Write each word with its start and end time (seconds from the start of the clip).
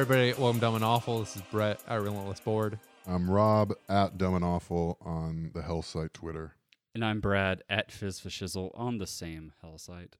everybody. 0.00 0.32
Welcome, 0.40 0.60
Dumb 0.60 0.74
and 0.76 0.84
Awful. 0.84 1.20
This 1.20 1.36
is 1.36 1.42
Brett 1.50 1.78
at 1.86 2.00
Relentless 2.00 2.40
Board. 2.40 2.78
I'm 3.06 3.30
Rob 3.30 3.74
at 3.88 4.16
Dumb 4.16 4.34
and 4.34 4.44
Awful 4.44 4.96
on 5.02 5.50
the 5.52 5.60
Hell 5.62 5.82
site 5.82 6.14
Twitter. 6.14 6.54
And 6.94 7.04
I'm 7.04 7.20
Brad 7.20 7.62
at 7.68 7.90
Fizzfashizzle 7.90 8.70
on 8.74 8.96
the 8.98 9.06
same 9.06 9.52
hell 9.60 9.76
site. 9.78 10.16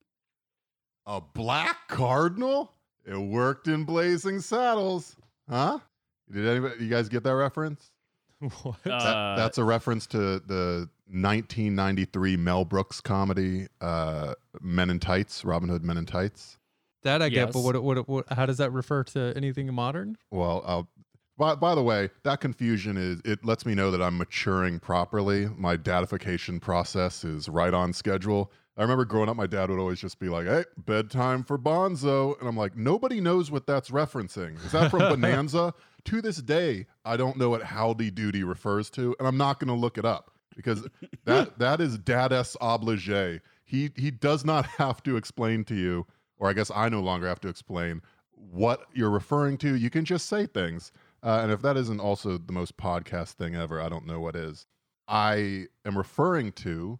A 1.07 1.21
black 1.21 1.88
cardinal? 1.88 2.73
It 3.07 3.16
worked 3.16 3.69
in 3.69 3.85
Blazing 3.85 4.41
Saddles, 4.41 5.16
huh? 5.48 5.79
Did 6.30 6.47
anybody? 6.47 6.85
You 6.85 6.91
guys 6.91 7.09
get 7.09 7.23
that 7.24 7.35
reference? 7.35 7.91
what? 8.62 8.77
That- 8.85 8.93
Uh, 8.93 9.37
that's 9.37 9.57
a 9.59 9.65
reference 9.65 10.07
to 10.09 10.41
the 10.41 10.88
1993 11.07 12.37
Mel 12.37 12.65
Brooks 12.66 13.01
comedy 13.01 13.66
uh, 13.80 14.35
Men 14.60 14.91
in 14.91 15.01
Tights, 15.01 15.43
Robin 15.45 15.69
Hood 15.71 15.85
Men 15.85 15.97
in 15.97 16.04
Tights. 16.07 16.59
That 17.02 17.23
I 17.23 17.29
get, 17.29 17.52
but 17.52 17.60
what, 17.60 17.82
what, 17.82 18.09
what? 18.09 18.32
How 18.32 18.46
does 18.46 18.59
that 18.59 18.73
refer 18.73 19.04
to 19.04 19.32
anything 19.37 19.73
modern? 19.73 20.16
Well, 20.30 20.62
I'll, 20.66 20.88
by, 21.38 21.54
by 21.54 21.74
the 21.74 21.82
way, 21.82 22.10
that 22.24 22.40
confusion 22.40 22.96
is 22.96 23.20
it 23.24 23.45
lets 23.45 23.65
me 23.65 23.74
know 23.74 23.90
that 23.90 24.02
I'm 24.02 24.18
maturing 24.18 24.79
properly. 24.79 25.48
My 25.57 25.76
datification 25.76 26.60
process 26.60 27.24
is 27.24 27.48
right 27.48 27.73
on 27.73 27.92
schedule. 27.92 28.52
I 28.76 28.82
remember 28.82 29.04
growing 29.04 29.29
up, 29.29 29.37
my 29.37 29.46
dad 29.46 29.68
would 29.68 29.79
always 29.79 30.01
just 30.01 30.18
be 30.18 30.29
like, 30.29 30.46
"Hey, 30.46 30.65
bedtime 30.79 31.42
for 31.42 31.59
Bonzo," 31.59 32.38
and 32.38 32.48
I'm 32.48 32.57
like, 32.57 32.76
"Nobody 32.76 33.20
knows 33.20 33.51
what 33.51 33.66
that's 33.66 33.90
referencing. 33.90 34.57
Is 34.64 34.73
that 34.73 34.90
from 34.90 35.01
Bonanza?" 35.09 35.74
to 36.04 36.23
this 36.23 36.38
day, 36.38 36.87
I 37.04 37.16
don't 37.16 37.37
know 37.37 37.51
what 37.51 37.62
Howdy 37.62 38.10
Doody 38.10 38.45
refers 38.45 38.90
to, 38.90 39.14
and 39.18 39.29
I'm 39.29 39.37
not 39.37 39.60
going 39.60 39.68
to 39.68 39.74
look 39.74 39.98
it 39.98 40.04
up 40.04 40.30
because 40.57 40.87
that 41.24 41.59
that 41.59 41.80
is 41.80 41.98
dad-s 41.98 42.57
oblige. 42.60 43.40
He 43.64 43.90
he 43.96 44.10
does 44.10 44.45
not 44.45 44.66
have 44.79 45.02
to 45.04 45.16
explain 45.16 45.64
to 45.64 45.74
you, 45.74 46.07
or 46.41 46.51
I 46.51 46.52
guess 46.52 46.71
I 46.74 46.88
no 46.88 47.01
longer 47.01 47.29
have 47.29 47.41
to 47.43 47.49
explain 47.49 48.02
what 48.33 48.87
you're 48.93 49.10
referring 49.10 49.59
to. 49.59 49.77
You 49.77 49.91
can 49.91 50.05
just 50.05 50.27
say 50.27 50.47
things. 50.47 50.91
Uh, 51.23 51.41
and 51.43 51.52
if 51.52 51.63
that 51.63 51.77
isn't 51.77 52.01
also 52.01 52.38
the 52.38 52.52
most 52.52 52.77
podcast 52.77 53.35
thing 53.35 53.55
ever, 53.55 53.80
I 53.80 53.88
don't 53.88 54.07
know 54.07 54.19
what 54.19 54.35
is. 54.35 54.66
I 55.07 55.66
am 55.85 55.97
referring 55.97 56.51
to 56.52 56.99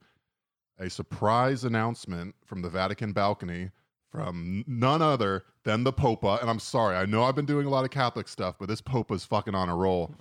a 0.78 0.88
surprise 0.88 1.64
announcement 1.64 2.36
from 2.44 2.62
the 2.62 2.70
Vatican 2.70 3.12
balcony 3.12 3.70
from 4.10 4.64
none 4.66 5.02
other 5.02 5.44
than 5.64 5.84
the 5.84 5.92
Popa. 5.92 6.38
And 6.41 6.50
I'm 6.50 6.58
sorry, 6.58 6.97
I 6.97 7.06
know 7.06 7.25
I've 7.25 7.36
been 7.36 7.47
doing 7.47 7.66
a 7.66 7.70
lot 7.70 7.84
of 7.84 7.91
Catholic 7.91 8.28
stuff, 8.28 8.56
but 8.58 8.69
this 8.69 8.80
Popa's 8.80 9.25
fucking 9.25 9.54
on 9.54 9.69
a 9.69 9.77
roll. 9.77 10.14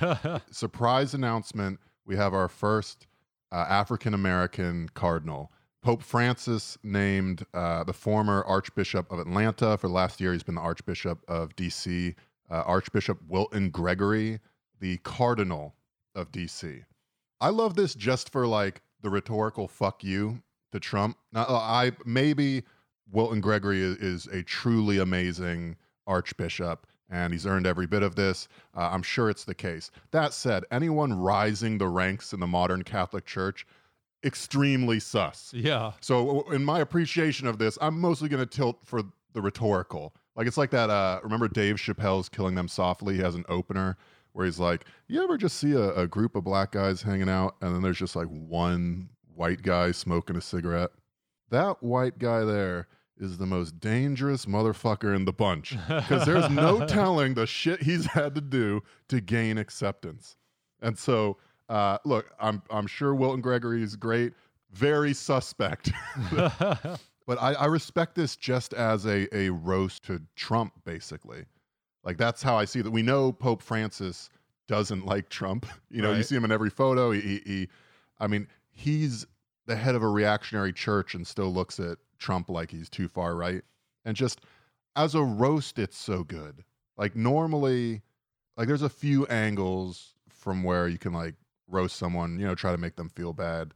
surprise 0.50 1.14
announcement 1.14 1.78
we 2.06 2.16
have 2.16 2.34
our 2.34 2.48
first 2.48 3.06
uh, 3.52 3.66
African 3.68 4.14
American 4.14 4.88
cardinal. 4.94 5.52
Pope 5.84 6.02
Francis 6.02 6.78
named 6.82 7.44
uh, 7.52 7.84
the 7.84 7.92
former 7.92 8.42
Archbishop 8.44 9.12
of 9.12 9.18
Atlanta. 9.18 9.76
For 9.76 9.88
the 9.88 9.92
last 9.92 10.18
year, 10.18 10.32
he's 10.32 10.42
been 10.42 10.54
the 10.54 10.62
Archbishop 10.62 11.22
of 11.28 11.54
DC, 11.56 12.14
uh, 12.50 12.62
Archbishop 12.62 13.20
Wilton 13.28 13.68
Gregory, 13.68 14.40
the 14.80 14.96
Cardinal 14.98 15.74
of 16.14 16.32
DC. 16.32 16.82
I 17.38 17.50
love 17.50 17.76
this 17.76 17.94
just 17.94 18.32
for 18.32 18.46
like 18.46 18.80
the 19.02 19.10
rhetorical 19.10 19.68
fuck 19.68 20.02
you 20.02 20.42
to 20.72 20.80
Trump. 20.80 21.18
Now, 21.34 21.42
uh, 21.42 21.58
I 21.58 21.92
maybe 22.06 22.62
Wilton 23.12 23.42
Gregory 23.42 23.82
is, 23.82 23.96
is 23.98 24.26
a 24.28 24.42
truly 24.42 24.96
amazing 24.96 25.76
archbishop 26.06 26.86
and 27.10 27.30
he's 27.34 27.46
earned 27.46 27.66
every 27.66 27.86
bit 27.86 28.02
of 28.02 28.14
this. 28.14 28.48
Uh, 28.74 28.88
I'm 28.90 29.02
sure 29.02 29.28
it's 29.28 29.44
the 29.44 29.54
case. 29.54 29.90
That 30.12 30.32
said, 30.32 30.64
anyone 30.70 31.12
rising 31.12 31.76
the 31.76 31.88
ranks 31.88 32.32
in 32.32 32.40
the 32.40 32.46
modern 32.46 32.84
Catholic 32.84 33.26
Church, 33.26 33.66
extremely 34.24 35.00
sus. 35.00 35.52
yeah. 35.54 35.92
So, 36.00 36.50
in 36.50 36.64
my 36.64 36.80
appreciation 36.80 37.46
of 37.46 37.58
this, 37.58 37.78
I'm 37.80 38.00
mostly 38.00 38.28
going 38.28 38.40
to 38.40 38.46
tilt 38.46 38.78
for 38.84 39.02
the 39.32 39.42
rhetorical. 39.42 40.14
Like, 40.36 40.46
it's 40.46 40.56
like 40.58 40.70
that. 40.70 40.90
Uh, 40.90 41.20
remember 41.22 41.48
Dave 41.48 41.76
Chappelle's 41.76 42.28
Killing 42.28 42.54
Them 42.54 42.68
Softly? 42.68 43.14
He 43.14 43.20
has 43.20 43.34
an 43.34 43.44
opener 43.48 43.96
where 44.32 44.46
he's 44.46 44.58
like, 44.58 44.84
You 45.08 45.22
ever 45.22 45.36
just 45.36 45.58
see 45.58 45.72
a, 45.72 45.94
a 45.94 46.06
group 46.06 46.36
of 46.36 46.44
black 46.44 46.72
guys 46.72 47.02
hanging 47.02 47.28
out, 47.28 47.56
and 47.60 47.74
then 47.74 47.82
there's 47.82 47.98
just 47.98 48.16
like 48.16 48.28
one 48.28 49.08
white 49.34 49.62
guy 49.62 49.92
smoking 49.92 50.36
a 50.36 50.40
cigarette? 50.40 50.90
That 51.50 51.82
white 51.82 52.18
guy 52.18 52.44
there 52.44 52.88
is 53.16 53.38
the 53.38 53.46
most 53.46 53.78
dangerous 53.78 54.46
motherfucker 54.46 55.14
in 55.14 55.24
the 55.24 55.32
bunch 55.32 55.76
because 55.86 56.26
there's 56.26 56.50
no 56.50 56.84
telling 56.86 57.34
the 57.34 57.46
shit 57.46 57.82
he's 57.82 58.06
had 58.06 58.34
to 58.34 58.40
do 58.40 58.82
to 59.08 59.20
gain 59.20 59.56
acceptance. 59.56 60.36
And 60.82 60.98
so, 60.98 61.38
uh, 61.74 61.98
look, 62.04 62.30
I'm 62.38 62.62
I'm 62.70 62.86
sure 62.86 63.16
Wilton 63.16 63.40
Gregory 63.40 63.82
is 63.82 63.96
great, 63.96 64.32
very 64.70 65.12
suspect, 65.12 65.90
but 66.30 67.42
I, 67.42 67.54
I 67.54 67.64
respect 67.64 68.14
this 68.14 68.36
just 68.36 68.72
as 68.74 69.06
a 69.06 69.26
a 69.36 69.50
roast 69.50 70.04
to 70.04 70.22
Trump, 70.36 70.72
basically. 70.84 71.46
Like 72.04 72.16
that's 72.16 72.44
how 72.44 72.56
I 72.56 72.64
see 72.64 72.80
that. 72.80 72.92
We 72.92 73.02
know 73.02 73.32
Pope 73.32 73.60
Francis 73.60 74.30
doesn't 74.68 75.04
like 75.04 75.28
Trump. 75.30 75.66
You 75.90 76.00
know, 76.00 76.12
you 76.12 76.22
see 76.22 76.36
him 76.36 76.44
in 76.44 76.52
every 76.52 76.70
photo. 76.70 77.10
He, 77.10 77.20
he, 77.20 77.42
he, 77.44 77.68
I 78.20 78.28
mean, 78.28 78.46
he's 78.70 79.26
the 79.66 79.74
head 79.74 79.96
of 79.96 80.02
a 80.04 80.08
reactionary 80.08 80.72
church 80.72 81.14
and 81.16 81.26
still 81.26 81.52
looks 81.52 81.80
at 81.80 81.98
Trump 82.18 82.50
like 82.50 82.70
he's 82.70 82.88
too 82.88 83.08
far 83.08 83.34
right. 83.34 83.62
And 84.04 84.16
just 84.16 84.42
as 84.94 85.16
a 85.16 85.22
roast, 85.22 85.80
it's 85.80 85.98
so 85.98 86.22
good. 86.22 86.62
Like 86.96 87.16
normally, 87.16 88.02
like 88.56 88.68
there's 88.68 88.82
a 88.82 88.88
few 88.88 89.26
angles 89.26 90.14
from 90.28 90.62
where 90.62 90.86
you 90.86 90.98
can 90.98 91.12
like 91.12 91.34
roast 91.68 91.96
someone, 91.96 92.38
you 92.38 92.46
know, 92.46 92.54
try 92.54 92.72
to 92.72 92.78
make 92.78 92.96
them 92.96 93.08
feel 93.08 93.32
bad. 93.32 93.72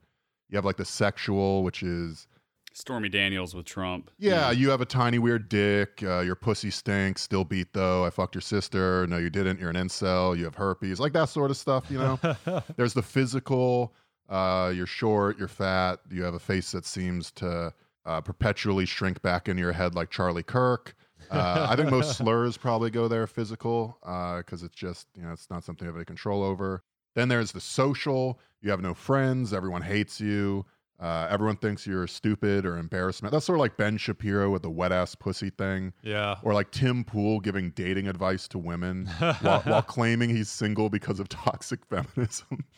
You 0.48 0.56
have 0.56 0.64
like 0.64 0.76
the 0.76 0.84
sexual, 0.84 1.62
which 1.62 1.82
is 1.82 2.26
Stormy 2.72 3.08
Daniels 3.08 3.54
with 3.54 3.66
Trump. 3.66 4.10
yeah, 4.18 4.50
you 4.50 4.70
have 4.70 4.80
a 4.80 4.86
tiny 4.86 5.18
weird 5.18 5.48
dick. 5.48 6.02
Uh, 6.02 6.20
your 6.20 6.36
pussy 6.36 6.70
stinks. 6.70 7.22
Still 7.22 7.44
beat 7.44 7.72
though. 7.72 8.04
I 8.04 8.10
fucked 8.10 8.34
your 8.34 8.42
sister. 8.42 9.06
No, 9.08 9.18
you 9.18 9.30
didn't. 9.30 9.58
You're 9.58 9.70
an 9.70 9.76
incel. 9.76 10.36
You 10.38 10.44
have 10.44 10.54
herpes. 10.54 11.00
Like 11.00 11.12
that 11.12 11.28
sort 11.28 11.50
of 11.50 11.56
stuff. 11.56 11.90
You 11.90 11.98
know. 11.98 12.62
There's 12.76 12.94
the 12.94 13.02
physical. 13.02 13.94
Uh, 14.28 14.72
you're 14.74 14.86
short. 14.86 15.38
You're 15.38 15.48
fat. 15.48 16.00
You 16.10 16.22
have 16.22 16.34
a 16.34 16.38
face 16.38 16.70
that 16.72 16.86
seems 16.86 17.30
to 17.32 17.72
uh, 18.06 18.20
perpetually 18.20 18.86
shrink 18.86 19.20
back 19.22 19.48
into 19.48 19.60
your 19.60 19.72
head 19.72 19.94
like 19.94 20.10
Charlie 20.10 20.42
Kirk. 20.42 20.94
Uh, 21.30 21.66
I 21.68 21.76
think 21.76 21.90
most 21.90 22.16
slurs 22.18 22.56
probably 22.56 22.90
go 22.90 23.08
there 23.08 23.26
physical 23.26 23.98
because 24.00 24.62
it's 24.62 24.74
just 24.74 25.08
you 25.14 25.22
know 25.22 25.32
it's 25.32 25.50
not 25.50 25.64
something 25.64 25.84
you 25.84 25.90
have 25.90 25.96
any 25.96 26.04
control 26.04 26.42
over. 26.42 26.82
Then 27.14 27.28
there's 27.28 27.52
the 27.52 27.60
social. 27.60 28.38
You 28.60 28.70
have 28.70 28.80
no 28.80 28.94
friends. 28.94 29.52
Everyone 29.52 29.82
hates 29.82 30.20
you. 30.20 30.64
Uh, 31.00 31.28
everyone 31.30 31.56
thinks 31.56 31.86
you're 31.86 32.08
stupid 32.08 32.66
or 32.66 32.76
embarrassment. 32.76 33.32
That's 33.32 33.46
sort 33.46 33.56
of 33.56 33.60
like 33.60 33.76
Ben 33.76 33.96
Shapiro 33.98 34.50
with 34.50 34.62
the 34.62 34.70
wet 34.70 34.90
ass 34.90 35.14
pussy 35.14 35.50
thing, 35.50 35.92
yeah. 36.02 36.36
or 36.42 36.54
like 36.54 36.72
Tim 36.72 37.04
Pool 37.04 37.38
giving 37.38 37.70
dating 37.70 38.08
advice 38.08 38.48
to 38.48 38.58
women 38.58 39.06
while, 39.40 39.60
while 39.60 39.82
claiming 39.82 40.28
he's 40.28 40.48
single 40.48 40.90
because 40.90 41.20
of 41.20 41.28
toxic 41.28 41.84
feminism. 41.86 42.64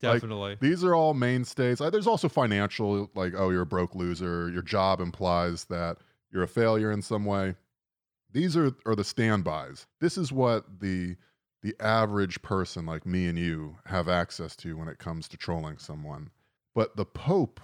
Like, 0.00 0.20
Definitely. 0.20 0.56
These 0.60 0.84
are 0.84 0.94
all 0.94 1.12
mainstays. 1.12 1.80
Uh, 1.80 1.90
There's 1.90 2.06
also 2.06 2.28
financial, 2.28 3.10
like, 3.16 3.32
oh, 3.36 3.50
you're 3.50 3.62
a 3.62 3.66
broke 3.66 3.96
loser. 3.96 4.48
Your 4.48 4.62
job 4.62 5.00
implies 5.00 5.64
that 5.64 5.96
you're 6.32 6.44
a 6.44 6.46
failure 6.46 6.92
in 6.92 7.02
some 7.02 7.24
way. 7.24 7.56
These 8.30 8.56
are, 8.56 8.70
are 8.86 8.94
the 8.94 9.02
standbys. 9.02 9.88
This 10.00 10.16
is 10.16 10.30
what 10.30 10.78
the 10.78 11.16
the 11.62 11.74
average 11.80 12.40
person 12.42 12.86
like 12.86 13.04
me 13.04 13.26
and 13.26 13.38
you 13.38 13.76
have 13.86 14.08
access 14.08 14.54
to 14.56 14.76
when 14.76 14.88
it 14.88 14.98
comes 14.98 15.28
to 15.28 15.36
trolling 15.36 15.78
someone. 15.78 16.30
But 16.74 16.96
the 16.96 17.04
Pope, 17.04 17.60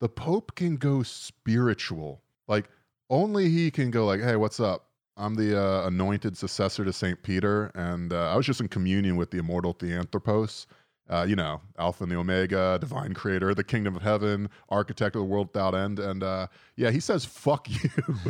the 0.00 0.08
Pope 0.08 0.54
can 0.54 0.76
go 0.76 1.02
spiritual. 1.02 2.22
Like 2.46 2.68
only 3.10 3.48
he 3.48 3.70
can 3.70 3.90
go 3.90 4.06
like, 4.06 4.20
hey, 4.20 4.36
what's 4.36 4.60
up? 4.60 4.86
I'm 5.16 5.34
the 5.34 5.60
uh, 5.60 5.86
anointed 5.86 6.36
successor 6.36 6.84
to 6.84 6.92
Saint 6.92 7.22
Peter, 7.24 7.72
and 7.74 8.12
uh, 8.12 8.32
I 8.32 8.36
was 8.36 8.46
just 8.46 8.60
in 8.60 8.68
communion 8.68 9.16
with 9.16 9.32
the 9.32 9.38
immortal 9.38 9.72
Theanthropos 9.72 10.66
uh, 11.10 11.24
you 11.28 11.36
know, 11.36 11.60
Alpha 11.78 12.04
and 12.04 12.12
the 12.12 12.16
Omega, 12.16 12.78
divine 12.80 13.14
creator, 13.14 13.54
the 13.54 13.64
kingdom 13.64 13.96
of 13.96 14.02
heaven, 14.02 14.48
architect 14.68 15.16
of 15.16 15.20
the 15.20 15.26
world 15.26 15.48
without 15.48 15.74
end. 15.74 15.98
And 15.98 16.22
uh, 16.22 16.48
yeah, 16.76 16.90
he 16.90 17.00
says, 17.00 17.24
fuck 17.24 17.68
you. 17.68 17.90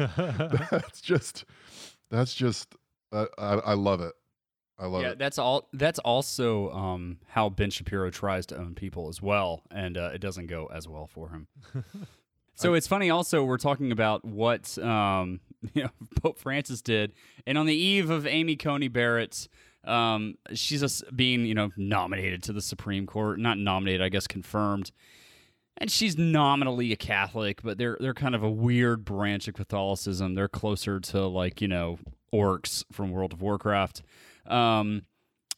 that's 0.71 1.01
just, 1.01 1.45
that's 2.11 2.35
just, 2.35 2.77
uh, 3.13 3.27
I, 3.37 3.55
I 3.55 3.75
love 3.75 4.01
it. 4.01 4.15
I 4.79 4.87
love 4.87 5.03
yeah, 5.03 5.11
it. 5.11 5.19
that's 5.19 5.39
all. 5.39 5.69
That's 5.73 5.99
also 5.99 6.71
um, 6.71 7.19
how 7.27 7.49
Ben 7.49 7.71
Shapiro 7.71 8.11
tries 8.11 8.47
to 8.47 8.57
own 8.57 8.75
people 8.75 9.09
as 9.09 9.21
well, 9.21 9.63
and 9.71 9.99
uh, 9.99 10.11
it 10.15 10.21
doesn't 10.21 10.47
go 10.47 10.67
as 10.73 10.87
well 10.87 11.09
for 11.09 11.31
him. 11.31 11.49
so 12.55 12.75
it's 12.75 12.87
funny. 12.87 13.11
Also, 13.11 13.43
we're 13.43 13.59
talking 13.59 13.91
about 13.91 14.25
what 14.25 14.79
um, 14.79 15.41
you 15.75 15.83
know 15.83 15.91
Pope 16.23 16.39
Francis 16.39 16.81
did, 16.81 17.13
and 17.45 17.59
on 17.59 17.67
the 17.67 17.75
eve 17.75 18.09
of 18.09 18.25
Amy 18.25 18.55
Coney 18.55 18.87
Barrett's, 18.87 19.49
um, 19.85 20.37
she's 20.55 20.81
just 20.81 21.05
being 21.17 21.45
you 21.45 21.55
know 21.55 21.71
nominated 21.77 22.45
to 22.45 22.53
the 22.53 22.63
Supreme 22.63 23.07
Court. 23.07 23.41
Not 23.41 23.59
nominated, 23.59 24.03
I 24.03 24.09
guess 24.09 24.29
confirmed. 24.29 24.93
And 25.81 25.93
she's 25.93 26.19
nominally 26.19 26.91
a 26.91 26.97
Catholic, 26.97 27.63
but 27.63 27.79
they're 27.79 27.97
they're 28.01 28.15
kind 28.15 28.35
of 28.37 28.45
a 28.45 28.51
weird 28.51 29.05
branch 29.05 29.49
of 29.49 29.55
Catholicism. 29.55 30.35
They're 30.35 30.49
closer 30.49 31.01
to 31.01 31.27
like 31.27 31.61
you 31.61 31.69
know 31.69 31.99
orcs 32.33 32.85
from 32.93 33.11
World 33.11 33.33
of 33.33 33.43
Warcraft. 33.43 34.03
Um, 34.49 35.03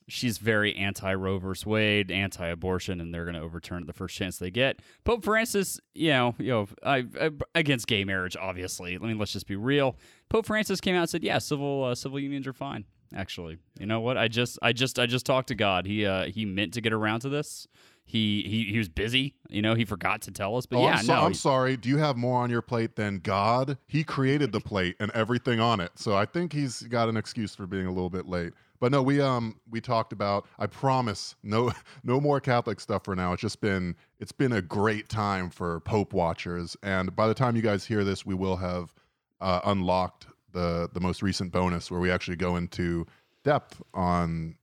she's 0.09 0.39
very 0.39 0.75
anti 0.77 1.15
Roe 1.15 1.39
versus 1.39 1.65
Wade, 1.65 2.11
anti 2.11 2.47
abortion, 2.47 3.01
and 3.01 3.15
they're 3.15 3.25
going 3.25 3.37
to 3.37 3.41
overturn 3.41 3.83
it 3.83 3.87
the 3.87 3.93
first 3.93 4.17
chance 4.17 4.39
they 4.39 4.51
get. 4.51 4.81
Pope 5.05 5.25
Francis, 5.25 5.81
you 5.95 6.11
know, 6.11 6.35
you 6.39 6.49
know, 6.51 6.69
I, 6.85 7.05
I, 7.21 7.31
against 7.55 7.87
gay 7.87 8.05
marriage, 8.05 8.37
obviously. 8.41 8.97
I 8.97 8.99
mean, 8.99 9.19
let's 9.19 9.33
just 9.33 9.47
be 9.47 9.57
real. 9.57 9.97
Pope 10.29 10.47
Francis 10.47 10.81
came 10.81 10.95
out 10.97 11.03
and 11.03 11.11
said, 11.11 11.23
"Yeah, 11.23 11.39
civil 11.39 11.85
uh, 11.85 11.95
civil 11.95 12.19
unions 12.19 12.47
are 12.47 12.53
fine." 12.53 12.85
Actually, 13.15 13.59
you 13.79 13.87
know 13.87 14.01
what? 14.01 14.17
I 14.17 14.29
just, 14.29 14.57
I 14.63 14.73
just, 14.73 14.97
I 14.99 15.07
just 15.07 15.27
talked 15.27 15.49
to 15.49 15.57
God. 15.57 15.85
He, 15.85 16.07
uh, 16.07 16.27
he 16.27 16.45
meant 16.45 16.75
to 16.75 16.81
get 16.81 16.93
around 16.93 17.21
to 17.21 17.29
this. 17.29 17.67
He, 18.05 18.43
he, 18.43 18.71
he 18.71 18.79
was 18.79 18.89
busy. 18.89 19.35
You 19.49 19.63
know, 19.63 19.75
he 19.75 19.85
forgot 19.85 20.23
to 20.23 20.31
tell 20.31 20.57
us. 20.57 20.65
But 20.65 20.79
Oh, 20.79 20.83
yeah, 20.85 20.95
I'm, 20.99 21.05
so- 21.05 21.15
no, 21.17 21.23
I'm 21.23 21.35
sorry. 21.35 21.77
Do 21.77 21.89
you 21.89 21.97
have 21.99 22.17
more 22.17 22.41
on 22.41 22.51
your 22.51 22.63
plate 22.63 22.95
than 22.95 23.19
God? 23.19 23.79
He 23.89 24.05
created 24.05 24.53
the 24.53 24.61
plate 24.61 24.95
and 25.01 25.11
everything 25.11 25.59
on 25.59 25.81
it. 25.81 25.91
So 25.97 26.15
I 26.17 26.25
think 26.25 26.53
he's 26.53 26.83
got 26.83 27.09
an 27.09 27.17
excuse 27.17 27.53
for 27.53 27.67
being 27.67 27.87
a 27.87 27.91
little 27.91 28.11
bit 28.11 28.27
late. 28.29 28.53
But 28.81 28.93
no, 28.93 29.03
we 29.03 29.21
um 29.21 29.61
we 29.71 29.81
talked 29.81 30.13
about. 30.13 30.47
I 30.59 30.67
promise, 30.67 31.37
no 31.43 31.71
no 32.05 32.21
more 32.21 32.41
Catholic 32.41 32.81
stuff 32.81 33.05
for 33.05 33.15
now. 33.15 33.33
It's 33.35 33.43
just 33.43 33.61
been 33.61 33.95
it's 34.19 34.33
been 34.33 34.53
a 34.53 34.63
great 34.63 35.09
time 35.09 35.51
for 35.51 35.81
Pope 35.81 36.13
watchers, 36.15 36.77
and 36.83 37.15
by 37.15 37.29
the 37.29 37.35
time 37.35 37.57
you 37.57 37.63
guys 37.63 37.85
hear 37.85 38.05
this, 38.05 38.25
we 38.25 38.35
will 38.35 38.57
have 38.57 38.95
uh, 39.41 39.61
unlocked 39.65 40.27
the 40.53 40.89
the 40.93 41.01
most 41.01 41.23
recent 41.23 41.53
bonus 41.53 41.91
where 41.91 42.01
we 42.01 42.11
actually 42.11 42.37
go 42.37 42.57
into 42.57 43.07
depth 43.45 43.83
on 43.93 44.57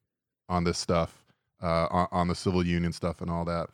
on 0.49 0.63
this 0.63 0.77
stuff, 0.77 1.23
uh, 1.61 1.87
on, 1.91 2.07
on 2.11 2.27
the 2.27 2.35
civil 2.35 2.65
union 2.65 2.91
stuff 2.91 3.21
and 3.21 3.29
all 3.29 3.45
that. 3.45 3.69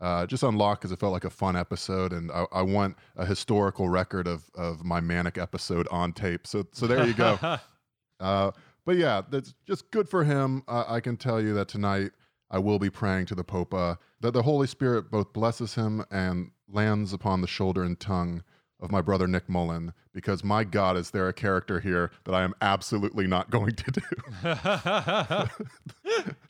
Uh, 0.00 0.26
just 0.26 0.42
unlocked 0.42 0.80
because 0.80 0.90
it 0.90 0.98
felt 0.98 1.12
like 1.12 1.24
a 1.24 1.30
fun 1.30 1.54
episode, 1.56 2.12
and 2.12 2.32
I, 2.32 2.46
I 2.52 2.62
want 2.62 2.96
a 3.16 3.24
historical 3.24 3.88
record 3.88 4.26
of 4.26 4.50
of 4.56 4.84
my 4.84 5.00
manic 5.00 5.38
episode 5.38 5.86
on 5.92 6.12
tape. 6.12 6.48
So 6.48 6.66
so 6.72 6.88
there 6.88 7.06
you 7.06 7.14
go. 7.14 7.38
Uh, 8.20 8.52
but 8.84 8.96
yeah, 8.96 9.22
that's 9.30 9.54
just 9.66 9.90
good 9.90 10.08
for 10.08 10.24
him. 10.24 10.62
Uh, 10.68 10.84
I 10.86 11.00
can 11.00 11.16
tell 11.16 11.40
you 11.40 11.54
that 11.54 11.68
tonight 11.68 12.12
I 12.50 12.58
will 12.58 12.78
be 12.78 12.90
praying 12.90 13.26
to 13.26 13.34
the 13.34 13.44
Pope 13.44 13.74
uh, 13.74 13.96
that 14.20 14.32
the 14.32 14.42
Holy 14.42 14.66
Spirit 14.66 15.10
both 15.10 15.32
blesses 15.32 15.74
him 15.74 16.04
and 16.10 16.50
lands 16.68 17.12
upon 17.12 17.40
the 17.40 17.46
shoulder 17.46 17.82
and 17.82 17.98
tongue 17.98 18.42
of 18.80 18.90
my 18.90 19.00
brother 19.00 19.26
Nick 19.26 19.48
Mullen, 19.48 19.94
because 20.12 20.44
my 20.44 20.62
God, 20.62 20.96
is 20.96 21.10
there 21.10 21.28
a 21.28 21.32
character 21.32 21.80
here 21.80 22.10
that 22.24 22.34
I 22.34 22.42
am 22.42 22.54
absolutely 22.60 23.26
not 23.26 23.50
going 23.50 23.74
to 23.74 23.90
do? 23.90 24.02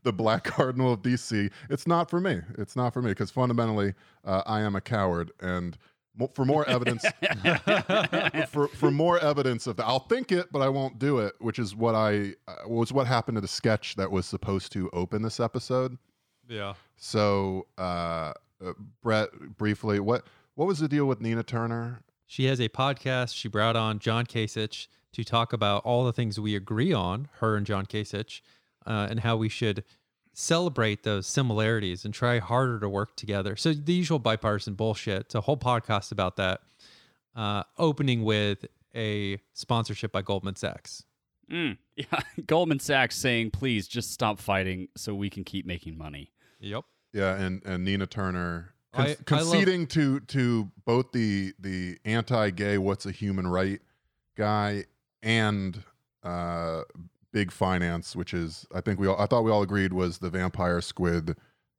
the 0.03 0.13
Black 0.13 0.45
Cardinal 0.45 0.93
of 0.93 1.03
DC. 1.03 1.51
It's 1.71 1.87
not 1.87 2.11
for 2.11 2.21
me. 2.21 2.41
It's 2.59 2.75
not 2.75 2.93
for 2.93 3.03
me 3.03 3.11
because 3.11 3.31
fundamentally, 3.31 3.95
uh, 4.25 4.43
I 4.47 4.63
am 4.63 4.75
a 4.75 4.81
coward. 4.81 5.31
And 5.41 5.79
for 6.33 6.45
more 6.45 6.69
evidence, 6.69 7.05
for 8.49 8.69
for 8.69 8.91
more 8.91 9.19
evidence 9.19 9.67
of 9.67 9.77
that, 9.77 9.87
I'll 9.87 10.01
think 10.01 10.33
it, 10.33 10.51
but 10.53 10.63
I 10.63 10.69
won't 10.69 10.99
do 10.99 11.19
it. 11.19 11.35
Which 11.41 11.59
is 11.59 11.75
what 11.75 11.95
I 11.95 12.35
uh, 12.47 12.69
was 12.69 12.93
what 12.93 13.07
happened 13.07 13.37
to 13.37 13.41
the 13.41 13.49
sketch 13.49 13.97
that 13.97 14.11
was 14.11 14.27
supposed 14.27 14.73
to 14.73 14.91
open 14.93 15.23
this 15.23 15.41
episode. 15.41 15.99
yeah. 16.49 16.75
So, 16.97 17.67
uh, 17.79 18.33
uh, 18.65 18.73
Brett, 19.03 19.31
briefly, 19.57 20.01
what 20.01 20.27
what 20.55 20.67
was 20.67 20.79
the 20.79 20.89
deal 20.89 21.07
with 21.07 21.21
Nina 21.21 21.43
Turner? 21.43 22.03
She 22.27 22.47
has 22.47 22.61
a 22.61 22.69
podcast. 22.69 23.35
She 23.35 23.49
brought 23.49 23.77
on 23.77 23.99
John 23.99 24.27
Kasich 24.27 24.87
to 25.13 25.25
talk 25.25 25.53
about 25.53 25.85
all 25.85 26.05
the 26.05 26.13
things 26.13 26.41
we 26.41 26.57
agree 26.57 26.93
on, 26.93 27.29
her 27.39 27.57
and 27.57 27.67
John 27.67 27.87
Kasich, 27.87 28.41
uh, 28.87 29.07
and 29.11 29.21
how 29.21 29.37
we 29.37 29.49
should 29.49 29.85
celebrate 30.35 31.03
those 31.05 31.27
similarities 31.27 32.05
and 32.05 32.13
try 32.13 32.39
harder 32.41 32.79
to 32.81 32.89
work 32.89 33.17
together. 33.17 33.57
So 33.57 33.73
the 33.73 33.93
usual 33.95 34.19
bipartisan 34.19 34.75
bullshit. 34.75 35.21
It's 35.23 35.35
a 35.35 35.41
whole 35.41 35.57
podcast 35.57 36.13
about 36.13 36.37
that. 36.37 36.61
Uh, 37.35 37.63
opening 37.79 38.23
with 38.25 38.65
a 38.95 39.39
sponsorship 39.55 40.13
by 40.13 40.23
Goldman 40.23 40.57
Sachs. 40.57 41.05
Mm, 41.51 41.79
yeah, 41.97 42.21
Goldman 42.47 42.79
Sachs 42.81 43.17
saying, 43.17 43.51
"Please 43.51 43.89
just 43.89 44.11
stop 44.13 44.39
fighting 44.39 44.89
so 44.97 45.15
we 45.15 45.31
can 45.31 45.45
keep 45.45 45.67
making 45.67 45.97
money." 45.99 46.31
Yep. 46.61 46.85
Yeah, 47.13 47.35
and 47.37 47.61
and 47.65 47.85
Nina 47.85 48.07
Turner 48.07 48.75
con- 48.93 49.07
I- 49.07 49.09
I 49.09 49.09
love- 49.11 49.25
conceding 49.27 49.87
to 49.89 50.21
to 50.21 50.71
both 50.85 51.13
the 51.13 51.53
the 51.59 51.99
anti-gay 52.05 52.79
what's 52.79 53.05
a 53.07 53.11
human 53.13 53.47
right 53.47 53.81
guy 54.37 54.85
and 55.23 55.83
uh 56.23 56.83
big 57.35 57.51
finance 57.51 58.15
which 58.15 58.33
is 58.33 58.65
I 58.73 58.81
think 58.81 58.99
we 59.01 59.09
all 59.09 59.21
I 59.21 59.27
thought 59.27 59.43
we 59.43 59.51
all 59.51 59.63
agreed 59.63 59.93
was 59.93 60.19
the 60.19 60.31
vampire 60.31 60.81
squid 60.81 61.37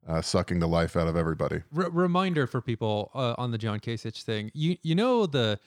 uh, 0.07 0.22
sucking 0.22 0.60
the 0.60 0.68
life 0.68 0.96
out 0.96 1.07
of 1.07 1.16
everybody. 1.16 1.63
R- 1.75 1.90
reminder 1.90 2.46
for 2.46 2.62
people 2.62 3.10
uh, 3.16 3.34
on 3.38 3.50
the 3.52 3.57
John 3.57 3.80
Kasich 3.80 4.22
thing. 4.22 4.52
You 4.54 4.78
you 4.84 4.94
know 4.94 5.25
the 5.25 5.60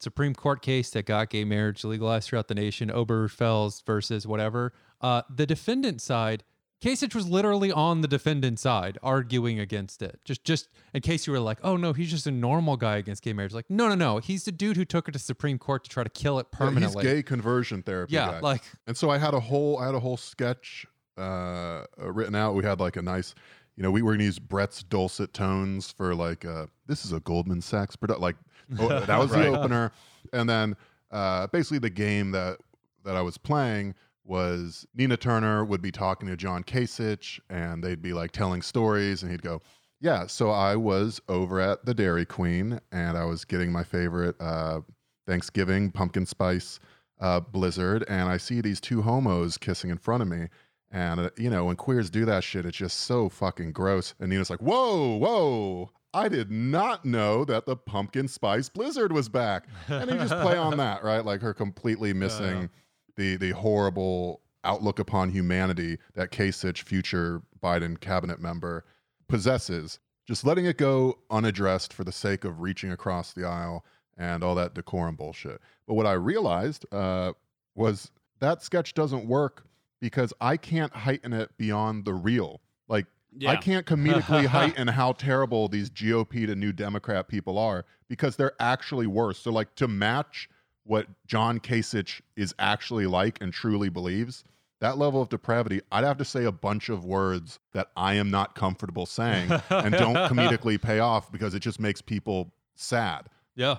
Supreme 0.00 0.34
Court 0.34 0.62
case 0.62 0.90
that 0.90 1.06
got 1.06 1.30
gay 1.30 1.44
marriage 1.44 1.84
legalized 1.84 2.28
throughout 2.28 2.48
the 2.48 2.54
nation, 2.54 2.90
Oberfels 2.90 3.84
versus 3.84 4.26
whatever. 4.26 4.72
Uh, 5.00 5.22
the 5.30 5.46
defendant 5.46 6.00
side, 6.00 6.42
Kasich 6.84 7.14
was 7.14 7.26
literally 7.26 7.72
on 7.72 8.02
the 8.02 8.08
defendant 8.08 8.58
side, 8.58 8.98
arguing 9.02 9.58
against 9.58 10.02
it. 10.02 10.20
Just 10.24 10.44
just 10.44 10.68
in 10.92 11.00
case 11.00 11.26
you 11.26 11.32
were 11.32 11.40
like, 11.40 11.58
oh 11.62 11.76
no, 11.76 11.92
he's 11.94 12.10
just 12.10 12.26
a 12.26 12.30
normal 12.30 12.76
guy 12.76 12.96
against 12.98 13.22
gay 13.22 13.32
marriage. 13.32 13.54
Like, 13.54 13.70
no 13.70 13.88
no 13.88 13.94
no, 13.94 14.18
he's 14.18 14.44
the 14.44 14.52
dude 14.52 14.76
who 14.76 14.84
took 14.84 15.08
it 15.08 15.12
to 15.12 15.18
Supreme 15.18 15.58
Court 15.58 15.84
to 15.84 15.90
try 15.90 16.04
to 16.04 16.10
kill 16.10 16.38
it 16.38 16.46
Yeah, 16.52 16.58
permanently. 16.58 17.02
he's 17.04 17.12
gay 17.14 17.22
conversion 17.22 17.82
therapy 17.82 18.12
Yeah, 18.14 18.32
guy. 18.32 18.40
like 18.40 18.62
And 18.86 18.96
so 18.96 19.08
I 19.08 19.16
had 19.18 19.32
a 19.32 19.40
whole 19.40 19.78
I 19.78 19.86
had 19.86 19.94
a 19.94 20.00
whole 20.00 20.18
sketch 20.18 20.84
uh, 21.16 21.20
uh, 21.22 21.84
written 22.12 22.34
out. 22.34 22.54
We 22.54 22.64
had 22.64 22.80
like 22.80 22.96
a 22.96 23.02
nice, 23.02 23.34
you 23.76 23.82
know, 23.82 23.90
we 23.90 24.02
were 24.02 24.12
gonna 24.12 24.24
use 24.24 24.38
Brett's 24.38 24.82
dulcet 24.82 25.32
tones 25.32 25.90
for 25.90 26.14
like 26.14 26.44
uh, 26.44 26.66
this 26.86 27.04
is 27.06 27.12
a 27.12 27.20
Goldman 27.20 27.62
Sachs 27.62 27.96
product. 27.96 28.20
Like 28.20 28.36
oh, 28.78 28.88
that 28.88 29.18
was 29.18 29.30
Right. 29.30 29.44
the 29.50 29.58
opener, 29.58 29.90
and 30.34 30.48
then 30.48 30.76
uh, 31.10 31.46
basically 31.46 31.78
the 31.78 31.88
game 31.90 32.32
that 32.32 32.58
that 33.04 33.16
I 33.16 33.22
was 33.22 33.38
playing 33.38 33.94
was 34.24 34.86
Nina 34.94 35.16
Turner 35.16 35.64
would 35.64 35.82
be 35.82 35.92
talking 35.92 36.28
to 36.28 36.36
John 36.36 36.64
Kasich, 36.64 37.40
and 37.50 37.82
they'd 37.82 38.02
be 38.02 38.12
like 38.12 38.32
telling 38.32 38.62
stories, 38.62 39.22
and 39.22 39.30
he'd 39.30 39.42
go. 39.42 39.62
Yeah, 40.00 40.26
so 40.26 40.50
I 40.50 40.76
was 40.76 41.20
over 41.28 41.60
at 41.60 41.86
the 41.86 41.94
Dairy 41.94 42.26
Queen 42.26 42.78
and 42.92 43.16
I 43.16 43.24
was 43.24 43.46
getting 43.46 43.72
my 43.72 43.82
favorite 43.82 44.36
uh, 44.38 44.80
Thanksgiving 45.26 45.90
pumpkin 45.90 46.26
spice 46.26 46.78
uh, 47.20 47.40
blizzard, 47.40 48.04
and 48.06 48.28
I 48.28 48.36
see 48.36 48.60
these 48.60 48.80
two 48.80 49.00
homos 49.00 49.56
kissing 49.56 49.88
in 49.88 49.96
front 49.96 50.22
of 50.22 50.28
me. 50.28 50.48
And, 50.90 51.20
uh, 51.20 51.30
you 51.38 51.48
know, 51.48 51.64
when 51.64 51.76
queers 51.76 52.10
do 52.10 52.24
that 52.26 52.44
shit, 52.44 52.66
it's 52.66 52.76
just 52.76 53.00
so 53.00 53.28
fucking 53.28 53.72
gross. 53.72 54.14
And 54.20 54.28
Nina's 54.28 54.50
like, 54.50 54.60
whoa, 54.60 55.16
whoa, 55.16 55.90
I 56.12 56.28
did 56.28 56.50
not 56.50 57.04
know 57.04 57.44
that 57.46 57.66
the 57.66 57.76
pumpkin 57.76 58.28
spice 58.28 58.68
blizzard 58.68 59.10
was 59.10 59.28
back. 59.28 59.66
And 59.88 60.10
you 60.10 60.16
just 60.16 60.34
play 60.34 60.56
on 60.56 60.76
that, 60.76 61.02
right? 61.02 61.24
Like 61.24 61.40
her 61.40 61.54
completely 61.54 62.12
missing 62.12 62.68
the, 63.16 63.36
the 63.36 63.50
horrible 63.50 64.40
outlook 64.64 64.98
upon 64.98 65.30
humanity 65.30 65.98
that 66.14 66.30
Kasich, 66.30 66.82
future 66.82 67.42
Biden 67.62 67.98
cabinet 68.00 68.40
member, 68.40 68.84
possesses. 69.28 69.98
Just 70.26 70.44
letting 70.44 70.64
it 70.64 70.78
go 70.78 71.18
unaddressed 71.30 71.92
for 71.92 72.04
the 72.04 72.12
sake 72.12 72.44
of 72.44 72.60
reaching 72.60 72.90
across 72.90 73.32
the 73.32 73.44
aisle 73.44 73.84
and 74.16 74.42
all 74.42 74.54
that 74.54 74.74
decorum 74.74 75.16
bullshit. 75.16 75.60
But 75.86 75.94
what 75.94 76.06
I 76.06 76.12
realized 76.12 76.86
uh, 76.92 77.32
was 77.74 78.10
that 78.40 78.62
sketch 78.62 78.94
doesn't 78.94 79.26
work 79.26 79.66
because 80.00 80.32
I 80.40 80.56
can't 80.56 80.94
heighten 80.94 81.32
it 81.32 81.56
beyond 81.56 82.04
the 82.04 82.14
real. 82.14 82.60
Like, 82.88 83.06
I 83.46 83.56
can't 83.56 83.86
comedically 83.86 84.46
heighten 84.46 84.88
how 84.88 85.12
terrible 85.12 85.68
these 85.68 85.90
GOP 85.90 86.46
to 86.46 86.54
New 86.54 86.72
Democrat 86.72 87.28
people 87.28 87.58
are 87.58 87.84
because 88.08 88.36
they're 88.36 88.54
actually 88.60 89.06
worse. 89.06 89.38
So, 89.38 89.50
like, 89.50 89.74
to 89.76 89.88
match 89.88 90.48
what 90.84 91.06
John 91.26 91.60
Kasich 91.60 92.20
is 92.36 92.54
actually 92.58 93.06
like 93.06 93.38
and 93.40 93.52
truly 93.52 93.88
believes, 93.88 94.44
that 94.80 94.98
level 94.98 95.22
of 95.22 95.28
depravity, 95.30 95.80
I'd 95.90 96.04
have 96.04 96.18
to 96.18 96.24
say 96.24 96.44
a 96.44 96.52
bunch 96.52 96.88
of 96.88 97.04
words 97.04 97.58
that 97.72 97.88
I 97.96 98.14
am 98.14 98.30
not 98.30 98.54
comfortable 98.54 99.06
saying 99.06 99.50
and 99.70 99.94
don't 99.94 100.14
comedically 100.30 100.80
pay 100.80 100.98
off 100.98 101.32
because 101.32 101.54
it 101.54 101.60
just 101.60 101.80
makes 101.80 102.02
people 102.02 102.52
sad. 102.74 103.28
yeah. 103.54 103.76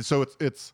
So 0.00 0.22
it's 0.22 0.36
it's 0.40 0.72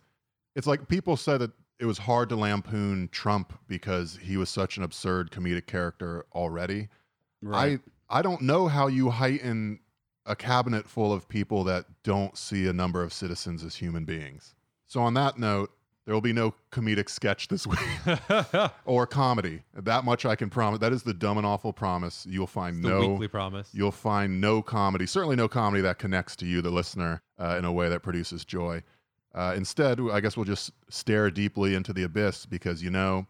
it's 0.56 0.66
like 0.66 0.88
people 0.88 1.16
said 1.16 1.40
that 1.42 1.50
it 1.78 1.84
was 1.84 1.98
hard 1.98 2.30
to 2.30 2.36
lampoon 2.36 3.08
Trump 3.12 3.52
because 3.68 4.18
he 4.22 4.36
was 4.36 4.48
such 4.48 4.76
an 4.76 4.82
absurd 4.82 5.30
comedic 5.30 5.66
character 5.66 6.24
already. 6.34 6.88
Right. 7.42 7.80
I 8.08 8.18
I 8.18 8.22
don't 8.22 8.42
know 8.42 8.66
how 8.66 8.86
you 8.86 9.10
heighten 9.10 9.80
a 10.26 10.36
cabinet 10.36 10.88
full 10.88 11.12
of 11.12 11.28
people 11.28 11.64
that 11.64 11.86
don't 12.02 12.36
see 12.36 12.66
a 12.66 12.72
number 12.72 13.02
of 13.02 13.12
citizens 13.12 13.64
as 13.64 13.76
human 13.76 14.04
beings. 14.04 14.54
So 14.90 15.00
on 15.02 15.14
that 15.14 15.38
note, 15.38 15.70
there 16.04 16.12
will 16.12 16.20
be 16.20 16.32
no 16.32 16.52
comedic 16.72 17.08
sketch 17.08 17.46
this 17.46 17.64
week 17.64 17.78
or 18.84 19.06
comedy. 19.06 19.62
That 19.72 20.04
much 20.04 20.26
I 20.26 20.34
can 20.34 20.50
promise. 20.50 20.80
That 20.80 20.92
is 20.92 21.04
the 21.04 21.14
dumb 21.14 21.38
and 21.38 21.46
awful 21.46 21.72
promise. 21.72 22.26
You'll 22.28 22.48
find 22.48 22.82
the 22.82 22.88
no 22.88 23.08
weekly 23.10 23.28
promise. 23.28 23.68
You'll 23.72 23.92
find 23.92 24.40
no 24.40 24.62
comedy, 24.62 25.06
certainly 25.06 25.36
no 25.36 25.46
comedy 25.46 25.80
that 25.82 26.00
connects 26.00 26.34
to 26.36 26.44
you, 26.44 26.60
the 26.60 26.72
listener, 26.72 27.22
uh, 27.38 27.54
in 27.56 27.64
a 27.64 27.72
way 27.72 27.88
that 27.88 28.02
produces 28.02 28.44
joy. 28.44 28.82
Uh, 29.32 29.54
instead, 29.56 30.00
I 30.12 30.18
guess 30.18 30.36
we'll 30.36 30.44
just 30.44 30.72
stare 30.88 31.30
deeply 31.30 31.76
into 31.76 31.92
the 31.92 32.02
abyss 32.02 32.44
because, 32.44 32.82
you 32.82 32.90
know, 32.90 33.28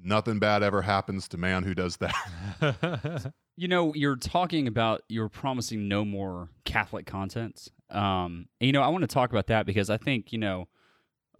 nothing 0.00 0.38
bad 0.38 0.62
ever 0.62 0.80
happens 0.80 1.26
to 1.26 1.38
man 1.38 1.64
who 1.64 1.74
does 1.74 1.96
that. 1.96 3.32
You 3.56 3.68
know, 3.68 3.92
you're 3.92 4.16
talking 4.16 4.66
about 4.66 5.02
you're 5.10 5.28
promising 5.28 5.86
no 5.86 6.02
more 6.02 6.48
Catholic 6.64 7.04
content. 7.04 7.68
Um, 7.90 8.48
and, 8.58 8.66
you 8.66 8.72
know, 8.72 8.80
I 8.80 8.88
want 8.88 9.02
to 9.02 9.06
talk 9.06 9.28
about 9.28 9.48
that 9.48 9.66
because 9.66 9.90
I 9.90 9.98
think 9.98 10.32
you 10.32 10.38
know 10.38 10.66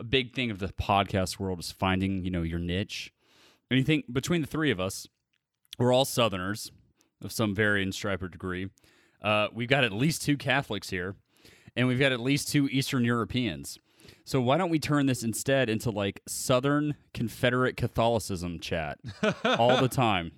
a 0.00 0.04
big 0.04 0.35
thing 0.35 0.50
of 0.50 0.59
the 0.59 0.69
podcast 0.69 1.38
world 1.38 1.61
is 1.61 1.71
finding 1.71 2.25
you 2.25 2.30
know 2.30 2.42
your 2.42 2.59
niche. 2.59 3.12
And 3.71 3.78
you 3.78 3.85
think 3.85 4.12
between 4.12 4.40
the 4.40 4.47
three 4.47 4.71
of 4.71 4.80
us, 4.80 5.07
we're 5.78 5.92
all 5.92 6.04
Southerners 6.04 6.73
of 7.23 7.30
some 7.30 7.54
varying 7.54 7.92
stripe 7.92 8.23
or 8.23 8.28
degree. 8.28 8.71
Uh, 9.23 9.49
we've 9.52 9.69
got 9.69 9.85
at 9.85 9.92
least 9.92 10.23
two 10.23 10.37
Catholics 10.37 10.90
here, 10.90 11.14
and 11.76 11.87
we've 11.87 12.00
got 12.00 12.12
at 12.12 12.21
least 12.21 12.49
two 12.49 12.69
Eastern 12.69 13.04
Europeans. 13.04 13.78
So 14.25 14.40
why 14.40 14.57
don't 14.57 14.71
we 14.71 14.78
turn 14.78 15.07
this 15.07 15.23
instead 15.23 15.69
into 15.69 15.90
like 15.90 16.21
Southern 16.26 16.97
Confederate 17.14 17.76
Catholicism 17.76 18.59
chat 18.59 18.99
all 19.45 19.80
the 19.80 19.88
time? 19.88 20.33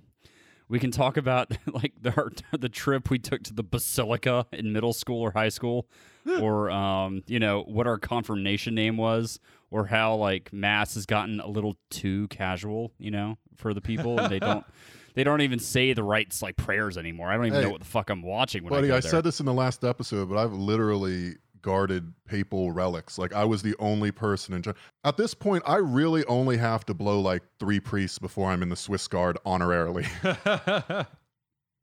We 0.72 0.78
can 0.78 0.90
talk 0.90 1.18
about 1.18 1.52
like 1.72 1.92
the 2.00 2.14
our, 2.16 2.32
the 2.58 2.70
trip 2.70 3.10
we 3.10 3.18
took 3.18 3.42
to 3.44 3.52
the 3.52 3.62
basilica 3.62 4.46
in 4.52 4.72
middle 4.72 4.94
school 4.94 5.20
or 5.20 5.30
high 5.30 5.50
school, 5.50 5.86
or 6.40 6.70
um, 6.70 7.22
you 7.26 7.38
know 7.38 7.62
what 7.68 7.86
our 7.86 7.98
confirmation 7.98 8.74
name 8.74 8.96
was, 8.96 9.38
or 9.70 9.84
how 9.86 10.14
like 10.14 10.50
mass 10.50 10.94
has 10.94 11.04
gotten 11.04 11.40
a 11.40 11.46
little 11.46 11.76
too 11.90 12.26
casual, 12.28 12.90
you 12.98 13.10
know, 13.10 13.36
for 13.54 13.74
the 13.74 13.82
people, 13.82 14.18
and 14.18 14.32
they 14.32 14.38
don't 14.48 14.64
they 15.14 15.24
don't 15.24 15.42
even 15.42 15.58
say 15.58 15.92
the 15.92 16.02
right 16.02 16.34
like 16.40 16.56
prayers 16.56 16.96
anymore. 16.96 17.30
I 17.30 17.36
don't 17.36 17.46
even 17.46 17.58
Hey, 17.58 17.64
know 17.66 17.72
what 17.72 17.80
the 17.80 17.86
fuck 17.86 18.08
I'm 18.08 18.22
watching 18.22 18.64
when 18.64 18.70
Buddy, 18.70 18.86
I 18.86 18.92
go 18.92 18.96
I 18.96 19.00
said 19.00 19.24
this 19.24 19.40
in 19.40 19.46
the 19.46 19.52
last 19.52 19.84
episode, 19.84 20.30
but 20.30 20.38
I've 20.38 20.54
literally 20.54 21.34
guarded 21.62 22.12
papal 22.26 22.72
relics. 22.72 23.18
Like 23.18 23.32
I 23.32 23.44
was 23.44 23.62
the 23.62 23.74
only 23.78 24.10
person 24.10 24.54
in. 24.54 24.62
At 25.04 25.16
this 25.16 25.32
point, 25.34 25.62
I 25.66 25.76
really 25.76 26.24
only 26.26 26.56
have 26.58 26.84
to 26.86 26.94
blow 26.94 27.20
like 27.20 27.42
three 27.58 27.80
priests 27.80 28.18
before 28.18 28.50
I'm 28.50 28.62
in 28.62 28.68
the 28.68 28.76
Swiss 28.76 29.08
Guard 29.08 29.38
honorarily. 29.46 30.06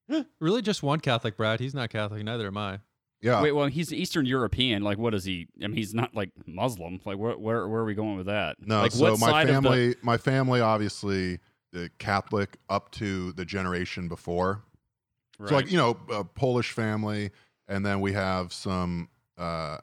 really, 0.40 0.62
just 0.62 0.84
one 0.84 1.00
Catholic, 1.00 1.38
Brad. 1.38 1.60
He's 1.60 1.74
not 1.74 1.90
Catholic. 1.90 2.24
Neither 2.24 2.48
am 2.48 2.58
I. 2.58 2.80
yeah. 3.22 3.42
Wait, 3.42 3.52
well, 3.54 3.68
he's 3.68 3.94
Eastern 3.94 4.26
European. 4.26 4.84
Like, 4.84 4.98
what 4.98 5.14
is 5.14 5.24
he? 5.24 5.48
I 5.64 5.68
mean, 5.68 5.78
he's 5.78 5.94
not 5.94 6.16
like 6.16 6.32
Muslim. 6.46 7.00
Like, 7.06 7.18
where 7.18 7.38
where, 7.38 7.68
where 7.68 7.82
are 7.82 7.86
we 7.86 7.94
going 7.96 8.18
with 8.18 8.28
that? 8.28 8.58
No, 8.60 8.82
like, 8.82 8.92
so 8.92 9.12
what 9.12 9.20
my 9.20 9.32
side 9.32 9.50
of 9.50 9.64
the- 9.64 9.70
family, 9.70 9.96
my 10.02 10.18
family, 10.18 10.62
obviously, 10.62 11.40
the 11.72 11.90
Catholic 12.00 12.58
up 12.70 12.92
to 12.92 13.32
the 13.34 13.46
generation 13.46 14.08
before. 14.08 14.64
So, 15.48 15.56
like 15.56 15.72
you 15.72 15.78
know, 15.78 15.98
a 16.12 16.26
Polish 16.26 16.74
family, 16.74 17.32
and 17.70 17.86
then 17.86 18.02
we 18.02 18.12
have 18.12 18.52
some 18.52 19.08
uh, 19.40 19.78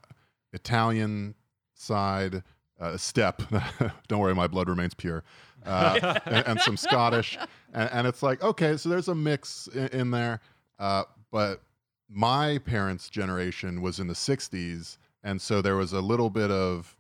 Italian 0.53 1.35
side 1.75 2.43
uh, 2.81 2.97
step. 2.97 3.43
Don't 4.09 4.21
worry, 4.21 4.35
my 4.35 4.47
blood 4.47 4.69
remains 4.69 4.95
pure, 4.95 5.25
uh, 5.65 6.19
and, 6.27 6.47
and 6.47 6.61
some 6.61 6.77
Scottish, 6.77 7.39
and, 7.73 7.91
and 7.93 8.07
it's 8.07 8.23
like 8.23 8.43
okay, 8.43 8.77
so 8.77 8.89
there's 8.89 9.09
a 9.09 9.15
mix 9.15 9.69
in, 9.69 9.89
in 9.89 10.11
there. 10.11 10.41
Uh, 10.79 11.05
but 11.31 11.63
my 12.09 12.59
parents' 12.59 13.09
generation 13.09 13.83
was 13.83 13.99
in 13.99 14.07
the 14.07 14.15
'60s, 14.15 14.99
and 15.23 15.41
so 15.41 15.63
there 15.63 15.77
was 15.77 15.93
a 15.93 16.01
little 16.01 16.31
bit 16.31 16.51
of 16.51 16.96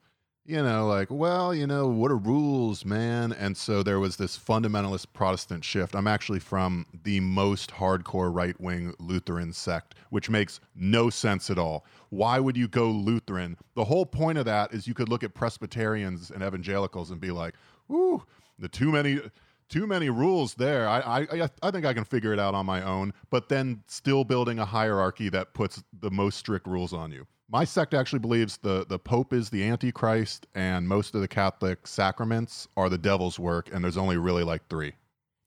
you 0.46 0.62
know, 0.62 0.86
like, 0.86 1.08
well, 1.10 1.54
you 1.54 1.66
know, 1.66 1.88
what 1.88 2.10
are 2.10 2.16
rules, 2.16 2.84
man? 2.84 3.32
And 3.32 3.56
so 3.56 3.82
there 3.82 3.98
was 3.98 4.16
this 4.16 4.38
fundamentalist 4.38 5.06
Protestant 5.12 5.64
shift. 5.64 5.94
I'm 5.94 6.06
actually 6.06 6.38
from 6.38 6.86
the 7.04 7.20
most 7.20 7.70
hardcore 7.72 8.32
right 8.34 8.58
wing 8.60 8.94
Lutheran 8.98 9.52
sect, 9.52 9.94
which 10.10 10.30
makes 10.30 10.60
no 10.74 11.10
sense 11.10 11.50
at 11.50 11.58
all. 11.58 11.84
Why 12.10 12.38
would 12.38 12.56
you 12.56 12.68
go 12.68 12.90
Lutheran? 12.90 13.56
The 13.74 13.84
whole 13.84 14.06
point 14.06 14.38
of 14.38 14.44
that 14.44 14.72
is 14.72 14.86
you 14.86 14.94
could 14.94 15.08
look 15.08 15.24
at 15.24 15.34
Presbyterians 15.34 16.30
and 16.30 16.42
evangelicals 16.42 17.10
and 17.10 17.20
be 17.20 17.30
like, 17.30 17.54
ooh, 17.90 18.22
the 18.58 18.68
too 18.68 18.90
many. 18.92 19.20
Too 19.68 19.88
many 19.88 20.10
rules 20.10 20.54
there. 20.54 20.88
I, 20.88 21.00
I 21.00 21.18
I- 21.44 21.50
I 21.60 21.70
think 21.72 21.84
I 21.84 21.92
can 21.92 22.04
figure 22.04 22.32
it 22.32 22.38
out 22.38 22.54
on 22.54 22.64
my 22.66 22.82
own, 22.82 23.12
but 23.30 23.48
then 23.48 23.82
still 23.88 24.22
building 24.22 24.60
a 24.60 24.64
hierarchy 24.64 25.28
that 25.30 25.54
puts 25.54 25.82
the 25.92 26.08
most 26.08 26.38
strict 26.38 26.68
rules 26.68 26.92
on 26.92 27.10
you. 27.10 27.26
My 27.48 27.64
sect 27.64 27.94
actually 27.94 28.18
believes 28.18 28.56
the, 28.56 28.84
the 28.88 28.98
Pope 28.98 29.32
is 29.32 29.50
the 29.50 29.62
Antichrist, 29.64 30.46
and 30.54 30.88
most 30.88 31.14
of 31.14 31.20
the 31.20 31.28
Catholic 31.28 31.86
sacraments 31.86 32.66
are 32.76 32.88
the 32.88 32.98
devil's 32.98 33.38
work, 33.38 33.70
and 33.72 33.84
there's 33.84 33.96
only 33.96 34.16
really 34.16 34.42
like 34.42 34.66
three. 34.68 34.94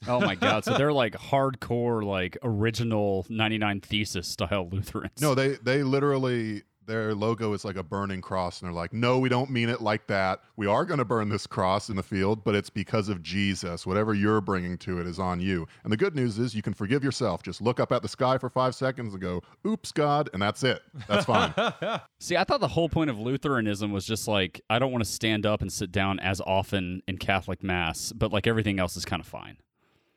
oh 0.08 0.22
my 0.22 0.36
god! 0.36 0.64
So 0.64 0.78
they're 0.78 0.94
like 0.94 1.14
hardcore, 1.18 2.02
like 2.04 2.38
original 2.42 3.26
99 3.30 3.82
Thesis 3.82 4.30
style 4.30 4.70
Lutherans. 4.72 5.22
No, 5.22 5.36
they 5.36 5.56
they 5.56 5.84
literally 5.84 6.64
their 6.90 7.14
logo 7.14 7.54
is 7.54 7.64
like 7.64 7.76
a 7.76 7.84
burning 7.84 8.20
cross, 8.20 8.60
and 8.60 8.68
they're 8.68 8.76
like, 8.76 8.92
no, 8.92 9.20
we 9.20 9.30
don't 9.30 9.52
mean 9.52 9.70
it 9.70 9.80
like 9.80 10.08
that. 10.08 10.42
We 10.58 10.66
are 10.66 10.84
going 10.84 10.98
to 10.98 11.06
burn 11.06 11.30
this 11.30 11.46
cross 11.46 11.90
in 11.90 11.96
the 11.96 12.04
field, 12.04 12.44
but 12.44 12.56
it's 12.56 12.70
because 12.70 13.10
of 13.10 13.22
Jesus. 13.22 13.86
Whatever 13.86 14.14
you're 14.16 14.42
bringing 14.42 14.78
to 14.80 15.00
it 15.00 15.06
is 15.06 15.20
on 15.20 15.40
you. 15.40 15.68
And 15.84 15.94
the 15.94 15.98
good 15.98 16.16
news 16.16 16.40
is 16.40 16.56
you 16.56 16.64
can 16.64 16.74
forgive 16.74 17.04
yourself. 17.04 17.44
Just 17.44 17.62
look 17.62 17.80
up 17.80 17.92
at 17.92 18.02
the 18.02 18.08
sky 18.08 18.40
for 18.40 18.50
five 18.50 18.74
seconds 18.74 19.14
and 19.14 19.22
go, 19.22 19.42
"Oops, 19.66 19.92
God," 19.92 20.30
and 20.34 20.42
that's 20.42 20.64
it. 20.64 20.82
That's 21.08 21.26
fine. 21.26 21.54
See, 22.20 22.36
I 22.36 22.44
thought 22.44 22.60
the 22.60 22.68
whole 22.68 22.90
point 22.90 23.12
of 23.12 23.20
Lutheranism 23.20 23.92
was 23.92 24.06
just 24.06 24.28
like 24.28 24.60
I 24.70 24.80
don't 24.80 24.92
want 24.92 25.04
to 25.04 25.10
stand 25.10 25.46
up 25.46 25.62
and 25.62 25.72
sit 25.72 25.92
down 25.92 26.20
as 26.20 26.42
often 26.42 27.04
in 27.08 27.20
Catholic 27.20 27.62
Mass, 27.62 28.12
but 28.12 28.34
like 28.34 28.48
everything 28.48 28.80
else 28.80 28.98
is 28.98 29.06
kind 29.06 29.20
of 29.20 29.28
fine. 29.28 29.58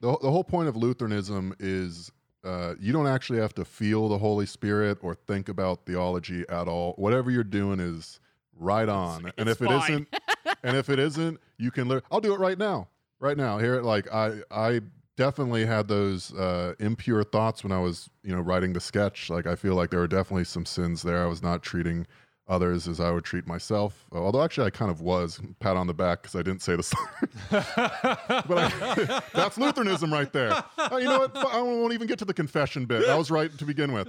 the, 0.00 0.17
the 0.23 0.31
whole 0.31 0.45
point 0.45 0.69
of 0.69 0.76
Lutheranism 0.76 1.55
is 1.61 2.11
uh, 2.45 2.75
you 2.81 2.93
don't 2.93 3.07
actually 3.07 3.41
have 3.41 3.55
to 3.55 3.65
feel 3.65 4.09
the 4.09 4.19
Holy 4.19 4.47
Spirit 4.47 4.99
or 5.03 5.15
think 5.15 5.49
about 5.49 5.87
theology 5.87 6.45
at 6.49 6.69
all. 6.69 6.95
Whatever 6.97 7.31
you're 7.31 7.45
doing 7.45 7.81
is 7.81 8.21
right 8.59 8.89
on. 8.89 9.33
and 9.39 9.49
it's 9.49 9.61
if 9.61 9.63
it 9.63 9.69
fine. 9.69 10.07
not 10.45 10.59
and 10.63 10.77
if 10.77 10.89
it 10.89 10.99
isn't, 10.99 11.41
you 11.59 11.71
can. 11.71 11.89
Li- 11.89 12.01
I'll 12.11 12.21
do 12.21 12.35
it 12.35 12.41
right 12.41 12.59
now. 12.59 12.89
Right 13.21 13.37
now, 13.37 13.59
here. 13.59 13.81
Like 13.81 14.13
I, 14.13 14.41
I 14.51 14.81
definitely 15.17 15.65
had 15.67 15.87
those 15.89 16.33
uh, 16.35 16.75
impure 16.81 17.23
thoughts 17.23 17.63
when 17.63 17.71
I 17.73 17.79
was, 17.79 18.11
you 18.25 18.35
know, 18.35 18.41
writing 18.41 18.73
the 18.73 18.81
sketch. 18.81 19.31
Like 19.31 19.47
I 19.47 19.55
feel 19.55 19.75
like 19.75 19.91
there 19.91 20.01
were 20.01 20.09
definitely 20.09 20.45
some 20.45 20.67
sins 20.67 21.03
there. 21.03 21.23
I 21.23 21.27
was 21.27 21.43
not 21.43 21.63
treating 21.63 22.07
others 22.52 22.87
as 22.87 23.00
I 23.00 23.11
would 23.11 23.25
treat 23.25 23.47
myself. 23.47 24.04
Although 24.12 24.42
actually, 24.42 24.66
I 24.66 24.71
kind 24.71 24.90
of 24.90 25.00
was. 25.00 25.40
Pat 25.61 25.76
on 25.76 25.87
the 25.87 25.94
back 25.94 26.23
because 26.23 26.37
I 26.37 26.42
didn't 26.42 26.61
say 26.62 26.76
the 26.76 26.82
slur. 26.82 27.06
but 27.50 28.59
I, 28.59 29.23
that's 29.35 29.56
Lutheranism 29.59 30.12
right 30.12 30.32
there. 30.32 30.52
Uh, 30.78 30.97
you 30.99 31.04
know 31.04 31.21
what? 31.21 31.37
I 31.37 31.61
won't 31.62 31.92
even 31.94 32.06
get 32.06 32.18
to 32.21 32.25
the 32.25 32.35
confession 32.35 32.85
bit. 32.85 33.09
I 33.09 33.16
was 33.16 33.30
right 33.30 33.56
to 33.59 33.64
begin 33.64 33.92
with. 33.92 34.06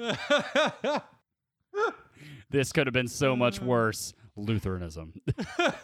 This 2.50 2.72
could 2.72 2.86
have 2.86 2.94
been 2.94 3.08
so 3.08 3.36
much 3.36 3.60
worse. 3.62 4.14
Lutheranism. 4.36 5.14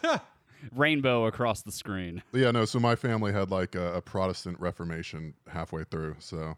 Rainbow 0.76 1.26
across 1.26 1.62
the 1.62 1.72
screen. 1.72 2.22
Yeah, 2.32 2.50
no. 2.50 2.64
So 2.64 2.78
my 2.78 2.94
family 2.94 3.32
had 3.32 3.50
like 3.50 3.74
a, 3.74 3.94
a 3.94 4.02
Protestant 4.02 4.60
Reformation 4.60 5.34
halfway 5.48 5.84
through. 5.84 6.16
So 6.18 6.56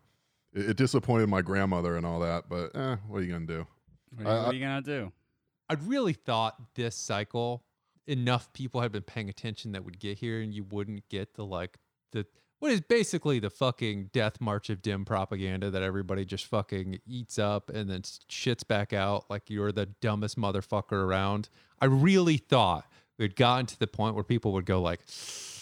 it, 0.53 0.71
it 0.71 0.77
disappointed 0.77 1.29
my 1.29 1.41
grandmother 1.41 1.97
and 1.97 2.05
all 2.05 2.19
that. 2.21 2.49
But 2.49 2.75
eh, 2.77 2.97
what 3.09 3.19
are 3.19 3.23
you 3.23 3.33
gonna 3.33 3.47
do? 3.47 3.67
What 4.17 4.27
are, 4.27 4.31
I- 4.31 4.35
you- 4.35 4.43
what 4.47 4.49
are 4.55 4.55
you 4.59 4.65
gonna 4.65 4.83
do? 4.83 5.13
I 5.73 5.77
really 5.87 6.13
thought 6.13 6.75
this 6.75 6.95
cycle 6.95 7.65
enough 8.07 8.53
people 8.53 8.83
had 8.83 8.93
been 8.93 9.05
paying 9.05 9.31
attention 9.31 9.73
that 9.73 9.83
would 9.87 9.99
get 9.99 10.19
here 10.19 10.43
and 10.43 10.53
you 10.53 10.65
wouldn't 10.65 11.09
get 11.09 11.33
the 11.33 11.47
like 11.47 11.79
the 12.11 12.27
what 12.59 12.71
is 12.73 12.83
basically 12.83 13.39
the 13.39 13.49
fucking 13.49 14.11
death 14.13 14.39
march 14.39 14.69
of 14.69 14.83
Dem 14.83 15.07
propaganda 15.07 15.71
that 15.71 15.83
everybody 15.83 16.27
just 16.27 16.45
fucking 16.45 16.99
eats 17.07 17.39
up 17.39 17.71
and 17.71 17.89
then 17.89 18.03
shits 18.03 18.69
back 18.69 18.93
out 18.93 19.31
like 19.31 19.49
you're 19.49 19.73
the 19.73 19.87
dumbest 20.03 20.37
motherfucker 20.37 20.93
around. 20.93 21.49
I 21.81 21.87
really 21.87 22.37
thought 22.37 22.85
we'd 23.19 23.35
gotten 23.35 23.65
to 23.65 23.79
the 23.79 23.87
point 23.87 24.15
where 24.15 24.25
people 24.25 24.53
would 24.53 24.67
go 24.67 24.83
like, 24.83 25.01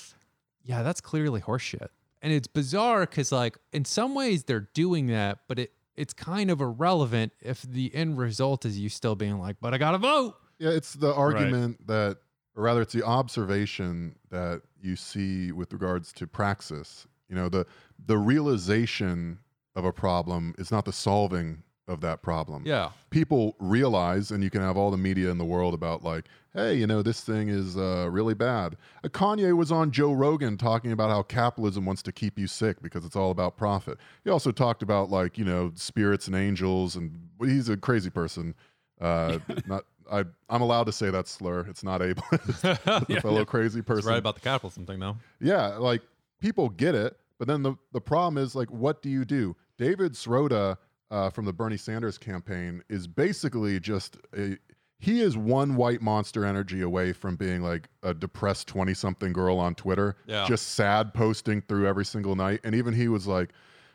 yeah, 0.64 0.82
that's 0.82 1.00
clearly 1.00 1.40
horseshit. 1.40 1.90
And 2.20 2.32
it's 2.32 2.48
bizarre 2.48 3.02
because 3.02 3.30
like 3.30 3.58
in 3.72 3.84
some 3.84 4.16
ways 4.16 4.42
they're 4.42 4.68
doing 4.74 5.06
that, 5.06 5.38
but 5.46 5.60
it 5.60 5.72
it's 5.96 6.12
kind 6.12 6.50
of 6.50 6.60
irrelevant 6.60 7.32
if 7.40 7.62
the 7.62 7.94
end 7.94 8.18
result 8.18 8.64
is 8.64 8.78
you 8.78 8.88
still 8.88 9.14
being 9.14 9.38
like, 9.38 9.56
but 9.60 9.74
I 9.74 9.78
gotta 9.78 9.98
vote. 9.98 10.36
Yeah, 10.58 10.70
it's 10.70 10.94
the 10.94 11.14
argument 11.14 11.86
that, 11.86 12.18
or 12.54 12.64
rather, 12.64 12.82
it's 12.82 12.92
the 12.92 13.04
observation 13.04 14.16
that 14.30 14.62
you 14.80 14.96
see 14.96 15.52
with 15.52 15.72
regards 15.72 16.12
to 16.14 16.26
praxis. 16.26 17.06
You 17.28 17.36
know, 17.36 17.48
the 17.48 17.66
the 18.04 18.18
realization 18.18 19.38
of 19.76 19.84
a 19.84 19.92
problem 19.92 20.54
is 20.58 20.70
not 20.70 20.84
the 20.84 20.92
solving 20.92 21.62
of 21.88 22.00
that 22.02 22.22
problem. 22.22 22.62
Yeah. 22.64 22.90
people 23.10 23.56
realize, 23.58 24.30
and 24.30 24.42
you 24.44 24.50
can 24.50 24.60
have 24.60 24.76
all 24.76 24.90
the 24.90 24.96
media 24.96 25.30
in 25.30 25.38
the 25.38 25.44
world 25.44 25.74
about 25.74 26.04
like, 26.04 26.26
hey, 26.54 26.74
you 26.74 26.86
know, 26.86 27.02
this 27.02 27.20
thing 27.20 27.48
is 27.48 27.76
uh, 27.76 28.08
really 28.10 28.34
bad. 28.34 28.76
Uh, 29.04 29.08
Kanye 29.08 29.56
was 29.56 29.70
on 29.70 29.90
Joe 29.90 30.12
Rogan 30.12 30.56
talking 30.56 30.92
about 30.92 31.10
how 31.10 31.22
capitalism 31.22 31.84
wants 31.84 32.02
to 32.02 32.12
keep 32.12 32.38
you 32.38 32.46
sick 32.46 32.80
because 32.82 33.04
it's 33.04 33.16
all 33.16 33.30
about 33.30 33.56
profit. 33.56 33.98
He 34.24 34.30
also 34.30 34.50
talked 34.52 34.82
about 34.82 35.10
like, 35.10 35.38
you 35.38 35.44
know, 35.44 35.72
spirits 35.74 36.26
and 36.26 36.36
angels, 36.36 36.96
and 36.96 37.28
he's 37.40 37.68
a 37.68 37.76
crazy 37.76 38.10
person. 38.10 38.54
Uh, 39.00 39.38
not, 39.66 39.84
I, 40.10 40.24
I'm 40.48 40.62
allowed 40.62 40.84
to 40.84 40.92
say 40.92 41.10
that 41.10 41.28
slur. 41.28 41.66
It's 41.68 41.84
not 41.84 42.00
ableist. 42.00 43.08
a 43.16 43.20
fellow 43.20 43.44
crazy 43.44 43.82
person. 43.82 44.00
It's 44.00 44.06
right 44.08 44.18
about 44.18 44.34
the 44.34 44.40
capitalism 44.40 44.86
thing 44.86 44.98
though. 44.98 45.16
Yeah, 45.40 45.76
like 45.76 46.02
people 46.40 46.68
get 46.68 46.94
it, 46.94 47.16
but 47.38 47.46
then 47.48 47.62
the 47.62 47.74
the 47.92 48.00
problem 48.00 48.42
is 48.42 48.54
like, 48.54 48.70
what 48.70 49.02
do 49.02 49.08
you 49.08 49.24
do? 49.24 49.56
David 49.78 50.12
Sirota 50.12 50.76
uh, 51.10 51.30
from 51.30 51.44
the 51.44 51.52
Bernie 51.52 51.76
Sanders 51.76 52.18
campaign 52.18 52.82
is 52.88 53.06
basically 53.06 53.80
just 53.80 54.16
a. 54.36 54.56
He 55.02 55.22
is 55.22 55.34
one 55.34 55.76
white 55.76 56.02
monster 56.02 56.44
energy 56.44 56.82
away 56.82 57.14
from 57.14 57.36
being 57.36 57.62
like 57.62 57.88
a 58.02 58.12
depressed 58.12 58.68
twenty 58.68 58.92
something 58.92 59.32
girl 59.32 59.58
on 59.58 59.74
Twitter, 59.74 60.16
Yeah. 60.26 60.46
just 60.46 60.72
sad 60.74 61.14
posting 61.14 61.62
through 61.62 61.86
every 61.86 62.04
single 62.04 62.36
night. 62.36 62.60
And 62.64 62.74
even 62.74 62.92
he 62.92 63.08
was 63.08 63.26
like, 63.26 63.50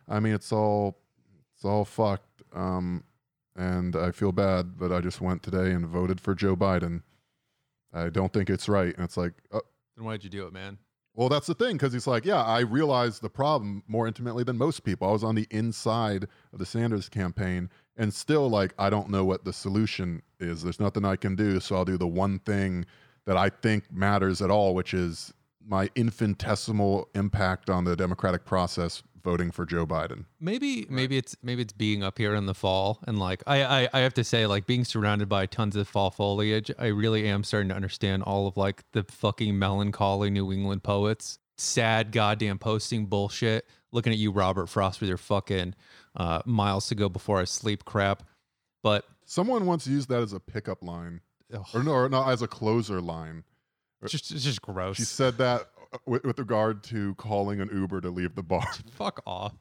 I 0.07 0.19
mean, 0.19 0.33
it's 0.33 0.51
all 0.51 0.97
it's 1.53 1.63
all 1.63 1.85
fucked. 1.85 2.41
Um, 2.53 3.03
and 3.55 3.95
I 3.95 4.11
feel 4.11 4.31
bad, 4.31 4.77
but 4.79 4.91
I 4.91 4.99
just 4.99 5.21
went 5.21 5.43
today 5.43 5.71
and 5.71 5.85
voted 5.85 6.19
for 6.19 6.33
Joe 6.33 6.55
Biden. 6.55 7.03
I 7.93 8.09
don't 8.09 8.33
think 8.33 8.49
it's 8.49 8.67
right. 8.67 8.93
And 8.95 9.03
it's 9.05 9.15
like, 9.15 9.33
uh, 9.53 9.59
Then 9.95 10.05
why'd 10.05 10.23
you 10.23 10.29
do 10.29 10.47
it, 10.47 10.53
man? 10.53 10.79
Well, 11.15 11.29
that's 11.29 11.47
the 11.47 11.53
thing 11.53 11.77
because 11.77 11.93
he's 11.93 12.07
like, 12.07 12.25
yeah, 12.25 12.43
I 12.43 12.59
realized 12.59 13.21
the 13.21 13.29
problem 13.29 13.83
more 13.87 14.05
intimately 14.05 14.43
than 14.43 14.57
most 14.57 14.83
people. 14.83 15.07
I 15.07 15.11
was 15.11 15.23
on 15.23 15.35
the 15.35 15.47
inside 15.49 16.27
of 16.51 16.59
the 16.59 16.65
Sanders 16.65 17.07
campaign, 17.07 17.69
and 17.95 18.13
still, 18.13 18.49
like, 18.49 18.73
I 18.77 18.89
don't 18.89 19.09
know 19.09 19.23
what 19.23 19.45
the 19.45 19.53
solution 19.53 20.21
is. 20.41 20.61
There's 20.61 20.79
nothing 20.79 21.05
I 21.05 21.15
can 21.15 21.35
do, 21.35 21.61
so 21.61 21.77
I'll 21.77 21.85
do 21.85 21.97
the 21.97 22.07
one 22.07 22.39
thing 22.39 22.85
that 23.25 23.37
I 23.37 23.49
think 23.49 23.91
matters 23.91 24.41
at 24.41 24.51
all, 24.51 24.75
which 24.75 24.93
is 24.93 25.33
my 25.65 25.89
infinitesimal 25.95 27.09
impact 27.15 27.69
on 27.69 27.85
the 27.85 27.95
democratic 27.95 28.43
process 28.43 29.01
voting 29.25 29.51
for 29.51 29.65
Joe 29.65 29.85
Biden. 29.85 30.23
Maybe 30.39 30.85
maybe 30.89 31.17
it's 31.17 31.35
maybe 31.43 31.63
it's 31.63 31.73
being 31.73 32.03
up 32.03 32.17
here 32.17 32.33
in 32.35 32.45
the 32.45 32.53
fall 32.53 32.99
and 33.05 33.19
like 33.19 33.43
I, 33.45 33.63
I 33.63 33.89
I 33.91 33.99
have 34.01 34.13
to 34.13 34.23
say 34.23 34.45
like 34.45 34.65
being 34.67 34.85
surrounded 34.85 35.27
by 35.27 35.47
tons 35.47 35.75
of 35.75 35.89
fall 35.89 36.11
foliage, 36.11 36.71
I 36.79 36.85
really 36.87 37.27
am 37.27 37.43
starting 37.43 37.69
to 37.69 37.75
understand 37.75 38.23
all 38.23 38.47
of 38.47 38.55
like 38.55 38.83
the 38.93 39.03
fucking 39.03 39.59
melancholy 39.59 40.29
New 40.29 40.53
England 40.53 40.83
poets, 40.83 41.39
sad 41.57 42.13
goddamn 42.13 42.59
posting 42.59 43.07
bullshit. 43.07 43.67
Looking 43.91 44.13
at 44.13 44.19
you, 44.19 44.31
Robert 44.31 44.67
Frost, 44.67 44.99
with 45.01 45.09
your 45.09 45.17
fucking 45.17 45.73
uh, 46.15 46.41
miles 46.45 46.87
to 46.89 46.95
go 46.95 47.09
before 47.09 47.39
I 47.39 47.45
sleep 47.45 47.83
crap. 47.85 48.23
But 48.83 49.05
Someone 49.25 49.65
once 49.65 49.87
used 49.87 50.09
that 50.09 50.21
as 50.21 50.33
a 50.33 50.39
pickup 50.39 50.83
line, 50.83 51.21
ugh, 51.53 51.65
or 51.73 51.81
no, 51.81 51.91
or 51.91 52.09
not 52.09 52.29
as 52.29 52.41
a 52.43 52.47
closer 52.47 53.01
line. 53.01 53.43
it's 54.03 54.11
just 54.11 54.31
it's 54.31 54.43
just 54.43 54.61
gross. 54.61 54.97
She 54.97 55.03
said 55.03 55.37
that 55.39 55.69
with, 56.05 56.23
with 56.23 56.39
regard 56.39 56.83
to 56.85 57.15
calling 57.15 57.61
an 57.61 57.69
Uber 57.73 58.01
to 58.01 58.09
leave 58.09 58.35
the 58.35 58.43
bar. 58.43 58.65
Fuck 58.91 59.21
off. 59.25 59.53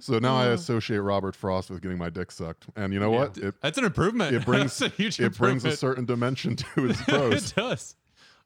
So 0.00 0.18
now 0.18 0.36
I 0.36 0.46
associate 0.48 0.98
Robert 0.98 1.34
Frost 1.36 1.70
with 1.70 1.80
getting 1.80 1.96
my 1.98 2.10
dick 2.10 2.30
sucked, 2.30 2.66
and 2.76 2.92
you 2.92 3.00
know 3.00 3.10
what? 3.10 3.38
It 3.38 3.54
That's 3.62 3.78
an 3.78 3.84
improvement. 3.84 4.34
it 4.34 4.44
brings- 4.44 4.78
That's 4.78 4.92
a 4.92 4.96
huge 4.96 5.20
it 5.20 5.36
brings 5.38 5.64
a 5.64 5.68
improvement. 5.68 5.78
certain 5.78 6.04
dimension 6.04 6.56
to 6.56 6.82
his 6.88 7.00
prose. 7.02 7.50
it 7.50 7.54
does. 7.56 7.96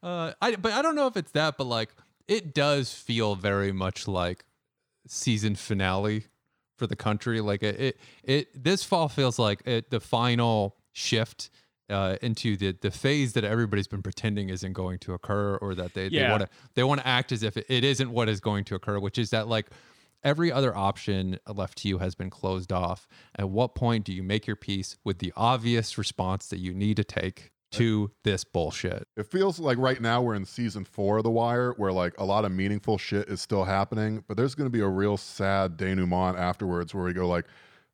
Uh, 0.02 0.32
I 0.40 0.56
but 0.56 0.72
I 0.72 0.82
don't 0.82 0.94
know 0.94 1.06
if 1.06 1.16
it's 1.16 1.32
that, 1.32 1.56
but 1.56 1.64
like 1.64 1.90
it 2.28 2.54
does 2.54 2.92
feel 2.92 3.34
very 3.34 3.72
much 3.72 4.06
like 4.06 4.44
season 5.08 5.56
finale 5.56 6.26
for 6.76 6.86
the 6.86 6.96
country. 6.96 7.40
Like 7.40 7.62
it, 7.62 7.80
it, 7.80 7.96
it 8.22 8.64
this 8.64 8.84
fall 8.84 9.08
feels 9.08 9.38
like 9.38 9.62
it, 9.66 9.90
the 9.90 10.00
final 10.00 10.76
shift 10.92 11.50
uh, 11.90 12.16
into 12.22 12.56
the 12.56 12.76
the 12.80 12.90
phase 12.90 13.32
that 13.34 13.44
everybody's 13.44 13.88
been 13.88 14.02
pretending 14.02 14.50
isn't 14.50 14.72
going 14.72 14.98
to 15.00 15.14
occur, 15.14 15.56
or 15.56 15.74
that 15.74 15.94
they 15.94 16.08
they 16.08 16.16
want 16.30 16.42
to 16.42 16.48
they 16.74 16.84
want 16.84 17.00
to 17.00 17.06
act 17.06 17.32
as 17.32 17.42
if 17.42 17.56
it, 17.56 17.66
it 17.68 17.84
isn't 17.84 18.10
what 18.10 18.28
is 18.28 18.40
going 18.40 18.64
to 18.64 18.74
occur, 18.74 18.98
which 18.98 19.18
is 19.18 19.30
that 19.30 19.48
like. 19.48 19.70
Every 20.24 20.50
other 20.50 20.76
option 20.76 21.38
left 21.46 21.78
to 21.78 21.88
you 21.88 21.98
has 21.98 22.16
been 22.16 22.30
closed 22.30 22.72
off. 22.72 23.06
At 23.38 23.48
what 23.48 23.76
point 23.76 24.04
do 24.04 24.12
you 24.12 24.24
make 24.24 24.44
your 24.44 24.56
peace 24.56 24.96
with 25.04 25.18
the 25.20 25.32
obvious 25.36 25.96
response 25.98 26.48
that 26.48 26.58
you 26.58 26.74
need 26.74 26.96
to 26.96 27.04
take 27.04 27.52
to 27.72 28.10
this 28.24 28.42
bullshit? 28.42 29.06
It 29.16 29.30
feels 29.30 29.60
like 29.60 29.78
right 29.78 30.00
now 30.00 30.22
we're 30.22 30.34
in 30.34 30.44
season 30.44 30.84
four 30.84 31.18
of 31.18 31.22
The 31.22 31.30
Wire, 31.30 31.74
where 31.76 31.92
like 31.92 32.18
a 32.18 32.24
lot 32.24 32.44
of 32.44 32.50
meaningful 32.50 32.98
shit 32.98 33.28
is 33.28 33.40
still 33.40 33.64
happening, 33.64 34.24
but 34.26 34.36
there's 34.36 34.56
going 34.56 34.66
to 34.66 34.72
be 34.72 34.80
a 34.80 34.88
real 34.88 35.16
sad 35.16 35.76
denouement 35.76 36.36
afterwards 36.36 36.92
where 36.92 37.04
we 37.04 37.12
go 37.12 37.28
like, 37.28 37.44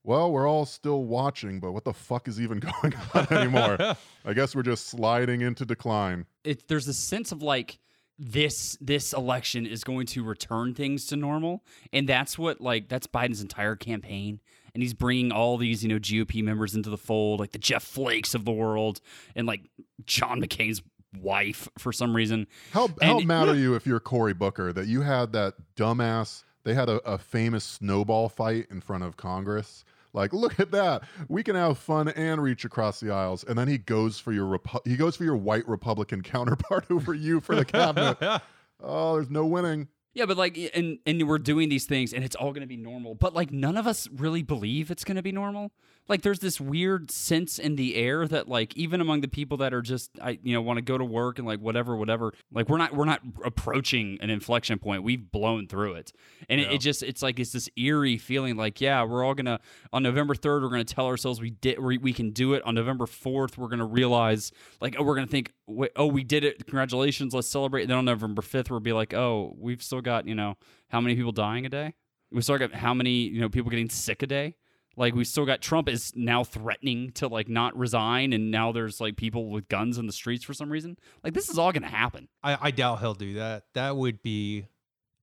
well, 0.04 0.32
we're 0.32 0.48
all 0.48 0.64
still 0.66 1.04
watching, 1.04 1.60
but 1.60 1.72
what 1.72 1.84
the 1.84 1.92
fuck 1.92 2.26
is 2.28 2.40
even 2.40 2.58
going 2.82 2.94
on 3.14 3.26
anymore? 3.32 3.76
I 4.24 4.32
guess 4.34 4.54
we're 4.54 4.62
just 4.62 4.88
sliding 4.88 5.40
into 5.42 5.64
decline. 5.64 6.26
it, 6.44 6.66
there's 6.68 6.88
a 6.88 6.94
sense 6.94 7.32
of 7.32 7.42
like 7.42 7.78
this 8.18 8.76
this 8.80 9.12
election 9.14 9.66
is 9.66 9.82
going 9.84 10.06
to 10.06 10.22
return 10.22 10.74
things 10.74 11.06
to 11.06 11.16
normal 11.16 11.64
and 11.92 12.06
that's 12.08 12.38
what 12.38 12.60
like 12.60 12.88
that's 12.88 13.06
biden's 13.06 13.40
entire 13.40 13.74
campaign 13.74 14.38
and 14.74 14.82
he's 14.82 14.92
bringing 14.94 15.32
all 15.32 15.56
these 15.56 15.82
you 15.82 15.88
know 15.88 15.98
gop 15.98 16.40
members 16.44 16.74
into 16.74 16.90
the 16.90 16.98
fold 16.98 17.40
like 17.40 17.52
the 17.52 17.58
jeff 17.58 17.82
flakes 17.82 18.34
of 18.34 18.44
the 18.44 18.52
world 18.52 19.00
and 19.34 19.46
like 19.46 19.62
john 20.04 20.40
mccain's 20.42 20.82
wife 21.20 21.68
for 21.78 21.90
some 21.90 22.14
reason 22.14 22.46
How 22.72 22.88
how 23.00 23.18
And- 23.18 23.26
mad 23.26 23.48
are 23.48 23.54
you 23.56 23.74
if 23.74 23.86
you're 23.86 23.98
Cory 23.98 24.34
Booker 24.34 24.72
that 24.74 24.86
you 24.86 25.00
had 25.00 25.32
that 25.32 25.54
dumbass? 25.74 26.44
They 26.64 26.74
had 26.74 26.88
a, 26.88 26.96
a 27.08 27.18
famous 27.18 27.64
snowball 27.64 28.28
fight 28.28 28.66
in 28.70 28.80
front 28.80 29.02
of 29.02 29.16
Congress. 29.16 29.84
Like, 30.14 30.32
look 30.32 30.60
at 30.60 30.70
that. 30.72 31.02
We 31.28 31.42
can 31.42 31.56
have 31.56 31.78
fun 31.78 32.08
and 32.08 32.42
reach 32.42 32.64
across 32.64 33.00
the 33.00 33.10
aisles. 33.10 33.44
And 33.44 33.56
then 33.56 33.68
he 33.68 33.78
goes 33.78 34.18
for 34.18 34.32
your 34.32 34.46
Repu- 34.46 34.86
he 34.86 34.96
goes 34.96 35.16
for 35.16 35.24
your 35.24 35.36
white 35.36 35.66
Republican 35.66 36.22
counterpart 36.22 36.90
over 36.90 37.14
you 37.14 37.40
for 37.40 37.54
the 37.54 37.64
cabinet. 37.64 38.18
oh, 38.82 39.14
there's 39.14 39.30
no 39.30 39.46
winning. 39.46 39.88
Yeah, 40.14 40.26
but 40.26 40.36
like, 40.36 40.58
and 40.74 40.98
and 41.06 41.26
we're 41.26 41.38
doing 41.38 41.70
these 41.70 41.86
things, 41.86 42.12
and 42.12 42.22
it's 42.22 42.36
all 42.36 42.52
going 42.52 42.60
to 42.60 42.66
be 42.66 42.76
normal. 42.76 43.14
But 43.14 43.32
like, 43.32 43.50
none 43.50 43.78
of 43.78 43.86
us 43.86 44.08
really 44.12 44.42
believe 44.42 44.90
it's 44.90 45.04
going 45.04 45.16
to 45.16 45.22
be 45.22 45.32
normal. 45.32 45.72
Like, 46.08 46.22
there's 46.22 46.40
this 46.40 46.60
weird 46.60 47.10
sense 47.12 47.58
in 47.60 47.76
the 47.76 47.94
air 47.94 48.26
that 48.26 48.48
like, 48.48 48.76
even 48.76 49.00
among 49.00 49.20
the 49.20 49.28
people 49.28 49.56
that 49.58 49.72
are 49.72 49.80
just, 49.80 50.10
I 50.20 50.38
you 50.42 50.52
know, 50.52 50.60
want 50.60 50.78
to 50.78 50.82
go 50.82 50.98
to 50.98 51.04
work 51.04 51.38
and 51.38 51.46
like 51.46 51.60
whatever, 51.60 51.96
whatever. 51.96 52.34
Like, 52.52 52.68
we're 52.68 52.76
not 52.78 52.94
we're 52.94 53.04
not 53.04 53.20
approaching 53.44 54.18
an 54.20 54.28
inflection 54.28 54.78
point. 54.78 55.04
We've 55.04 55.30
blown 55.30 55.68
through 55.68 55.94
it, 55.94 56.12
and 56.48 56.60
it, 56.60 56.68
Yeah. 56.68 56.74
it 56.74 56.78
just 56.78 57.02
it's 57.02 57.22
like 57.22 57.38
it's 57.38 57.52
this 57.52 57.68
eerie 57.76 58.18
feeling. 58.18 58.56
Like, 58.56 58.80
yeah, 58.80 59.04
we're 59.04 59.24
all 59.24 59.34
gonna 59.34 59.60
on 59.92 60.02
November 60.02 60.34
third, 60.34 60.62
we're 60.62 60.70
gonna 60.70 60.84
tell 60.84 61.06
ourselves 61.06 61.40
we 61.40 61.50
did 61.50 61.78
we, 61.78 61.98
we 61.98 62.12
can 62.12 62.30
do 62.30 62.54
it. 62.54 62.62
On 62.64 62.74
November 62.74 63.06
fourth, 63.06 63.56
we're 63.56 63.68
gonna 63.68 63.86
realize 63.86 64.50
like, 64.80 64.96
oh, 64.98 65.04
we're 65.04 65.14
gonna 65.14 65.26
think, 65.28 65.52
oh, 65.96 66.06
we 66.06 66.24
did 66.24 66.42
it. 66.44 66.66
Congratulations, 66.66 67.32
let's 67.32 67.48
celebrate. 67.48 67.82
And 67.82 67.90
then 67.90 67.98
on 67.98 68.04
November 68.04 68.42
fifth, 68.42 68.70
we'll 68.70 68.80
be 68.80 68.92
like, 68.92 69.14
oh, 69.14 69.54
we've 69.56 69.82
still 69.82 70.00
got 70.00 70.26
you 70.26 70.34
know 70.34 70.56
how 70.88 71.00
many 71.00 71.14
people 71.14 71.32
dying 71.32 71.64
a 71.64 71.68
day? 71.68 71.94
We 72.32 72.42
still 72.42 72.58
got 72.58 72.74
how 72.74 72.92
many 72.92 73.12
you 73.28 73.40
know 73.40 73.48
people 73.48 73.70
getting 73.70 73.88
sick 73.88 74.22
a 74.22 74.26
day? 74.26 74.56
Like 74.96 75.14
we 75.14 75.24
still 75.24 75.46
got 75.46 75.60
Trump 75.60 75.88
is 75.88 76.12
now 76.14 76.44
threatening 76.44 77.12
to 77.12 77.28
like 77.28 77.48
not 77.48 77.76
resign, 77.76 78.32
and 78.32 78.50
now 78.50 78.72
there's 78.72 79.00
like 79.00 79.16
people 79.16 79.50
with 79.50 79.68
guns 79.68 79.98
in 79.98 80.06
the 80.06 80.12
streets 80.12 80.44
for 80.44 80.54
some 80.54 80.70
reason. 80.70 80.98
Like 81.24 81.34
this 81.34 81.48
is 81.48 81.58
all 81.58 81.72
gonna 81.72 81.86
happen. 81.88 82.28
I, 82.42 82.58
I 82.60 82.70
doubt 82.70 83.00
he'll 83.00 83.14
do 83.14 83.34
that. 83.34 83.64
That 83.74 83.96
would 83.96 84.22
be, 84.22 84.66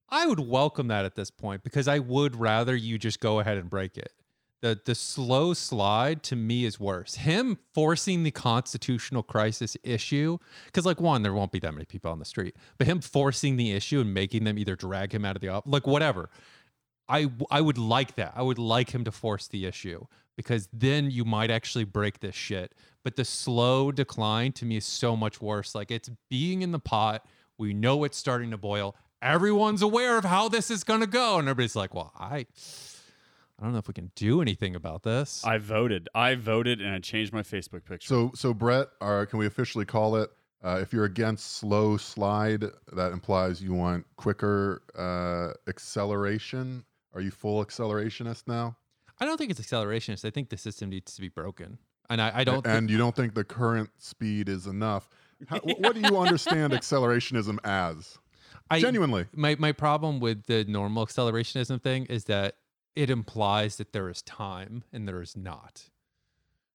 I 0.10 0.26
would 0.26 0.40
welcome 0.40 0.88
that 0.88 1.06
at 1.06 1.16
this 1.16 1.30
point 1.30 1.64
because 1.64 1.88
I 1.88 2.00
would 2.00 2.36
rather 2.36 2.76
you 2.76 2.98
just 2.98 3.20
go 3.20 3.40
ahead 3.40 3.58
and 3.58 3.70
break 3.70 3.98
it. 3.98 4.12
The 4.62 4.78
the 4.84 4.96
slow 4.96 5.54
slide 5.54 6.22
to 6.24 6.36
me 6.36 6.66
is 6.66 6.80
worse. 6.80 7.16
Him 7.16 7.58
forcing 7.74 8.24
the 8.24 8.32
constitutional 8.32 9.24
crisis 9.24 9.78
issue, 9.84 10.38
because 10.66 10.86
like 10.86 11.00
one, 11.00 11.22
there 11.22 11.34
won't 11.34 11.52
be 11.54 11.60
that 11.60 11.74
many 11.74 11.86
people 11.86 12.12
on 12.12 12.20
the 12.20 12.26
street, 12.26 12.56
but 12.78 12.86
him 12.86 13.00
forcing 13.00 13.56
the 13.56 13.72
issue 13.72 14.02
and 14.02 14.14
making 14.14 14.44
them 14.44 14.58
either 14.58 14.76
drag 14.76 15.14
him 15.14 15.24
out 15.24 15.38
of 15.38 15.42
the 15.42 15.48
office, 15.48 15.72
like 15.72 15.88
whatever. 15.88 16.30
I 17.10 17.30
I 17.50 17.60
would 17.60 17.78
like 17.78 18.16
that. 18.16 18.34
I 18.36 18.44
would 18.44 18.60
like 18.60 18.92
him 18.92 19.04
to 19.06 19.12
force 19.12 19.48
the 19.48 19.66
issue 19.66 20.06
because 20.38 20.70
then 20.72 21.12
you 21.12 21.26
might 21.26 21.52
actually 21.52 21.84
break 21.84 22.20
this 22.20 22.36
shit. 22.36 22.74
But 23.04 23.16
the 23.16 23.26
slow 23.26 23.92
decline 23.92 24.52
to 24.54 24.66
me 24.66 24.78
is 24.78 24.86
so 24.86 25.18
much 25.18 25.42
worse. 25.42 25.74
Like 25.76 25.92
it's 25.92 26.10
being 26.30 26.62
in 26.62 26.72
the 26.72 26.80
pot. 26.80 27.26
We 27.58 27.74
know 27.74 28.04
it's 28.04 28.18
starting 28.18 28.52
to 28.52 28.58
boil. 28.58 28.96
Everyone's 29.22 29.82
aware 29.82 30.18
of 30.18 30.24
how 30.24 30.48
this 30.48 30.72
is 30.72 30.86
going 30.86 31.02
to 31.02 31.08
go, 31.08 31.40
and 31.40 31.50
everybody's 31.50 31.76
like, 31.76 31.94
"Well, 31.94 32.14
I, 32.18 32.46
I 33.60 33.64
don't 33.64 33.74
know 33.74 33.80
if 33.80 33.90
we 33.90 33.94
can 33.94 34.12
do 34.16 34.42
anything 34.42 34.76
about 34.76 35.04
this." 35.04 35.44
I 35.44 35.58
voted. 35.58 36.08
I 36.16 36.36
voted, 36.36 36.80
and 36.80 36.94
I 36.94 37.00
changed 37.00 37.34
my 37.34 37.42
Facebook 37.42 37.84
picture. 37.84 38.08
So, 38.08 38.32
so 38.34 38.54
Brett, 38.54 38.88
uh, 39.02 39.26
can 39.26 39.40
we 39.40 39.46
officially 39.46 39.84
call 39.84 40.16
it? 40.16 40.30
Uh, 40.64 40.80
if 40.82 40.94
you're 40.94 41.06
against 41.06 41.54
slow 41.58 41.98
slide, 41.98 42.66
that 42.94 43.12
implies 43.12 43.62
you 43.62 43.74
want 43.74 44.06
quicker 44.16 44.82
uh, 44.98 45.54
acceleration. 45.70 46.86
Are 47.14 47.22
you 47.22 47.32
full 47.32 47.64
accelerationist 47.66 48.48
now? 48.48 48.78
I 49.20 49.26
don't 49.26 49.38
think 49.38 49.52
it's 49.52 49.60
accelerationist. 49.60 50.26
I 50.26 50.30
think 50.30 50.50
the 50.50 50.58
system 50.58 50.90
needs 50.90 51.14
to 51.16 51.22
be 51.22 51.30
broken, 51.30 51.78
and 52.10 52.22
I, 52.22 52.32
I 52.36 52.44
don't. 52.44 52.64
thi- 52.64 52.70
and 52.72 52.90
you 52.90 52.98
don't 52.98 53.16
think 53.16 53.34
the 53.34 53.44
current 53.44 53.90
speed 53.98 54.48
is 54.48 54.68
enough. 54.68 55.10
How, 55.48 55.60
wh- 55.60 55.80
What 55.80 55.96
do 55.96 56.02
you 56.02 56.18
understand 56.18 56.74
accelerationism 56.74 57.58
as? 57.64 58.18
I, 58.72 58.80
Genuinely. 58.80 59.26
my 59.36 59.56
my 59.60 59.72
problem 59.72 60.20
with 60.20 60.46
the 60.46 60.64
normal 60.66 61.06
accelerationism 61.06 61.82
thing 61.82 62.06
is 62.06 62.26
that 62.26 62.56
it 62.96 63.10
implies 63.10 63.78
that 63.78 63.94
there 63.94 64.10
is 64.10 64.22
time 64.22 64.84
and 64.94 65.08
there 65.08 65.22
is 65.22 65.36
not. 65.36 65.90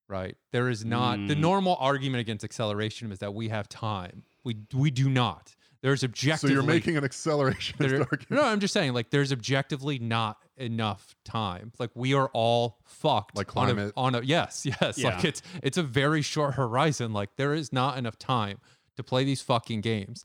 Right? 0.07 0.37
There 0.53 0.68
is 0.68 0.85
not 0.85 1.16
the 1.29 1.35
Mm. 1.35 1.38
normal 1.40 1.77
argument 1.81 2.20
against 2.20 2.44
acceleration 2.44 3.11
is 3.11 3.20
that 3.20 3.33
we 3.33 3.49
have 3.49 3.68
time. 3.70 4.25
We 4.44 4.59
we 4.75 4.90
do 4.90 5.09
not. 5.09 5.55
There's 5.85 6.01
So 6.01 6.07
objectively 6.07 6.55
you're 6.55 6.62
making 6.62 6.97
an 6.97 7.05
acceleration 7.05 7.77
there- 7.79 8.01
argument. 8.11 8.31
No, 8.31 8.42
I'm 8.42 8.59
just 8.59 8.73
saying 8.73 8.94
like 8.94 9.11
there's 9.11 9.33
objectively 9.33 9.99
not 9.99 10.38
enough 10.57 11.14
time. 11.27 11.73
Like 11.79 11.90
we 11.94 12.14
are 12.14 12.31
all 12.33 12.79
fucked. 12.87 13.37
Like 13.37 13.55
on 13.55 13.68
a- 13.68 13.75
climate? 13.75 13.92
on 13.94 14.14
a, 14.14 14.23
yes, 14.23 14.64
yes. 14.81 14.97
Yeah. 14.97 15.16
Like 15.16 15.27
it's 15.27 15.42
it's 15.62 15.77
a 15.77 15.83
very 15.83 16.23
short 16.23 16.55
horizon. 16.55 17.12
Like 17.12 17.37
there 17.37 17.53
is 17.53 17.70
not 17.70 17.99
enough 17.99 18.18
time 18.18 18.61
to 18.97 19.03
play 19.03 19.25
these 19.25 19.42
fucking 19.42 19.83
games. 19.83 20.25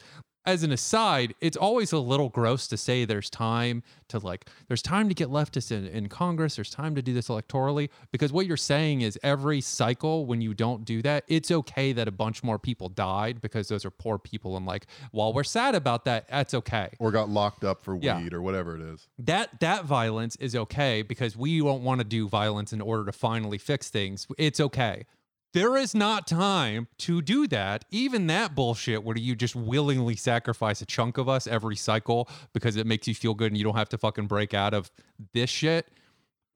As 0.50 0.64
an 0.64 0.72
aside, 0.72 1.36
it's 1.42 1.56
always 1.56 1.92
a 1.92 2.00
little 2.00 2.30
gross 2.30 2.66
to 2.70 2.76
say 2.78 3.06
there's 3.06 3.30
time 3.30 3.84
to 4.08 4.18
like 4.18 4.50
there's 4.68 4.82
time 4.82 5.08
to 5.08 5.14
get 5.14 5.28
leftists 5.30 5.72
in, 5.72 5.86
in 5.86 6.10
Congress, 6.10 6.56
there's 6.56 6.72
time 6.72 6.96
to 6.96 7.04
do 7.04 7.14
this 7.14 7.28
electorally, 7.28 7.90
because 8.12 8.34
what 8.34 8.48
you're 8.48 8.58
saying 8.58 9.02
is 9.02 9.20
every 9.22 9.62
cycle 9.62 10.26
when 10.26 10.42
you 10.42 10.56
don't 10.56 10.86
do 10.86 11.04
that, 11.04 11.24
it's 11.28 11.52
okay 11.52 11.94
that 11.94 12.08
a 12.08 12.12
bunch 12.12 12.42
more 12.44 12.58
people 12.58 12.90
died 12.90 13.42
because 13.42 13.68
those 13.68 13.86
are 13.86 13.92
poor 13.92 14.18
people 14.18 14.58
and 14.58 14.66
like 14.66 14.88
while 15.12 15.32
we're 15.34 15.44
sad 15.44 15.76
about 15.76 16.04
that, 16.06 16.28
that's 16.28 16.56
okay 16.56 16.90
or 16.98 17.12
got 17.12 17.30
locked 17.30 17.64
up 17.64 17.84
for 17.84 18.00
Yeah. 18.02 18.20
weed 18.20 18.34
or 18.34 18.42
whatever 18.42 18.76
it 18.76 18.82
is. 18.82 19.08
that 19.20 19.60
that 19.60 19.86
violence 19.86 20.36
is 20.38 20.56
okay 20.56 21.04
because 21.04 21.38
we 21.38 21.60
don't 21.60 21.84
want 21.84 22.00
to 22.00 22.06
do 22.06 22.28
violence 22.28 22.74
in 22.74 22.82
order 22.82 23.06
to 23.06 23.12
finally 23.12 23.60
fix 23.60 23.92
things. 23.92 24.26
It's 24.40 24.60
okay. 24.60 25.06
There 25.54 25.76
is 25.76 25.96
not 25.96 26.28
time 26.28 26.88
to 27.00 27.22
do 27.22 27.48
that. 27.48 27.86
Even 27.92 28.28
that 28.28 28.54
bullshit 28.54 29.04
where 29.04 29.18
you 29.18 29.36
just 29.36 29.56
willingly 29.56 30.16
sacrifice 30.16 30.82
a 30.82 30.86
chunk 30.86 31.18
of 31.18 31.28
us 31.28 31.48
every 31.48 31.76
cycle 31.76 32.30
because 32.54 32.76
it 32.76 32.86
makes 32.86 33.08
you 33.08 33.16
feel 33.16 33.34
good 33.34 33.52
and 33.52 33.58
you 33.58 33.64
don't 33.64 33.76
have 33.76 33.90
to 33.90 33.98
fucking 33.98 34.28
break 34.28 34.54
out 34.54 34.74
of 34.74 34.92
this 35.34 35.50
shit. 35.50 35.88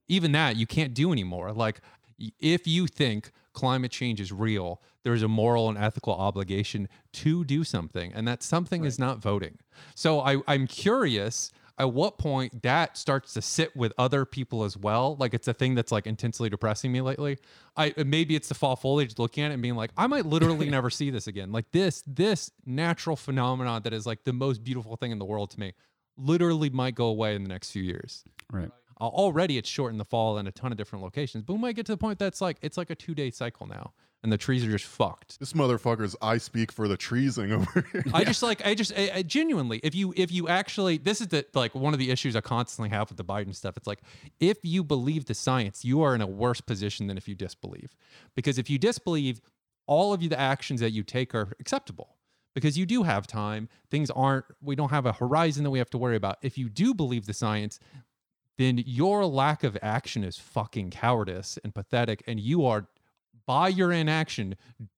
Even 0.08 0.32
that 0.34 0.58
you 0.58 0.68
can't 0.68 0.94
do 0.94 1.12
anymore. 1.12 1.52
Like, 1.52 1.82
if 2.40 2.68
you 2.68 2.88
think 2.88 3.32
climate 3.54 3.92
change 3.92 4.22
is 4.22 4.32
real, 4.32 4.82
there's 5.04 5.24
a 5.24 5.28
moral 5.28 5.70
and 5.70 5.78
ethical 5.78 6.14
obligation 6.14 6.88
to 7.14 7.44
do 7.44 7.64
something. 7.64 8.14
And 8.14 8.28
that 8.28 8.44
something 8.44 8.86
is 8.86 9.00
not 9.00 9.20
voting. 9.20 9.58
So 9.96 10.20
I, 10.20 10.38
I'm 10.48 10.68
curious 10.68 11.52
at 11.78 11.92
what 11.92 12.18
point 12.18 12.62
that 12.62 12.98
starts 12.98 13.34
to 13.34 13.42
sit 13.42 13.76
with 13.76 13.92
other 13.98 14.26
people 14.26 14.64
as 14.64 14.78
well. 14.78 15.16
Like 15.20 15.34
it's 15.34 15.48
a 15.48 15.54
thing 15.54 15.74
that's 15.74 15.92
like 15.92 16.06
intensely 16.06 16.50
depressing 16.50 16.92
me 16.92 17.02
lately. 17.02 17.40
I 17.76 17.94
maybe 18.06 18.36
it's 18.36 18.48
the 18.48 18.56
fall 18.56 18.76
foliage 18.76 19.18
looking 19.18 19.44
at 19.44 19.52
it 19.52 19.56
and 19.56 19.64
being 19.64 19.76
like, 19.76 19.92
I 19.98 20.08
might 20.08 20.26
literally 20.26 20.70
never 20.70 20.90
see 20.90 21.10
this 21.10 21.28
again. 21.28 21.52
Like 21.52 21.72
this, 21.72 22.04
this 22.06 22.52
natural 22.66 23.16
phenomenon 23.16 23.82
that 23.84 23.94
is 23.94 24.06
like 24.06 24.24
the 24.24 24.34
most 24.34 24.64
beautiful 24.64 24.96
thing 24.96 25.12
in 25.12 25.20
the 25.20 25.26
world 25.26 25.52
to 25.52 25.60
me, 25.60 25.74
literally 26.16 26.70
might 26.70 26.94
go 26.94 27.08
away 27.08 27.36
in 27.36 27.44
the 27.44 27.50
next 27.50 27.72
few 27.72 27.84
years. 27.84 28.24
Right. 28.52 28.70
Uh, 29.02 29.06
already 29.06 29.58
it's 29.58 29.70
short 29.70 29.92
in 29.92 29.98
the 29.98 30.06
fall 30.06 30.38
in 30.38 30.46
a 30.46 30.52
ton 30.52 30.72
of 30.72 30.78
different 30.78 31.04
locations, 31.04 31.44
but 31.44 31.54
we 31.54 31.60
might 31.60 31.76
get 31.76 31.88
to 31.88 31.92
the 31.92 31.98
point 31.98 32.20
that's 32.20 32.40
like 32.40 32.58
it's 32.62 32.78
like 32.78 32.92
a 32.92 32.96
two 32.96 33.16
day 33.16 33.32
cycle 33.32 33.66
now, 33.66 33.94
and 34.24 34.32
the 34.32 34.38
trees 34.38 34.66
are 34.66 34.72
just 34.72 34.86
fucked. 34.86 35.40
This 35.40 35.54
motherfucker's 35.54 36.16
I 36.22 36.38
speak 36.38 36.72
for 36.72 36.88
the 36.88 36.98
treesing 36.98 37.52
over 37.52 37.86
here. 37.92 38.04
I 38.14 38.24
just 38.24 38.42
like 38.42 38.66
I 38.66 38.74
just 38.74 38.94
I, 38.98 39.12
I 39.16 39.22
genuinely 39.22 39.80
if 39.84 39.94
you 39.94 40.14
if 40.16 40.32
you 40.32 40.48
actually 40.48 40.98
this 40.98 41.22
is 41.22 41.28
the 41.28 41.46
like 41.54 41.76
one 41.76 41.94
of 41.94 42.00
the 42.00 42.10
issues 42.10 42.36
I 42.36 42.42
constantly 42.42 42.90
have 42.90 43.10
with 43.10 43.18
the 43.18 43.26
Biden 43.26 43.54
stuff. 43.54 43.78
It's 43.78 43.88
like 43.88 44.02
if 44.40 44.58
you 44.64 44.84
believe 44.84 45.26
the 45.26 45.34
science, 45.34 45.84
you 45.84 46.02
are 46.02 46.16
in 46.16 46.22
a 46.22 46.28
worse 46.28 46.62
position 46.62 47.08
than 47.08 47.18
if 47.18 47.28
you 47.28 47.36
disbelieve, 47.36 47.96
because 48.36 48.58
if 48.58 48.70
you 48.70 48.80
disbelieve, 48.80 49.42
all 49.86 50.14
of 50.14 50.24
you 50.24 50.30
the 50.30 50.40
actions 50.40 50.80
that 50.80 50.92
you 50.92 51.04
take 51.04 51.36
are 51.36 51.54
acceptable 51.60 52.16
because 52.56 52.78
you 52.78 52.86
do 52.86 53.04
have 53.04 53.28
time. 53.28 53.68
Things 53.90 54.10
aren't 54.10 54.46
we 54.62 54.76
don't 54.76 54.90
have 54.90 55.06
a 55.06 55.14
horizon 55.14 55.64
that 55.64 55.72
we 55.72 55.80
have 55.80 55.90
to 55.92 55.98
worry 55.98 56.16
about. 56.16 56.38
If 56.42 56.58
you 56.58 56.70
do 56.70 56.94
believe 56.94 57.26
the 57.26 57.34
science, 57.34 57.80
then 58.58 58.84
your 58.86 59.26
lack 59.26 59.64
of 59.64 59.78
action 59.82 60.24
is 60.24 60.38
fucking 60.38 60.92
cowardice 60.92 61.58
and 61.64 61.74
pathetic, 61.74 62.24
and 62.28 62.40
you 62.40 62.66
are 62.66 62.88
by 63.48 63.68
your 63.68 63.92
inaction 63.92 64.56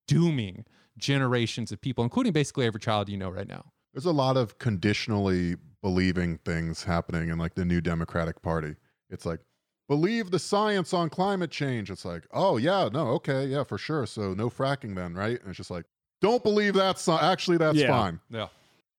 dooming 0.07 0.65
generations 0.97 1.71
of 1.71 1.81
people, 1.81 2.03
including 2.03 2.33
basically 2.33 2.65
every 2.65 2.79
child 2.79 3.09
you 3.09 3.17
know 3.17 3.29
right 3.29 3.47
now. 3.47 3.65
There's 3.93 4.05
a 4.05 4.11
lot 4.11 4.37
of 4.37 4.57
conditionally 4.59 5.55
believing 5.81 6.37
things 6.39 6.83
happening 6.83 7.29
in 7.29 7.37
like 7.37 7.55
the 7.55 7.65
new 7.65 7.81
Democratic 7.81 8.41
Party. 8.41 8.75
It's 9.09 9.25
like, 9.25 9.39
believe 9.87 10.31
the 10.31 10.39
science 10.39 10.93
on 10.93 11.09
climate 11.09 11.51
change. 11.51 11.91
It's 11.91 12.05
like, 12.05 12.25
oh, 12.33 12.57
yeah, 12.57 12.89
no, 12.91 13.07
okay, 13.09 13.45
yeah, 13.45 13.63
for 13.63 13.77
sure. 13.77 14.05
So 14.05 14.33
no 14.33 14.49
fracking 14.49 14.95
then, 14.95 15.13
right? 15.13 15.39
And 15.39 15.49
it's 15.49 15.57
just 15.57 15.71
like, 15.71 15.85
don't 16.21 16.43
believe 16.43 16.73
that. 16.73 16.97
So 16.97 17.17
actually, 17.19 17.57
that's 17.57 17.77
Yeah. 17.77 17.89
fine. 17.89 18.19
Yeah. 18.29 18.47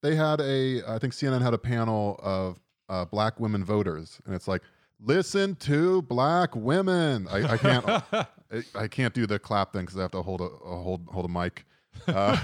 They 0.02 0.14
had 0.14 0.40
a, 0.40 0.82
I 0.86 0.98
think 0.98 1.12
CNN 1.12 1.42
had 1.42 1.54
a 1.54 1.58
panel 1.58 2.20
of 2.22 2.60
uh, 2.88 3.04
black 3.06 3.40
women 3.40 3.64
voters, 3.64 4.20
and 4.26 4.34
it's 4.34 4.46
like, 4.46 4.62
listen 5.00 5.54
to 5.56 6.02
black 6.02 6.54
women. 6.54 7.28
I, 7.28 7.52
I 7.52 7.56
can't, 7.56 7.84
I, 8.12 8.26
I 8.74 8.88
can't 8.88 9.14
do 9.14 9.26
the 9.26 9.38
clap 9.38 9.72
thing 9.72 9.82
because 9.82 9.98
I 9.98 10.02
have 10.02 10.12
to 10.12 10.22
hold 10.22 10.40
a, 10.40 10.44
a 10.44 10.76
hold 10.82 11.06
hold 11.08 11.24
a 11.24 11.28
mic. 11.28 11.64
Uh, 12.06 12.36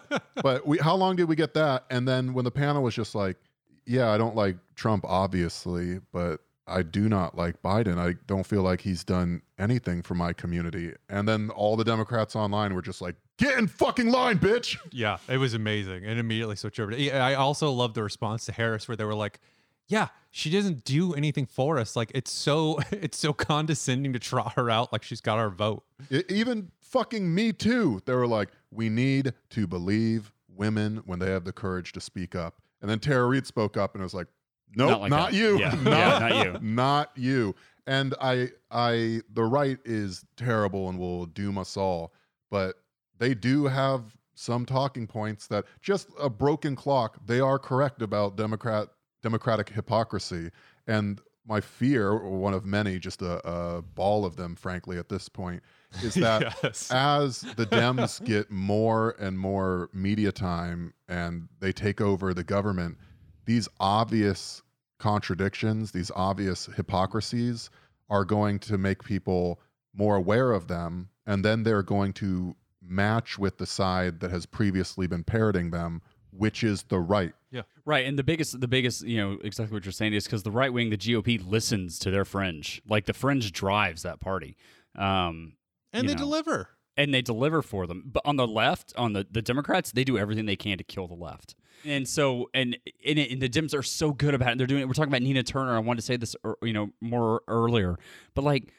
but 0.42 0.66
we, 0.66 0.78
how 0.78 0.94
long 0.94 1.16
did 1.16 1.24
we 1.24 1.36
get 1.36 1.54
that? 1.54 1.84
And 1.90 2.06
then 2.06 2.32
when 2.32 2.44
the 2.44 2.50
panel 2.50 2.82
was 2.82 2.94
just 2.94 3.14
like, 3.14 3.36
yeah, 3.86 4.10
I 4.10 4.18
don't 4.18 4.36
like 4.36 4.56
Trump, 4.74 5.04
obviously, 5.06 6.00
but 6.12 6.40
I 6.66 6.82
do 6.82 7.08
not 7.08 7.36
like 7.36 7.60
Biden. 7.62 7.98
I 7.98 8.14
don't 8.26 8.46
feel 8.46 8.62
like 8.62 8.80
he's 8.80 9.02
done 9.02 9.42
anything 9.58 10.02
for 10.02 10.14
my 10.14 10.32
community. 10.32 10.94
And 11.08 11.26
then 11.26 11.50
all 11.50 11.76
the 11.76 11.84
Democrats 11.84 12.36
online 12.36 12.74
were 12.74 12.82
just 12.82 13.02
like, 13.02 13.16
get 13.38 13.58
in 13.58 13.66
fucking 13.66 14.10
line, 14.10 14.38
bitch. 14.38 14.76
Yeah, 14.92 15.18
it 15.28 15.38
was 15.38 15.54
amazing. 15.54 16.04
And 16.04 16.20
immediately 16.20 16.56
switch 16.56 16.78
over. 16.78 16.92
To, 16.92 17.10
I 17.10 17.34
also 17.34 17.72
love 17.72 17.94
the 17.94 18.04
response 18.04 18.46
to 18.46 18.52
Harris 18.52 18.86
where 18.86 18.96
they 18.96 19.04
were 19.04 19.14
like, 19.14 19.40
"Yeah, 19.90 20.08
she 20.30 20.48
doesn't 20.50 20.84
do 20.84 21.12
anything 21.14 21.46
for 21.46 21.78
us. 21.78 21.96
Like 21.96 22.10
it's 22.14 22.30
so 22.32 22.78
it's 22.90 23.18
so 23.18 23.32
condescending 23.32 24.12
to 24.14 24.18
trot 24.18 24.54
her 24.54 24.70
out 24.70 24.92
like 24.92 25.02
she's 25.02 25.20
got 25.20 25.38
our 25.38 25.50
vote." 25.50 25.84
E- 26.10 26.22
even 26.28 26.70
fucking 26.80 27.32
me 27.34 27.52
too. 27.52 28.00
They 28.06 28.14
were 28.14 28.26
like, 28.26 28.48
we 28.70 28.88
need 28.88 29.32
to 29.50 29.66
believe 29.66 30.32
women 30.48 31.02
when 31.06 31.18
they 31.18 31.30
have 31.30 31.44
the 31.44 31.52
courage 31.52 31.92
to 31.92 32.00
speak 32.00 32.34
up. 32.34 32.60
And 32.80 32.90
then 32.90 32.98
Tara 32.98 33.26
Reade 33.26 33.46
spoke 33.46 33.76
up 33.76 33.94
and 33.94 34.02
it 34.02 34.04
was 34.04 34.14
like, 34.14 34.26
nope, 34.76 34.90
Not 34.90 35.10
not, 35.10 35.20
like 35.22 35.32
that. 35.32 35.38
you. 35.38 35.58
Yeah. 35.58 35.70
not, 35.70 35.84
Yeah, 35.84 36.18
not 36.18 36.44
you. 36.44 36.58
Not 36.62 37.10
you. 37.16 37.54
And 37.86 38.14
I 38.20 38.50
I 38.70 39.20
the 39.32 39.42
right 39.44 39.78
is 39.84 40.24
terrible 40.36 40.88
and 40.88 40.98
will 40.98 41.26
doom 41.26 41.58
us 41.58 41.76
all. 41.76 42.12
But 42.50 42.76
they 43.18 43.34
do 43.34 43.66
have 43.66 44.02
some 44.34 44.64
talking 44.64 45.06
points 45.06 45.46
that 45.48 45.64
just 45.82 46.08
a 46.18 46.30
broken 46.30 46.74
clock, 46.76 47.18
they 47.26 47.40
are 47.40 47.58
correct 47.58 48.00
about 48.02 48.36
Democrat 48.36 48.88
democratic 49.22 49.70
hypocrisy. 49.70 50.50
And 50.86 51.20
my 51.46 51.60
fear, 51.60 52.10
or 52.10 52.38
one 52.38 52.54
of 52.54 52.64
many, 52.64 52.98
just 52.98 53.22
a, 53.22 53.46
a 53.48 53.82
ball 53.82 54.24
of 54.24 54.36
them, 54.36 54.54
frankly, 54.54 54.98
at 54.98 55.08
this 55.08 55.28
point, 55.28 55.62
is 56.02 56.14
that 56.16 56.54
yes. 56.62 56.90
as 56.90 57.40
the 57.56 57.66
Dems 57.70 58.24
get 58.24 58.50
more 58.50 59.16
and 59.18 59.38
more 59.38 59.90
media 59.92 60.32
time 60.32 60.94
and 61.08 61.48
they 61.60 61.72
take 61.72 62.00
over 62.00 62.32
the 62.34 62.44
government, 62.44 62.98
these 63.46 63.68
obvious 63.80 64.62
contradictions, 64.98 65.90
these 65.90 66.10
obvious 66.14 66.66
hypocrisies 66.76 67.70
are 68.10 68.24
going 68.24 68.58
to 68.58 68.78
make 68.78 69.02
people 69.02 69.60
more 69.94 70.16
aware 70.16 70.52
of 70.52 70.68
them. 70.68 71.08
And 71.26 71.44
then 71.44 71.62
they're 71.62 71.82
going 71.82 72.12
to 72.14 72.54
match 72.82 73.38
with 73.38 73.58
the 73.58 73.66
side 73.66 74.20
that 74.20 74.30
has 74.30 74.46
previously 74.46 75.06
been 75.06 75.24
parroting 75.24 75.70
them, 75.70 76.02
which 76.32 76.62
is 76.64 76.84
the 76.84 76.98
right. 76.98 77.32
Yeah. 77.50 77.62
Right, 77.84 78.06
and 78.06 78.18
the 78.18 78.22
biggest, 78.22 78.60
the 78.60 78.68
biggest, 78.68 79.02
you 79.02 79.18
know, 79.18 79.38
exactly 79.42 79.74
what 79.74 79.84
you're 79.84 79.92
saying 79.92 80.14
is 80.14 80.24
because 80.24 80.42
the 80.42 80.50
right 80.50 80.72
wing, 80.72 80.90
the 80.90 80.96
GOP, 80.96 81.40
listens 81.48 81.98
to 82.00 82.10
their 82.10 82.24
fringe. 82.24 82.80
Like 82.88 83.06
the 83.06 83.12
fringe 83.12 83.50
drives 83.52 84.02
that 84.02 84.20
party, 84.20 84.56
um, 84.96 85.54
and 85.92 86.08
they 86.08 86.12
know. 86.12 86.18
deliver. 86.18 86.68
and 86.96 87.12
they 87.12 87.22
deliver 87.22 87.62
for 87.62 87.86
them. 87.86 88.04
But 88.06 88.22
on 88.24 88.36
the 88.36 88.46
left, 88.46 88.92
on 88.96 89.12
the 89.14 89.26
the 89.30 89.42
Democrats, 89.42 89.92
they 89.92 90.04
do 90.04 90.16
everything 90.18 90.46
they 90.46 90.56
can 90.56 90.78
to 90.78 90.84
kill 90.84 91.08
the 91.08 91.14
left. 91.14 91.54
And 91.84 92.06
so, 92.06 92.50
and 92.54 92.76
and, 93.04 93.18
and 93.18 93.40
the 93.40 93.48
Dems 93.48 93.74
are 93.74 93.82
so 93.82 94.12
good 94.12 94.34
about 94.34 94.48
it. 94.48 94.50
And 94.52 94.60
they're 94.60 94.66
doing 94.66 94.82
it. 94.82 94.86
We're 94.86 94.94
talking 94.94 95.10
about 95.10 95.22
Nina 95.22 95.42
Turner. 95.42 95.74
I 95.74 95.78
wanted 95.80 96.00
to 96.02 96.06
say 96.06 96.16
this, 96.16 96.36
you 96.62 96.72
know, 96.72 96.90
more 97.00 97.42
earlier, 97.48 97.96
but 98.34 98.44
like 98.44 98.72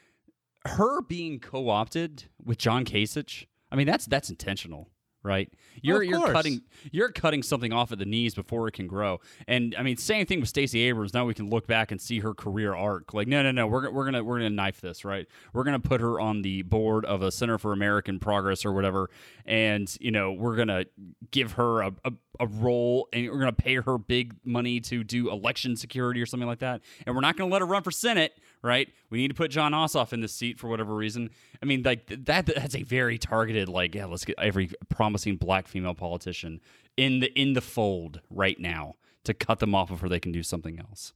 her 0.64 1.02
being 1.02 1.40
co-opted 1.40 2.24
with 2.42 2.56
John 2.58 2.84
Kasich. 2.84 3.46
I 3.70 3.76
mean, 3.76 3.86
that's 3.86 4.06
that's 4.06 4.30
intentional, 4.30 4.88
right? 5.22 5.52
You're 5.80 6.02
of 6.02 6.08
you're 6.08 6.32
cutting 6.32 6.62
you're 6.90 7.10
cutting 7.10 7.42
something 7.42 7.72
off 7.72 7.92
at 7.92 7.98
the 7.98 8.04
knees 8.04 8.34
before 8.34 8.68
it 8.68 8.72
can 8.72 8.86
grow. 8.86 9.20
And 9.46 9.74
I 9.78 9.82
mean, 9.82 9.96
same 9.96 10.26
thing 10.26 10.40
with 10.40 10.48
Stacey 10.48 10.80
Abrams. 10.82 11.14
Now 11.14 11.24
we 11.24 11.34
can 11.34 11.50
look 11.50 11.66
back 11.66 11.90
and 11.92 12.00
see 12.00 12.20
her 12.20 12.34
career 12.34 12.74
arc. 12.74 13.14
Like, 13.14 13.28
no, 13.28 13.42
no, 13.42 13.50
no, 13.50 13.66
we're 13.66 13.90
we're 13.90 14.04
gonna 14.04 14.24
we're 14.24 14.38
gonna 14.38 14.50
knife 14.50 14.80
this, 14.80 15.04
right? 15.04 15.26
We're 15.52 15.64
gonna 15.64 15.80
put 15.80 16.00
her 16.00 16.20
on 16.20 16.42
the 16.42 16.62
board 16.62 17.04
of 17.04 17.22
a 17.22 17.30
Center 17.30 17.58
for 17.58 17.72
American 17.72 18.18
Progress 18.18 18.64
or 18.64 18.72
whatever, 18.72 19.10
and 19.46 19.94
you 20.00 20.10
know 20.10 20.32
we're 20.32 20.56
gonna 20.56 20.84
give 21.30 21.52
her 21.52 21.82
a, 21.82 21.92
a, 22.04 22.12
a 22.40 22.46
role 22.46 23.08
and 23.12 23.28
we're 23.30 23.38
gonna 23.38 23.52
pay 23.52 23.76
her 23.76 23.98
big 23.98 24.34
money 24.44 24.80
to 24.80 25.04
do 25.04 25.30
election 25.30 25.76
security 25.76 26.20
or 26.20 26.26
something 26.26 26.48
like 26.48 26.60
that. 26.60 26.82
And 27.06 27.14
we're 27.14 27.22
not 27.22 27.36
gonna 27.36 27.50
let 27.50 27.60
her 27.60 27.66
run 27.66 27.82
for 27.82 27.90
Senate, 27.90 28.38
right? 28.62 28.88
We 29.10 29.18
need 29.18 29.28
to 29.28 29.34
put 29.34 29.50
Jon 29.50 29.72
Ossoff 29.72 30.12
in 30.12 30.20
this 30.20 30.32
seat 30.32 30.58
for 30.58 30.68
whatever 30.68 30.94
reason. 30.94 31.30
I 31.62 31.66
mean, 31.66 31.82
like 31.82 32.06
that 32.24 32.46
that's 32.46 32.74
a 32.74 32.82
very 32.82 33.18
targeted, 33.18 33.68
like, 33.68 33.94
yeah, 33.94 34.06
let's 34.06 34.24
get 34.24 34.38
every 34.38 34.70
promising 34.88 35.36
black 35.36 35.68
female 35.68 35.94
politician 35.94 36.60
in 36.96 37.20
the 37.20 37.32
in 37.38 37.54
the 37.54 37.60
fold 37.60 38.20
right 38.30 38.58
now 38.58 38.94
to 39.24 39.34
cut 39.34 39.58
them 39.58 39.74
off 39.74 39.88
before 39.88 40.08
they 40.08 40.20
can 40.20 40.32
do 40.32 40.42
something 40.42 40.78
else. 40.78 41.12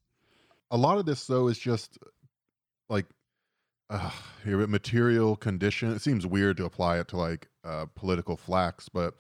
a 0.71 0.77
lot 0.77 0.99
of 0.99 1.07
this 1.07 1.27
though 1.27 1.49
is 1.49 1.59
just 1.59 1.99
like 2.89 3.07
uh, 3.91 4.11
material 4.45 5.37
condition. 5.37 5.93
It 5.93 6.03
seems 6.03 6.27
weird 6.27 6.57
to 6.59 6.65
apply 6.65 6.99
it 6.99 7.09
to 7.09 7.17
like 7.17 7.49
uh, 7.65 7.87
political 7.95 8.37
flacks, 8.37 8.89
but 8.93 9.15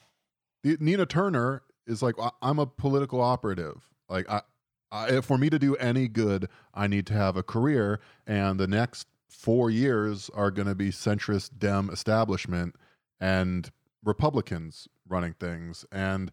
Nina 0.65 1.07
Turner 1.07 1.62
is 1.87 2.03
like 2.03 2.17
I'm 2.43 2.59
a 2.59 2.67
political 2.67 3.21
operative. 3.21 3.89
Like 4.09 4.29
I, 4.31 4.43
I, 4.90 5.20
for 5.20 5.37
me 5.38 5.51
to 5.51 5.59
do 5.59 5.75
any 5.77 6.09
good, 6.09 6.49
I 6.75 6.87
need 6.87 7.07
to 7.09 7.14
have 7.14 7.37
a 7.37 7.42
career, 7.42 8.01
and 8.27 8.59
the 8.59 8.66
next 8.66 9.09
four 9.29 9.70
years 9.70 10.31
are 10.35 10.51
going 10.51 10.68
to 10.68 10.75
be 10.75 10.90
centrist 10.90 11.59
Dem 11.59 11.90
establishment 11.90 12.77
and 13.20 13.70
Republicans 14.05 14.88
running 15.09 15.35
things, 15.35 15.85
and 15.90 16.31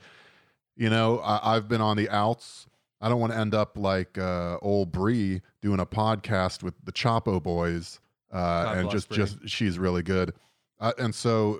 you 0.75 0.89
know 0.89 1.19
I, 1.19 1.55
I've 1.55 1.67
been 1.67 1.81
on 1.81 1.97
the 1.97 2.09
outs. 2.09 2.67
I 3.01 3.09
don't 3.09 3.19
want 3.19 3.33
to 3.33 3.39
end 3.39 3.53
up 3.53 3.77
like 3.77 4.17
uh, 4.17 4.57
old 4.61 4.91
Bree 4.91 5.41
doing 5.61 5.79
a 5.79 5.85
podcast 5.85 6.63
with 6.63 6.75
the 6.85 6.91
Chapo 6.91 7.41
boys, 7.41 7.99
uh, 8.31 8.75
and 8.77 8.89
just 8.89 9.09
just 9.11 9.49
she's 9.49 9.77
really 9.79 10.03
good. 10.03 10.33
Uh, 10.79 10.93
and 10.97 11.13
so, 11.13 11.59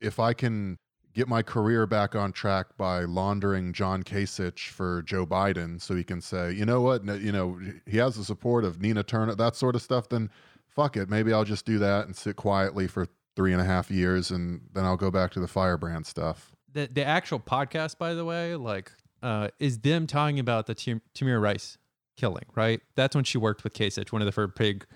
if 0.00 0.18
I 0.18 0.32
can 0.32 0.78
get 1.14 1.28
my 1.28 1.42
career 1.42 1.86
back 1.86 2.14
on 2.14 2.32
track 2.32 2.76
by 2.76 3.00
laundering 3.00 3.72
John 3.72 4.02
Kasich 4.02 4.68
for 4.68 5.02
Joe 5.02 5.26
Biden, 5.26 5.80
so 5.80 5.94
he 5.94 6.04
can 6.04 6.20
say, 6.20 6.52
you 6.52 6.64
know 6.64 6.80
what, 6.80 7.04
you 7.04 7.32
know 7.32 7.60
he 7.86 7.98
has 7.98 8.16
the 8.16 8.24
support 8.24 8.64
of 8.64 8.80
Nina 8.80 9.02
Turner, 9.02 9.34
that 9.34 9.56
sort 9.56 9.74
of 9.74 9.82
stuff, 9.82 10.08
then 10.08 10.30
fuck 10.68 10.96
it, 10.96 11.08
maybe 11.08 11.32
I'll 11.32 11.44
just 11.44 11.66
do 11.66 11.78
that 11.78 12.06
and 12.06 12.14
sit 12.14 12.36
quietly 12.36 12.86
for 12.86 13.06
three 13.36 13.52
and 13.52 13.60
a 13.60 13.64
half 13.64 13.90
years, 13.90 14.30
and 14.30 14.60
then 14.72 14.84
I'll 14.84 14.96
go 14.96 15.10
back 15.10 15.30
to 15.32 15.40
the 15.40 15.48
firebrand 15.48 16.06
stuff. 16.06 16.52
The 16.72 16.88
the 16.92 17.04
actual 17.04 17.40
podcast, 17.40 17.98
by 17.98 18.14
the 18.14 18.24
way, 18.24 18.54
like 18.54 18.92
uh, 19.22 19.48
is 19.58 19.78
them 19.78 20.06
talking 20.06 20.38
about 20.38 20.66
the 20.66 20.74
Tam- 20.74 21.02
Tamir 21.14 21.40
Rice 21.40 21.78
killing, 22.16 22.44
right? 22.54 22.80
That's 22.94 23.14
when 23.14 23.24
she 23.24 23.38
worked 23.38 23.64
with 23.64 23.74
Kasich, 23.74 24.12
one 24.12 24.22
of 24.22 24.26
the 24.26 24.32
first 24.32 24.54
big 24.54 24.86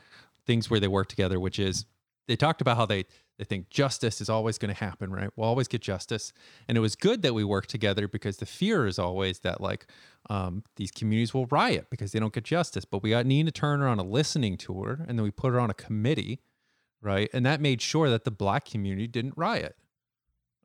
things 0.46 0.70
where 0.70 0.78
they 0.78 0.88
worked 0.88 1.10
together, 1.10 1.40
which 1.40 1.58
is 1.58 1.86
they 2.28 2.36
talked 2.36 2.60
about 2.60 2.76
how 2.76 2.86
they 2.86 3.04
they 3.38 3.44
think 3.44 3.68
justice 3.68 4.20
is 4.20 4.28
always 4.28 4.58
going 4.58 4.72
to 4.72 4.78
happen, 4.78 5.10
right? 5.10 5.28
We'll 5.34 5.48
always 5.48 5.66
get 5.68 5.80
justice, 5.82 6.32
and 6.68 6.78
it 6.78 6.80
was 6.80 6.94
good 6.94 7.22
that 7.22 7.34
we 7.34 7.42
worked 7.44 7.68
together 7.70 8.06
because 8.06 8.36
the 8.36 8.46
fear 8.46 8.86
is 8.86 8.98
always 8.98 9.40
that 9.40 9.60
like 9.60 9.86
um, 10.30 10.62
these 10.76 10.90
communities 10.90 11.34
will 11.34 11.46
riot 11.46 11.88
because 11.90 12.12
they 12.12 12.20
don't 12.20 12.32
get 12.32 12.44
justice. 12.44 12.84
But 12.84 13.02
we 13.02 13.10
got 13.10 13.26
Nina 13.26 13.50
Turner 13.50 13.88
on 13.88 13.98
a 13.98 14.04
listening 14.04 14.56
tour, 14.56 15.04
and 15.08 15.18
then 15.18 15.24
we 15.24 15.30
put 15.30 15.52
her 15.52 15.58
on 15.58 15.68
a 15.70 15.74
committee, 15.74 16.40
right? 17.02 17.28
And 17.32 17.44
that 17.44 17.60
made 17.60 17.82
sure 17.82 18.08
that 18.10 18.24
the 18.24 18.30
black 18.30 18.64
community 18.64 19.06
didn't 19.08 19.34
riot. 19.36 19.76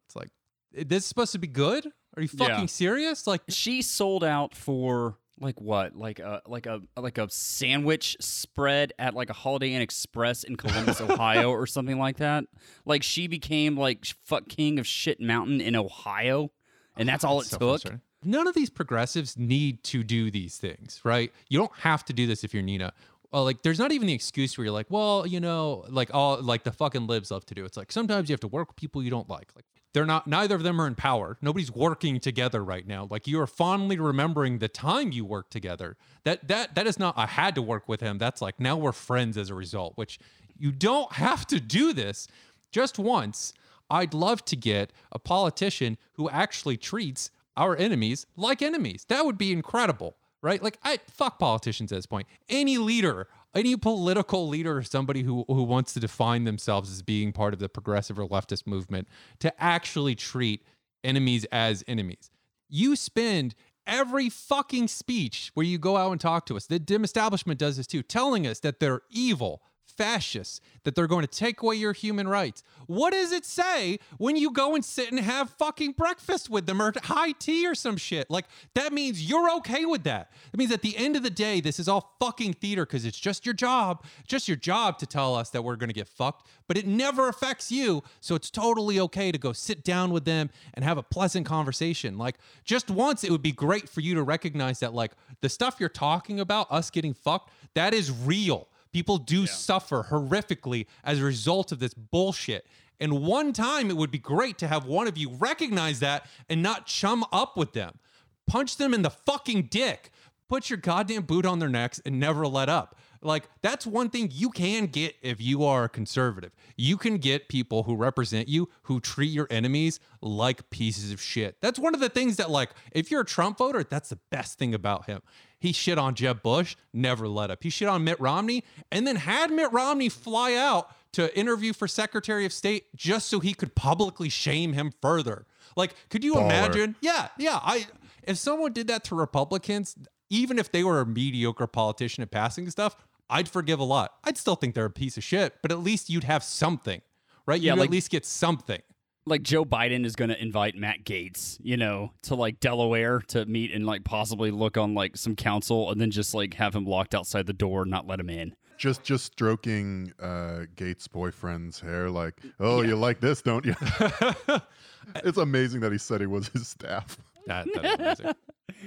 It's 0.05 0.15
like 0.15 0.29
this 0.71 1.03
is 1.03 1.05
supposed 1.08 1.32
to 1.32 1.39
be 1.39 1.47
good. 1.47 1.88
Are 2.15 2.21
you 2.21 2.27
fucking 2.27 2.53
Yeah. 2.62 2.65
serious? 2.67 3.25
Like 3.27 3.41
She 3.49 3.82
sold 3.82 4.23
out 4.23 4.55
for 4.55 5.17
like 5.39 5.60
what? 5.62 5.95
Like 5.95 6.19
a 6.19 6.41
like 6.47 6.65
a 6.65 6.82
like 6.97 7.17
a 7.17 7.30
sandwich 7.30 8.17
spread 8.19 8.93
at 8.99 9.13
like 9.13 9.30
a 9.30 9.34
Holiday 9.34 9.73
Inn 9.73 9.82
Express 9.82 10.43
in 10.43 10.56
Columbus, 10.56 11.02
Ohio, 11.10 11.52
or 11.52 11.65
something 11.65 11.97
like 11.97 12.17
that. 12.17 12.45
Like 12.86 13.04
she 13.04 13.28
became 13.28 13.78
like 13.78 14.06
fuck 14.25 14.47
king 14.49 14.80
of 14.80 14.88
shit 14.88 15.19
mountain 15.21 15.62
in 15.62 15.75
Ohio, 15.75 16.52
and 16.97 17.08
that's 17.08 17.23
all 17.23 17.39
it 17.41 17.45
so 17.45 17.58
took. 17.58 17.69
frustrating. 17.69 18.02
None 18.23 18.47
of 18.47 18.54
these 18.54 18.69
progressives 18.69 19.38
need 19.38 19.82
to 19.86 20.04
do 20.04 20.30
these 20.30 20.58
things, 20.58 20.99
right? 21.06 21.32
You 21.47 21.58
don't 21.58 21.71
have 21.80 22.04
to 22.06 22.13
do 22.13 22.28
this 22.28 22.43
if 22.43 22.54
you're 22.54 22.63
Nina. 22.63 22.91
Well, 23.32 23.43
like, 23.43 23.62
there's 23.62 23.80
not 23.80 23.91
even 23.91 24.08
the 24.08 24.13
excuse 24.13 24.58
where 24.58 24.65
you're 24.65 24.73
like, 24.73 24.88
well, 24.89 25.25
you 25.25 25.39
know, 25.39 25.86
like 25.88 26.13
all 26.13 26.41
like 26.41 26.63
the 26.63 26.71
fucking 26.71 27.08
libs 27.08 27.32
love 27.32 27.45
to 27.45 27.56
do. 27.56 27.63
It's 27.63 27.78
like 27.78 27.91
sometimes 27.91 28.28
you 28.28 28.34
have 28.34 28.39
to 28.41 28.47
work 28.47 28.69
with 28.69 28.75
people 28.75 29.02
you 29.04 29.10
don't 29.12 29.30
like. 29.30 29.52
Like 29.56 29.65
they're 29.93 30.06
not. 30.06 30.28
Neither 30.28 30.56
of 30.56 30.63
them 30.63 30.80
are 30.80 30.88
in 30.88 30.95
power. 30.95 31.38
Nobody's 31.41 31.71
working 31.71 32.19
together 32.19 32.63
right 32.63 32.86
now. 32.86 33.08
Like 33.10 33.28
you 33.28 33.41
are 33.41 33.47
fondly 33.47 33.97
remembering 33.97 34.60
the 34.60 34.67
time 34.67 35.12
you 35.12 35.25
worked 35.25 35.52
together. 35.52 35.97
That 36.25 36.47
that 36.47 36.75
that 36.75 36.86
is 36.86 36.99
not. 36.99 37.17
I 37.17 37.25
had 37.25 37.56
to 37.56 37.62
work 37.62 37.89
with 37.89 38.02
him. 38.02 38.17
That's 38.17 38.41
like 38.41 38.60
now 38.60 38.78
we're 38.78 38.91
friends 38.91 39.38
as 39.38 39.49
a 39.49 39.56
result. 39.56 39.93
Which 39.95 40.19
you 40.58 40.71
don't 40.71 41.13
have 41.13 41.47
to 41.47 41.60
do 41.60 41.93
this 41.93 42.28
just 42.71 42.99
once. 42.99 43.54
I'd 43.89 44.13
love 44.13 44.45
to 44.45 44.56
get 44.56 44.93
a 45.12 45.17
politician 45.17 45.97
who 46.13 46.30
actually 46.30 46.78
treats 46.78 47.32
our 47.58 47.75
enemies 47.75 48.28
like 48.36 48.62
enemies. 48.62 49.06
That 49.10 49.25
would 49.25 49.38
be 49.38 49.52
incredible, 49.52 50.15
right? 50.43 50.62
Like 50.62 50.78
I 50.84 50.99
fuck 51.10 51.39
politicians 51.39 51.91
at 51.91 51.95
this 51.95 52.06
point. 52.06 52.28
Any 52.47 52.78
leader, 52.78 53.28
any 53.56 53.76
political 53.76 54.48
leader 54.48 54.78
or 54.78 54.84
somebody 54.84 55.24
who 55.24 55.46
who 55.48 55.64
wants 55.64 55.94
to 55.94 56.00
define 56.00 56.44
themselves 56.44 56.92
as 56.92 57.02
being 57.02 57.32
part 57.32 57.54
of 57.54 57.60
the 57.60 57.70
progressive 57.70 58.20
or 58.20 58.28
leftist 58.28 58.68
movement 58.68 59.08
to 59.40 59.62
actually 59.62 60.16
treat 60.16 60.64
enemies 61.04 61.46
as 61.52 61.84
enemies. 61.88 62.30
You 62.70 62.96
spend 62.96 63.56
every 63.88 64.30
fucking 64.30 64.88
speech 64.88 65.52
where 65.56 65.66
you 65.66 65.78
go 65.78 65.98
out 65.98 66.12
and 66.12 66.22
talk 66.22 66.46
to 66.46 66.56
us. 66.56 66.68
The 66.68 66.80
Dem 66.80 67.04
establishment 67.04 67.60
does 67.60 67.78
this 67.78 67.88
too, 67.88 68.04
telling 68.04 68.46
us 68.46 68.60
that 68.60 68.80
they're 68.80 69.02
evil, 69.10 69.64
fascists, 69.89 70.62
that 70.84 70.95
they're 70.95 71.08
going 71.08 71.25
to 71.25 71.28
take 71.28 71.62
away 71.62 71.75
your 71.75 71.93
human 71.93 72.28
rights. 72.28 72.63
What 72.88 73.12
does 73.12 73.32
it 73.32 73.45
say 73.45 73.99
when 74.17 74.36
you 74.36 74.52
go 74.52 74.75
and 74.75 74.84
sit 74.84 75.12
and 75.12 75.19
have 75.19 75.49
fucking 75.52 75.91
breakfast 75.93 76.49
with 76.49 76.65
them 76.65 76.82
or 76.82 76.93
high 77.04 77.34
tea 77.34 77.67
or 77.67 77.75
some 77.75 77.97
shit? 77.97 78.30
Like, 78.30 78.45
that 78.75 78.93
means 78.93 79.30
you're 79.30 79.52
okay 79.58 79.86
with 79.86 80.04
that. 80.04 80.32
It 80.54 80.58
means 80.58 80.71
at 80.71 80.82
the 80.82 80.97
end 80.97 81.15
of 81.15 81.23
the 81.23 81.30
day, 81.30 81.60
this 81.60 81.80
is 81.80 81.88
all 81.88 82.15
fucking 82.19 82.54
theater 82.54 82.86
because 82.86 83.06
it's 83.06 83.19
just 83.19 83.45
your 83.45 83.54
job, 83.54 84.06
just 84.28 84.47
your 84.47 84.58
job 84.58 84.97
to 84.99 85.06
tell 85.06 85.36
us 85.36 85.49
that 85.49 85.63
we're 85.63 85.75
going 85.75 85.89
to 85.89 85.93
get 85.93 86.08
fucked, 86.08 86.47
but 86.67 86.78
it 86.78 86.88
never 86.88 87.28
affects 87.28 87.71
you. 87.71 88.02
So 88.21 88.36
it's 88.36 88.49
totally 88.49 88.99
okay 89.02 89.32
to 89.32 89.38
go 89.38 89.54
sit 89.54 89.84
down 89.84 90.12
with 90.12 90.25
them 90.25 90.49
and 90.73 90.86
have 90.86 90.97
a 90.97 91.04
pleasant 91.04 91.45
conversation. 91.45 92.17
Like, 92.17 92.38
just 92.63 92.89
once, 92.89 93.23
it 93.23 93.32
would 93.32 93.41
be 93.41 93.52
great 93.52 93.89
for 93.89 94.02
you 94.02 94.15
to 94.15 94.23
recognize 94.23 94.80
that, 94.80 94.93
like, 94.93 95.12
the 95.41 95.49
stuff 95.49 95.75
you're 95.80 95.89
talking 95.89 96.39
about, 96.39 96.67
us 96.71 96.89
getting 96.89 97.13
fucked, 97.13 97.52
that 97.73 97.93
is 97.93 98.12
real. 98.12 98.67
People 98.91 99.17
do 99.17 99.45
suffer 99.45 100.08
horrifically 100.10 100.88
as 101.04 101.19
a 101.19 101.23
result 101.23 101.71
of 101.71 101.80
this 101.80 101.93
bullshit. 101.93 102.65
And 102.99 103.21
one 103.21 103.54
time 103.54 103.89
it 103.89 103.97
would 103.97 104.12
be 104.12 104.17
great 104.19 104.58
to 104.58 104.67
have 104.67 104.86
one 104.86 105.08
of 105.08 105.17
you 105.17 105.32
recognize 105.36 105.99
that 105.99 106.25
and 106.49 106.62
not 106.62 106.86
chum 106.86 107.23
up 107.32 107.56
with 107.56 107.73
them. 107.73 107.99
Punch 108.47 108.78
them 108.78 108.93
in 108.93 109.04
the 109.04 109.10
fucking 109.10 109.63
dick. 109.63 110.12
Put 110.49 110.69
your 110.69 110.78
goddamn 110.78 111.23
boot 111.23 111.45
on 111.45 111.60
their 111.60 111.69
necks 111.69 112.02
and 112.04 112.19
never 112.19 112.47
let 112.47 112.69
up. 112.69 112.97
Like, 113.21 113.49
that's 113.62 113.86
one 113.86 114.10
thing 114.10 114.30
you 114.32 114.49
can 114.49 114.88
get 114.88 115.15
if 115.21 115.41
you 115.41 115.65
are 115.65 115.84
a 115.84 115.89
conservative. 115.89 116.52
You 116.78 116.97
can 116.97 117.17
get 117.17 117.49
people 117.49 117.84
who 117.84 117.95
represent 117.95 118.47
you 118.47 118.69
who 118.84 118.99
treat 118.99 119.32
your 119.32 119.47
enemies 119.49 119.99
like 120.21 120.69
pieces 120.69 121.12
of 121.12 121.21
shit. 121.21 121.58
That's 121.62 121.78
one 121.78 121.93
of 121.93 121.99
the 121.99 122.10
things 122.10 122.38
that, 122.38 122.49
like, 122.49 122.71
if 122.93 123.12
you're 123.12 123.21
a 123.21 123.25
Trump 123.25 123.58
voter, 123.58 123.84
that's 123.84 124.10
the 124.10 124.19
best 124.32 124.58
thing 124.58 124.73
about 124.73 125.06
him. 125.06 125.21
He 125.60 125.74
shit 125.74 125.98
on 125.98 126.15
Jeb 126.15 126.41
Bush, 126.41 126.76
never 126.93 127.28
let 127.28 127.52
up. 127.52 127.63
He 127.63 127.69
shit 127.69 127.88
on 127.88 128.04
Mitt 128.04 128.19
Romney, 128.19 128.63
and 128.91 129.06
then 129.06 129.17
had 129.17 129.52
Mitt 129.52 129.72
Romney 129.74 130.08
fly 130.10 130.54
out 130.56 130.89
to 131.13 131.38
interview 131.38 131.74
for 131.74 131.88
Secretary 131.88 132.45
of 132.45 132.54
State 132.54 132.95
just 132.95 133.28
so 133.28 133.39
he 133.39 133.54
could 133.54 133.76
publicly 133.76 134.30
shame 134.30 134.74
him 134.74 134.93
further. 135.02 135.45
Like, 135.76 135.95
could 136.10 136.24
you 136.24 136.36
Baller. 136.36 136.45
imagine? 136.45 136.95
Yeah, 137.02 137.28
yeah. 137.38 137.60
I 137.62 137.88
if 138.24 138.38
someone 138.38 138.74
did 138.74 138.88
that 138.88 139.04
to 139.06 139.15
Republicans, 139.15 139.95
even 140.30 140.60
if 140.60 140.72
they 140.72 140.84
were 140.84 141.02
a 141.02 141.06
mediocre 141.06 141.67
politician 141.67 142.22
at 142.22 142.32
passing 142.32 142.69
stuff, 142.69 142.95
I'd 143.30 143.50
forgive 143.50 143.80
a 143.80 143.84
lot. 143.84 144.13
I'd 144.24 144.38
still 144.38 144.56
think 144.56 144.76
they're 144.76 144.86
a 144.86 144.89
piece 144.89 145.17
of 145.17 145.24
shit, 145.24 145.56
but 145.62 145.72
at 145.72 145.80
least 145.80 146.10
you'd 146.10 146.24
have 146.24 146.43
something, 146.43 147.02
right? 147.45 147.60
Yeah, 147.62 147.74
you'd 147.74 147.80
like- 147.80 147.88
at 147.89 147.91
least 147.91 148.10
get 148.12 148.26
something. 148.26 148.82
Like 149.30 149.44
Joe 149.44 149.63
Biden 149.63 150.06
is 150.06 150.15
going 150.15 150.30
to 150.30 150.42
invite 150.42 150.76
Matt 150.76 151.04
Gaetz, 151.04 151.60
you 151.62 151.78
know, 151.78 152.12
to 152.24 152.36
like 152.36 152.60
Delaware 152.60 153.20
to 153.28 153.46
meet 153.46 153.72
and 153.74 153.86
like 153.86 154.04
possibly 154.04 154.50
look 154.50 154.76
on 154.76 154.96
like 154.96 155.15
some 155.15 155.36
council 155.36 155.92
and 155.92 156.02
then 156.02 156.10
just 156.10 156.34
like 156.34 156.56
have 156.56 156.76
him 156.76 156.86
locked 156.86 157.13
outside 157.13 157.46
the 157.46 157.54
door 157.54 157.84
and 157.84 157.92
not 157.92 158.08
let 158.08 158.20
him 158.20 158.30
in. 158.30 158.56
Just 158.78 159.04
just 159.04 159.26
stroking 159.26 160.13
uh, 160.20 160.65
Gaetz' 160.76 161.08
boyfriend's 161.10 161.80
hair, 161.80 162.10
like, 162.10 162.42
oh, 162.60 162.82
you 162.82 162.96
like 162.96 163.20
this, 163.20 163.42
don't 163.42 163.65
you? 163.65 163.76
it's 165.24 165.38
amazing 165.38 165.82
that 165.82 165.92
he 165.92 165.98
said 165.98 166.22
he 166.22 166.28
was 166.28 166.48
his 166.48 166.68
staff. 166.68 167.18
That, 167.46 167.68
that 167.76 167.86
is 167.86 167.96
amazing. 168.00 168.36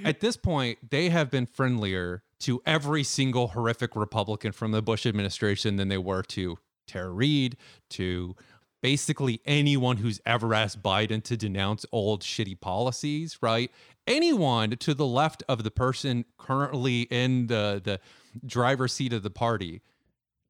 At 0.03 0.19
this 0.19 0.35
point, 0.35 0.79
they 0.89 1.09
have 1.09 1.29
been 1.29 1.45
friendlier 1.45 2.23
to 2.39 2.61
every 2.65 3.03
single 3.03 3.49
horrific 3.49 3.95
Republican 3.95 4.51
from 4.51 4.71
the 4.71 4.81
Bush 4.81 5.05
administration 5.05 5.75
than 5.75 5.87
they 5.87 5.97
were 5.97 6.23
to 6.23 6.57
Tara 6.87 7.11
Reade, 7.11 7.57
to 7.91 8.35
basically 8.83 9.39
anyone 9.45 9.95
who's 9.95 10.19
ever 10.25 10.53
asked 10.53 10.83
Biden 10.83 11.23
to 11.23 11.37
denounce 11.37 11.85
old 11.93 12.21
shitty 12.21 12.59
policies, 12.59 13.39
right? 13.41 13.71
Anyone 14.05 14.71
to 14.71 14.93
the 14.93 15.05
left 15.05 15.41
of 15.47 15.63
the 15.63 15.71
person 15.71 16.25
currently 16.37 17.03
in 17.03 17.47
the, 17.47 17.81
the 17.81 18.01
driver's 18.45 18.91
seat 18.91 19.13
of 19.13 19.23
the 19.23 19.29
party 19.29 19.81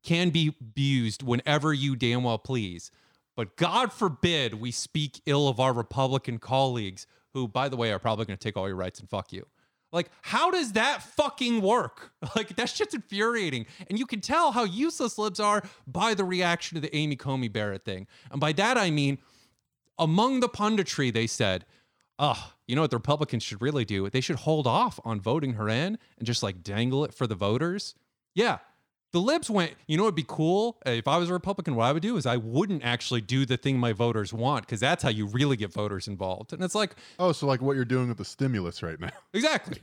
can 0.03 0.31
be 0.31 0.53
abused 0.59 1.21
whenever 1.21 1.73
you 1.73 1.95
damn 1.95 2.23
well 2.23 2.39
please. 2.39 2.89
But 3.35 3.55
God 3.55 3.93
forbid 3.93 4.55
we 4.55 4.71
speak 4.71 5.21
ill 5.27 5.47
of 5.47 5.59
our 5.59 5.71
Republican 5.71 6.39
colleagues, 6.39 7.05
who, 7.33 7.47
by 7.47 7.69
the 7.69 7.77
way, 7.77 7.91
are 7.91 7.99
probably 7.99 8.25
going 8.25 8.37
to 8.37 8.43
take 8.43 8.57
all 8.57 8.67
your 8.67 8.75
rights 8.75 8.99
and 8.99 9.07
fuck 9.07 9.31
you. 9.31 9.45
Like, 9.93 10.10
how 10.23 10.51
does 10.51 10.73
that 10.73 11.01
fucking 11.03 11.62
work? 11.62 12.12
Like, 12.36 12.56
that 12.56 12.69
shit's 12.69 12.95
infuriating. 12.95 13.67
And 13.88 13.99
you 13.99 14.08
can 14.08 14.19
tell 14.19 14.51
how 14.51 14.63
useless 14.63 15.19
libs 15.19 15.39
are 15.39 15.62
by 15.86 16.15
the 16.15 16.23
reaction 16.23 16.75
to 16.75 16.82
the 16.82 16.93
Amy 16.95 17.15
Coney 17.15 17.47
Barrett 17.47 17.86
thing. 17.86 18.08
And 18.32 18.41
by 18.41 18.53
that, 18.53 18.75
I 18.75 18.89
mean, 18.89 19.19
among 19.99 20.39
the 20.39 20.49
punditry, 20.49 21.13
they 21.13 21.27
said, 21.27 21.65
oh, 22.17 22.53
you 22.65 22.75
know 22.75 22.82
what 22.82 22.89
the 22.89 22.97
Republicans 22.97 23.43
should 23.43 23.62
really 23.62 23.86
do? 23.86 24.10
They 24.10 24.21
should 24.21 24.38
hold 24.38 24.65
off 24.65 24.99
on 25.03 25.21
voting 25.21 25.53
her 25.53 25.69
in 25.69 25.99
and 26.17 26.25
just 26.25 26.41
like 26.41 26.63
dangle 26.63 27.06
it 27.06 27.13
for 27.13 27.27
the 27.27 27.36
voters. 27.36 27.93
Yeah. 28.34 28.60
The 29.13 29.21
libs 29.21 29.49
went, 29.49 29.73
you 29.88 29.95
know, 29.95 30.04
it'd 30.04 30.15
be 30.15 30.26
cool 30.28 30.78
Uh, 30.86 30.89
if 30.91 31.08
I 31.08 31.17
was 31.17 31.30
a 31.30 31.34
Republican. 31.34 31.76
What 31.76 31.86
I 31.86 31.91
would 31.93 32.02
do 32.04 32.17
is 32.17 32.26
I 32.26 32.38
wouldn't 32.38 32.84
actually 32.84 33.21
do 33.21 33.45
the 33.45 33.58
thing 33.58 33.78
my 33.78 33.93
voters 33.93 34.34
want 34.34 34.65
because 34.65 34.80
that's 34.82 35.02
how 35.04 35.10
you 35.10 35.28
really 35.28 35.56
get 35.56 35.71
voters 35.71 36.08
involved. 36.08 36.52
And 36.52 36.62
it's 36.63 36.76
like, 36.76 36.95
Oh, 37.19 37.32
so 37.32 37.47
like 37.47 37.62
what 37.62 37.76
you're 37.76 37.86
doing 37.86 38.10
with 38.10 38.17
the 38.17 38.26
stimulus 38.26 38.84
right 38.84 38.99
now. 38.99 39.12
Exactly. 39.34 39.78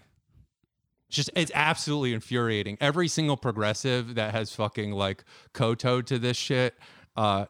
It's 1.09 1.17
just 1.17 1.31
it's 1.35 1.51
absolutely 1.55 2.13
infuriating. 2.15 2.77
Every 2.81 3.09
single 3.09 3.37
progressive 3.37 4.15
that 4.15 4.33
has 4.33 4.55
fucking 4.55 4.93
like 4.93 5.25
kowtowed 5.53 6.07
to 6.09 6.19
this 6.21 6.37
shit, 6.37 6.77
uh, 7.17 7.47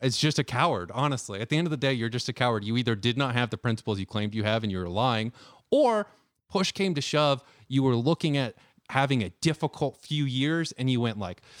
it's 0.00 0.18
just 0.18 0.38
a 0.38 0.44
coward. 0.44 0.92
Honestly, 0.94 1.40
at 1.40 1.48
the 1.48 1.56
end 1.56 1.66
of 1.66 1.70
the 1.72 1.76
day, 1.76 1.92
you're 1.92 2.08
just 2.08 2.28
a 2.28 2.32
coward. 2.32 2.62
You 2.62 2.76
either 2.76 2.94
did 2.94 3.16
not 3.18 3.34
have 3.34 3.50
the 3.50 3.56
principles 3.56 3.98
you 3.98 4.06
claimed 4.06 4.34
you 4.34 4.44
have, 4.44 4.62
and 4.62 4.70
you're 4.70 4.88
lying, 4.88 5.32
or 5.70 6.06
push 6.48 6.70
came 6.70 6.94
to 6.94 7.00
shove, 7.00 7.42
you 7.66 7.82
were 7.82 7.96
looking 7.96 8.36
at 8.36 8.54
having 8.94 9.24
a 9.24 9.30
difficult 9.40 9.98
few 9.98 10.24
years, 10.24 10.72
and 10.72 10.88
you 10.88 11.00
went 11.00 11.18
like. 11.18 11.42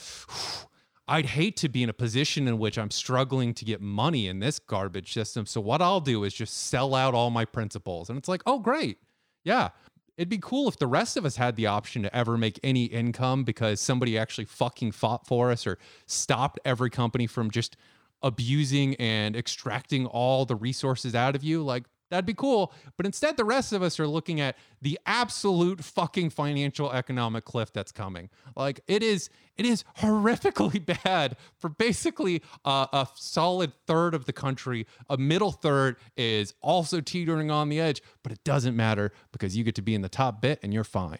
I'd 1.06 1.26
hate 1.26 1.58
to 1.58 1.68
be 1.68 1.82
in 1.82 1.90
a 1.90 1.92
position 1.92 2.48
in 2.48 2.58
which 2.58 2.78
I'm 2.78 2.90
struggling 2.90 3.52
to 3.54 3.66
get 3.66 3.82
money 3.82 4.26
in 4.26 4.38
this 4.38 4.58
garbage 4.58 5.12
system. 5.12 5.44
So 5.44 5.60
what 5.60 5.82
I'll 5.82 6.00
do 6.00 6.24
is 6.24 6.32
just 6.32 6.68
sell 6.68 6.94
out 6.94 7.12
all 7.12 7.28
my 7.28 7.44
principles. 7.44 8.08
And 8.08 8.16
it's 8.16 8.26
like, 8.26 8.40
oh, 8.46 8.58
great. 8.58 8.96
Yeah. 9.44 9.68
It'd 10.16 10.30
be 10.30 10.38
cool 10.38 10.66
if 10.66 10.78
the 10.78 10.86
rest 10.86 11.18
of 11.18 11.26
us 11.26 11.36
had 11.36 11.56
the 11.56 11.66
option 11.66 12.04
to 12.04 12.16
ever 12.16 12.38
make 12.38 12.58
any 12.64 12.84
income 12.84 13.44
because 13.44 13.82
somebody 13.82 14.16
actually 14.16 14.46
fucking 14.46 14.92
fought 14.92 15.26
for 15.26 15.50
us 15.50 15.66
or 15.66 15.76
stopped 16.06 16.58
every 16.64 16.88
company 16.88 17.26
from 17.26 17.50
just 17.50 17.76
abusing 18.22 18.94
and 18.94 19.36
extracting 19.36 20.06
all 20.06 20.46
the 20.46 20.56
resources 20.56 21.14
out 21.14 21.36
of 21.36 21.44
you, 21.44 21.62
like 21.62 21.84
that'd 22.14 22.24
be 22.24 22.34
cool. 22.34 22.72
But 22.96 23.06
instead, 23.06 23.36
the 23.36 23.44
rest 23.44 23.72
of 23.72 23.82
us 23.82 23.98
are 23.98 24.06
looking 24.06 24.40
at 24.40 24.56
the 24.80 24.98
absolute 25.04 25.82
fucking 25.82 26.30
financial 26.30 26.92
economic 26.92 27.44
cliff 27.44 27.72
that's 27.72 27.90
coming. 27.90 28.30
Like 28.56 28.80
it 28.86 29.02
is, 29.02 29.30
it 29.56 29.66
is 29.66 29.84
horrifically 29.98 30.84
bad 31.04 31.36
for 31.58 31.68
basically 31.68 32.42
uh, 32.64 32.86
a 32.92 33.08
solid 33.16 33.72
third 33.86 34.14
of 34.14 34.26
the 34.26 34.32
country. 34.32 34.86
A 35.10 35.16
middle 35.16 35.50
third 35.50 35.96
is 36.16 36.54
also 36.62 37.00
teetering 37.00 37.50
on 37.50 37.68
the 37.68 37.80
edge, 37.80 38.00
but 38.22 38.30
it 38.30 38.44
doesn't 38.44 38.76
matter 38.76 39.10
because 39.32 39.56
you 39.56 39.64
get 39.64 39.74
to 39.74 39.82
be 39.82 39.94
in 39.94 40.02
the 40.02 40.08
top 40.08 40.40
bit 40.40 40.60
and 40.62 40.72
you're 40.72 40.84
fine. 40.84 41.18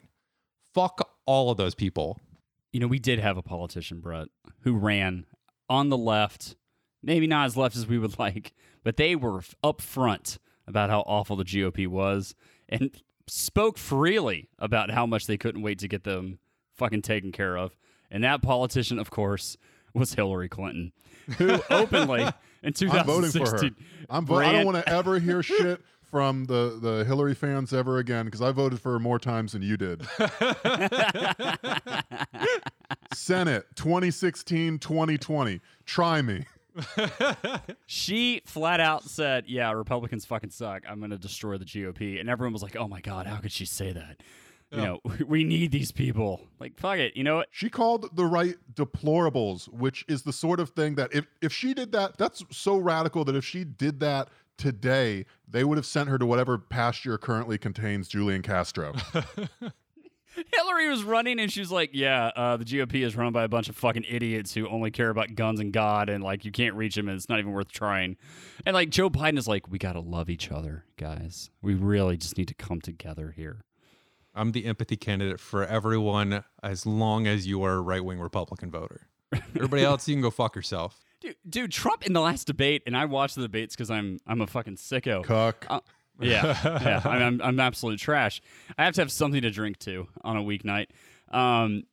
Fuck 0.72 1.11
all 1.26 1.50
of 1.50 1.57
those 1.57 1.74
people. 1.74 2.18
You 2.72 2.80
know, 2.80 2.87
we 2.87 2.98
did 2.98 3.18
have 3.18 3.37
a 3.37 3.42
politician, 3.42 4.00
Brett, 4.00 4.28
who 4.61 4.74
ran 4.74 5.26
on 5.68 5.88
the 5.88 5.96
left, 5.96 6.57
maybe 7.02 7.26
not 7.26 7.46
as 7.46 7.57
left 7.57 7.76
as 7.76 7.87
we 7.87 7.98
would 7.98 8.18
like, 8.18 8.52
but 8.83 8.96
they 8.96 9.16
were 9.16 9.42
up 9.62 9.80
front 9.80 10.38
about 10.66 10.90
how 10.90 11.00
awful 11.00 11.37
the 11.37 11.44
GOP 11.44 11.87
was 11.87 12.35
and 12.68 12.90
spoke 13.27 13.79
freely 13.79 14.48
about 14.59 14.90
how 14.90 15.07
much 15.07 15.27
they 15.27 15.37
couldn't 15.37 15.62
wait 15.62 15.79
to 15.81 15.88
get 15.88 16.05
them 16.05 16.38
fucking 16.74 17.03
taken 17.03 17.33
care 17.33 17.57
of. 17.57 17.77
And 18.11 18.22
that 18.24 18.42
politician, 18.42 18.98
of 18.98 19.11
course, 19.11 19.57
was 19.94 20.14
Hillary 20.14 20.48
Clinton, 20.48 20.92
who 21.38 21.59
openly 21.70 22.22
in 22.62 22.72
2016 22.72 22.90
I'm 22.90 23.07
voting 23.07 23.31
for 23.31 23.50
her. 23.50 23.70
I'm 24.11 24.27
vo- 24.27 24.37
I 24.37 24.53
don't 24.53 24.66
want 24.66 24.85
to 24.85 24.92
ever 24.92 25.18
hear 25.18 25.42
shit 25.42 25.81
from 26.11 26.44
the, 26.44 26.79
the 26.81 27.05
Hillary 27.05 27.35
fans 27.35 27.72
ever 27.72 27.98
again 27.98 28.27
because 28.27 28.42
I 28.42 28.53
voted 28.53 28.81
for 28.81 28.92
her 28.92 29.00
more 29.00 29.18
times 29.18 29.53
than 29.53 29.62
you 29.62 29.77
did. 29.77 30.07
Senate 33.14 33.66
2016 33.74 34.79
2020. 34.79 35.61
Try 35.87 36.22
me. 36.22 36.44
she 37.87 38.42
flat 38.44 38.80
out 38.80 39.04
said, 39.04 39.44
"Yeah, 39.46 39.72
Republicans 39.72 40.24
fucking 40.24 40.50
suck. 40.50 40.82
I'm 40.88 40.98
going 40.98 41.10
to 41.10 41.18
destroy 41.18 41.58
the 41.58 41.64
GOP." 41.64 42.20
And 42.20 42.28
everyone 42.28 42.52
was 42.52 42.62
like, 42.62 42.76
"Oh 42.76 42.88
my 42.88 43.00
god, 43.00 43.26
how 43.26 43.37
could 43.37 43.52
she 43.52 43.66
say 43.66 43.92
that?" 43.92 44.22
You 44.70 44.82
know, 44.82 45.00
we 45.26 45.44
need 45.44 45.70
these 45.70 45.92
people. 45.92 46.40
Like, 46.58 46.78
fuck 46.78 46.98
it. 46.98 47.16
You 47.16 47.24
know 47.24 47.37
what? 47.37 47.48
She 47.50 47.68
called 47.68 48.14
the 48.16 48.24
right 48.24 48.56
deplorables, 48.74 49.68
which 49.68 50.04
is 50.08 50.22
the 50.22 50.32
sort 50.32 50.60
of 50.60 50.70
thing 50.70 50.94
that 50.96 51.14
if 51.14 51.26
if 51.40 51.52
she 51.52 51.74
did 51.74 51.92
that, 51.92 52.18
that's 52.18 52.44
so 52.50 52.76
radical 52.76 53.24
that 53.24 53.37
if 53.37 53.44
she 53.44 53.64
did 53.64 54.00
that 54.00 54.28
today, 54.56 55.26
they 55.48 55.64
would 55.64 55.78
have 55.78 55.87
sent 55.87 56.08
her 56.08 56.18
to 56.18 56.26
whatever 56.26 56.58
pasture 56.58 57.18
currently 57.18 57.58
contains 57.58 58.08
Julian 58.08 58.42
Castro. 58.42 58.94
Hillary 60.55 60.88
was 60.88 61.03
running 61.03 61.38
and 61.40 61.53
she 61.53 61.61
was 61.61 61.70
like, 61.70 61.90
"Yeah, 61.92 62.31
uh, 62.37 62.57
the 62.57 62.64
GOP 62.64 63.05
is 63.05 63.16
run 63.16 63.33
by 63.33 63.44
a 63.44 63.49
bunch 63.49 63.68
of 63.68 63.77
fucking 63.77 64.05
idiots 64.09 64.55
who 64.55 64.68
only 64.68 64.90
care 64.90 65.11
about 65.11 65.35
guns 65.35 65.61
and 65.61 65.73
God, 65.73 66.09
and 66.09 66.23
like 66.23 66.44
you 66.44 66.53
can't 66.53 66.75
reach 66.75 66.94
them, 66.94 67.09
and 67.09 67.16
it's 67.16 67.29
not 67.29 67.38
even 67.38 67.53
worth 67.53 67.70
trying." 67.70 68.16
And 68.66 68.75
like 68.75 68.90
Joe 68.90 69.11
Biden 69.11 69.38
is 69.38 69.49
like, 69.49 69.68
"We 69.68 69.79
gotta 69.79 70.01
love 70.01 70.29
each 70.31 70.51
other, 70.51 70.85
guys. 70.97 71.51
We 71.62 71.75
really 71.75 72.16
just 72.16 72.37
need 72.37 72.49
to 72.49 72.55
come 72.55 72.81
together 72.81 73.33
here." 73.37 73.64
I'm 74.35 74.53
the 74.53 74.64
empathy 74.66 74.97
candidate 74.97 75.38
for 75.38 75.64
everyone 75.64 76.42
as 76.62 76.87
long 76.87 77.27
as 77.29 77.47
you 77.47 77.62
are 77.62 77.75
a 77.75 77.81
right 77.81 78.05
wing 78.05 78.18
Republican 78.18 78.70
voter. 78.70 79.03
Everybody 79.55 79.83
else, 79.85 80.09
you 80.09 80.14
can 80.14 80.23
go 80.23 80.31
fuck 80.31 80.57
yourself. 80.57 81.05
Dude, 81.20 81.37
dude, 81.49 81.73
Trump 81.73 82.05
in 82.05 82.12
the 82.12 82.20
last 82.20 82.47
debate, 82.47 82.83
and 82.85 82.97
I 82.97 83.05
watched 83.05 83.37
the 83.37 83.42
debates 83.42 83.75
because 83.75 83.90
I'm 83.90 84.18
I'm 84.27 84.40
a 84.40 84.47
fucking 84.47 84.77
sicko. 84.77 85.23
Cuck. 85.25 85.66
Uh, 85.70 85.81
yeah, 86.20 86.59
yeah. 86.83 87.03
I'm, 87.05 87.22
I'm, 87.22 87.42
I'm 87.42 87.61
absolute 87.61 87.98
trash. 87.98 88.40
I 88.79 88.85
have 88.85 88.94
to 88.94 89.00
have 89.00 89.11
something 89.12 89.42
to 89.42 89.50
drink 89.50 89.79
to 89.81 90.09
on 90.22 90.37
a 90.37 90.42
weeknight. 90.42 90.87
Um, 91.31 91.85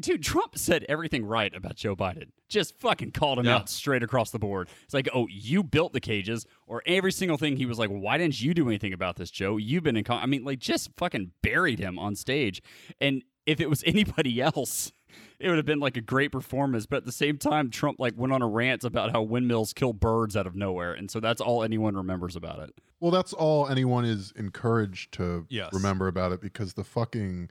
dude, 0.00 0.22
Trump 0.22 0.56
said 0.56 0.84
everything 0.88 1.24
right 1.24 1.54
about 1.54 1.76
Joe 1.76 1.94
Biden. 1.96 2.28
Just 2.48 2.78
fucking 2.80 3.10
called 3.12 3.38
him 3.38 3.46
Yeah. 3.46 3.56
out 3.56 3.68
straight 3.68 4.02
across 4.02 4.30
the 4.30 4.38
board. 4.38 4.68
It's 4.84 4.94
like, 4.94 5.08
oh, 5.14 5.26
you 5.28 5.62
built 5.64 5.92
the 5.92 6.00
cages, 6.00 6.46
or 6.66 6.82
every 6.86 7.10
single 7.12 7.36
thing. 7.36 7.56
He 7.56 7.66
was 7.66 7.78
like, 7.78 7.90
why 7.90 8.16
didn't 8.18 8.40
you 8.40 8.54
do 8.54 8.68
anything 8.68 8.92
about 8.92 9.16
this, 9.16 9.30
Joe? 9.30 9.56
You've 9.56 9.82
been 9.82 9.96
in. 9.96 10.04
Con-. 10.04 10.22
I 10.22 10.26
mean, 10.26 10.44
like, 10.44 10.60
just 10.60 10.90
fucking 10.96 11.32
buried 11.42 11.78
him 11.80 11.98
on 11.98 12.14
stage. 12.14 12.62
And 13.00 13.22
if 13.46 13.60
it 13.60 13.68
was 13.68 13.82
anybody 13.86 14.40
else. 14.40 14.92
It 15.40 15.48
would 15.48 15.56
have 15.56 15.66
been 15.66 15.80
like 15.80 15.96
a 15.96 16.00
great 16.00 16.32
performance, 16.32 16.86
but 16.86 16.98
at 16.98 17.04
the 17.04 17.12
same 17.12 17.38
time, 17.38 17.70
Trump 17.70 17.98
like 17.98 18.14
went 18.16 18.32
on 18.32 18.40
a 18.42 18.46
rant 18.48 18.84
about 18.84 19.10
how 19.12 19.22
windmills 19.22 19.72
kill 19.72 19.92
birds 19.92 20.36
out 20.36 20.46
of 20.46 20.54
nowhere, 20.54 20.92
and 20.94 21.10
so 21.10 21.20
that's 21.20 21.40
all 21.40 21.62
anyone 21.62 21.96
remembers 21.96 22.36
about 22.36 22.60
it. 22.60 22.70
Well, 23.00 23.10
that's 23.10 23.32
all 23.32 23.68
anyone 23.68 24.04
is 24.04 24.32
encouraged 24.36 25.12
to 25.14 25.46
Yes. 25.50 25.72
remember 25.72 26.06
about 26.08 26.32
it 26.32 26.40
because 26.40 26.74
the 26.74 26.84
fucking 26.84 27.50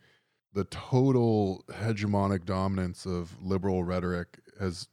the 0.53 0.63
total 0.65 1.63
hegemonic 1.71 2.45
dominance 2.45 3.05
of 3.05 3.41
liberal 3.41 3.83
rhetoric 3.83 4.39
has 4.59 4.87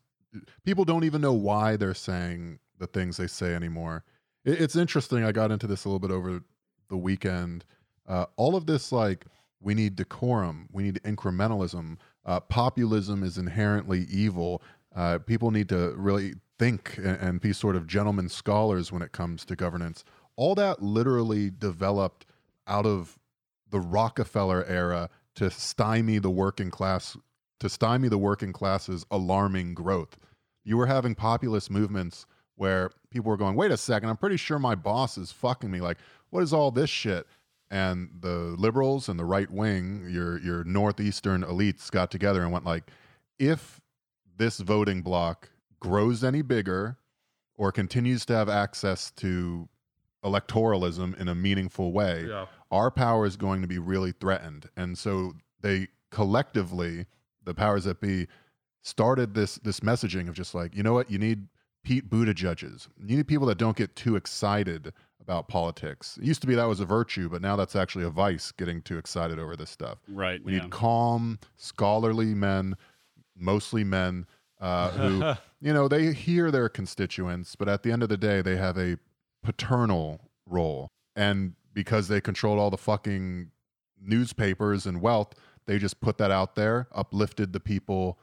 people 0.64 0.84
don't 0.84 1.04
even 1.04 1.20
know 1.20 1.32
why 1.34 1.76
they're 1.76 1.94
saying 1.94 2.58
the 2.78 2.86
things 2.86 3.16
they 3.18 3.26
say 3.26 3.54
anymore. 3.54 4.04
It, 4.44 4.60
it's 4.60 4.76
interesting. 4.76 5.22
I 5.22 5.32
got 5.32 5.50
into 5.50 5.66
this 5.66 5.84
a 5.84 5.88
little 5.88 5.98
bit 5.98 6.10
over 6.10 6.40
the 6.88 6.96
weekend. 6.96 7.64
Uh, 8.08 8.26
all 8.36 8.56
of 8.56 8.66
this, 8.66 8.90
like, 8.90 9.26
we 9.60 9.74
need 9.74 9.96
decorum, 9.96 10.66
we 10.72 10.82
need 10.82 11.00
incrementalism. 11.04 11.98
Uh, 12.24 12.40
populism 12.40 13.22
is 13.22 13.38
inherently 13.38 14.06
evil. 14.10 14.62
Uh, 14.94 15.18
people 15.18 15.50
need 15.50 15.68
to 15.68 15.94
really 15.96 16.34
think 16.58 16.96
and, 16.98 17.16
and 17.20 17.40
be 17.40 17.52
sort 17.52 17.76
of 17.76 17.86
gentlemen 17.86 18.28
scholars 18.28 18.92
when 18.92 19.02
it 19.02 19.12
comes 19.12 19.44
to 19.46 19.56
governance. 19.56 20.04
All 20.36 20.54
that 20.56 20.82
literally 20.82 21.50
developed 21.50 22.26
out 22.66 22.86
of 22.86 23.18
the 23.70 23.80
Rockefeller 23.80 24.64
era 24.66 25.08
to 25.36 25.50
stymie 25.50 26.18
the 26.18 26.30
working 26.30 26.70
class, 26.70 27.16
to 27.60 27.68
stymie 27.68 28.08
the 28.08 28.18
working 28.18 28.52
class's 28.52 29.04
alarming 29.10 29.74
growth. 29.74 30.18
You 30.64 30.76
were 30.76 30.86
having 30.86 31.14
populist 31.14 31.70
movements 31.70 32.26
where 32.56 32.90
people 33.10 33.30
were 33.30 33.36
going, 33.36 33.56
wait 33.56 33.70
a 33.70 33.76
second, 33.76 34.10
I'm 34.10 34.18
pretty 34.18 34.36
sure 34.36 34.58
my 34.58 34.74
boss 34.74 35.16
is 35.16 35.32
fucking 35.32 35.70
me. 35.70 35.80
Like, 35.80 35.98
what 36.28 36.42
is 36.42 36.52
all 36.52 36.70
this 36.70 36.90
shit? 36.90 37.26
And 37.70 38.10
the 38.20 38.56
liberals 38.58 39.08
and 39.08 39.18
the 39.18 39.24
right 39.24 39.48
wing, 39.50 40.08
your 40.10 40.38
your 40.40 40.64
northeastern 40.64 41.42
elites 41.42 41.90
got 41.90 42.10
together 42.10 42.42
and 42.42 42.50
went 42.50 42.64
like, 42.64 42.90
if 43.38 43.80
this 44.36 44.58
voting 44.58 45.02
block 45.02 45.50
grows 45.78 46.24
any 46.24 46.42
bigger 46.42 46.98
or 47.56 47.70
continues 47.70 48.24
to 48.26 48.34
have 48.34 48.48
access 48.48 49.10
to 49.12 49.68
electoralism 50.24 51.18
in 51.18 51.28
a 51.28 51.34
meaningful 51.34 51.92
way, 51.92 52.24
our 52.70 52.90
power 52.90 53.24
is 53.24 53.36
going 53.36 53.62
to 53.62 53.68
be 53.68 53.78
really 53.78 54.12
threatened. 54.12 54.68
And 54.76 54.98
so 54.98 55.34
they 55.60 55.88
collectively, 56.10 57.06
the 57.44 57.54
powers 57.54 57.84
that 57.84 58.00
be, 58.00 58.26
started 58.82 59.34
this 59.34 59.56
this 59.56 59.80
messaging 59.80 60.28
of 60.28 60.34
just 60.34 60.54
like, 60.54 60.74
you 60.74 60.82
know 60.82 60.94
what, 60.94 61.10
you 61.10 61.18
need 61.18 61.46
Pete 61.84 62.10
Buttigieg's. 62.10 62.88
You 62.98 63.16
need 63.16 63.28
people 63.28 63.46
that 63.46 63.58
don't 63.58 63.76
get 63.76 63.94
too 63.94 64.16
excited 64.16 64.92
about 65.30 65.46
politics. 65.46 66.18
It 66.20 66.24
used 66.24 66.40
to 66.40 66.48
be 66.48 66.56
that 66.56 66.64
was 66.64 66.80
a 66.80 66.84
virtue, 66.84 67.28
but 67.28 67.40
now 67.40 67.54
that's 67.54 67.76
actually 67.76 68.04
a 68.04 68.10
vice, 68.10 68.50
getting 68.50 68.82
too 68.82 68.98
excited 68.98 69.38
over 69.38 69.54
this 69.54 69.70
stuff. 69.70 69.98
Right. 70.08 70.42
We 70.44 70.52
need 70.52 70.70
calm, 70.70 71.38
scholarly 71.56 72.34
men, 72.34 72.76
mostly 73.36 73.84
men, 73.84 74.26
uh, 74.60 74.90
who, 74.90 75.32
you 75.66 75.72
know, 75.72 75.86
they 75.86 76.12
hear 76.12 76.50
their 76.50 76.68
constituents, 76.68 77.54
but 77.54 77.68
at 77.68 77.84
the 77.84 77.92
end 77.92 78.02
of 78.02 78.08
the 78.08 78.16
day, 78.16 78.42
they 78.42 78.56
have 78.56 78.76
a 78.76 78.96
paternal 79.44 80.20
role. 80.46 80.88
And 81.14 81.54
because 81.72 82.08
they 82.08 82.20
controlled 82.20 82.58
all 82.58 82.70
the 82.70 82.76
fucking 82.76 83.52
newspapers 84.02 84.84
and 84.84 85.00
wealth, 85.00 85.34
they 85.66 85.78
just 85.78 86.00
put 86.00 86.18
that 86.18 86.32
out 86.32 86.56
there, 86.56 86.88
uplifted 86.92 87.52
the 87.52 87.60
people 87.60 88.18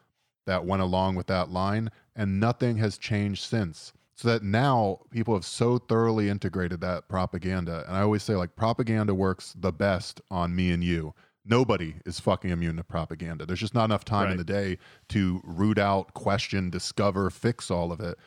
that 0.45 0.65
went 0.65 0.81
along 0.81 1.15
with 1.15 1.27
that 1.27 1.49
line, 1.51 1.89
and 2.17 2.37
nothing 2.37 2.77
has 2.77 2.97
changed 2.97 3.43
since. 3.43 3.93
So 4.17 4.29
that 4.29 4.41
now 4.41 5.01
people 5.11 5.35
have 5.35 5.45
so 5.45 5.77
thoroughly 5.77 6.27
integrated 6.27 6.81
that 6.81 7.07
propaganda. 7.07 7.83
And 7.87 7.95
I 7.95 8.01
always 8.01 8.23
say, 8.23 8.33
like, 8.33 8.55
propaganda 8.55 9.13
works 9.13 9.53
the 9.55 9.71
best 9.71 10.21
on 10.31 10.55
me 10.55 10.71
and 10.71 10.83
you. 10.83 11.13
Nobody 11.45 11.93
is 12.03 12.19
fucking 12.19 12.49
immune 12.49 12.77
to 12.77 12.83
propaganda. 12.83 13.45
There's 13.45 13.59
just 13.59 13.75
not 13.75 13.85
enough 13.85 14.05
time 14.05 14.31
in 14.31 14.37
the 14.37 14.43
day 14.43 14.79
to 15.09 15.39
root 15.43 15.77
out, 15.77 16.15
question, 16.15 16.71
discover, 16.71 17.29
fix 17.29 17.69
all 17.69 17.91
of 17.91 17.99
it. 17.99 18.17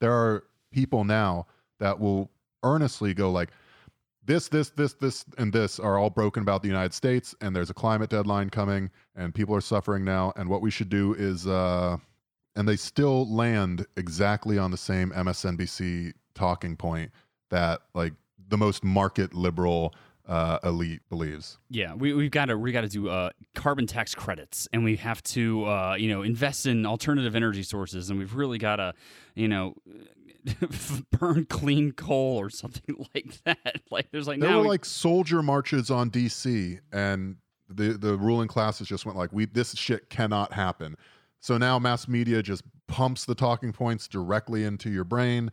There 0.00 0.12
are 0.12 0.44
people 0.72 1.04
now 1.04 1.46
that 1.78 2.00
will 2.00 2.28
earnestly 2.64 3.14
go 3.14 3.30
like, 3.30 3.50
this, 4.24 4.48
this, 4.48 4.70
this, 4.70 4.94
this, 4.94 5.24
and 5.38 5.52
this 5.52 5.78
are 5.78 5.96
all 5.96 6.10
broken 6.10 6.42
about 6.42 6.62
the 6.62 6.68
United 6.68 6.92
States, 6.92 7.36
and 7.40 7.54
there's 7.54 7.70
a 7.70 7.74
climate 7.74 8.10
deadline 8.10 8.50
coming, 8.50 8.90
and 9.14 9.32
people 9.32 9.54
are 9.54 9.60
suffering 9.60 10.04
now. 10.04 10.32
And 10.34 10.48
what 10.48 10.60
we 10.60 10.72
should 10.72 10.88
do 10.88 11.14
is, 11.14 11.46
uh, 11.46 11.98
and 12.56 12.66
they 12.68 12.76
still 12.76 13.32
land 13.32 13.86
exactly 13.96 14.58
on 14.58 14.70
the 14.70 14.76
same 14.76 15.10
MSNBC 15.12 16.12
talking 16.34 16.76
point 16.76 17.10
that 17.50 17.82
like 17.94 18.14
the 18.48 18.56
most 18.56 18.82
market 18.82 19.34
liberal 19.34 19.94
uh, 20.26 20.58
elite 20.64 21.02
believes. 21.08 21.58
Yeah, 21.70 21.94
we 21.94 22.12
we've 22.12 22.30
got 22.30 22.46
to 22.46 22.58
we 22.58 22.72
got 22.72 22.80
to 22.80 22.88
do 22.88 23.08
uh, 23.08 23.30
carbon 23.54 23.86
tax 23.86 24.14
credits, 24.14 24.68
and 24.72 24.82
we 24.82 24.96
have 24.96 25.22
to 25.24 25.64
uh, 25.66 25.94
you 25.94 26.08
know 26.08 26.22
invest 26.22 26.66
in 26.66 26.84
alternative 26.84 27.36
energy 27.36 27.62
sources, 27.62 28.10
and 28.10 28.18
we've 28.18 28.34
really 28.34 28.58
got 28.58 28.76
to 28.76 28.94
you 29.34 29.46
know 29.46 29.74
burn 31.12 31.44
clean 31.46 31.92
coal 31.92 32.38
or 32.38 32.50
something 32.50 33.06
like 33.14 33.38
that. 33.44 33.82
Like 33.90 34.10
there's 34.10 34.26
like 34.26 34.40
There 34.40 34.50
now 34.50 34.56
were 34.56 34.62
we- 34.62 34.68
like 34.68 34.84
soldier 34.84 35.42
marches 35.42 35.90
on 35.90 36.10
DC, 36.10 36.80
and 36.92 37.36
the 37.68 37.90
the 37.92 38.16
ruling 38.16 38.48
classes 38.48 38.88
just 38.88 39.06
went 39.06 39.16
like, 39.18 39.32
"We 39.32 39.46
this 39.46 39.74
shit 39.76 40.10
cannot 40.10 40.52
happen." 40.52 40.96
So 41.40 41.58
now 41.58 41.78
mass 41.78 42.08
media 42.08 42.42
just 42.42 42.62
pumps 42.86 43.24
the 43.24 43.34
talking 43.34 43.72
points 43.72 44.08
directly 44.08 44.64
into 44.64 44.90
your 44.90 45.04
brain, 45.04 45.50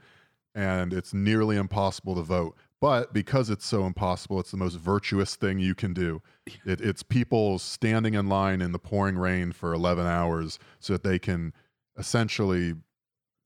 and 0.56 0.94
it's 0.94 1.14
nearly 1.14 1.58
impossible 1.58 2.16
to 2.16 2.22
vote. 2.22 2.56
But 2.80 3.14
because 3.14 3.50
it's 3.50 3.66
so 3.66 3.86
impossible, 3.86 4.42
it's 4.42 4.52
the 4.52 4.58
most 4.58 4.76
virtuous 4.76 5.36
thing 5.36 5.60
you 5.60 5.74
can 5.74 5.94
do. 5.94 6.22
It, 6.66 6.82
it's 6.82 7.02
people 7.02 7.58
standing 7.58 8.14
in 8.14 8.28
line 8.28 8.62
in 8.62 8.74
the 8.74 8.80
pouring 8.80 9.18
rain 9.18 9.54
for 9.54 9.74
11 9.74 10.06
hours 10.06 10.60
so 10.80 10.94
that 10.94 11.04
they 11.04 11.18
can 11.18 11.54
essentially 11.98 12.74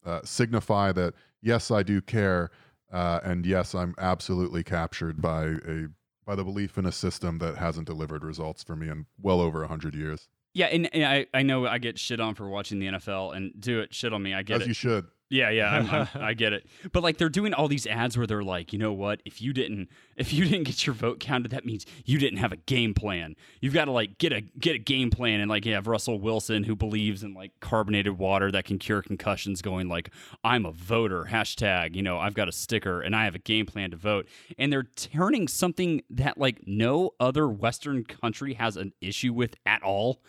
uh, 0.03 0.21
signify 0.23 0.91
that, 0.93 1.13
yes, 1.41 1.69
I 1.69 1.83
do 1.83 2.01
care. 2.01 2.49
Uh, 2.91 3.19
and 3.23 3.45
yes, 3.45 3.75
I'm 3.75 3.93
absolutely 3.99 4.63
captured 4.63 5.21
by 5.21 5.43
a 5.67 5.87
by 6.25 6.35
the 6.35 6.43
belief 6.43 6.77
in 6.77 6.85
a 6.85 6.91
system 6.91 7.37
that 7.37 7.57
hasn't 7.57 7.87
delivered 7.87 8.23
results 8.23 8.61
for 8.61 8.75
me 8.75 8.89
in 8.89 9.05
well 9.21 9.39
over 9.39 9.59
100 9.61 9.95
years. 9.95 10.27
Yeah, 10.57 10.65
and, 10.65 10.89
and 10.91 11.05
I, 11.05 11.27
I 11.35 11.43
know 11.43 11.67
I 11.67 11.77
get 11.77 11.99
shit 11.99 12.19
on 12.19 12.33
for 12.33 12.49
watching 12.49 12.79
the 12.79 12.87
NFL, 12.87 13.37
and 13.37 13.51
do 13.59 13.79
it 13.81 13.93
shit 13.93 14.11
on 14.11 14.23
me. 14.23 14.33
I 14.33 14.41
get 14.41 14.55
As 14.55 14.61
it. 14.63 14.69
you 14.69 14.73
should. 14.73 15.05
Yeah, 15.29 15.51
yeah, 15.51 15.69
I'm, 15.69 15.89
I'm, 15.89 16.07
I 16.23 16.33
get 16.33 16.51
it. 16.53 16.65
But 16.91 17.03
like 17.03 17.17
they're 17.17 17.29
doing 17.29 17.53
all 17.53 17.67
these 17.67 17.85
ads 17.85 18.17
where 18.17 18.25
they're 18.25 18.43
like, 18.43 18.73
you 18.73 18.79
know 18.79 18.91
what? 18.91 19.21
If 19.23 19.39
you 19.39 19.53
didn't, 19.53 19.89
if 20.15 20.33
you 20.33 20.45
didn't 20.45 20.63
get 20.63 20.87
your 20.87 20.95
vote 20.95 21.19
counted, 21.19 21.51
that 21.51 21.63
means 21.63 21.85
you 22.05 22.17
didn't 22.17 22.39
have 22.39 22.51
a 22.51 22.55
game 22.55 22.95
plan. 22.95 23.35
You've 23.61 23.75
got 23.75 23.85
to 23.85 23.91
like 23.91 24.17
get 24.17 24.33
a 24.33 24.41
get 24.41 24.75
a 24.75 24.79
game 24.79 25.11
plan, 25.11 25.39
and 25.41 25.47
like 25.47 25.63
you 25.63 25.75
have 25.75 25.85
Russell 25.85 26.19
Wilson 26.19 26.63
who 26.63 26.75
believes 26.75 27.21
in 27.23 27.35
like 27.35 27.51
carbonated 27.59 28.17
water 28.17 28.51
that 28.51 28.65
can 28.65 28.79
cure 28.79 29.03
concussions, 29.03 29.61
going 29.61 29.87
like, 29.89 30.09
I'm 30.43 30.65
a 30.65 30.71
voter. 30.71 31.27
Hashtag, 31.29 31.95
you 31.95 32.01
know, 32.01 32.17
I've 32.17 32.33
got 32.33 32.47
a 32.47 32.51
sticker 32.51 33.01
and 33.01 33.15
I 33.15 33.25
have 33.25 33.35
a 33.35 33.39
game 33.39 33.67
plan 33.67 33.91
to 33.91 33.97
vote. 33.97 34.27
And 34.57 34.73
they're 34.73 34.87
turning 34.95 35.47
something 35.47 36.01
that 36.09 36.39
like 36.39 36.61
no 36.65 37.11
other 37.19 37.47
Western 37.47 38.05
country 38.05 38.55
has 38.55 38.75
an 38.75 38.93
issue 39.01 39.33
with 39.33 39.55
at 39.67 39.83
all 39.83 40.19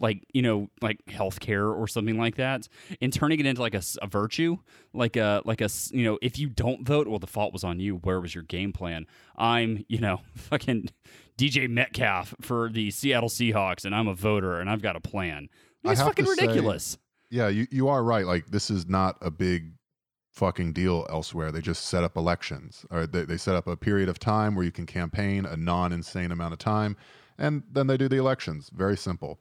like 0.00 0.24
you 0.32 0.42
know 0.42 0.68
like 0.80 0.98
healthcare 1.08 1.74
or 1.74 1.86
something 1.88 2.16
like 2.18 2.36
that 2.36 2.68
and 3.00 3.12
turning 3.12 3.40
it 3.40 3.46
into 3.46 3.60
like 3.60 3.74
a 3.74 3.82
virtue 4.06 4.56
like 4.92 5.16
a 5.16 5.42
like 5.44 5.60
a 5.60 5.68
you 5.90 6.04
know 6.04 6.18
if 6.22 6.38
you 6.38 6.48
don't 6.48 6.86
vote 6.86 7.08
well 7.08 7.18
the 7.18 7.26
fault 7.26 7.52
was 7.52 7.64
on 7.64 7.80
you 7.80 7.96
where 7.96 8.20
was 8.20 8.34
your 8.34 8.44
game 8.44 8.72
plan 8.72 9.06
i'm 9.36 9.84
you 9.88 9.98
know 9.98 10.20
fucking 10.34 10.88
dk 11.36 11.68
metcalf 11.68 12.34
for 12.40 12.68
the 12.70 12.90
seattle 12.90 13.28
seahawks 13.28 13.84
and 13.84 13.94
i'm 13.94 14.08
a 14.08 14.14
voter 14.14 14.60
and 14.60 14.68
i've 14.70 14.82
got 14.82 14.96
a 14.96 15.00
plan 15.00 15.48
it's 15.84 16.00
fucking 16.00 16.24
to 16.24 16.34
say- 16.34 16.46
ridiculous 16.46 16.98
Yeah, 17.30 17.48
you, 17.48 17.66
you 17.70 17.88
are 17.88 18.02
right. 18.02 18.24
Like 18.24 18.46
this 18.46 18.70
is 18.70 18.88
not 18.88 19.18
a 19.20 19.30
big 19.30 19.72
fucking 20.32 20.72
deal 20.72 21.06
elsewhere. 21.10 21.52
They 21.52 21.60
just 21.60 21.84
set 21.86 22.02
up 22.04 22.16
elections, 22.16 22.86
or 22.90 23.06
they, 23.06 23.24
they 23.24 23.36
set 23.36 23.54
up 23.54 23.66
a 23.66 23.76
period 23.76 24.08
of 24.08 24.18
time 24.18 24.54
where 24.54 24.64
you 24.64 24.72
can 24.72 24.86
campaign 24.86 25.44
a 25.44 25.56
non-insane 25.56 26.32
amount 26.32 26.52
of 26.54 26.58
time, 26.58 26.96
and 27.36 27.64
then 27.70 27.86
they 27.86 27.96
do 27.98 28.08
the 28.08 28.16
elections. 28.16 28.70
Very 28.74 28.96
simple. 28.96 29.38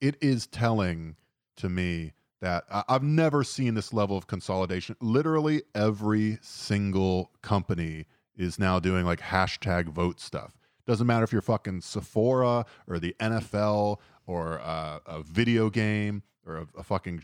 It 0.00 0.16
is 0.20 0.46
telling 0.46 1.16
to 1.56 1.68
me 1.68 2.12
that 2.40 2.64
I've 2.70 3.02
never 3.02 3.44
seen 3.44 3.74
this 3.74 3.92
level 3.92 4.16
of 4.16 4.26
consolidation. 4.26 4.96
Literally 5.00 5.62
every 5.74 6.38
single 6.40 7.30
company 7.42 8.06
is 8.34 8.58
now 8.58 8.80
doing 8.80 9.04
like 9.04 9.20
hashtag 9.20 9.88
vote 9.88 10.20
stuff. 10.20 10.56
Doesn't 10.86 11.06
matter 11.06 11.24
if 11.24 11.32
you're 11.32 11.42
fucking 11.42 11.82
Sephora 11.82 12.64
or 12.88 12.98
the 12.98 13.14
NFL 13.20 13.98
or 14.26 14.60
uh, 14.60 15.00
a 15.06 15.22
video 15.22 15.68
game 15.68 16.22
or 16.46 16.56
a, 16.56 16.66
a 16.78 16.82
fucking. 16.82 17.22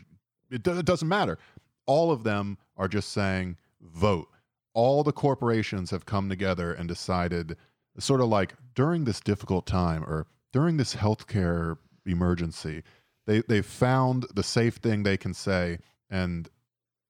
It, 0.51 0.61
do- 0.61 0.77
it 0.77 0.85
doesn't 0.85 1.07
matter. 1.07 1.39
All 1.87 2.11
of 2.11 2.23
them 2.23 2.57
are 2.77 2.87
just 2.87 3.11
saying 3.11 3.57
vote. 3.81 4.27
All 4.73 5.03
the 5.03 5.11
corporations 5.11 5.89
have 5.89 6.05
come 6.05 6.29
together 6.29 6.73
and 6.73 6.87
decided, 6.87 7.57
sort 7.97 8.21
of 8.21 8.27
like 8.27 8.53
during 8.75 9.05
this 9.05 9.19
difficult 9.19 9.65
time 9.65 10.03
or 10.03 10.27
during 10.53 10.77
this 10.77 10.95
healthcare 10.95 11.77
emergency, 12.07 12.83
they 13.25 13.41
they 13.41 13.61
found 13.61 14.25
the 14.33 14.43
safe 14.43 14.75
thing 14.75 15.03
they 15.03 15.17
can 15.17 15.33
say, 15.33 15.79
and 16.09 16.49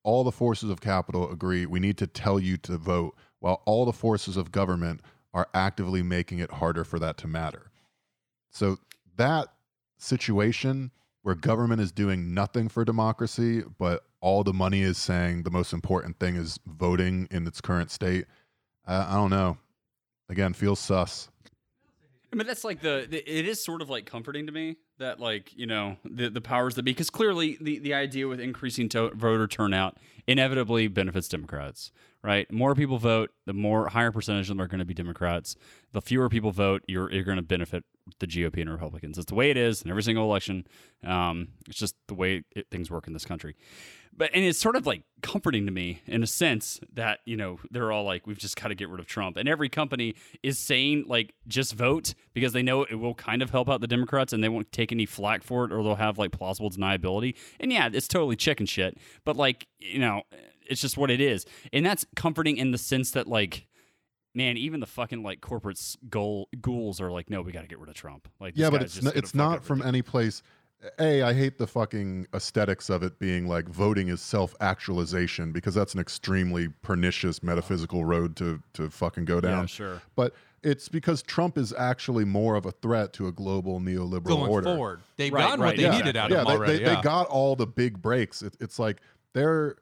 all 0.04 0.24
the 0.24 0.32
forces 0.32 0.70
of 0.70 0.82
capital 0.82 1.32
agree 1.32 1.66
we 1.66 1.80
need 1.80 1.98
to 1.98 2.08
tell 2.08 2.40
you 2.40 2.58
to 2.58 2.78
vote, 2.78 3.16
while 3.40 3.62
all 3.66 3.86
the 3.86 3.94
forces 3.94 4.38
of 4.38 4.52
government 4.52 5.02
are 5.34 5.48
actively 5.54 6.02
making 6.02 6.40
it 6.40 6.52
harder 6.52 6.84
for 6.84 7.00
that 7.00 7.18
to 7.18 7.28
matter. 7.28 7.72
So 8.50 8.80
that 9.18 9.50
situation 9.98 10.92
where 11.22 11.36
government 11.36 11.82
is 11.82 11.92
doing 11.92 12.34
nothing 12.34 12.70
for 12.70 12.86
democracy, 12.86 13.62
but 13.78 14.04
all 14.22 14.44
the 14.44 14.54
money 14.54 14.82
is 14.82 14.98
saying 14.98 15.44
the 15.44 15.52
most 15.52 15.74
important 15.74 16.18
thing 16.20 16.36
is 16.36 16.60
voting 16.66 17.28
in 17.30 17.46
its 17.46 17.60
current 17.62 17.92
state. 17.92 18.26
I 18.86 19.14
don't 19.14 19.30
know. 19.30 19.58
Again, 20.30 20.54
feels 20.54 20.80
sus. 20.80 21.30
I 22.32 22.36
mean, 22.36 22.46
that's 22.46 22.64
like 22.64 22.82
the, 22.82 23.08
the. 23.10 23.18
It 23.18 23.48
is 23.48 23.64
sort 23.64 23.82
of 23.82 23.90
like 23.90 24.06
comforting 24.06 24.48
to 24.48 24.52
me 24.52 24.76
that, 25.00 25.20
like, 25.20 25.52
you 25.56 25.66
know, 25.66 25.96
the 26.04 26.30
the 26.30 26.42
powers 26.42 26.76
that 26.76 26.84
be, 26.84 26.92
because 26.92 27.10
clearly 27.10 27.58
the 27.62 27.80
the 27.80 27.94
idea 27.94 28.28
with 28.28 28.40
increasing 28.40 28.90
to- 28.90 29.12
voter 29.16 29.48
turnout 29.48 29.98
inevitably 30.28 30.90
benefits 30.90 31.30
Democrats, 31.30 31.92
right? 32.22 32.52
More 32.52 32.76
people 32.76 32.98
vote, 32.98 33.32
the 33.46 33.54
more 33.54 33.88
higher 33.88 34.12
percentage 34.12 34.50
of 34.50 34.58
them 34.58 34.62
are 34.62 34.68
going 34.68 34.80
to 34.80 34.86
be 34.86 34.94
Democrats. 34.94 35.56
The 35.94 36.02
fewer 36.02 36.28
people 36.28 36.52
vote, 36.52 36.84
you're 36.88 37.12
you're 37.12 37.24
going 37.24 37.38
to 37.38 37.44
benefit 37.44 37.86
the 38.20 38.28
GOP 38.28 38.62
and 38.62 38.70
Republicans. 38.70 39.18
It's 39.18 39.28
the 39.28 39.36
way 39.36 39.50
it 39.50 39.58
is 39.58 39.82
in 39.82 39.90
every 39.90 40.04
single 40.04 40.26
election. 40.26 40.68
Um, 41.06 41.50
it's 41.68 41.78
just 41.78 41.96
the 42.08 42.14
way 42.14 42.44
it, 42.56 42.68
things 42.70 42.92
work 42.92 43.08
in 43.08 43.14
this 43.14 43.26
country. 43.26 43.56
But 44.18 44.32
and 44.34 44.44
it's 44.44 44.58
sort 44.58 44.76
of 44.76 44.88
like 44.88 45.04
comforting 45.22 45.68
to 45.68 45.72
me 45.72 46.02
in 46.08 46.24
a 46.24 46.28
sense 46.28 46.80
that 46.94 47.20
you 47.26 47.38
know 47.38 47.60
they're 47.70 47.92
all 47.92 48.04
like 48.04 48.26
we've 48.26 48.38
just 48.38 48.60
got 48.60 48.70
to 48.70 48.76
get 48.76 48.90
rid 48.90 49.00
of 49.00 49.06
Trump, 49.06 49.38
and 49.38 49.48
every 49.48 49.70
company 49.70 50.16
is 50.42 50.58
saying 50.58 51.06
like 51.08 51.34
just 51.48 51.76
vote 51.76 52.16
because 52.34 52.52
they 52.52 52.64
know 52.64 52.84
it 52.84 52.96
will 52.96 53.14
kind 53.14 53.42
of 53.42 53.52
help 53.52 53.70
out 53.70 53.80
the 53.80 53.88
Democrats 53.88 54.34
and 54.34 54.44
they 54.44 54.50
won't 54.50 54.72
take 54.72 54.92
any 54.92 55.06
flack 55.06 55.44
for 55.44 55.66
it 55.66 55.72
or 55.72 55.84
they'll 55.84 55.96
have 55.96 56.18
like 56.18 56.32
plausible 56.32 56.72
deniability. 56.72 57.36
And 57.60 57.72
yeah, 57.72 57.90
it's 57.94 58.08
totally 58.08 58.36
chicken 58.36 58.66
shit, 58.66 58.98
but 59.24 59.38
like 59.38 59.68
you 59.78 60.00
know 60.00 60.24
it's 60.68 60.82
just 60.82 60.98
what 60.98 61.12
it 61.12 61.22
is, 61.22 61.46
and 61.72 61.86
that's 61.86 62.06
comforting 62.16 62.58
in 62.58 62.72
the 62.72 62.78
sense 62.78 63.12
that 63.12 63.28
like. 63.28 63.68
Man, 64.36 64.56
even 64.56 64.82
the 64.82 64.86
fucking 64.86 65.24
like 65.24 65.42
corporate 65.42 65.80
goal 66.12 66.48
ghouls 66.62 67.02
are 67.02 67.10
like, 67.10 67.28
no, 67.28 67.42
we 67.42 67.52
got 67.52 67.62
to 67.62 67.68
get 67.68 67.80
rid 67.80 67.90
of 67.90 67.96
Trump. 67.96 68.28
Like, 68.40 68.54
yeah, 68.56 68.70
but 68.70 68.84
it's 68.84 69.02
not, 69.02 69.16
it's 69.16 69.34
not 69.34 69.64
from 69.64 69.82
any 69.82 70.04
place. 70.04 70.44
A, 71.00 71.24
I 71.24 71.34
hate 71.34 71.58
the 71.58 71.66
fucking 71.66 72.28
aesthetics 72.36 72.90
of 72.90 73.02
it 73.02 73.18
being 73.18 73.48
like 73.48 73.68
voting 73.68 74.10
is 74.10 74.22
self 74.22 74.56
actualization 74.62 75.52
because 75.52 75.74
that's 75.74 75.96
an 75.96 76.00
extremely 76.00 76.68
pernicious 76.84 77.42
metaphysical 77.42 78.06
road 78.06 78.36
to 78.38 78.62
to 78.74 78.90
fucking 78.90 79.26
go 79.26 79.42
down. 79.42 79.62
Yeah, 79.62 79.66
sure. 79.66 80.02
But 80.16 80.36
it's 80.64 80.88
because 80.88 81.24
Trump 81.24 81.58
is 81.58 81.74
actually 81.78 82.26
more 82.26 82.56
of 82.56 82.66
a 82.66 82.72
threat 82.72 83.14
to 83.14 83.28
a 83.28 83.32
global 83.32 83.80
neoliberal 83.80 84.24
Going 84.26 84.52
order. 84.52 84.66
forward, 84.76 85.00
they've 85.16 85.34
Right, 85.34 85.44
gotten 85.44 85.62
right, 85.62 85.68
what 85.70 85.78
they 85.78 85.84
yeah. 85.84 85.98
needed 85.98 86.16
out 86.16 86.30
yeah, 86.30 86.42
of 86.42 86.48
they, 86.48 86.54
already. 86.54 86.78
They, 86.78 86.82
yeah. 86.84 86.96
they 86.96 87.02
got 87.02 87.28
all 87.28 87.56
the 87.56 87.68
big 87.68 88.02
breaks. 88.02 88.42
It, 88.42 88.56
it's 88.60 88.78
like 88.78 89.02
they're, 89.34 89.78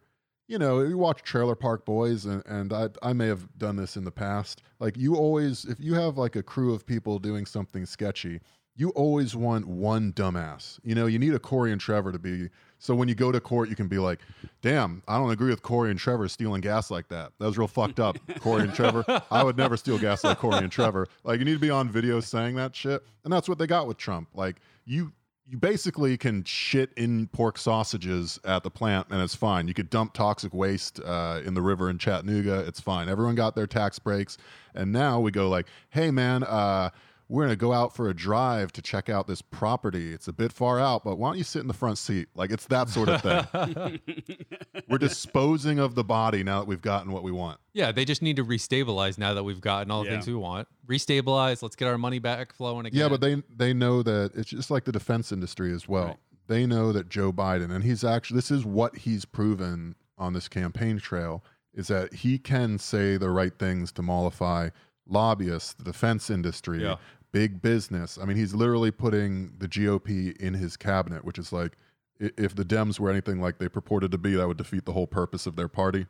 you 0.47 0.57
know, 0.59 0.81
you 0.81 0.97
watch 0.97 1.23
Trailer 1.23 1.55
Park 1.55 1.85
Boys, 1.85 2.25
and, 2.25 2.45
and 2.45 2.71
I, 2.71 2.89
I 3.01 3.13
may 3.13 3.27
have 3.27 3.47
done 3.57 3.75
this 3.77 3.97
in 3.97 4.03
the 4.03 4.11
past. 4.11 4.61
Like 4.79 4.95
you 4.97 5.15
always, 5.15 5.65
if 5.65 5.79
you 5.79 5.93
have 5.95 6.17
like 6.17 6.35
a 6.35 6.43
crew 6.43 6.73
of 6.73 6.85
people 6.85 7.19
doing 7.19 7.45
something 7.45 7.85
sketchy, 7.85 8.41
you 8.75 8.89
always 8.89 9.35
want 9.35 9.67
one 9.67 10.11
dumbass. 10.13 10.79
You 10.83 10.95
know, 10.95 11.05
you 11.05 11.17
need 11.17 11.33
a 11.33 11.39
Corey 11.39 11.71
and 11.71 11.79
Trevor 11.79 12.11
to 12.11 12.19
be. 12.19 12.49
So 12.77 12.93
when 12.93 13.07
you 13.07 13.15
go 13.15 13.31
to 13.31 13.39
court, 13.39 13.69
you 13.69 13.75
can 13.75 13.87
be 13.87 13.97
like, 13.97 14.19
"Damn, 14.61 15.01
I 15.07 15.17
don't 15.17 15.31
agree 15.31 15.49
with 15.49 15.61
Corey 15.61 15.91
and 15.91 15.99
Trevor 15.99 16.27
stealing 16.27 16.61
gas 16.61 16.91
like 16.91 17.07
that. 17.07 17.31
That 17.39 17.45
was 17.45 17.57
real 17.57 17.67
fucked 17.67 17.99
up, 17.99 18.17
Corey 18.41 18.63
and 18.63 18.73
Trevor. 18.73 19.05
I 19.31 19.43
would 19.43 19.57
never 19.57 19.77
steal 19.77 19.97
gas 19.97 20.23
like 20.23 20.37
Corey 20.37 20.57
and 20.57 20.71
Trevor. 20.71 21.07
Like 21.23 21.39
you 21.39 21.45
need 21.45 21.53
to 21.53 21.59
be 21.59 21.69
on 21.69 21.89
video 21.89 22.19
saying 22.19 22.55
that 22.55 22.75
shit, 22.75 23.03
and 23.23 23.31
that's 23.31 23.47
what 23.47 23.57
they 23.57 23.67
got 23.67 23.87
with 23.87 23.97
Trump. 23.97 24.27
Like 24.33 24.57
you 24.85 25.13
you 25.47 25.57
basically 25.57 26.17
can 26.17 26.43
shit 26.43 26.91
in 26.97 27.27
pork 27.27 27.57
sausages 27.57 28.39
at 28.45 28.63
the 28.63 28.71
plant 28.71 29.07
and 29.11 29.21
it's 29.21 29.35
fine. 29.35 29.67
You 29.67 29.75
could 29.75 29.91
dump 29.91 30.13
toxic 30.13 30.53
waste 30.53 30.99
uh, 31.05 31.41
in 31.45 31.53
the 31.53 31.61
river 31.61 31.89
in 31.89 31.99
Chattanooga. 31.99 32.65
It's 32.67 32.79
fine. 32.79 33.09
Everyone 33.09 33.35
got 33.35 33.55
their 33.55 33.67
tax 33.67 33.99
breaks. 33.99 34.39
And 34.73 34.91
now 34.91 35.19
we 35.19 35.29
go 35.29 35.47
like, 35.47 35.67
hey, 35.91 36.09
man, 36.09 36.43
uh, 36.43 36.89
we're 37.27 37.43
going 37.43 37.49
to 37.51 37.55
go 37.55 37.73
out 37.73 37.95
for 37.95 38.09
a 38.09 38.13
drive 38.13 38.71
to 38.73 38.81
check 38.81 39.09
out 39.09 39.25
this 39.27 39.41
property. 39.41 40.13
It's 40.13 40.27
a 40.27 40.33
bit 40.33 40.51
far 40.51 40.79
out, 40.79 41.03
but 41.03 41.17
why 41.17 41.29
don't 41.29 41.37
you 41.37 41.43
sit 41.43 41.61
in 41.61 41.67
the 41.67 41.73
front 41.73 41.97
seat? 41.97 42.27
Like 42.35 42.51
it's 42.51 42.67
that 42.67 42.87
sort 42.89 43.09
of 43.09 43.21
thing. 43.21 43.99
we're 44.89 44.97
disposing 44.97 45.79
of 45.79 45.95
the 45.95 46.03
body 46.03 46.43
now 46.43 46.59
that 46.59 46.67
we've 46.67 46.81
gotten 46.81 47.11
what 47.11 47.23
we 47.23 47.31
want. 47.31 47.59
Yeah, 47.73 47.91
they 47.91 48.05
just 48.05 48.21
need 48.21 48.35
to 48.35 48.45
restabilize 48.45 49.17
now 49.17 49.33
that 49.33 49.43
we've 49.43 49.61
gotten 49.61 49.91
all 49.91 50.03
the 50.03 50.09
Yeah. 50.09 50.15
things 50.15 50.27
we 50.27 50.35
want. 50.35 50.67
Restabilize. 50.87 51.61
Let's 51.61 51.75
get 51.75 51.87
our 51.87 51.97
money 51.97 52.19
back 52.19 52.53
flowing 52.53 52.85
again. 52.85 52.99
Yeah, 52.99 53.09
but 53.09 53.21
they 53.21 53.41
they 53.55 53.73
know 53.73 54.03
that 54.03 54.31
it's 54.35 54.49
just 54.49 54.69
like 54.71 54.83
the 54.85 54.91
defense 54.91 55.31
industry 55.31 55.73
as 55.73 55.87
well. 55.87 56.05
Right. 56.05 56.17
They 56.47 56.65
know 56.67 56.91
that 56.91 57.09
Joe 57.09 57.33
Biden, 57.33 57.71
and 57.73 57.83
he's 57.83 58.03
actually 58.03 58.35
this 58.35 58.51
is 58.51 58.63
what 58.65 58.97
he's 58.97 59.25
proven 59.25 59.95
on 60.17 60.33
this 60.33 60.47
campaign 60.47 60.99
trail, 60.99 61.43
is 61.73 61.87
that 61.87 62.13
he 62.13 62.37
can 62.37 62.77
say 62.77 63.17
the 63.17 63.29
right 63.31 63.57
things 63.57 63.91
to 63.93 64.01
mollify 64.03 64.69
lobbyists, 65.07 65.73
the 65.73 65.83
defense 65.83 66.29
industry, 66.29 66.81
Yeah. 66.81 66.95
big 67.31 67.61
business. 67.61 68.17
I 68.17 68.25
mean, 68.25 68.37
he's 68.37 68.53
literally 68.55 68.91
putting 68.91 69.53
the 69.59 69.67
GOP 69.67 70.35
in 70.39 70.53
his 70.53 70.77
cabinet, 70.77 71.23
which 71.25 71.37
is 71.37 71.51
like 71.51 71.77
if 72.19 72.55
the 72.55 72.63
Dems 72.63 72.99
were 72.99 73.09
anything 73.09 73.41
like 73.41 73.57
they 73.57 73.67
purported 73.67 74.11
to 74.11 74.17
be, 74.17 74.35
that 74.35 74.47
would 74.47 74.57
defeat 74.57 74.85
the 74.85 74.93
whole 74.93 75.07
purpose 75.07 75.45
of 75.45 75.55
their 75.57 75.67
party. 75.67 76.07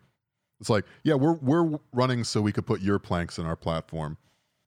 It's 0.61 0.69
like, 0.69 0.85
yeah, 1.03 1.15
we're 1.15 1.33
we're 1.33 1.79
running 1.91 2.23
so 2.23 2.41
we 2.41 2.51
could 2.51 2.65
put 2.65 2.79
your 2.81 2.99
planks 2.99 3.37
in 3.39 3.45
our 3.45 3.55
platform. 3.55 4.17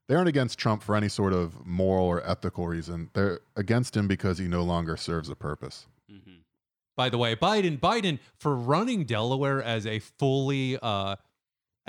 They 0.07 0.15
aren't 0.15 0.27
against 0.27 0.57
Trump 0.59 0.83
for 0.83 0.95
any 0.95 1.07
sort 1.07 1.33
of 1.33 1.65
moral 1.65 2.05
or 2.05 2.27
ethical 2.27 2.67
reason. 2.67 3.09
They're 3.13 3.39
against 3.55 3.95
him 3.95 4.07
because 4.07 4.37
he 4.39 4.47
no 4.47 4.63
longer 4.63 4.97
serves 4.97 5.29
a 5.29 5.35
purpose. 5.35 5.87
Mhm. 6.11 6.41
by 6.97 7.07
the 7.09 7.17
way. 7.17 7.33
Biden, 7.35 7.79
Biden 7.79 8.19
for 8.35 8.53
running 8.55 9.05
Delaware 9.05 9.63
as 9.63 9.85
a 9.87 9.99
fully 9.99 10.77
uh 10.81 11.15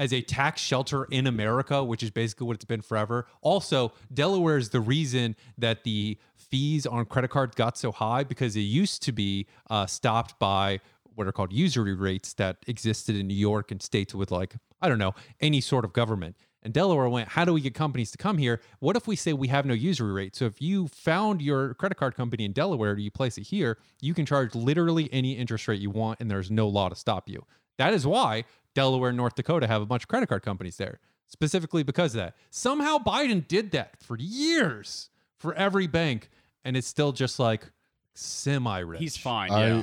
as 0.01 0.15
a 0.15 0.23
tax 0.23 0.63
shelter 0.63 1.05
in 1.11 1.27
America, 1.27 1.85
which 1.85 2.03
is 2.03 2.11
basically 2.11 2.47
what 2.47 2.57
it's 2.57 2.65
been 2.65 2.81
forever. 2.81 3.27
Also, 3.43 3.93
Delaware 4.13 4.57
is 4.57 4.71
the 4.71 4.81
reason 4.81 5.37
that 5.59 5.85
the 5.85 6.17
fees 6.37 6.87
on 6.87 7.05
credit 7.05 7.29
cards 7.29 7.55
got 7.55 7.77
so 7.77 7.93
high 7.93 8.25
because 8.25 8.57
it 8.57 8.61
used 8.61 9.03
to 9.03 9.13
be 9.13 9.47
uh, 9.69 9.85
stopped 9.85 10.39
by 10.39 10.81
what 11.15 11.27
are 11.27 11.33
called 11.33 11.53
usury 11.53 11.93
rates 11.93 12.33
that 12.33 12.57
existed 12.67 13.15
in 13.15 13.27
New 13.27 13.35
York 13.35 13.71
and 13.71 13.83
states 13.83 14.15
with 14.15 14.31
like 14.31 14.57
I 14.81 14.89
don't 14.89 14.99
know 14.99 15.15
any 15.39 15.61
sort 15.61 15.85
of 15.85 15.93
government. 15.93 16.35
And 16.63 16.73
Delaware 16.73 17.09
went, 17.11 17.29
how 17.29 17.45
do 17.45 17.53
we 17.53 17.61
get 17.61 17.75
companies 17.75 18.11
to 18.13 18.19
come 18.19 18.39
here? 18.39 18.63
What 18.79 18.97
if 18.97 19.07
we 19.07 19.17
say 19.17 19.35
we 19.35 19.49
have 19.49 19.67
no 19.67 19.75
usury 19.75 20.13
rate? 20.13 20.35
So 20.35 20.47
if 20.47 20.63
you 20.63 20.89
found 20.89 21.43
your 21.43 21.75
credit 21.75 21.97
card 21.97 22.15
company 22.15 22.47
in 22.47 22.53
Delaware, 22.53 22.97
you 22.97 23.11
place 23.11 23.37
it 23.37 23.43
here, 23.43 23.77
you 24.01 24.15
can 24.15 24.25
charge 24.25 24.55
literally 24.55 25.11
any 25.13 25.33
interest 25.33 25.69
rate 25.69 25.81
you 25.81 25.91
want, 25.91 26.21
and 26.21 26.31
there's 26.31 26.51
no 26.51 26.69
law 26.69 26.89
to 26.89 26.95
stop 26.95 27.29
you. 27.29 27.45
That 27.81 27.95
is 27.95 28.07
why 28.07 28.45
Delaware 28.75 29.13
North 29.13 29.35
Dakota 29.35 29.67
have 29.67 29.83
a 29.83 29.87
bunch 29.87 30.05
of 30.05 30.09
credit 30.09 30.29
card 30.29 30.43
companies 30.43 30.77
there, 30.77 31.01
specifically 31.27 31.83
because 31.83 32.15
of 32.15 32.21
that. 32.21 32.37
Somehow 32.51 32.99
Biden 32.99 33.47
did 33.49 33.71
that 33.73 34.01
for 34.03 34.17
years 34.19 35.11
for 35.39 35.55
every 35.55 35.87
bank, 35.87 36.29
and 36.65 36.77
it's 36.77 36.87
still 36.87 37.13
just 37.13 37.39
like 37.39 37.71
semi 38.15 38.79
rich. 38.81 39.01
He's 39.01 39.17
fine. 39.17 39.51
I- 39.51 39.69
Yeah. 39.69 39.83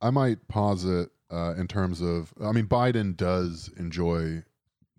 I 0.00 0.10
might 0.10 0.46
posit 0.48 1.10
uh, 1.30 1.54
in 1.56 1.66
terms 1.66 2.00
of, 2.02 2.32
I 2.42 2.52
mean, 2.52 2.66
Biden 2.66 3.16
does 3.16 3.70
enjoy 3.78 4.42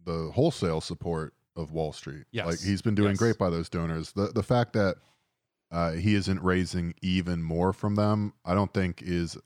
the 0.04 0.32
wholesale 0.34 0.82
support 0.82 1.34
of 1.56 1.72
Wall 1.72 1.94
Street. 1.94 2.26
Yes. 2.32 2.46
like 2.48 2.60
he's 2.60 2.82
been 2.82 2.96
doing 2.96 3.10
Yes. 3.12 3.18
great 3.20 3.38
by 3.38 3.50
those 3.50 3.70
donors. 3.70 4.12
The 4.14 4.28
the 4.34 4.44
fact 4.44 4.74
that 4.74 4.96
uh, 5.72 5.92
he 5.94 6.16
isn't 6.16 6.42
raising 6.42 6.94
even 7.02 7.42
more 7.44 7.72
from 7.74 7.96
them, 7.96 8.34
I 8.46 8.54
don't 8.54 8.74
think 8.74 9.02
is 9.02 9.38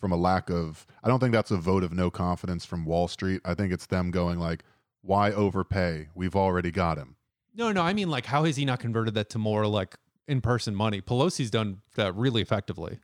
from 0.00 0.12
a 0.12 0.16
lack 0.16 0.50
of. 0.50 0.86
I 1.04 1.08
don't 1.08 1.20
think 1.20 1.32
that's 1.32 1.50
a 1.50 1.56
vote 1.56 1.84
of 1.84 1.92
no 1.92 2.10
confidence 2.10 2.64
from 2.64 2.84
Wall 2.84 3.06
Street. 3.06 3.40
I 3.44 3.54
think 3.54 3.72
it's 3.72 3.86
them 3.86 4.10
going 4.10 4.38
like, 4.38 4.64
why 5.02 5.30
overpay? 5.30 6.08
We've 6.14 6.34
already 6.34 6.70
got 6.70 6.98
him. 6.98 7.16
No, 7.54 7.70
no, 7.72 7.82
I 7.82 7.92
mean 7.92 8.08
like 8.08 8.26
how 8.26 8.44
has 8.44 8.56
he 8.56 8.64
not 8.64 8.80
converted 8.80 9.14
that 9.14 9.30
to 9.30 9.38
more 9.38 9.66
like 9.66 9.96
in-person 10.26 10.74
money? 10.74 11.00
Pelosi's 11.00 11.50
done 11.50 11.82
that 11.96 12.14
really 12.16 12.40
effectively. 12.42 12.98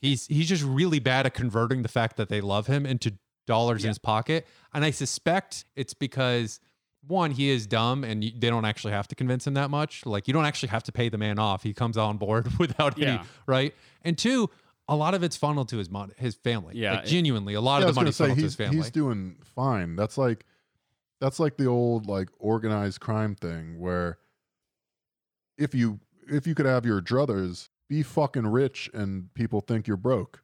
He's 0.00 0.26
he's 0.26 0.48
just 0.48 0.62
really 0.62 0.98
bad 0.98 1.26
at 1.26 1.34
converting 1.34 1.82
the 1.82 1.88
fact 1.88 2.16
that 2.18 2.28
they 2.28 2.40
love 2.40 2.66
him 2.66 2.84
into 2.84 3.14
dollars 3.46 3.84
in 3.84 3.88
his 3.88 3.98
pocket, 3.98 4.46
and 4.74 4.84
I 4.84 4.90
suspect 4.90 5.64
it's 5.74 5.94
because 5.94 6.60
one 7.06 7.30
he 7.30 7.48
is 7.48 7.66
dumb 7.66 8.04
and 8.04 8.22
they 8.22 8.50
don't 8.50 8.66
actually 8.66 8.92
have 8.92 9.08
to 9.08 9.14
convince 9.14 9.46
him 9.46 9.54
that 9.54 9.70
much. 9.70 10.04
Like 10.04 10.28
you 10.28 10.34
don't 10.34 10.44
actually 10.44 10.68
have 10.68 10.82
to 10.84 10.92
pay 10.92 11.08
the 11.08 11.16
man 11.16 11.38
off. 11.38 11.62
He 11.62 11.72
comes 11.72 11.96
on 11.96 12.18
board 12.18 12.54
without 12.58 13.00
any 13.00 13.20
right. 13.46 13.74
And 14.02 14.18
two, 14.18 14.50
a 14.88 14.96
lot 14.96 15.14
of 15.14 15.22
it's 15.22 15.36
funneled 15.36 15.68
to 15.68 15.76
his 15.78 15.90
mon- 15.90 16.12
his 16.16 16.34
family. 16.36 16.76
Yeah, 16.76 16.96
like 16.96 17.04
it- 17.04 17.08
genuinely, 17.08 17.54
a 17.54 17.60
lot 17.60 17.82
Yeah, 17.82 17.88
of 17.88 17.94
the 17.94 17.98
gonna 17.98 18.04
money's 18.06 18.16
say 18.16 18.24
funneled 18.24 18.38
to 18.38 18.44
his 18.44 18.54
family. 18.54 18.76
he's 18.78 18.90
doing 18.90 19.36
fine. 19.42 19.96
That's 19.96 20.16
like 20.18 20.44
that's 21.20 21.38
like 21.40 21.56
the 21.56 21.66
old 21.66 22.06
like 22.06 22.28
organized 22.38 23.00
crime 23.00 23.34
thing 23.34 23.78
where 23.78 24.18
if 25.56 25.74
you 25.74 25.98
if 26.30 26.46
you 26.46 26.54
could 26.54 26.66
have 26.66 26.84
your 26.86 27.00
druthers 27.00 27.68
be 27.88 28.02
fucking 28.02 28.46
rich 28.46 28.90
and 28.94 29.32
people 29.34 29.60
think 29.60 29.86
you're 29.86 29.96
broke. 29.96 30.42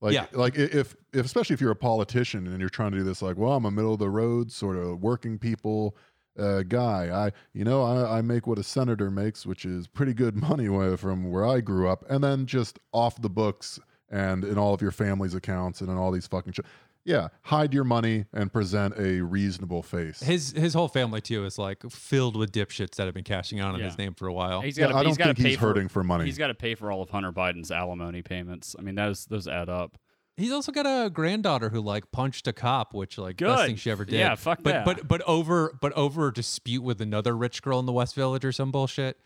Like 0.00 0.14
Yeah. 0.14 0.26
like 0.32 0.56
if 0.56 0.94
if 1.12 1.24
especially 1.26 1.54
if 1.54 1.60
you're 1.60 1.70
a 1.70 1.76
politician 1.76 2.46
and 2.46 2.60
you're 2.60 2.68
trying 2.68 2.92
to 2.92 2.98
do 2.98 3.04
this 3.04 3.22
like, 3.22 3.36
well, 3.36 3.52
I'm 3.52 3.64
a 3.64 3.70
middle 3.70 3.92
of 3.94 3.98
the 3.98 4.10
road 4.10 4.50
sort 4.50 4.76
of 4.76 5.00
working 5.02 5.38
people 5.38 5.96
uh, 6.40 6.62
guy. 6.62 7.26
I 7.26 7.32
you 7.52 7.64
know, 7.64 7.82
I, 7.82 8.18
I 8.18 8.22
make 8.22 8.46
what 8.46 8.58
a 8.58 8.62
senator 8.64 9.10
makes, 9.10 9.44
which 9.46 9.64
is 9.64 9.86
pretty 9.86 10.14
good 10.14 10.36
money 10.48 10.68
where, 10.68 10.96
from 10.96 11.30
where 11.30 11.46
I 11.46 11.60
grew 11.60 11.88
up, 11.88 12.04
and 12.10 12.22
then 12.24 12.46
just 12.46 12.78
off 12.92 13.20
the 13.20 13.30
books 13.30 13.78
and 14.10 14.44
in 14.44 14.58
all 14.58 14.74
of 14.74 14.82
your 14.82 14.90
family's 14.90 15.34
accounts 15.34 15.80
and 15.80 15.88
in 15.90 15.96
all 15.96 16.10
these 16.10 16.26
fucking 16.26 16.52
shit. 16.54 16.66
Yeah, 17.02 17.28
hide 17.44 17.72
your 17.72 17.84
money 17.84 18.26
and 18.34 18.52
present 18.52 18.94
a 18.98 19.22
reasonable 19.22 19.82
face. 19.82 20.20
his 20.20 20.52
his 20.52 20.74
whole 20.74 20.86
family 20.88 21.22
too 21.22 21.46
is 21.46 21.58
like 21.58 21.82
filled 21.90 22.36
with 22.36 22.52
dipshits 22.52 22.96
that 22.96 23.06
have 23.06 23.14
been 23.14 23.24
cashing 23.24 23.58
out 23.58 23.72
on 23.72 23.80
Yeah. 23.80 23.86
his 23.86 23.96
name 23.96 24.12
for 24.14 24.26
a 24.28 24.32
while. 24.34 24.60
He's 24.60 24.76
Yeah, 24.76 24.88
got. 24.88 24.96
I 24.96 25.02
don't 25.02 25.06
he's 25.08 25.16
got 25.16 25.26
to 25.28 25.34
think 25.34 25.48
he's 25.48 25.56
for, 25.56 25.68
hurting 25.68 25.88
for 25.88 26.04
money. 26.04 26.26
He's 26.26 26.36
got 26.36 26.48
to 26.48 26.54
pay 26.54 26.74
for 26.74 26.92
all 26.92 27.00
of 27.00 27.08
Hunter 27.08 27.32
Biden's 27.32 27.70
alimony 27.70 28.20
payments. 28.22 28.76
I 28.78 28.82
mean, 28.82 28.96
those 28.96 29.24
those 29.26 29.48
add 29.48 29.70
up. 29.70 29.96
He's 30.40 30.52
also 30.52 30.72
got 30.72 30.86
a 30.86 31.10
granddaughter 31.10 31.68
who 31.68 31.80
like 31.80 32.10
punched 32.12 32.48
a 32.48 32.52
cop, 32.52 32.94
which 32.94 33.18
like 33.18 33.36
best 33.36 33.66
thing 33.66 33.76
she 33.76 33.90
ever 33.90 34.04
did. 34.04 34.18
Yeah, 34.18 34.34
fuck 34.34 34.62
but 34.62 34.72
that. 34.72 34.84
but 34.84 35.06
but 35.06 35.22
over 35.22 35.76
but 35.80 35.92
over 35.92 36.28
a 36.28 36.32
dispute 36.32 36.82
with 36.82 37.00
another 37.00 37.36
rich 37.36 37.62
girl 37.62 37.78
in 37.78 37.86
the 37.86 37.92
West 37.92 38.14
Village 38.14 38.44
or 38.44 38.52
some 38.52 38.70
bullshit. 38.72 39.18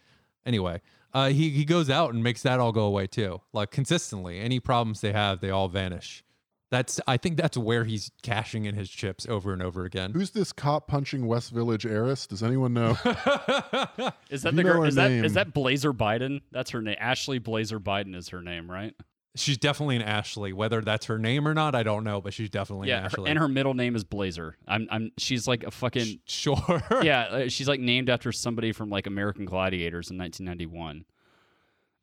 Anyway, 0.45 0.81
uh, 1.13 1.29
he 1.29 1.51
he 1.51 1.65
goes 1.65 1.89
out 1.89 2.13
and 2.13 2.23
makes 2.23 2.43
that 2.43 2.61
all 2.61 2.73
go 2.73 2.85
away 2.85 3.07
too. 3.07 3.41
Like 3.53 3.71
consistently, 3.71 4.41
any 4.41 4.61
problems 4.61 5.01
they 5.01 5.13
have, 5.13 5.41
they 5.41 5.51
all 5.51 5.69
vanish. 5.69 6.25
That's 6.71 7.01
I 7.07 7.19
think 7.19 7.37
that's 7.37 7.57
where 7.57 7.85
he's 7.85 8.11
cashing 8.23 8.65
in 8.65 8.75
his 8.75 8.91
chips 8.91 9.27
over 9.29 9.53
and 9.53 9.63
over 9.63 9.85
again. 9.85 10.11
Who's 10.13 10.31
this 10.31 10.53
cop 10.53 10.89
punching 10.89 11.25
West 11.27 11.53
Village 11.53 11.87
heiress? 11.87 12.27
Does 12.27 12.43
anyone 12.43 12.75
know? 12.75 12.91
Is 14.29 14.43
that 14.43 14.53
You 14.53 14.57
the 14.57 14.63
girl? 14.65 14.83
Is 14.83 14.97
that 14.97 15.11
name. 15.11 15.25
is 15.25 15.35
that 15.35 15.55
Blazer 15.55 15.93
Biden? 15.93 16.41
That's 16.51 16.73
her 16.73 16.83
name. 16.83 16.97
Ashley 16.99 17.39
Blazer 17.39 17.79
Biden 17.79 18.17
is 18.17 18.31
her 18.31 18.43
name, 18.43 18.69
right? 18.69 18.95
She's 19.37 19.59
definitely 19.59 19.97
an 19.97 20.03
Ashley. 20.03 20.53
Whether 20.53 20.81
that's 20.81 21.07
her 21.07 21.19
name 21.19 21.49
or 21.49 21.55
not, 21.55 21.75
I 21.75 21.83
don't 21.83 22.05
know, 22.05 22.21
but 22.21 22.33
she's 22.33 22.51
definitely 22.51 22.89
yeah, 22.89 22.99
an 22.99 23.03
her- 23.03 23.07
Ashley. 23.07 23.31
and 23.31 23.39
her 23.39 23.49
middle 23.49 23.75
name 23.75 23.97
is 23.97 24.05
Blazer. 24.05 24.57
I'm 24.69 24.87
I'm. 24.91 25.11
She's 25.19 25.49
like 25.49 25.65
a 25.65 25.71
fucking. 25.71 26.21
sure. 26.25 26.83
yeah, 27.03 27.23
uh, 27.23 27.49
she's 27.49 27.67
like 27.67 27.81
named 27.81 28.09
after 28.09 28.31
somebody 28.31 28.73
from 28.73 28.91
like 28.91 29.07
American 29.07 29.45
Gladiators 29.45 30.11
in 30.11 30.19
1991. 30.19 31.05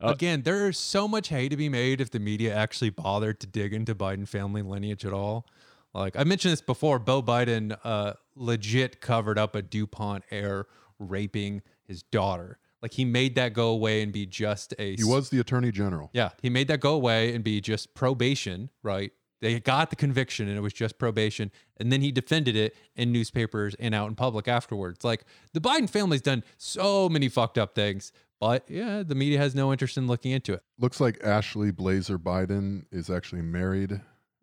Uh, 0.02 0.08
Again, 0.08 0.42
there 0.42 0.68
is 0.68 0.76
so 0.76 1.06
much 1.08 1.28
hay 1.28 1.48
to 1.48 1.56
be 1.56 1.68
made 1.68 2.00
if 2.00 2.10
the 2.10 2.18
media 2.18 2.54
actually 2.54 2.90
bothered 2.90 3.40
to 3.40 3.46
dig 3.46 3.72
into 3.72 3.94
Biden 3.94 4.26
family 4.26 4.60
lineage 4.62 5.06
at 5.06 5.12
all. 5.12 5.46
Like 5.94 6.16
I 6.16 6.24
mentioned 6.24 6.52
this 6.52 6.60
before, 6.60 6.98
Beau 6.98 7.22
Biden 7.22 7.78
uh, 7.84 8.14
legit 8.34 9.00
covered 9.00 9.38
up 9.38 9.54
a 9.54 9.62
DuPont 9.62 10.24
heir 10.30 10.66
raping 10.98 11.62
his 11.86 12.02
daughter. 12.02 12.58
Like 12.82 12.92
he 12.92 13.04
made 13.04 13.36
that 13.36 13.52
go 13.54 13.68
away 13.68 14.02
and 14.02 14.12
be 14.12 14.26
just 14.26 14.74
a 14.78 14.96
he 14.96 15.04
was 15.04 15.30
the 15.30 15.38
attorney 15.38 15.70
general. 15.70 16.10
yeah, 16.12 16.30
he 16.42 16.50
made 16.50 16.68
that 16.68 16.80
go 16.80 16.94
away 16.94 17.34
and 17.34 17.44
be 17.44 17.60
just 17.60 17.94
probation, 17.94 18.70
right? 18.82 19.12
They 19.40 19.58
got 19.58 19.90
the 19.90 19.96
conviction 19.96 20.48
and 20.48 20.56
it 20.56 20.60
was 20.60 20.72
just 20.72 20.98
probation. 20.98 21.50
And 21.78 21.90
then 21.90 22.00
he 22.00 22.12
defended 22.12 22.54
it 22.54 22.76
in 22.94 23.10
newspapers 23.10 23.74
and 23.80 23.92
out 23.94 24.08
in 24.08 24.14
public 24.14 24.46
afterwards. 24.46 25.04
Like 25.04 25.24
the 25.52 25.60
Biden 25.60 25.90
family's 25.90 26.22
done 26.22 26.44
so 26.58 27.08
many 27.08 27.28
fucked 27.28 27.58
up 27.58 27.74
things, 27.74 28.12
but 28.38 28.64
yeah, 28.68 29.02
the 29.02 29.16
media 29.16 29.38
has 29.38 29.54
no 29.54 29.72
interest 29.72 29.96
in 29.96 30.06
looking 30.06 30.30
into 30.30 30.52
it. 30.52 30.62
Looks 30.78 31.00
like 31.00 31.22
Ashley 31.24 31.72
Blazer 31.72 32.18
Biden 32.18 32.84
is 32.92 33.10
actually 33.10 33.42
married. 33.42 34.00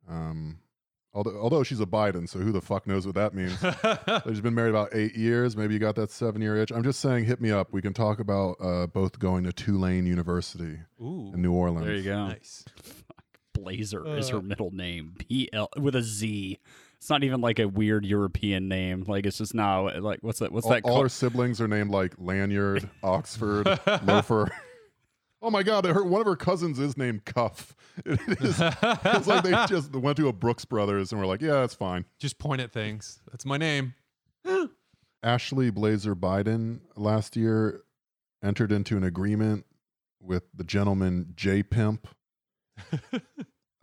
Um, 0.10 0.60
although 1.14 1.38
although 1.40 1.64
she's 1.64 1.80
a 1.80 1.86
Biden, 1.86 2.28
so 2.30 2.40
who 2.40 2.52
the 2.52 2.62
fuck 2.62 2.86
knows 2.88 3.06
what 3.06 3.16
that 3.16 3.34
means? 3.34 3.58
She's 4.28 4.42
been 4.42 4.54
married 4.56 4.70
about 4.72 4.90
eight 4.94 5.16
years. 5.16 5.56
Maybe 5.58 5.74
you 5.74 5.80
got 5.80 5.96
that 5.96 6.12
seven 6.12 6.42
year 6.42 6.56
itch. 6.58 6.72
I'm 6.72 6.84
just 6.84 7.00
saying, 7.00 7.26
hit 7.26 7.42
me 7.42 7.52
up. 7.52 7.70
We 7.72 7.82
can 7.82 7.94
talk 7.94 8.20
about 8.20 8.58
uh, 8.62 8.88
both 8.88 9.20
going 9.20 9.44
to 9.46 9.54
Tulane 9.54 10.06
University 10.06 10.78
Ooh, 11.02 11.32
in 11.34 11.42
New 11.42 11.52
Orleans. 11.54 11.86
there 11.86 11.96
you 11.96 12.04
go. 12.04 12.28
nice. 12.28 12.64
Blazer 13.54 14.06
is 14.18 14.30
Uh. 14.30 14.36
her 14.38 14.42
middle 14.42 14.72
name. 14.72 15.16
B 15.28 15.50
L 15.52 15.70
with 15.78 15.96
a 15.96 16.02
Z. 16.04 16.60
It's 16.98 17.10
not 17.10 17.24
even 17.24 17.40
like 17.42 17.60
a 17.60 17.68
weird 17.68 18.06
European 18.06 18.68
name. 18.68 19.06
Like 19.08 19.26
it's 19.26 19.38
just 19.38 19.54
now 19.56 19.90
like 20.00 20.20
what's 20.22 20.40
that? 20.40 20.52
What's 20.52 20.66
All, 20.66 20.74
that 20.74 20.84
all 20.84 20.92
called? 20.92 21.04
her 21.06 21.10
siblings 21.10 21.62
are 21.62 21.68
named 21.68 21.92
like 21.92 22.14
Lanyard, 22.18 22.90
Oxford, 23.04 23.68
Loafer. 24.04 24.50
Oh 25.42 25.50
my 25.50 25.64
God! 25.64 25.86
Her, 25.86 26.04
one 26.04 26.20
of 26.22 26.28
her 26.28 26.36
cousins 26.36 26.80
is 26.80 26.98
named 26.98 27.26
Cuff. 27.26 27.76
It 28.06 28.20
is, 28.40 28.62
it's 28.62 29.28
like 29.28 29.44
they 29.44 29.52
just 29.68 29.94
went 29.94 30.16
to 30.18 30.30
a 30.30 30.34
Brooks 30.34 30.64
Brothers 30.64 31.12
and 31.12 31.20
were 31.20 31.28
like, 31.28 31.42
"Yeah, 31.42 31.66
it's 31.66 31.74
fine." 31.74 32.06
Just 32.18 32.40
point 32.40 32.62
at 32.62 32.72
things. 32.72 33.20
That's 33.30 33.46
my 33.46 33.58
name. 33.58 33.94
Ashley 35.24 35.70
Blazer 35.70 36.16
Biden 36.16 36.80
last 36.96 37.36
year 37.36 37.82
entered 38.42 38.72
into 38.72 38.96
an 38.96 39.04
agreement 39.04 39.66
with 40.22 40.44
the 40.56 40.64
gentleman 40.64 41.34
J 41.36 41.62
Pimp. 41.62 42.08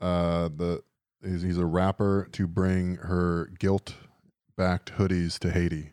uh, 0.01 0.49
the 0.49 0.83
he's, 1.23 1.43
he's 1.43 1.59
a 1.59 1.67
rapper 1.67 2.29
to 2.33 2.47
bring 2.47 2.97
her 2.97 3.51
guilt-backed 3.59 4.93
hoodies 4.97 5.39
to 5.41 5.51
Haiti. 5.51 5.93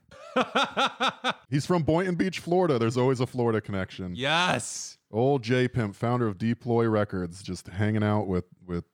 He's 1.50 1.66
from 1.66 1.84
Boynton 1.84 2.16
Beach, 2.16 2.40
Florida. 2.40 2.80
There's 2.80 2.98
always 2.98 3.20
a 3.20 3.28
Florida 3.28 3.60
connection. 3.62 4.16
yes. 4.16 4.98
Old 5.14 5.44
J 5.44 5.68
Pimp, 5.68 5.96
founder 5.96 6.28
of 6.28 6.38
Deploy 6.40 6.88
Records, 6.88 7.44
just 7.44 7.68
hanging 7.68 8.04
out 8.04 8.28
with 8.28 8.46
with 8.66 8.86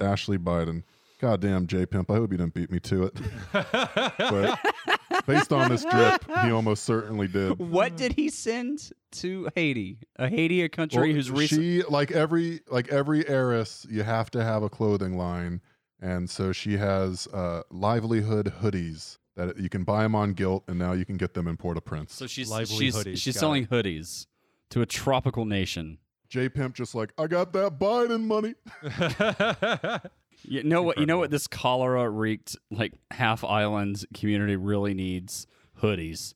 Ashley 0.00 0.38
Biden. 0.38 0.84
Goddamn 1.20 1.66
J 1.66 1.84
Pimp, 1.84 2.10
I 2.10 2.14
hope 2.14 2.32
you 2.32 2.38
didn't 2.38 2.54
beat 2.54 2.70
me 2.70 2.80
to 2.80 3.04
it. 3.04 3.20
But 4.18 4.58
based 5.26 5.52
on 5.52 5.70
this 5.70 5.84
drip, 5.84 6.24
he 6.42 6.50
almost 6.50 6.84
certainly 6.84 7.28
did. 7.28 7.58
What 7.58 7.96
did 7.96 8.12
he 8.12 8.28
send 8.28 8.90
to 9.12 9.48
Haiti? 9.54 9.98
A 10.16 10.28
Haiti, 10.28 10.62
a 10.62 10.68
country 10.68 11.08
Well, 11.08 11.12
who's 11.12 11.30
recently. 11.30 11.80
she 11.80 11.82
like 11.84 12.12
every 12.12 12.60
like 12.68 12.88
every 12.88 13.26
heiress, 13.28 13.86
you 13.88 14.02
have 14.02 14.30
to 14.32 14.44
have 14.44 14.62
a 14.62 14.68
clothing 14.68 15.16
line, 15.16 15.60
and 16.00 16.28
so 16.28 16.52
she 16.52 16.76
has 16.76 17.26
uh, 17.28 17.62
livelihood 17.70 18.52
hoodies 18.60 19.18
that 19.36 19.56
you 19.58 19.68
can 19.68 19.82
buy 19.82 20.02
them 20.02 20.14
on 20.14 20.32
Gilt, 20.34 20.64
and 20.68 20.78
now 20.78 20.92
you 20.92 21.04
can 21.04 21.16
get 21.16 21.34
them 21.34 21.48
in 21.48 21.56
Port-au-Prince. 21.56 22.14
So 22.14 22.26
she's 22.26 22.50
Lively 22.50 22.76
she's 22.76 22.94
hoodies, 22.94 23.16
she's 23.18 23.34
got 23.34 23.40
selling 23.40 23.66
hoodies 23.66 24.26
to 24.70 24.80
a 24.82 24.86
tropical 24.86 25.44
nation. 25.44 25.98
J 26.28 26.48
Pimp 26.48 26.74
just 26.74 26.94
like, 26.94 27.12
I 27.18 27.26
got 27.26 27.52
that 27.52 27.78
Biden 27.78 28.22
money. 28.24 28.54
You 30.46 30.62
know 30.62 30.82
what? 30.82 30.98
You 30.98 31.06
know 31.06 31.18
what? 31.18 31.30
This 31.30 31.46
cholera 31.46 32.08
reeked 32.08 32.56
like 32.70 32.92
half 33.10 33.44
island 33.44 34.04
community 34.14 34.56
really 34.56 34.94
needs 34.94 35.46
hoodies. 35.80 36.34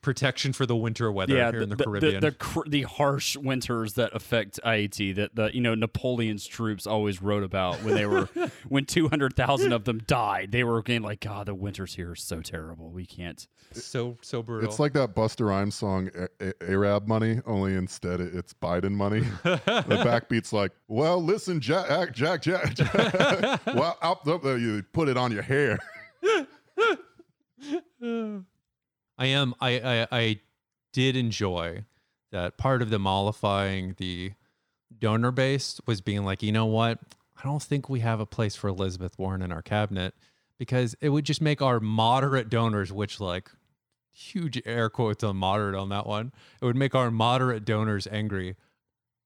Protection 0.00 0.52
for 0.52 0.66
the 0.66 0.76
winter 0.76 1.10
weather 1.10 1.36
yeah, 1.36 1.50
here 1.50 1.62
in 1.62 1.68
the, 1.68 1.76
the, 1.76 1.84
Caribbean. 1.84 2.20
the, 2.20 2.32
cr- 2.32 2.68
the 2.68 2.82
harsh 2.82 3.36
winters 3.36 3.94
that 3.94 4.14
affect 4.14 4.60
Haiti 4.64 5.12
that 5.12 5.34
the 5.34 5.54
you 5.54 5.60
know 5.60 5.74
Napoleon's 5.74 6.46
troops 6.46 6.86
always 6.86 7.22
wrote 7.22 7.42
about 7.42 7.82
when 7.82 7.94
they 7.94 8.06
were 8.06 8.28
when 8.68 8.84
two 8.84 9.08
hundred 9.08 9.34
thousand 9.36 9.72
of 9.72 9.84
them 9.84 9.98
died. 10.06 10.52
They 10.52 10.64
were 10.64 10.82
getting 10.82 11.02
like, 11.02 11.20
God, 11.20 11.46
the 11.46 11.54
winters 11.54 11.94
here 11.94 12.10
are 12.10 12.16
so 12.16 12.40
terrible. 12.40 12.90
We 12.90 13.06
can't. 13.06 13.46
so 13.72 14.18
so 14.22 14.42
brutal. 14.42 14.68
It's 14.68 14.78
like 14.78 14.92
that 14.94 15.14
Busta 15.14 15.46
Rhymes 15.46 15.74
song, 15.74 16.10
A- 16.14 16.48
A- 16.48 16.70
Arab 16.70 17.06
money, 17.08 17.40
only 17.46 17.74
instead 17.74 18.20
it's 18.20 18.54
Biden 18.54 18.92
money. 18.92 19.20
the 19.42 20.02
backbeat's 20.04 20.52
like, 20.52 20.72
well, 20.88 21.22
listen, 21.22 21.60
Jack, 21.60 22.12
Jack, 22.12 22.42
Jack, 22.42 22.74
Jack. 22.74 23.66
well, 23.66 23.98
up, 24.02 24.26
up 24.26 24.42
there, 24.42 24.58
you 24.58 24.82
put 24.92 25.08
it 25.08 25.16
on 25.16 25.32
your 25.32 25.42
hair. 25.42 25.78
I 29.16 29.26
am. 29.26 29.54
I, 29.60 29.80
I 29.80 30.06
I 30.10 30.40
did 30.92 31.16
enjoy 31.16 31.84
that 32.32 32.56
part 32.56 32.82
of 32.82 32.90
the 32.90 32.98
mollifying 32.98 33.94
the 33.98 34.32
donor 34.98 35.30
base 35.30 35.80
was 35.86 36.00
being 36.00 36.24
like, 36.24 36.42
you 36.42 36.52
know 36.52 36.66
what? 36.66 36.98
I 37.36 37.46
don't 37.46 37.62
think 37.62 37.88
we 37.88 38.00
have 38.00 38.20
a 38.20 38.26
place 38.26 38.56
for 38.56 38.68
Elizabeth 38.68 39.18
Warren 39.18 39.42
in 39.42 39.52
our 39.52 39.62
cabinet 39.62 40.14
because 40.58 40.94
it 41.00 41.10
would 41.10 41.24
just 41.24 41.40
make 41.40 41.60
our 41.60 41.80
moderate 41.80 42.48
donors, 42.48 42.92
which 42.92 43.20
like 43.20 43.50
huge 44.14 44.62
air 44.64 44.88
quotes 44.88 45.24
on 45.24 45.36
moderate 45.36 45.74
on 45.74 45.88
that 45.88 46.06
one, 46.06 46.32
it 46.60 46.64
would 46.64 46.76
make 46.76 46.94
our 46.94 47.10
moderate 47.10 47.64
donors 47.64 48.06
angry. 48.10 48.56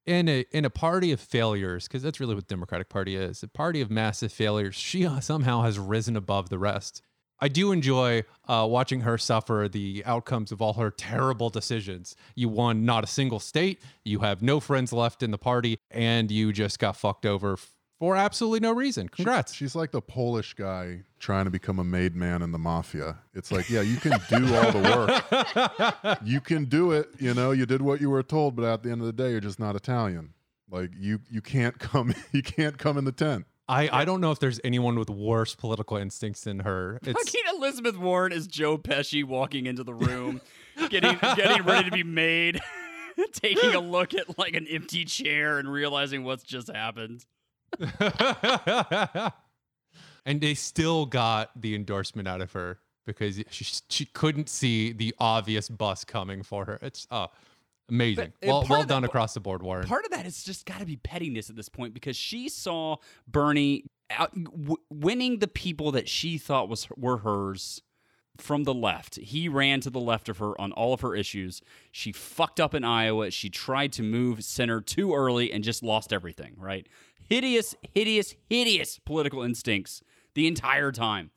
In 0.07 0.27
a 0.27 0.47
in 0.53 0.65
a 0.65 0.71
party 0.71 1.13
of 1.13 1.21
failures, 1.21 1.87
because 1.87 2.03
that's 2.03 2.19
really 2.19 2.35
what 2.35 2.49
the 2.49 2.55
Democratic 2.55 2.89
Party 2.89 3.15
is, 3.15 3.43
a 3.43 3.49
party 3.49 3.83
of 3.83 3.91
massive 3.91 4.33
failures. 4.33 4.75
She 4.75 5.07
somehow 5.21 5.61
has 5.61 5.79
risen 5.79 6.17
above 6.17 6.49
the 6.49 6.59
rest. 6.59 7.03
I 7.41 7.49
do 7.49 7.73
enjoy 7.73 8.25
uh, 8.49 8.67
watching 8.69 9.01
her 9.01 9.17
suffer 9.19 9.69
the 9.71 10.03
outcomes 10.05 10.51
of 10.53 10.61
all 10.61 10.75
her 10.75 10.91
terrible 10.91 11.51
decisions. 11.51 12.17
You 12.35 12.49
won 12.49 12.85
not 12.85 13.05
a 13.05 13.07
single 13.07 13.41
state, 13.41 13.81
you 14.05 14.21
have 14.21 14.43
no 14.43 14.61
friends 14.61 14.93
left 14.93 15.23
in 15.23 15.31
the 15.31 15.39
party, 15.39 15.79
and 15.91 16.31
you 16.31 16.53
just 16.53 16.79
got 16.79 16.97
fucked 16.97 17.27
over 17.27 17.53
f- 17.55 17.75
for 17.99 18.17
absolutely 18.17 18.61
no 18.61 18.73
reason. 18.73 19.09
Congrats. 19.09 19.53
She's 19.53 19.75
like 19.75 19.91
the 19.91 20.01
Polish 20.01 20.55
guy 20.55 21.03
trying 21.19 21.47
to 21.47 21.51
become 21.51 21.79
a 21.81 21.85
made 21.85 22.15
man 22.15 22.43
in 22.43 22.53
the 22.53 22.59
mafia. 22.59 23.19
It's 23.35 23.51
like, 23.51 23.69
yeah, 23.69 23.81
you 23.81 23.97
can 23.97 24.13
do 24.29 24.55
all 24.55 24.71
the 24.73 25.89
work. 26.07 26.19
you 26.25 26.41
can 26.41 26.67
do 26.67 26.93
it. 26.93 27.09
You 27.19 27.35
know, 27.35 27.51
you 27.51 27.67
did 27.67 27.83
what 27.83 28.01
you 28.01 28.11
were 28.11 28.23
told, 28.23 28.55
but 28.55 28.65
at 28.65 28.83
the 28.85 28.91
end 28.91 29.01
of 29.01 29.07
the 29.07 29.13
day, 29.13 29.31
you're 29.33 29.41
just 29.41 29.59
not 29.59 29.75
Italian. 29.75 30.33
Like 30.71 30.91
you, 30.97 31.21
you 31.31 31.41
can't 31.41 31.79
come. 31.79 32.15
You 32.33 32.43
can't 32.43 32.79
come 32.79 32.99
in 32.99 33.05
the 33.05 33.13
tent. 33.13 33.47
I, 33.69 34.01
I 34.01 34.05
don't 34.07 34.21
know 34.21 34.31
if 34.31 34.39
there's 34.39 34.61
anyone 34.65 34.99
with 34.99 35.11
worse 35.11 35.55
political 35.55 35.99
instincts 35.99 36.43
than 36.43 36.61
her. 36.61 36.99
It's 37.03 37.13
Fucking 37.13 37.57
Elizabeth 37.57 37.99
Warren 37.99 38.33
is 38.33 38.47
Joe 38.47 38.79
Pesci 38.79 39.25
walking 39.25 39.67
into 39.67 39.85
the 39.85 39.93
room, 39.93 40.41
getting 40.89 41.19
getting 41.37 41.63
ready 41.65 41.91
to 41.91 41.95
be 41.95 42.03
made, 42.03 42.61
taking 43.33 43.75
a 43.75 43.81
look 43.81 44.15
at 44.15 44.39
like 44.39 44.55
an 44.55 44.67
empty 44.69 45.05
chair 45.05 45.59
and 45.59 45.71
realizing 45.71 46.25
what's 46.25 46.45
just 46.45 46.69
happened. 46.69 47.27
and 50.25 50.41
they 50.41 50.55
still 50.55 51.05
got 51.05 51.51
the 51.61 51.75
endorsement 51.75 52.27
out 52.27 52.41
of 52.41 52.53
her 52.53 52.79
because 53.07 53.43
she, 53.51 53.67
she 53.91 54.07
couldn't 54.07 54.49
see 54.49 54.93
the 54.93 55.15
obvious 55.19 55.69
bus 55.69 56.05
coming 56.05 56.43
for 56.43 56.65
her. 56.65 56.79
It's 56.81 57.07
uh, 57.11 57.27
amazing. 57.89 58.33
But, 58.41 58.49
well, 58.49 58.67
well 58.69 58.81
of 58.83 58.89
that- 58.89 58.95
done 58.95 59.05
across 59.05 59.35
the 59.35 59.41
board, 59.41 59.63
Warren. 59.63 59.87
Part 59.87 60.05
of 60.05 60.11
that 60.11 60.27
is 60.27 60.43
just 60.43 60.67
got 60.67 60.81
to 60.81 60.87
be 60.87 60.97
pettiness 60.97 61.51
at 61.51 61.57
this 61.57 61.69
point 61.69 61.95
because 61.95 62.17
she 62.17 62.49
saw 62.49 62.97
Bernie 63.27 63.85
out, 64.11 64.33
w- 64.35 64.77
winning 64.91 65.39
the 65.39 65.49
people 65.49 65.93
that 65.93 66.09
she 66.09 66.39
thought 66.39 66.69
was 66.69 66.89
were 66.97 67.19
hers 67.19 67.83
from 68.37 68.65
the 68.65 68.75
left. 68.75 69.17
He 69.17 69.49
ran 69.49 69.81
to 69.81 69.91
the 69.91 70.01
left 70.01 70.29
of 70.29 70.39
her 70.39 70.59
on 70.61 70.71
all 70.73 70.95
of 70.95 71.01
her 71.01 71.15
issues. 71.15 71.61
She 71.91 72.13
fucked 72.13 72.61
up 72.61 72.73
in 72.73 72.85
Iowa. 72.85 73.31
She 73.31 73.51
tried 73.51 73.93
to 73.95 74.03
move 74.03 74.45
center 74.45 74.81
too 74.81 75.13
early 75.13 75.53
and 75.53 75.65
just 75.65 75.83
lost 75.83 76.13
everything, 76.13 76.55
right? 76.57 76.89
Hideous, 77.29 77.75
hideous, 77.95 78.35
hideous 78.49 78.99
political 79.01 79.43
instincts 79.43 80.03
the 80.35 80.47
entire 80.47 80.93
time. 80.93 81.31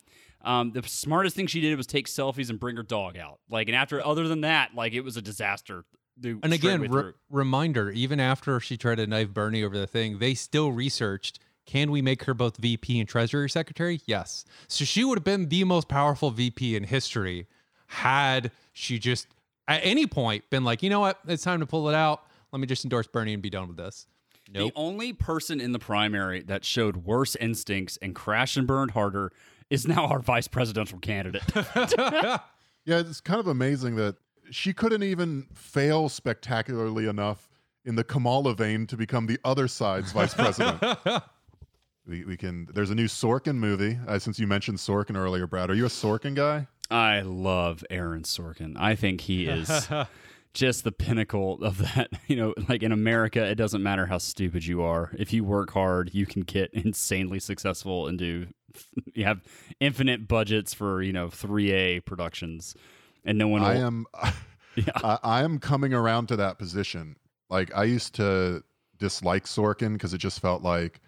Um, 0.44 0.72
the 0.72 0.82
smartest 0.84 1.36
thing 1.36 1.46
she 1.46 1.60
did 1.60 1.76
was 1.76 1.86
take 1.86 2.06
selfies 2.06 2.50
and 2.50 2.58
bring 2.58 2.76
her 2.76 2.82
dog 2.82 3.16
out. 3.16 3.40
Like, 3.50 3.68
and 3.68 3.76
after, 3.76 4.04
other 4.04 4.28
than 4.28 4.40
that, 4.42 4.74
like 4.74 4.92
it 4.92 5.02
was 5.02 5.16
a 5.16 5.22
disaster. 5.22 5.84
The 6.22 6.38
and 6.42 6.52
again, 6.52 6.80
re- 6.82 7.12
reminder: 7.30 7.90
even 7.90 8.20
after 8.20 8.58
she 8.60 8.76
tried 8.76 8.96
to 8.96 9.06
knife 9.06 9.30
Bernie 9.30 9.62
over 9.64 9.76
the 9.76 9.86
thing, 9.86 10.18
they 10.18 10.34
still 10.34 10.72
researched. 10.72 11.38
Can 11.64 11.90
we 11.90 12.02
make 12.02 12.24
her 12.24 12.34
both 12.34 12.56
VP 12.56 12.98
and 12.98 13.08
Treasury 13.08 13.48
Secretary? 13.48 14.00
Yes. 14.06 14.44
So 14.66 14.84
she 14.84 15.04
would 15.04 15.18
have 15.18 15.24
been 15.24 15.48
the 15.48 15.62
most 15.64 15.88
powerful 15.88 16.30
VP 16.30 16.74
in 16.74 16.84
history 16.84 17.46
had 17.86 18.50
she 18.72 18.98
just 18.98 19.28
at 19.68 19.80
any 19.84 20.06
point 20.06 20.48
been 20.50 20.64
like, 20.64 20.82
you 20.82 20.90
know 20.90 21.00
what, 21.00 21.20
it's 21.28 21.44
time 21.44 21.60
to 21.60 21.66
pull 21.66 21.88
it 21.88 21.94
out. 21.94 22.24
Let 22.50 22.58
me 22.58 22.66
just 22.66 22.84
endorse 22.84 23.06
Bernie 23.06 23.32
and 23.32 23.42
be 23.42 23.50
done 23.50 23.68
with 23.68 23.76
this. 23.76 24.06
Nope. 24.52 24.72
The 24.74 24.80
only 24.80 25.12
person 25.12 25.60
in 25.60 25.70
the 25.70 25.78
primary 25.78 26.42
that 26.42 26.64
showed 26.64 26.98
worse 26.98 27.36
instincts 27.36 27.96
and 28.02 28.14
crashed 28.14 28.56
and 28.56 28.66
burned 28.66 28.90
harder 28.90 29.30
is 29.70 29.86
now 29.86 30.06
our 30.06 30.18
vice 30.18 30.48
presidential 30.48 30.98
candidate. 30.98 31.44
Yeah, 32.84 32.98
it's 32.98 33.20
kind 33.20 33.38
of 33.38 33.46
amazing 33.46 33.96
that 33.96 34.16
she 34.50 34.72
couldn't 34.72 35.02
even 35.02 35.46
fail 35.54 36.08
spectacularly 36.08 37.06
enough 37.06 37.48
in 37.84 37.96
the 37.96 38.04
Kamala 38.04 38.54
vein 38.54 38.86
to 38.86 38.96
become 38.96 39.26
the 39.26 39.38
other 39.44 39.68
side's 39.68 40.12
vice 40.12 40.34
president. 40.34 40.82
we, 42.06 42.24
we 42.24 42.36
can. 42.36 42.68
There's 42.72 42.90
a 42.90 42.94
new 42.94 43.06
Sorkin 43.06 43.56
movie. 43.56 43.98
Uh, 44.06 44.18
since 44.18 44.38
you 44.38 44.46
mentioned 44.46 44.78
Sorkin 44.78 45.16
earlier, 45.16 45.46
Brad, 45.46 45.70
are 45.70 45.74
you 45.74 45.86
a 45.86 45.90
Sorkin 45.90 46.34
guy? 46.34 46.68
I 46.90 47.22
love 47.22 47.84
Aaron 47.90 48.22
Sorkin. 48.22 48.76
I 48.78 48.94
think 48.94 49.22
he 49.22 49.46
is 49.46 49.88
just 50.54 50.84
the 50.84 50.92
pinnacle 50.92 51.62
of 51.62 51.78
that. 51.78 52.10
You 52.28 52.36
know, 52.36 52.54
like 52.66 52.82
in 52.82 52.92
America, 52.92 53.44
it 53.44 53.56
doesn't 53.56 53.82
matter 53.82 54.06
how 54.06 54.16
stupid 54.16 54.64
you 54.64 54.80
are. 54.80 55.10
If 55.18 55.34
you 55.34 55.44
work 55.44 55.72
hard, 55.72 56.14
you 56.14 56.24
can 56.24 56.42
get 56.42 56.72
insanely 56.72 57.40
successful 57.40 58.06
and 58.06 58.18
do. 58.18 58.46
You 59.12 59.24
have 59.24 59.42
infinite 59.80 60.26
budgets 60.28 60.72
for 60.72 61.02
you 61.02 61.12
know 61.12 61.28
three 61.28 61.72
A 61.72 62.00
productions, 62.00 62.74
and 63.24 63.38
no 63.38 63.48
one. 63.48 63.62
Will, 63.62 63.68
I 63.68 63.74
am. 63.74 64.06
Yeah. 64.74 64.84
I, 64.96 65.18
I 65.22 65.42
am 65.42 65.58
coming 65.58 65.92
around 65.92 66.28
to 66.28 66.36
that 66.36 66.58
position. 66.58 67.16
Like 67.50 67.74
I 67.76 67.84
used 67.84 68.14
to 68.14 68.64
dislike 68.98 69.44
Sorkin 69.44 69.92
because 69.92 70.14
it 70.14 70.18
just 70.18 70.40
felt 70.40 70.62
like, 70.62 71.00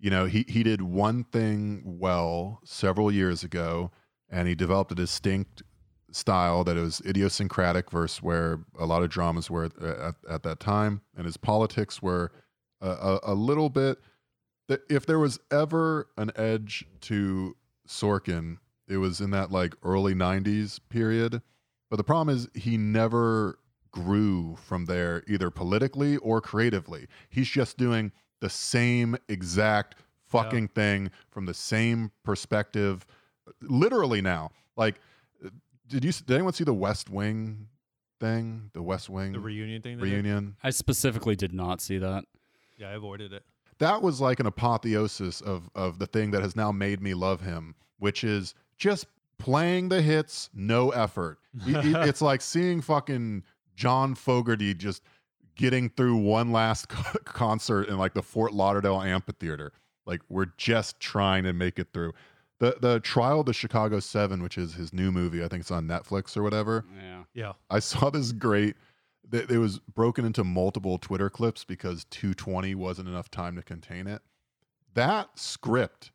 you 0.00 0.10
know, 0.10 0.24
he 0.24 0.44
he 0.48 0.62
did 0.64 0.82
one 0.82 1.22
thing 1.22 1.82
well 1.84 2.60
several 2.64 3.12
years 3.12 3.44
ago, 3.44 3.92
and 4.28 4.48
he 4.48 4.56
developed 4.56 4.90
a 4.92 4.96
distinct 4.96 5.62
style 6.10 6.64
that 6.64 6.76
was 6.76 7.02
idiosyncratic 7.06 7.90
versus 7.90 8.22
where 8.22 8.60
a 8.78 8.86
lot 8.86 9.02
of 9.02 9.10
dramas 9.10 9.50
were 9.50 9.64
at, 9.64 9.82
at, 9.82 10.14
at 10.28 10.42
that 10.42 10.60
time, 10.60 11.00
and 11.16 11.26
his 11.26 11.36
politics 11.36 12.02
were 12.02 12.32
a, 12.80 12.88
a, 12.88 13.20
a 13.24 13.34
little 13.34 13.68
bit. 13.68 13.98
If 14.68 15.06
there 15.06 15.18
was 15.18 15.38
ever 15.52 16.08
an 16.16 16.30
edge 16.36 16.86
to 17.02 17.56
Sorkin, 17.86 18.58
it 18.88 18.96
was 18.96 19.20
in 19.20 19.30
that 19.30 19.50
like 19.52 19.74
early 19.82 20.14
'90s 20.14 20.80
period. 20.88 21.42
But 21.94 21.98
the 21.98 22.02
problem 22.02 22.34
is 22.34 22.48
he 22.54 22.76
never 22.76 23.60
grew 23.92 24.56
from 24.56 24.86
there 24.86 25.22
either 25.28 25.48
politically 25.48 26.16
or 26.16 26.40
creatively. 26.40 27.06
He's 27.30 27.48
just 27.48 27.78
doing 27.78 28.10
the 28.40 28.50
same 28.50 29.16
exact 29.28 29.94
fucking 30.26 30.70
thing 30.74 31.12
from 31.30 31.46
the 31.46 31.54
same 31.54 32.10
perspective 32.24 33.06
literally 33.62 34.20
now. 34.20 34.50
Like 34.76 34.96
did 35.86 36.04
you 36.04 36.10
did 36.10 36.32
anyone 36.32 36.52
see 36.52 36.64
the 36.64 36.74
West 36.74 37.10
Wing 37.10 37.68
thing? 38.18 38.70
The 38.72 38.82
West 38.82 39.08
Wing 39.08 39.30
the 39.30 39.38
reunion 39.38 39.80
thing. 39.80 39.96
they 39.98 40.02
reunion? 40.02 40.56
I 40.64 40.70
specifically 40.70 41.36
did 41.36 41.52
not 41.52 41.80
see 41.80 41.98
that. 41.98 42.24
Yeah, 42.76 42.88
I 42.88 42.94
avoided 42.94 43.32
it. 43.32 43.44
that 43.78 44.02
was 44.02 44.20
like 44.20 44.40
an 44.40 44.46
apotheosis 44.46 45.40
of 45.40 45.70
of 45.76 46.00
the 46.00 46.08
thing 46.08 46.32
that 46.32 46.42
has 46.42 46.56
now 46.56 46.72
made 46.72 47.00
me 47.00 47.14
love 47.14 47.42
him, 47.42 47.76
which 48.00 48.24
is 48.24 48.56
just 48.78 49.06
playing 49.38 49.88
the 49.88 50.02
hits, 50.02 50.50
no 50.54 50.90
effort. 50.90 51.38
It- 51.66 51.84
it- 51.86 51.96
it's 52.08 52.22
like 52.22 52.40
seeing 52.40 52.80
fucking 52.80 53.44
John 53.76 54.14
Fogerty 54.14 54.74
just 54.74 55.02
getting 55.56 55.88
through 55.88 56.16
one 56.16 56.52
last 56.52 56.88
concert 57.24 57.88
in 57.88 57.96
like 57.98 58.14
the 58.14 58.22
Fort 58.22 58.52
Lauderdale 58.52 59.00
amphitheater. 59.00 59.72
Like 60.06 60.20
we're 60.28 60.52
just 60.56 61.00
trying 61.00 61.44
to 61.44 61.52
make 61.52 61.78
it 61.78 61.88
through. 61.92 62.12
The 62.60 62.76
the 62.80 63.00
trial 63.00 63.40
of 63.40 63.46
the 63.46 63.52
Chicago 63.52 64.00
Seven, 64.00 64.42
which 64.42 64.56
is 64.58 64.74
his 64.74 64.92
new 64.92 65.10
movie, 65.10 65.42
I 65.44 65.48
think 65.48 65.60
it's 65.62 65.70
on 65.70 65.86
Netflix 65.88 66.36
or 66.36 66.42
whatever. 66.42 66.84
Yeah. 66.96 67.22
Yeah. 67.34 67.52
I 67.70 67.78
saw 67.80 68.10
this 68.10 68.30
great. 68.32 68.76
th- 69.32 69.48
It 69.50 69.58
was 69.58 69.78
broken 69.80 70.24
into 70.24 70.44
multiple 70.44 70.98
Twitter 70.98 71.28
clips 71.30 71.64
because 71.64 72.04
220 72.10 72.74
wasn't 72.76 73.08
enough 73.08 73.30
time 73.30 73.56
to 73.56 73.62
contain 73.62 74.06
it. 74.06 74.22
That 74.94 75.30
script 75.38 76.12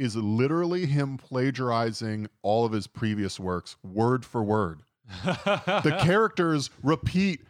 is 0.00 0.16
literally 0.16 0.86
him 0.86 1.16
plagiarizing 1.18 2.26
all 2.42 2.64
of 2.64 2.72
his 2.72 2.86
previous 2.86 3.38
works 3.38 3.76
word 3.84 4.24
for 4.24 4.42
word. 4.42 4.80
The 5.24 5.98
characters 6.02 6.70
repeat 6.82 7.42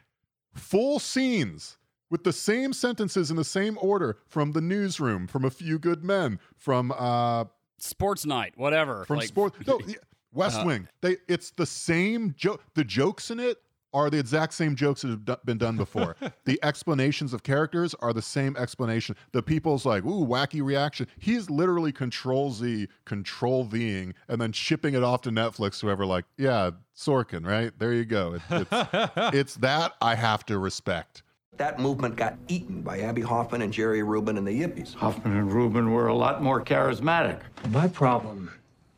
full 0.54 0.98
scenes 0.98 1.78
with 2.10 2.24
the 2.24 2.32
same 2.32 2.72
sentences 2.72 3.30
in 3.30 3.36
the 3.36 3.44
same 3.44 3.78
order 3.80 4.18
from 4.26 4.52
the 4.52 4.60
newsroom, 4.60 5.26
from 5.28 5.44
A 5.44 5.50
Few 5.50 5.78
Good 5.78 6.02
Men, 6.04 6.40
from 6.56 6.92
uh, 6.96 7.44
Sports 7.78 8.26
night, 8.26 8.54
whatever. 8.56 9.04
from 9.04 9.18
like, 9.18 9.28
sports. 9.28 9.56
No, 9.66 9.78
West 10.32 10.58
Uh, 10.60 10.64
Wing. 10.66 10.88
They 11.02 11.18
it's 11.28 11.50
the 11.52 11.66
same 11.66 12.34
joke. 12.36 12.62
The 12.74 12.84
jokes 12.84 13.30
in 13.30 13.38
it 13.40 13.58
are 13.92 14.10
the 14.10 14.18
exact 14.18 14.54
same 14.54 14.74
jokes 14.74 15.02
that 15.02 15.08
have 15.08 15.24
do- 15.24 15.36
been 15.44 15.58
done 15.58 15.76
before. 15.76 16.16
the 16.44 16.58
explanations 16.62 17.32
of 17.32 17.42
characters 17.42 17.94
are 18.00 18.12
the 18.12 18.22
same 18.22 18.56
explanation. 18.56 19.16
The 19.32 19.42
people's 19.42 19.84
like, 19.84 20.04
ooh, 20.04 20.26
wacky 20.26 20.62
reaction. 20.62 21.06
He's 21.18 21.50
literally 21.50 21.92
control 21.92 22.50
Z, 22.52 22.88
control 23.04 23.64
Ving, 23.64 24.14
and 24.28 24.40
then 24.40 24.52
shipping 24.52 24.94
it 24.94 25.02
off 25.02 25.22
to 25.22 25.30
Netflix. 25.30 25.80
Whoever 25.80 26.06
like, 26.06 26.24
yeah, 26.36 26.70
Sorkin, 26.96 27.46
right? 27.46 27.72
There 27.78 27.92
you 27.92 28.04
go. 28.04 28.34
It, 28.34 28.42
it's, 28.50 28.70
it's 29.34 29.54
that 29.56 29.94
I 30.00 30.14
have 30.14 30.44
to 30.46 30.58
respect. 30.58 31.22
That 31.56 31.78
movement 31.78 32.16
got 32.16 32.38
eaten 32.48 32.80
by 32.80 33.00
Abbie 33.00 33.20
Hoffman 33.20 33.60
and 33.60 33.72
Jerry 33.72 34.02
Rubin 34.02 34.38
and 34.38 34.46
the 34.46 34.62
Yippies. 34.62 34.94
Hoffman 34.94 35.36
and 35.36 35.52
Rubin 35.52 35.92
were 35.92 36.06
a 36.06 36.14
lot 36.14 36.42
more 36.42 36.64
charismatic. 36.64 37.40
My 37.68 37.86
problem 37.86 38.50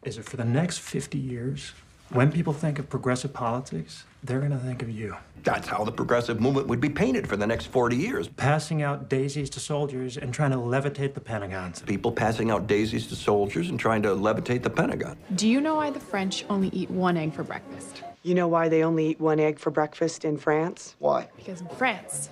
is 0.04 0.16
that 0.16 0.26
for 0.26 0.36
the 0.36 0.44
next 0.44 0.78
50 0.78 1.18
years, 1.18 1.72
when 2.10 2.30
people 2.30 2.52
think 2.52 2.78
of 2.78 2.88
progressive 2.88 3.32
politics, 3.32 4.04
they're 4.22 4.38
going 4.38 4.52
to 4.52 4.58
think 4.58 4.82
of 4.82 4.90
you. 4.90 5.16
That's 5.42 5.66
how 5.66 5.82
the 5.82 5.90
progressive 5.90 6.40
movement 6.40 6.68
would 6.68 6.80
be 6.80 6.88
painted 6.88 7.26
for 7.26 7.36
the 7.36 7.46
next 7.46 7.66
40 7.66 7.96
years. 7.96 8.28
Passing 8.28 8.82
out 8.82 9.08
daisies 9.08 9.50
to 9.50 9.60
soldiers 9.60 10.16
and 10.16 10.32
trying 10.32 10.52
to 10.52 10.56
levitate 10.56 11.14
the 11.14 11.20
Pentagon. 11.20 11.72
People 11.86 12.12
passing 12.12 12.50
out 12.50 12.68
daisies 12.68 13.08
to 13.08 13.16
soldiers 13.16 13.68
and 13.68 13.78
trying 13.78 14.02
to 14.02 14.10
levitate 14.10 14.62
the 14.62 14.70
Pentagon. 14.70 15.18
Do 15.34 15.48
you 15.48 15.60
know 15.60 15.74
why 15.74 15.90
the 15.90 15.98
French 15.98 16.44
only 16.48 16.68
eat 16.68 16.90
one 16.90 17.16
egg 17.16 17.32
for 17.32 17.42
breakfast? 17.42 18.04
You 18.22 18.36
know 18.36 18.46
why 18.46 18.68
they 18.68 18.84
only 18.84 19.08
eat 19.08 19.20
one 19.20 19.40
egg 19.40 19.58
for 19.58 19.72
breakfast 19.72 20.24
in 20.24 20.36
France? 20.36 20.94
Why? 21.00 21.28
Because 21.36 21.60
in 21.60 21.68
France, 21.70 22.28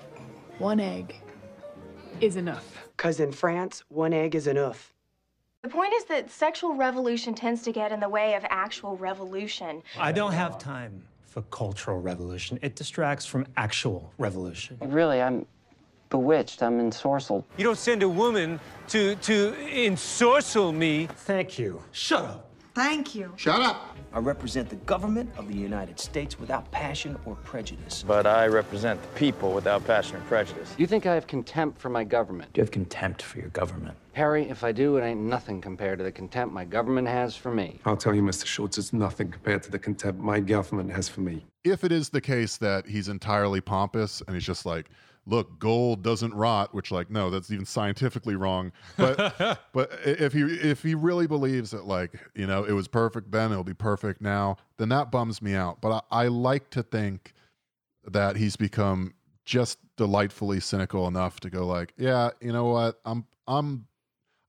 one 0.58 0.78
egg 0.78 1.16
is 2.20 2.36
enough. 2.36 2.86
Because 2.96 3.18
in 3.18 3.32
France, 3.32 3.82
one 3.88 4.12
egg 4.12 4.36
is 4.36 4.46
enough. 4.46 4.94
The 5.62 5.68
point 5.68 5.92
is 5.94 6.04
that 6.04 6.30
sexual 6.30 6.74
revolution 6.74 7.34
tends 7.34 7.62
to 7.62 7.72
get 7.72 7.90
in 7.90 7.98
the 7.98 8.08
way 8.08 8.34
of 8.34 8.44
actual 8.48 8.96
revolution. 8.96 9.82
I 9.98 10.12
don't 10.12 10.32
have 10.32 10.58
time 10.58 11.02
for 11.30 11.42
cultural 11.42 12.00
revolution. 12.00 12.58
It 12.60 12.74
distracts 12.74 13.24
from 13.24 13.46
actual 13.56 14.12
revolution. 14.18 14.76
Really, 14.82 15.22
I'm 15.22 15.46
bewitched. 16.10 16.62
I'm 16.62 16.78
ensorcelled. 16.80 17.44
You 17.56 17.64
don't 17.64 17.78
send 17.78 18.02
a 18.02 18.08
woman 18.08 18.58
to 18.88 19.14
to 19.14 19.52
ensorcel 19.52 20.74
me. 20.74 21.06
Thank 21.06 21.58
you. 21.58 21.80
Shut 21.92 22.24
up. 22.24 22.46
Thank 22.74 23.14
you. 23.14 23.32
Shut 23.36 23.60
up! 23.60 23.96
I 24.12 24.20
represent 24.20 24.68
the 24.68 24.76
government 24.76 25.30
of 25.36 25.48
the 25.48 25.56
United 25.56 25.98
States 25.98 26.38
without 26.38 26.70
passion 26.70 27.18
or 27.26 27.34
prejudice. 27.36 28.04
But 28.06 28.26
I 28.26 28.46
represent 28.46 29.02
the 29.02 29.08
people 29.08 29.52
without 29.52 29.84
passion 29.86 30.16
or 30.16 30.20
prejudice. 30.20 30.72
You 30.78 30.86
think 30.86 31.04
I 31.04 31.14
have 31.14 31.26
contempt 31.26 31.80
for 31.80 31.88
my 31.88 32.04
government? 32.04 32.52
Do 32.52 32.60
you 32.60 32.62
have 32.62 32.70
contempt 32.70 33.22
for 33.22 33.38
your 33.38 33.48
government? 33.48 33.96
Harry, 34.20 34.50
if 34.50 34.64
I 34.64 34.70
do, 34.70 34.98
it 34.98 35.02
ain't 35.02 35.22
nothing 35.22 35.62
compared 35.62 35.96
to 35.96 36.04
the 36.04 36.12
contempt 36.12 36.52
my 36.52 36.62
government 36.62 37.08
has 37.08 37.34
for 37.34 37.50
me. 37.50 37.80
I'll 37.86 37.96
tell 37.96 38.14
you, 38.14 38.20
Mr. 38.20 38.44
Schultz, 38.44 38.76
it's 38.76 38.92
nothing 38.92 39.30
compared 39.30 39.62
to 39.62 39.70
the 39.70 39.78
contempt 39.78 40.20
my 40.20 40.40
government 40.40 40.92
has 40.92 41.08
for 41.08 41.22
me. 41.22 41.46
If 41.64 41.84
it 41.84 41.90
is 41.90 42.10
the 42.10 42.20
case 42.20 42.58
that 42.58 42.86
he's 42.86 43.08
entirely 43.08 43.62
pompous 43.62 44.20
and 44.26 44.36
he's 44.36 44.44
just 44.44 44.66
like, 44.66 44.90
look, 45.24 45.58
gold 45.58 46.02
doesn't 46.02 46.34
rot, 46.34 46.74
which 46.74 46.90
like, 46.90 47.10
no, 47.10 47.30
that's 47.30 47.50
even 47.50 47.64
scientifically 47.64 48.36
wrong. 48.36 48.72
But 48.98 49.58
but 49.72 49.98
if 50.04 50.34
he 50.34 50.42
if 50.42 50.82
he 50.82 50.94
really 50.94 51.26
believes 51.26 51.70
that 51.70 51.86
like, 51.86 52.12
you 52.34 52.46
know, 52.46 52.64
it 52.64 52.72
was 52.72 52.88
perfect 52.88 53.32
then, 53.32 53.52
it'll 53.52 53.64
be 53.64 53.72
perfect 53.72 54.20
now, 54.20 54.58
then 54.76 54.90
that 54.90 55.10
bums 55.10 55.40
me 55.40 55.54
out. 55.54 55.80
But 55.80 56.04
I, 56.10 56.24
I 56.24 56.28
like 56.28 56.68
to 56.72 56.82
think 56.82 57.32
that 58.04 58.36
he's 58.36 58.56
become 58.56 59.14
just 59.46 59.78
delightfully 59.96 60.60
cynical 60.60 61.08
enough 61.08 61.40
to 61.40 61.48
go 61.48 61.66
like, 61.66 61.94
yeah, 61.96 62.32
you 62.42 62.52
know 62.52 62.66
what? 62.66 63.00
I'm 63.06 63.24
I'm 63.48 63.86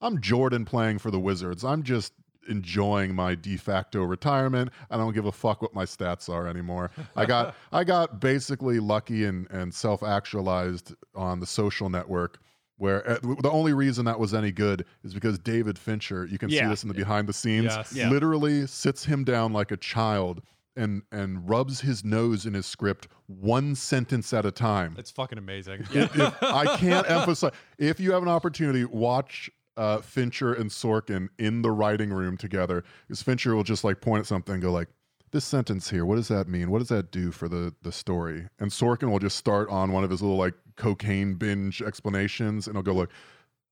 I'm 0.01 0.19
Jordan 0.21 0.65
playing 0.65 0.99
for 0.99 1.11
the 1.11 1.19
Wizards. 1.19 1.63
I'm 1.63 1.83
just 1.83 2.13
enjoying 2.49 3.13
my 3.13 3.35
de 3.35 3.55
facto 3.55 4.03
retirement. 4.03 4.71
I 4.89 4.97
don't 4.97 5.13
give 5.13 5.25
a 5.25 5.31
fuck 5.31 5.61
what 5.61 5.73
my 5.75 5.85
stats 5.85 6.27
are 6.27 6.47
anymore. 6.47 6.89
I 7.15 7.25
got 7.25 7.55
I 7.71 7.83
got 7.83 8.19
basically 8.19 8.79
lucky 8.79 9.25
and 9.25 9.49
and 9.51 9.73
self-actualized 9.73 10.93
on 11.15 11.39
the 11.39 11.45
social 11.45 11.89
network 11.89 12.39
where 12.77 13.07
uh, 13.07 13.19
the 13.43 13.49
only 13.51 13.73
reason 13.73 14.05
that 14.05 14.19
was 14.19 14.33
any 14.33 14.51
good 14.51 14.85
is 15.03 15.13
because 15.13 15.37
David 15.37 15.77
Fincher, 15.77 16.25
you 16.25 16.39
can 16.39 16.49
see 16.49 16.61
this 16.65 16.81
in 16.81 16.87
the 16.87 16.95
behind 16.95 17.27
the 17.29 17.33
scenes, 17.33 17.65
Yes. 17.65 17.93
Yeah. 17.93 18.09
literally 18.09 18.65
sits 18.65 19.05
him 19.05 19.23
down 19.23 19.53
like 19.53 19.69
a 19.71 19.77
child 19.77 20.41
and 20.75 21.03
and 21.11 21.47
rubs 21.47 21.81
his 21.81 22.03
nose 22.03 22.47
in 22.47 22.55
his 22.55 22.65
script 22.65 23.07
one 23.27 23.75
sentence 23.75 24.33
at 24.33 24.47
a 24.47 24.51
time. 24.51 24.95
It's 24.97 25.11
fucking 25.11 25.37
amazing. 25.37 25.85
If- 25.93 26.41
I 26.41 26.75
can't 26.77 27.07
emphasize. 27.09 27.51
If 27.77 27.99
you 27.99 28.13
have 28.13 28.23
an 28.23 28.29
opportunity, 28.29 28.83
watch 28.85 29.51
uh, 29.77 29.99
Fincher 29.99 30.53
and 30.53 30.69
Sorkin 30.69 31.29
in 31.37 31.61
the 31.61 31.71
writing 31.71 32.11
room 32.11 32.37
together. 32.37 32.83
Because 33.07 33.21
Fincher 33.21 33.55
will 33.55 33.63
just 33.63 33.83
like 33.83 34.01
point 34.01 34.21
at 34.21 34.25
something 34.27 34.53
and 34.53 34.63
go 34.63 34.71
like, 34.71 34.89
"This 35.31 35.45
sentence 35.45 35.89
here, 35.89 36.05
what 36.05 36.15
does 36.15 36.27
that 36.29 36.47
mean? 36.47 36.69
What 36.71 36.79
does 36.79 36.89
that 36.89 37.11
do 37.11 37.31
for 37.31 37.47
the 37.47 37.73
the 37.81 37.91
story?" 37.91 38.47
And 38.59 38.71
Sorkin 38.71 39.11
will 39.11 39.19
just 39.19 39.37
start 39.37 39.69
on 39.69 39.91
one 39.91 40.03
of 40.03 40.09
his 40.09 40.21
little 40.21 40.37
like 40.37 40.53
cocaine 40.75 41.35
binge 41.35 41.81
explanations, 41.81 42.67
and 42.67 42.75
he'll 42.75 42.83
go 42.83 42.93
like. 42.93 43.09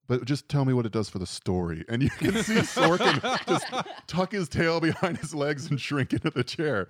But 0.07 0.25
just 0.25 0.49
tell 0.49 0.65
me 0.65 0.73
what 0.73 0.87
it 0.87 0.91
does 0.91 1.07
for 1.07 1.19
the 1.19 1.27
story. 1.27 1.85
And 1.87 2.01
you 2.01 2.09
can 2.09 2.33
see 2.41 2.55
Sorkin 2.55 3.21
just 3.47 3.67
tuck 4.07 4.31
his 4.31 4.49
tail 4.49 4.79
behind 4.79 5.19
his 5.19 5.35
legs 5.35 5.69
and 5.69 5.79
shrink 5.79 6.13
into 6.13 6.31
the 6.31 6.43
chair. 6.43 6.87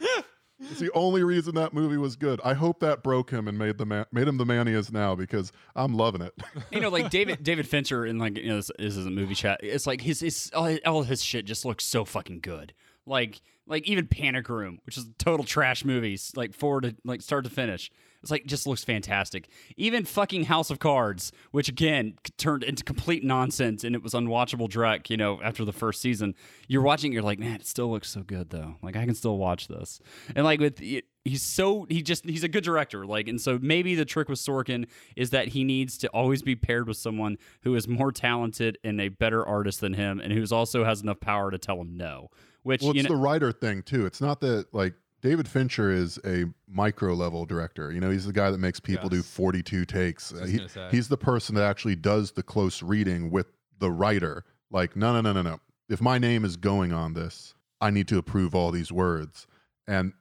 It's 0.59 0.79
the 0.79 0.91
only 0.93 1.23
reason 1.23 1.55
that 1.55 1.73
movie 1.73 1.97
was 1.97 2.15
good. 2.15 2.41
I 2.43 2.53
hope 2.53 2.79
that 2.81 3.01
broke 3.01 3.31
him 3.31 3.47
and 3.47 3.57
made 3.57 3.77
the 3.77 3.85
man, 3.85 4.05
made 4.11 4.27
him 4.27 4.37
the 4.37 4.45
man 4.45 4.67
he 4.67 4.73
is 4.73 4.91
now 4.91 5.15
because 5.15 5.51
I'm 5.75 5.93
loving 5.93 6.21
it. 6.21 6.33
you 6.71 6.81
know, 6.81 6.89
like 6.89 7.09
David 7.09 7.43
David 7.43 7.67
Fincher 7.67 8.05
in 8.05 8.17
like 8.17 8.37
you 8.37 8.49
know 8.49 8.57
this, 8.57 8.71
this 8.77 8.97
is 8.97 9.05
a 9.05 9.11
movie 9.11 9.35
chat. 9.35 9.59
It's 9.63 9.87
like 9.87 10.01
his 10.01 10.19
his 10.19 10.51
all, 10.53 11.03
his 11.03 11.23
shit 11.23 11.45
just 11.45 11.63
looks 11.63 11.85
so 11.85 12.03
fucking 12.03 12.41
good. 12.41 12.73
Like 13.05 13.41
like 13.67 13.87
even 13.87 14.07
Panic 14.07 14.49
Room, 14.49 14.79
which 14.85 14.97
is 14.97 15.05
a 15.05 15.13
total 15.17 15.45
trash 15.45 15.85
movies, 15.85 16.33
like 16.35 16.53
forward 16.53 16.81
to 16.83 16.95
like 17.05 17.21
start 17.21 17.45
to 17.45 17.49
finish. 17.49 17.89
It's 18.21 18.31
like 18.31 18.45
just 18.45 18.67
looks 18.67 18.83
fantastic. 18.83 19.47
Even 19.77 20.03
fucking 20.03 20.45
House 20.45 20.69
of 20.69 20.79
Cards, 20.79 21.31
which 21.51 21.69
again 21.69 22.15
turned 22.37 22.63
into 22.63 22.83
complete 22.83 23.23
nonsense 23.23 23.83
and 23.83 23.95
it 23.95 24.03
was 24.03 24.13
unwatchable 24.13 24.69
dreck, 24.69 25.09
you 25.09 25.17
know, 25.17 25.41
after 25.41 25.63
the 25.63 25.71
first 25.71 26.01
season. 26.01 26.35
You're 26.67 26.81
watching, 26.81 27.13
you're 27.13 27.21
like, 27.21 27.39
man, 27.39 27.55
it 27.55 27.65
still 27.65 27.89
looks 27.89 28.09
so 28.09 28.21
good 28.21 28.49
though. 28.49 28.75
Like 28.81 28.95
I 28.95 29.05
can 29.05 29.15
still 29.15 29.37
watch 29.37 29.67
this. 29.67 30.01
And 30.35 30.43
like 30.43 30.59
with 30.59 30.79
he's 30.79 31.41
so 31.41 31.85
he 31.89 32.01
just 32.01 32.25
he's 32.25 32.43
a 32.43 32.49
good 32.49 32.63
director. 32.63 33.05
Like 33.05 33.27
and 33.27 33.39
so 33.39 33.57
maybe 33.61 33.95
the 33.95 34.05
trick 34.05 34.27
with 34.27 34.39
Sorkin 34.39 34.87
is 35.15 35.29
that 35.29 35.49
he 35.49 35.63
needs 35.63 35.97
to 35.99 36.07
always 36.09 36.41
be 36.41 36.55
paired 36.55 36.87
with 36.87 36.97
someone 36.97 37.37
who 37.61 37.75
is 37.75 37.87
more 37.87 38.11
talented 38.11 38.77
and 38.83 38.99
a 38.99 39.09
better 39.09 39.45
artist 39.45 39.79
than 39.79 39.93
him 39.93 40.19
and 40.19 40.33
who's 40.33 40.51
also 40.51 40.83
has 40.83 41.01
enough 41.01 41.19
power 41.21 41.51
to 41.51 41.57
tell 41.57 41.79
him 41.79 41.95
no. 41.95 42.29
Which 42.63 42.81
well, 42.81 42.93
you 42.93 42.99
it's 42.99 43.09
know, 43.09 43.15
the 43.15 43.21
writer 43.21 43.53
thing 43.53 43.81
too. 43.81 44.05
It's 44.05 44.19
not 44.19 44.41
that 44.41 44.73
like 44.73 44.93
David 45.21 45.47
Fincher 45.47 45.91
is 45.91 46.19
a 46.25 46.45
micro 46.67 47.13
level 47.13 47.45
director. 47.45 47.91
You 47.91 47.99
know, 47.99 48.09
he's 48.09 48.25
the 48.25 48.33
guy 48.33 48.51
that 48.51 48.57
makes 48.59 48.79
people 48.79 49.09
do 49.09 49.21
42 49.23 49.85
takes. 49.85 50.31
He- 50.47 50.57
he's 50.91 51.07
the 51.09 51.17
person 51.17 51.55
that 51.55 51.63
actually 51.63 51.95
does 51.95 52.31
the 52.31 52.43
close 52.43 52.81
reading 52.81 53.29
with 53.29 53.47
the 53.79 53.91
writer. 53.91 54.45
Like, 54.71 54.95
no, 54.95 55.13
no, 55.13 55.21
no, 55.21 55.33
no, 55.33 55.41
no. 55.41 55.59
If 55.89 56.01
my 56.01 56.17
name 56.19 56.45
is 56.45 56.55
going 56.55 56.93
on 56.93 57.13
this, 57.13 57.53
I 57.81 57.89
need 57.91 58.07
to 58.09 58.17
approve 58.17 58.53
all 58.55 58.71
these 58.71 58.91
words. 58.91 59.47
And 59.87 60.13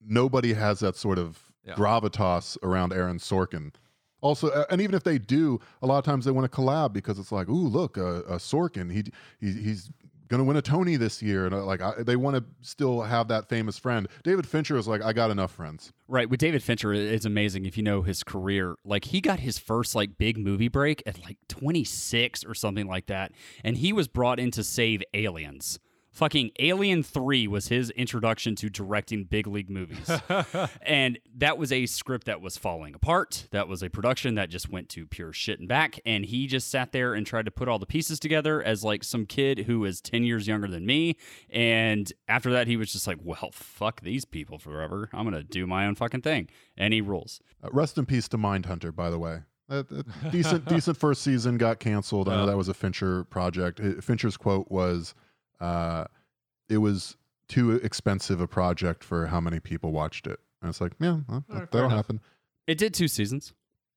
nobody 0.00 0.52
has 0.54 0.80
that 0.80 0.96
sort 0.96 1.18
of 1.18 1.50
Yeah. 1.64 1.74
gravitas 1.74 2.58
around 2.62 2.92
Aaron 2.92 3.18
Sorkin. 3.18 3.72
Also, 4.20 4.64
and 4.70 4.80
even 4.80 4.94
if 4.94 5.02
they 5.04 5.18
do, 5.18 5.60
a 5.82 5.86
lot 5.86 5.98
of 5.98 6.04
times 6.04 6.24
they 6.24 6.30
want 6.30 6.50
to 6.50 6.54
collab 6.60 6.92
because 6.92 7.18
it's 7.18 7.32
like, 7.32 7.48
ooh, 7.48 7.68
look, 7.68 7.96
uh, 7.98 8.18
uh, 8.20 8.38
Sorkin, 8.38 8.90
he, 8.92 9.04
he 9.40 9.52
he's 9.62 9.90
going 10.34 10.44
to 10.44 10.48
win 10.48 10.56
a 10.56 10.62
Tony 10.62 10.96
this 10.96 11.22
year, 11.22 11.46
and 11.46 11.54
uh, 11.54 11.64
like 11.64 11.80
I, 11.80 12.02
they 12.02 12.16
want 12.16 12.36
to 12.36 12.44
still 12.62 13.02
have 13.02 13.28
that 13.28 13.48
famous 13.48 13.78
friend. 13.78 14.08
David 14.24 14.46
Fincher 14.46 14.76
is 14.76 14.88
like, 14.88 15.02
I 15.02 15.12
got 15.12 15.30
enough 15.30 15.52
friends. 15.52 15.92
Right, 16.08 16.28
with 16.28 16.40
David 16.40 16.62
Fincher, 16.62 16.92
it's 16.92 17.24
amazing 17.24 17.66
if 17.66 17.76
you 17.76 17.82
know 17.82 18.02
his 18.02 18.24
career. 18.24 18.74
Like 18.84 19.04
he 19.06 19.20
got 19.20 19.40
his 19.40 19.58
first 19.58 19.94
like 19.94 20.18
big 20.18 20.36
movie 20.36 20.68
break 20.68 21.02
at 21.06 21.22
like 21.24 21.38
26 21.48 22.44
or 22.44 22.54
something 22.54 22.88
like 22.88 23.06
that, 23.06 23.32
and 23.62 23.76
he 23.76 23.92
was 23.92 24.08
brought 24.08 24.40
in 24.40 24.50
to 24.52 24.64
save 24.64 25.02
Aliens. 25.14 25.78
Fucking 26.14 26.52
Alien 26.60 27.02
3 27.02 27.48
was 27.48 27.66
his 27.66 27.90
introduction 27.90 28.54
to 28.56 28.70
directing 28.70 29.24
big 29.24 29.48
league 29.48 29.68
movies. 29.68 30.08
and 30.82 31.18
that 31.36 31.58
was 31.58 31.72
a 31.72 31.86
script 31.86 32.26
that 32.26 32.40
was 32.40 32.56
falling 32.56 32.94
apart. 32.94 33.48
That 33.50 33.66
was 33.66 33.82
a 33.82 33.90
production 33.90 34.36
that 34.36 34.48
just 34.48 34.70
went 34.70 34.88
to 34.90 35.06
pure 35.06 35.32
shit 35.32 35.58
and 35.58 35.68
back. 35.68 35.98
And 36.06 36.24
he 36.24 36.46
just 36.46 36.70
sat 36.70 36.92
there 36.92 37.14
and 37.14 37.26
tried 37.26 37.46
to 37.46 37.50
put 37.50 37.66
all 37.66 37.80
the 37.80 37.86
pieces 37.86 38.20
together 38.20 38.62
as 38.62 38.84
like 38.84 39.02
some 39.02 39.26
kid 39.26 39.60
who 39.66 39.84
is 39.84 40.00
10 40.00 40.22
years 40.22 40.46
younger 40.46 40.68
than 40.68 40.86
me. 40.86 41.16
And 41.50 42.12
after 42.28 42.52
that, 42.52 42.68
he 42.68 42.76
was 42.76 42.92
just 42.92 43.08
like, 43.08 43.18
well, 43.20 43.50
fuck 43.52 44.00
these 44.02 44.24
people 44.24 44.58
forever. 44.58 45.10
I'm 45.12 45.28
going 45.28 45.34
to 45.34 45.42
do 45.42 45.66
my 45.66 45.84
own 45.84 45.96
fucking 45.96 46.22
thing. 46.22 46.48
And 46.76 46.94
he 46.94 47.00
rules. 47.00 47.40
Uh, 47.60 47.70
rest 47.72 47.98
in 47.98 48.06
peace 48.06 48.28
to 48.28 48.38
Mindhunter, 48.38 48.94
by 48.94 49.10
the 49.10 49.18
way. 49.18 49.40
Uh, 49.68 49.82
uh, 49.90 50.02
decent, 50.30 50.64
decent 50.66 50.96
first 50.96 51.22
season 51.22 51.58
got 51.58 51.80
canceled. 51.80 52.28
I 52.28 52.36
know 52.36 52.46
that 52.46 52.56
was 52.56 52.68
a 52.68 52.74
Fincher 52.74 53.24
project. 53.24 53.80
Uh, 53.80 54.00
Fincher's 54.00 54.36
quote 54.36 54.70
was, 54.70 55.16
uh, 55.60 56.04
"It 56.68 56.78
was 56.78 57.16
too 57.48 57.72
expensive 57.72 58.40
a 58.40 58.46
project 58.48 59.04
for 59.04 59.26
how 59.26 59.40
many 59.40 59.60
people 59.60 59.92
watched 59.92 60.26
it." 60.26 60.40
And 60.62 60.70
it's 60.70 60.80
like, 60.80 60.92
yeah, 61.00 61.20
well, 61.28 61.44
fair 61.50 61.68
that'll 61.70 61.88
happen. 61.90 62.20
It 62.66 62.78
did 62.78 62.94
two 62.94 63.08
seasons. 63.08 63.52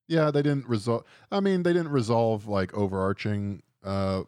Yeah, 0.09 0.31
they 0.31 0.41
didn't 0.41 0.67
resolve. 0.67 1.03
I 1.31 1.39
mean, 1.39 1.63
they 1.63 1.73
didn't 1.73 1.91
resolve 1.91 2.47
like 2.47 2.73
overarching 2.73 3.61
uh, 3.83 4.23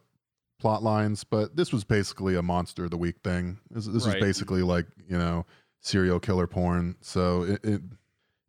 plot 0.59 0.83
lines, 0.83 1.23
but 1.23 1.55
this 1.55 1.71
was 1.73 1.83
basically 1.83 2.35
a 2.35 2.41
monster 2.41 2.85
of 2.85 2.91
the 2.91 2.97
week 2.97 3.17
thing. 3.23 3.59
This, 3.69 3.85
this 3.85 4.05
Right. 4.05 4.15
was 4.15 4.23
basically 4.23 4.61
like 4.61 4.85
you 5.07 5.17
know 5.17 5.45
serial 5.81 6.19
killer 6.19 6.47
porn. 6.47 6.95
So 7.01 7.43
it, 7.43 7.63
it 7.63 7.81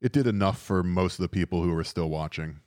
it 0.00 0.12
did 0.12 0.26
enough 0.26 0.60
for 0.60 0.82
most 0.82 1.18
of 1.18 1.22
the 1.22 1.28
people 1.28 1.62
who 1.62 1.72
were 1.72 1.84
still 1.84 2.08
watching. 2.08 2.60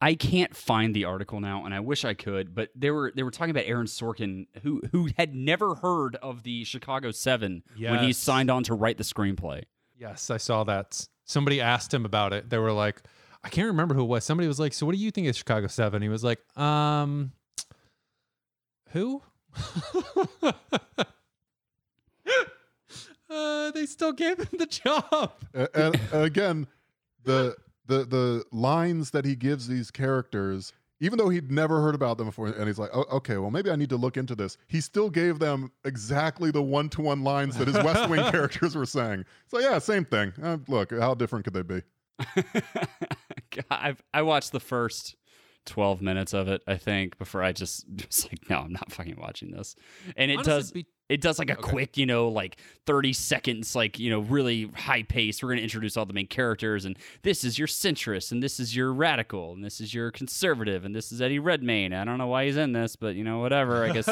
Yeah. 0.00 0.08
I 0.08 0.14
can't 0.14 0.54
find 0.54 0.94
the 0.94 1.04
article 1.04 1.40
now, 1.40 1.64
and 1.64 1.72
I 1.74 1.80
wish 1.80 2.04
I 2.04 2.14
could. 2.14 2.54
But 2.54 2.70
they 2.74 2.90
were 2.90 3.12
they 3.14 3.22
were 3.22 3.30
talking 3.30 3.50
about 3.50 3.64
Aaron 3.66 3.86
Sorkin, 3.86 4.46
who 4.62 4.82
who 4.92 5.08
had 5.16 5.34
never 5.34 5.74
heard 5.76 6.16
of 6.16 6.42
the 6.42 6.64
Chicago 6.64 7.10
Seven 7.10 7.62
when 7.92 8.04
he 8.04 8.12
signed 8.12 8.50
on 8.50 8.64
to 8.64 8.74
write 8.74 8.98
the 8.98 9.04
screenplay. 9.04 9.62
Yes, 9.98 10.28
I 10.30 10.36
saw 10.36 10.64
that. 10.64 11.06
Somebody 11.24 11.60
asked 11.60 11.94
him 11.94 12.04
about 12.04 12.32
it. 12.34 12.50
They 12.50 12.58
were 12.58 12.72
like, 12.72 13.02
I 13.42 13.48
can't 13.48 13.68
remember 13.68 13.94
who 13.94 14.02
it 14.02 14.08
was. 14.08 14.24
Somebody 14.24 14.46
was 14.48 14.58
like, 14.60 14.72
"So 14.74 14.84
what 14.84 14.94
do 14.94 14.98
you 15.00 15.10
think 15.10 15.28
of 15.28 15.36
Chicago 15.36 15.68
7?" 15.68 16.02
He 16.02 16.08
was 16.08 16.24
like, 16.24 16.38
"Um 16.58 17.32
who?" 18.90 19.22
uh, 23.30 23.70
they 23.72 23.86
still 23.86 24.12
gave 24.12 24.38
him 24.38 24.48
the 24.58 24.66
job. 24.66 25.32
A- 25.54 25.76
and, 25.78 26.00
and 26.12 26.22
again, 26.24 26.66
the 27.24 27.56
the 27.86 28.04
the 28.04 28.44
lines 28.52 29.10
that 29.10 29.24
he 29.24 29.36
gives 29.36 29.68
these 29.68 29.90
characters, 29.90 30.72
even 31.00 31.18
though 31.18 31.28
he'd 31.28 31.50
never 31.50 31.80
heard 31.80 31.94
about 31.94 32.18
them 32.18 32.26
before, 32.26 32.48
and 32.48 32.66
he's 32.66 32.78
like, 32.78 32.90
oh, 32.92 33.04
okay, 33.12 33.36
well 33.36 33.50
maybe 33.50 33.70
I 33.70 33.76
need 33.76 33.90
to 33.90 33.96
look 33.96 34.16
into 34.16 34.34
this. 34.34 34.56
He 34.68 34.80
still 34.80 35.10
gave 35.10 35.38
them 35.38 35.72
exactly 35.84 36.50
the 36.50 36.62
one 36.62 36.88
to 36.90 37.02
one 37.02 37.22
lines 37.22 37.56
that 37.58 37.68
his 37.68 37.76
West 37.76 38.08
Wing 38.08 38.24
characters 38.30 38.74
were 38.74 38.86
saying. 38.86 39.24
So 39.48 39.58
yeah, 39.58 39.78
same 39.78 40.04
thing. 40.04 40.32
Uh, 40.42 40.58
look, 40.68 40.92
how 40.92 41.14
different 41.14 41.44
could 41.44 41.54
they 41.54 41.62
be? 41.62 41.82
God, 43.50 43.64
I've, 43.70 44.02
I 44.12 44.22
watched 44.22 44.52
the 44.52 44.60
first 44.60 45.16
12 45.66 46.02
minutes 46.02 46.32
of 46.34 46.48
it, 46.48 46.62
I 46.66 46.76
think, 46.76 47.18
before 47.18 47.42
I 47.42 47.52
just 47.52 47.84
was 48.06 48.26
like, 48.30 48.48
no, 48.50 48.58
I'm 48.58 48.72
not 48.72 48.92
fucking 48.92 49.16
watching 49.18 49.50
this. 49.50 49.74
And 50.16 50.30
it 50.30 50.34
Honestly, 50.38 50.52
does. 50.52 50.70
be- 50.72 50.86
it 51.10 51.20
does 51.20 51.38
like 51.38 51.50
a 51.50 51.58
Okay. 51.58 51.62
quick, 51.70 51.96
you 51.98 52.06
know, 52.06 52.28
like 52.28 52.56
30 52.86 53.12
seconds, 53.12 53.76
like, 53.76 53.98
you 53.98 54.08
know, 54.08 54.20
really 54.20 54.70
high 54.74 55.02
pace. 55.02 55.42
We're 55.42 55.50
going 55.50 55.58
to 55.58 55.62
introduce 55.62 55.98
all 55.98 56.06
the 56.06 56.14
main 56.14 56.26
characters, 56.28 56.86
and 56.86 56.96
this 57.22 57.44
is 57.44 57.58
your 57.58 57.68
centrist, 57.68 58.32
and 58.32 58.42
this 58.42 58.58
is 58.58 58.74
your 58.74 58.90
radical, 58.90 59.52
and 59.52 59.62
this 59.62 59.82
is 59.82 59.92
your 59.92 60.10
conservative, 60.10 60.86
and 60.86 60.94
this 60.94 61.12
is 61.12 61.20
Eddie 61.20 61.38
Redmayne. 61.40 61.92
I 61.92 62.04
don't 62.06 62.16
know 62.16 62.28
why 62.28 62.46
he's 62.46 62.56
in 62.56 62.72
this, 62.72 62.96
but, 62.96 63.16
you 63.16 63.22
know, 63.22 63.38
whatever. 63.40 63.84
I 63.84 63.92
guess 63.92 64.06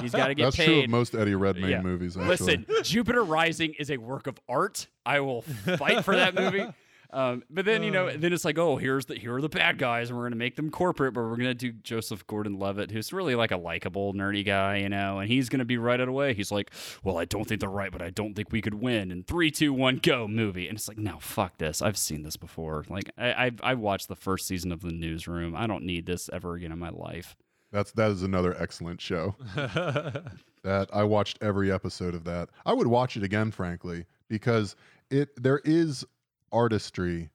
he's 0.00 0.12
got 0.12 0.28
to 0.28 0.34
get 0.34 0.44
That's 0.44 0.56
paid. 0.56 0.64
true 0.64 0.80
of 0.84 0.88
most 0.88 1.14
Eddie 1.14 1.34
Redmayne 1.34 1.70
Yeah. 1.70 1.82
movies. 1.82 2.16
Actually. 2.16 2.28
Listen, 2.30 2.66
Jupiter 2.84 3.22
Rising 3.22 3.74
is 3.78 3.90
a 3.90 3.98
work 3.98 4.26
of 4.26 4.40
art. 4.48 4.86
I 5.04 5.20
will 5.20 5.42
fight 5.42 6.06
for 6.06 6.16
that 6.16 6.34
movie. 6.34 6.64
Um, 7.12 7.42
but 7.50 7.64
then 7.64 7.82
you 7.82 7.90
know, 7.90 8.16
then 8.16 8.32
it's 8.32 8.44
like, 8.44 8.58
oh, 8.58 8.76
here's 8.76 9.06
the 9.06 9.16
here 9.16 9.34
are 9.34 9.40
the 9.40 9.48
bad 9.48 9.78
guys, 9.78 10.10
and 10.10 10.18
we're 10.18 10.24
gonna 10.24 10.36
make 10.36 10.56
them 10.56 10.70
corporate, 10.70 11.14
but 11.14 11.22
we're 11.22 11.36
gonna 11.36 11.54
do 11.54 11.72
Joseph 11.72 12.26
Gordon-Levitt, 12.26 12.90
who's 12.90 13.12
really 13.12 13.34
like 13.34 13.50
a 13.50 13.56
likable, 13.56 14.14
nerdy 14.14 14.44
guy, 14.44 14.76
you 14.78 14.88
know, 14.88 15.18
and 15.18 15.28
he's 15.28 15.48
gonna 15.48 15.64
be 15.64 15.76
right 15.76 16.00
out 16.00 16.08
away. 16.08 16.34
He's 16.34 16.52
like, 16.52 16.70
well, 17.02 17.18
I 17.18 17.24
don't 17.24 17.46
think 17.46 17.60
they're 17.60 17.70
right, 17.70 17.90
but 17.90 18.02
I 18.02 18.10
don't 18.10 18.34
think 18.34 18.52
we 18.52 18.62
could 18.62 18.74
win. 18.74 19.10
And 19.10 19.26
three, 19.26 19.50
two, 19.50 19.72
one, 19.72 19.96
go, 19.96 20.28
movie. 20.28 20.68
And 20.68 20.76
it's 20.76 20.88
like, 20.88 20.98
no, 20.98 21.18
fuck 21.18 21.58
this. 21.58 21.82
I've 21.82 21.98
seen 21.98 22.22
this 22.22 22.36
before. 22.36 22.84
Like, 22.88 23.10
I 23.18 23.30
I, 23.30 23.50
I 23.62 23.74
watched 23.74 24.08
the 24.08 24.16
first 24.16 24.46
season 24.46 24.70
of 24.70 24.80
The 24.82 24.92
Newsroom. 24.92 25.56
I 25.56 25.66
don't 25.66 25.84
need 25.84 26.06
this 26.06 26.30
ever 26.32 26.54
again 26.54 26.72
in 26.72 26.78
my 26.78 26.90
life. 26.90 27.36
That's 27.72 27.92
that 27.92 28.10
is 28.10 28.22
another 28.22 28.56
excellent 28.60 29.00
show. 29.00 29.36
that 29.54 30.88
I 30.92 31.04
watched 31.04 31.38
every 31.40 31.72
episode 31.72 32.14
of 32.14 32.24
that. 32.24 32.50
I 32.66 32.72
would 32.72 32.86
watch 32.86 33.16
it 33.16 33.22
again, 33.22 33.50
frankly, 33.50 34.06
because 34.28 34.76
it 35.10 35.30
there 35.40 35.60
is 35.64 36.04
artistry 36.52 37.30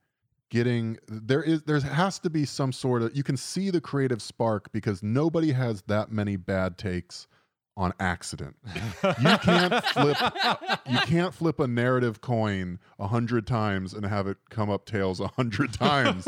getting 0.50 0.98
there 1.08 1.44
is 1.44 1.64
there 1.64 1.80
has 1.80 2.20
to 2.20 2.30
be 2.30 2.46
some 2.46 2.72
sort 2.72 3.02
of 3.02 3.16
you 3.16 3.24
can 3.24 3.38
see 3.38 3.70
the 3.70 3.82
creative 3.82 4.22
spark 4.22 4.72
because 4.72 5.02
nobody 5.02 5.52
has 5.52 5.82
that 5.84 6.12
many 6.12 6.36
bad 6.36 6.78
takes 6.78 7.28
on 7.78 7.94
accident. 8.00 8.56
You 9.04 9.38
can't 9.40 9.84
flip 9.86 10.18
you 10.90 10.98
can't 11.00 11.34
flip 11.34 11.60
a 11.60 11.68
narrative 11.68 12.22
coin 12.22 12.80
a 13.00 13.08
hundred 13.08 13.46
times 13.48 13.94
and 13.94 14.06
have 14.06 14.28
it 14.28 14.38
come 14.50 14.70
up 14.70 14.86
tails 14.86 15.20
a 15.20 15.28
hundred 15.28 15.74
times. 15.74 16.28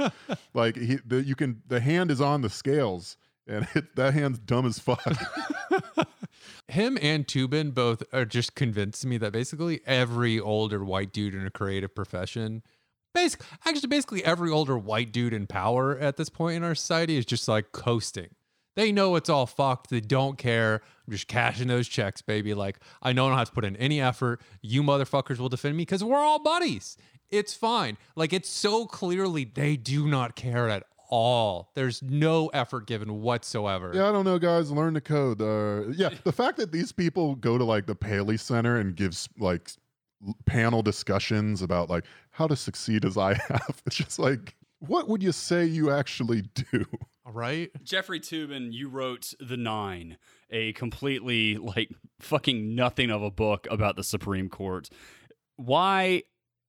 like 0.54 0.76
he, 0.76 0.98
the, 1.06 1.24
you 1.24 1.36
can 1.36 1.62
the 1.68 1.80
hand 1.80 2.12
is 2.12 2.20
on 2.20 2.42
the 2.42 2.50
scales 2.50 3.18
and 3.48 3.68
it, 3.76 3.96
that 3.96 4.14
hand's 4.14 4.40
dumb 4.40 4.66
as 4.66 4.80
fuck. 4.80 5.02
Him 6.68 6.98
and 7.02 7.26
Toobin 7.26 7.74
both 7.74 8.04
are 8.12 8.26
just 8.26 8.56
convinced 8.56 9.06
me 9.06 9.18
that 9.18 9.32
basically 9.32 9.80
every 9.86 10.40
older 10.40 10.84
white 10.84 11.14
dude 11.14 11.34
in 11.34 11.46
a 11.46 11.50
creative 11.50 11.96
profession, 11.96 12.62
basic, 13.14 13.42
actually 13.66 13.88
basically 13.88 14.24
every 14.24 14.50
older 14.50 14.78
white 14.78 15.12
dude 15.12 15.34
in 15.34 15.48
power 15.48 15.98
at 15.98 16.18
this 16.18 16.30
point 16.30 16.58
in 16.58 16.64
our 16.64 16.76
society 16.76 17.18
is 17.18 17.26
just 17.26 17.48
like 17.48 17.72
coasting. 17.72 18.30
They 18.76 18.92
know 18.92 19.16
it's 19.16 19.30
all 19.30 19.48
fucked. 19.48 19.90
They 19.90 20.02
don't 20.02 20.38
care. 20.38 20.82
I'm 21.08 21.12
just 21.12 21.28
cashing 21.28 21.68
those 21.68 21.88
checks, 21.88 22.22
baby. 22.22 22.54
Like 22.54 22.80
I 23.02 23.12
know 23.12 23.26
I 23.26 23.30
don't 23.30 23.38
have 23.40 23.50
to 23.50 23.54
put 23.54 23.66
in 23.66 23.76
any 23.78 24.00
effort. 24.00 24.40
You 24.62 24.84
motherfuckers 24.84 25.40
will 25.40 25.50
defend 25.50 25.76
me 25.76 25.82
because 25.82 26.04
we're 26.04 26.18
all 26.18 26.40
buddies. 26.40 26.96
It's 27.30 27.54
fine. 27.54 27.98
Like 28.16 28.34
it's 28.34 28.50
so 28.50 28.86
clearly 28.86 29.46
they 29.46 29.78
do 29.78 30.08
not 30.08 30.36
care 30.36 30.70
at 30.70 30.84
all. 31.10 31.72
There's 31.74 32.04
no 32.04 32.48
effort 32.48 32.86
given 32.86 33.22
whatsoever. 33.22 33.92
Yeah, 33.94 34.10
I 34.10 34.12
don't 34.12 34.26
know, 34.26 34.38
guys. 34.40 34.72
Learn 34.72 34.94
to 34.94 35.02
code. 35.02 35.42
Uh, 35.42 35.90
yeah, 35.96 36.10
the 36.24 36.32
fact 36.32 36.58
that 36.58 36.72
these 36.72 36.92
people 36.92 37.36
go 37.36 37.58
to 37.58 37.64
like 37.64 37.88
the 37.88 37.96
Paley 37.96 38.38
Center 38.38 38.78
and 38.78 38.96
gives 38.96 39.28
like 39.40 39.72
panel 40.46 40.82
discussions 40.82 41.62
about 41.62 41.90
like 41.90 42.06
how 42.38 42.46
to 42.46 42.56
succeed 42.56 43.04
as 43.04 43.18
I 43.18 43.34
have, 43.50 43.82
it's 43.88 43.96
just 43.96 44.20
like, 44.20 44.56
what 44.80 45.10
would 45.10 45.24
you 45.24 45.32
say 45.32 45.66
you 45.66 45.90
actually 45.90 46.44
do? 46.54 46.86
All 47.26 47.34
right. 47.34 47.72
Jeffrey 47.84 48.20
Toobin, 48.20 48.72
you 48.72 48.90
wrote 48.90 49.34
The 49.40 49.58
Nine, 49.58 50.18
a 50.52 50.74
completely 50.74 51.58
like 51.58 51.90
fucking 52.20 52.76
nothing 52.76 53.10
of 53.10 53.24
a 53.24 53.32
book 53.32 53.68
about 53.72 53.96
the 53.96 54.04
Supreme 54.04 54.50
Court. 54.50 54.88
Why 55.56 56.24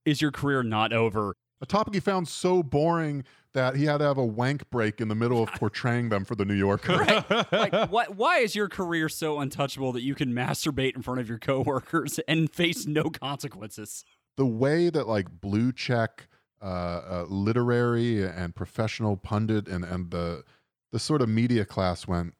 is 0.05 0.23
your 0.23 0.31
career 0.31 0.63
not 0.63 0.91
over? 0.91 1.35
A 1.61 1.67
topic 1.67 1.93
he 1.93 1.99
found 1.99 2.27
so 2.27 2.63
boring 2.63 3.23
that 3.53 3.75
he 3.75 3.85
had 3.85 3.99
to 3.99 4.05
have 4.05 4.17
a 4.17 4.25
wank 4.25 4.67
break 4.71 4.99
in 4.99 5.07
the 5.07 5.15
middle 5.15 5.43
of 5.43 5.49
portraying 5.55 6.09
them 6.09 6.25
for 6.25 6.33
the 6.33 6.45
New 6.45 6.55
Yorker. 6.55 7.23
like, 7.51 7.91
what? 7.91 8.15
Why 8.15 8.39
is 8.39 8.55
your 8.55 8.69
career 8.69 9.07
so 9.07 9.39
untouchable 9.39 9.91
that 9.91 10.01
you 10.01 10.15
can 10.15 10.33
masturbate 10.33 10.95
in 10.95 11.03
front 11.03 11.19
of 11.19 11.29
your 11.29 11.37
coworkers 11.37 12.19
and 12.27 12.51
face 12.51 12.87
no 12.87 13.03
consequences? 13.03 14.03
The 14.39 14.45
way 14.45 14.89
that 14.89 15.07
like 15.07 15.27
blue 15.41 15.71
check 15.71 16.27
uh, 16.61 16.65
uh, 16.65 17.25
literary 17.29 18.23
and 18.23 18.55
professional 18.55 19.15
pundit 19.17 19.67
and 19.67 19.83
and 19.85 20.11
the 20.11 20.43
the 20.91 20.99
sort 20.99 21.21
of 21.21 21.29
media 21.29 21.65
class 21.65 22.07
went 22.07 22.33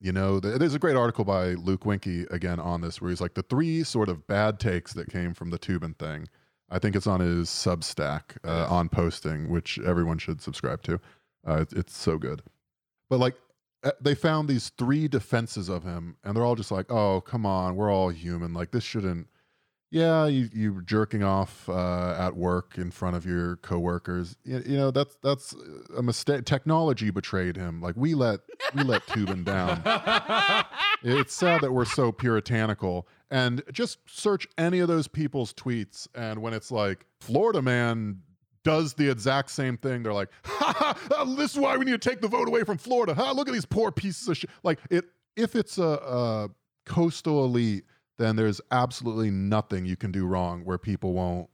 you 0.00 0.12
know 0.12 0.40
th- 0.40 0.58
there's 0.58 0.74
a 0.74 0.78
great 0.78 0.96
article 0.96 1.24
by 1.24 1.48
luke 1.54 1.84
winkie 1.84 2.24
again 2.30 2.60
on 2.60 2.80
this 2.80 3.00
where 3.00 3.10
he's 3.10 3.20
like 3.20 3.34
the 3.34 3.42
three 3.42 3.82
sort 3.82 4.08
of 4.08 4.26
bad 4.26 4.60
takes 4.60 4.92
that 4.92 5.10
came 5.10 5.34
from 5.34 5.50
the 5.50 5.58
toobin 5.58 5.94
thing 5.98 6.28
i 6.70 6.78
think 6.78 6.94
it's 6.96 7.06
on 7.06 7.20
his 7.20 7.48
substack 7.48 8.22
uh, 8.44 8.66
on 8.70 8.88
posting 8.88 9.50
which 9.50 9.78
everyone 9.80 10.18
should 10.18 10.40
subscribe 10.40 10.82
to. 10.82 11.00
Uh, 11.46 11.60
it- 11.62 11.72
it's 11.72 11.96
so 11.96 12.18
good. 12.18 12.42
But 13.10 13.18
like 13.18 13.36
uh, 13.84 13.92
they 14.00 14.14
found 14.14 14.48
these 14.48 14.70
three 14.78 15.08
defenses 15.08 15.68
of 15.68 15.82
him 15.84 16.16
and 16.24 16.34
they're 16.36 16.44
all 16.44 16.56
just 16.56 16.70
like 16.70 16.90
oh 16.90 17.20
come 17.20 17.44
on 17.46 17.76
we're 17.76 17.92
all 17.92 18.08
human. 18.10 18.54
Like 18.54 18.70
this 18.70 18.84
shouldn't 18.84 19.28
yeah, 19.90 20.26
you 20.26 20.50
you 20.52 20.82
jerking 20.82 21.22
off 21.22 21.68
uh, 21.68 22.14
at 22.18 22.36
work 22.36 22.76
in 22.76 22.90
front 22.90 23.16
of 23.16 23.24
your 23.24 23.56
coworkers. 23.56 24.36
You, 24.44 24.62
you 24.66 24.76
know 24.76 24.90
that's 24.90 25.16
that's 25.22 25.54
a 25.96 26.02
mistake. 26.02 26.44
Technology 26.44 27.10
betrayed 27.10 27.56
him. 27.56 27.80
Like 27.80 27.96
we 27.96 28.14
let 28.14 28.40
we 28.74 28.82
let 28.82 29.06
Toobin 29.06 29.44
down. 29.44 29.82
It's 31.02 31.34
sad 31.34 31.60
that 31.60 31.72
we're 31.72 31.84
so 31.84 32.10
puritanical. 32.10 33.06
And 33.30 33.62
just 33.72 33.98
search 34.08 34.48
any 34.58 34.80
of 34.80 34.88
those 34.88 35.06
people's 35.06 35.52
tweets, 35.52 36.08
and 36.14 36.42
when 36.42 36.52
it's 36.52 36.70
like 36.70 37.06
Florida 37.20 37.62
man 37.62 38.20
does 38.64 38.94
the 38.94 39.08
exact 39.08 39.50
same 39.50 39.76
thing, 39.76 40.02
they're 40.02 40.12
like, 40.12 40.30
ha, 40.44 40.94
ha, 40.96 41.24
"This 41.36 41.52
is 41.52 41.58
why 41.58 41.76
we 41.76 41.84
need 41.84 42.00
to 42.00 42.10
take 42.10 42.20
the 42.20 42.28
vote 42.28 42.48
away 42.48 42.64
from 42.64 42.78
Florida." 42.78 43.14
Ha, 43.14 43.32
look 43.32 43.48
at 43.48 43.54
these 43.54 43.66
poor 43.66 43.92
pieces 43.92 44.28
of 44.28 44.36
shit. 44.38 44.50
Like 44.62 44.80
it, 44.90 45.04
if 45.36 45.54
it's 45.54 45.78
a, 45.78 45.82
a 45.82 46.50
coastal 46.84 47.44
elite 47.44 47.84
then 48.18 48.36
there's 48.36 48.60
absolutely 48.70 49.30
nothing 49.30 49.86
you 49.86 49.96
can 49.96 50.12
do 50.12 50.26
wrong 50.26 50.64
where 50.64 50.78
people 50.78 51.12
won't 51.14 51.48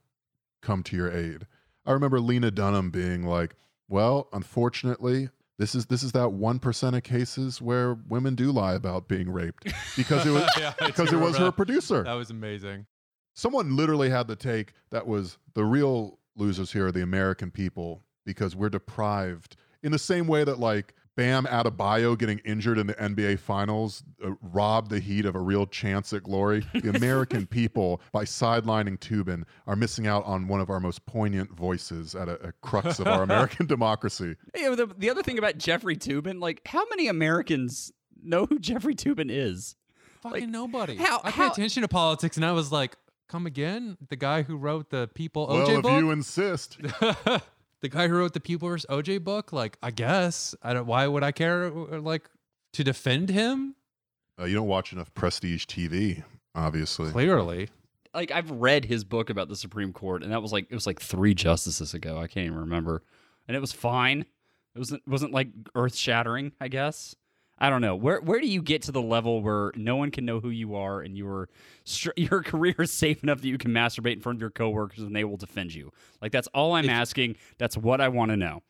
come 0.61 0.83
to 0.83 0.95
your 0.95 1.11
aid. 1.11 1.47
I 1.85 1.91
remember 1.91 2.19
Lena 2.19 2.51
Dunham 2.51 2.89
being 2.89 3.23
like, 3.25 3.55
"Well, 3.87 4.27
unfortunately, 4.33 5.29
this 5.57 5.75
is 5.75 5.85
this 5.85 6.03
is 6.03 6.11
that 6.13 6.31
one 6.33 6.59
percent 6.59 6.95
of 6.95 7.03
cases 7.03 7.61
where 7.61 7.93
women 8.09 8.35
do 8.35 8.51
lie 8.51 8.73
about 8.73 9.07
being 9.07 9.29
raped 9.31 9.71
because 9.95 10.25
it 10.25 10.31
was 10.31 10.49
Yeah, 10.59 10.73
because 10.85 11.13
it 11.13 11.17
was 11.19 11.37
her 11.37 11.45
that. 11.45 11.51
producer." 11.55 12.03
That 12.03 12.13
was 12.13 12.29
amazing. 12.31 12.87
Someone 13.35 13.75
literally 13.75 14.09
had 14.09 14.27
the 14.27 14.35
take 14.35 14.73
that 14.91 15.05
was 15.07 15.37
the 15.53 15.63
real 15.65 16.19
losers 16.35 16.71
here 16.71 16.87
are 16.87 16.91
the 16.91 17.01
American 17.03 17.51
people 17.51 18.03
because 18.25 18.55
we're 18.55 18.69
deprived 18.69 19.55
in 19.83 19.91
the 19.91 19.99
same 19.99 20.25
way 20.25 20.43
that 20.43 20.59
like 20.59 20.93
Bam 21.15 21.45
Adebayo 21.45 22.17
getting 22.17 22.39
injured 22.39 22.77
in 22.77 22.87
the 22.87 22.93
NBA 22.95 23.39
Finals 23.39 24.03
uh, 24.23 24.31
robbed 24.41 24.89
the 24.91 24.99
Heat 24.99 25.25
of 25.25 25.35
a 25.35 25.39
real 25.39 25.65
chance 25.65 26.11
at 26.11 26.23
glory. 26.23 26.65
The 26.73 26.89
American 26.95 27.45
people, 27.47 28.01
by 28.11 28.25
sidelining 28.25 28.97
Toobin, 28.99 29.43
are 29.65 29.75
missing 29.77 30.07
out 30.07 30.25
on 30.25 30.47
one 30.49 30.59
of 30.59 30.69
our 30.69 30.79
most 30.81 31.05
poignant 31.05 31.51
voices 31.55 32.15
at 32.15 32.27
a, 32.27 32.49
a 32.49 32.51
crux 32.61 32.99
of 32.99 33.07
our 33.07 33.23
American 33.29 33.65
democracy. 33.65 34.35
Yeah, 34.55 34.75
the, 34.75 34.87
the 34.97 35.09
other 35.09 35.23
thing 35.23 35.37
about 35.37 35.57
Jeffrey 35.57 35.95
Toobin, 35.95 36.41
like, 36.41 36.61
how 36.67 36.83
many 36.89 37.07
Americans 37.07 37.93
know 38.21 38.45
who 38.45 38.59
Jeffrey 38.59 38.95
Toobin 38.95 39.29
is? 39.29 39.75
Fucking 40.21 40.51
nobody. 40.51 40.95
how- 40.97 41.21
I 41.23 41.31
pay 41.31 41.43
how- 41.43 41.51
attention 41.51 41.81
to 41.83 41.87
politics, 41.87 42.35
and 42.35 42.45
I 42.45 42.51
was 42.51 42.71
like, 42.71 42.97
"Come 43.29 43.45
again?" 43.45 43.97
The 44.09 44.15
guy 44.15 44.41
who 44.41 44.57
wrote 44.57 44.89
the 44.89 45.07
People 45.13 45.47
OJ 45.47 45.49
well, 45.49 45.67
OJ 45.67 45.75
if 45.77 45.81
book. 45.83 45.99
you 45.99 46.11
insist. 46.11 46.77
the 47.85 47.95
guy 47.97 48.07
who 48.07 48.15
wrote 48.17 48.33
the 48.33 48.39
People 48.39 48.67
vs. 48.69 48.85
OJ 48.89 49.23
book. 49.23 49.53
Like, 49.53 49.77
I 49.83 49.91
guess 49.91 50.55
I 50.63 50.73
don't. 50.73 50.87
Why 50.87 51.05
would 51.07 51.23
I 51.23 51.31
care? 51.31 51.65
uh, 51.67 51.99
Like 52.01 52.29
to 52.73 52.83
defend 52.83 53.29
him? 53.29 53.75
Uh, 54.39 54.45
you 54.45 54.55
don't 54.55 54.67
watch 54.67 54.91
enough 54.91 55.13
prestige 55.13 55.65
TV, 55.65 56.23
obviously. 56.55 57.11
Clearly, 57.11 57.69
Like, 58.13 58.31
I've 58.31 58.49
read 58.51 58.85
his 58.85 59.03
book 59.03 59.29
about 59.29 59.47
the 59.49 59.55
Supreme 59.55 59.93
Court, 59.93 60.23
and 60.23 60.31
that 60.31 60.41
was 60.41 60.51
like, 60.51 60.65
it 60.69 60.73
was 60.75 60.85
like 60.87 60.99
three 60.99 61.33
justices 61.33 61.93
ago. 61.93 62.17
I 62.17 62.27
can't 62.27 62.47
even 62.47 62.59
remember. 62.59 63.03
And 63.47 63.55
it 63.55 63.59
was 63.61 63.71
fine. 63.71 64.21
It 64.73 64.79
wasn't, 64.79 65.07
wasn't 65.07 65.31
like 65.31 65.47
earth 65.75 65.95
shattering, 65.95 66.51
I 66.59 66.67
guess. 66.67 67.15
I 67.57 67.69
don't 67.69 67.81
know. 67.81 67.95
Where 67.95 68.19
where 68.19 68.41
do 68.41 68.47
you 68.47 68.61
get 68.61 68.81
to 68.83 68.91
the 68.91 69.01
level 69.01 69.41
where 69.41 69.71
no 69.75 69.95
one 69.95 70.11
can 70.11 70.25
know 70.25 70.39
who 70.39 70.49
you 70.49 70.75
are 70.75 71.01
and 71.01 71.17
your 71.17 71.49
your 72.15 72.43
career 72.43 72.75
is 72.79 72.91
safe 72.91 73.23
enough 73.23 73.41
that 73.41 73.47
you 73.47 73.57
can 73.57 73.71
masturbate 73.71 74.13
in 74.13 74.21
front 74.21 74.37
of 74.37 74.41
your 74.41 74.49
coworkers 74.51 74.99
and 74.99 75.15
they 75.15 75.23
will 75.23 75.37
defend 75.37 75.73
you? 75.73 75.91
Like 76.21 76.31
that's 76.31 76.47
all 76.53 76.73
I'm 76.73 76.89
asking. 76.89 77.37
That's 77.57 77.77
what 77.77 78.01
I 78.01 78.09
want 78.09 78.31
to 78.31 78.37
know. 78.37 78.63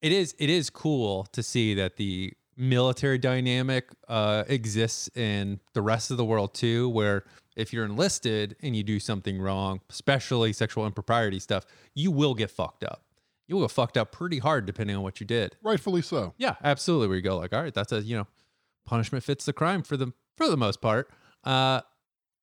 it 0.00 0.12
is. 0.12 0.34
It 0.38 0.50
is 0.50 0.70
cool 0.70 1.24
to 1.32 1.42
see 1.42 1.74
that 1.74 1.96
the 1.96 2.32
military 2.56 3.18
dynamic 3.18 3.90
uh, 4.08 4.44
exists 4.46 5.08
in 5.16 5.60
the 5.72 5.82
rest 5.82 6.10
of 6.10 6.16
the 6.16 6.24
world 6.24 6.54
too, 6.54 6.88
where 6.90 7.24
if 7.56 7.72
you're 7.72 7.84
enlisted 7.84 8.56
and 8.62 8.74
you 8.74 8.82
do 8.82 8.98
something 8.98 9.40
wrong, 9.40 9.80
especially 9.90 10.52
sexual 10.52 10.86
impropriety 10.86 11.38
stuff, 11.38 11.64
you 11.94 12.10
will 12.10 12.34
get 12.34 12.50
fucked 12.50 12.84
up. 12.84 13.02
You 13.52 13.56
will 13.56 13.64
get 13.64 13.72
fucked 13.72 13.98
up 13.98 14.12
pretty 14.12 14.38
hard 14.38 14.64
depending 14.64 14.96
on 14.96 15.02
what 15.02 15.20
you 15.20 15.26
did. 15.26 15.56
Rightfully 15.62 16.00
so. 16.00 16.32
Yeah, 16.38 16.54
absolutely. 16.64 17.08
Where 17.08 17.16
you 17.16 17.22
go 17.22 17.36
like, 17.36 17.52
all 17.52 17.62
right, 17.62 17.74
that's 17.74 17.92
a 17.92 18.00
you 18.00 18.16
know, 18.16 18.26
punishment 18.86 19.22
fits 19.22 19.44
the 19.44 19.52
crime 19.52 19.82
for 19.82 19.98
the 19.98 20.14
for 20.38 20.48
the 20.48 20.56
most 20.56 20.80
part. 20.80 21.10
Uh, 21.44 21.82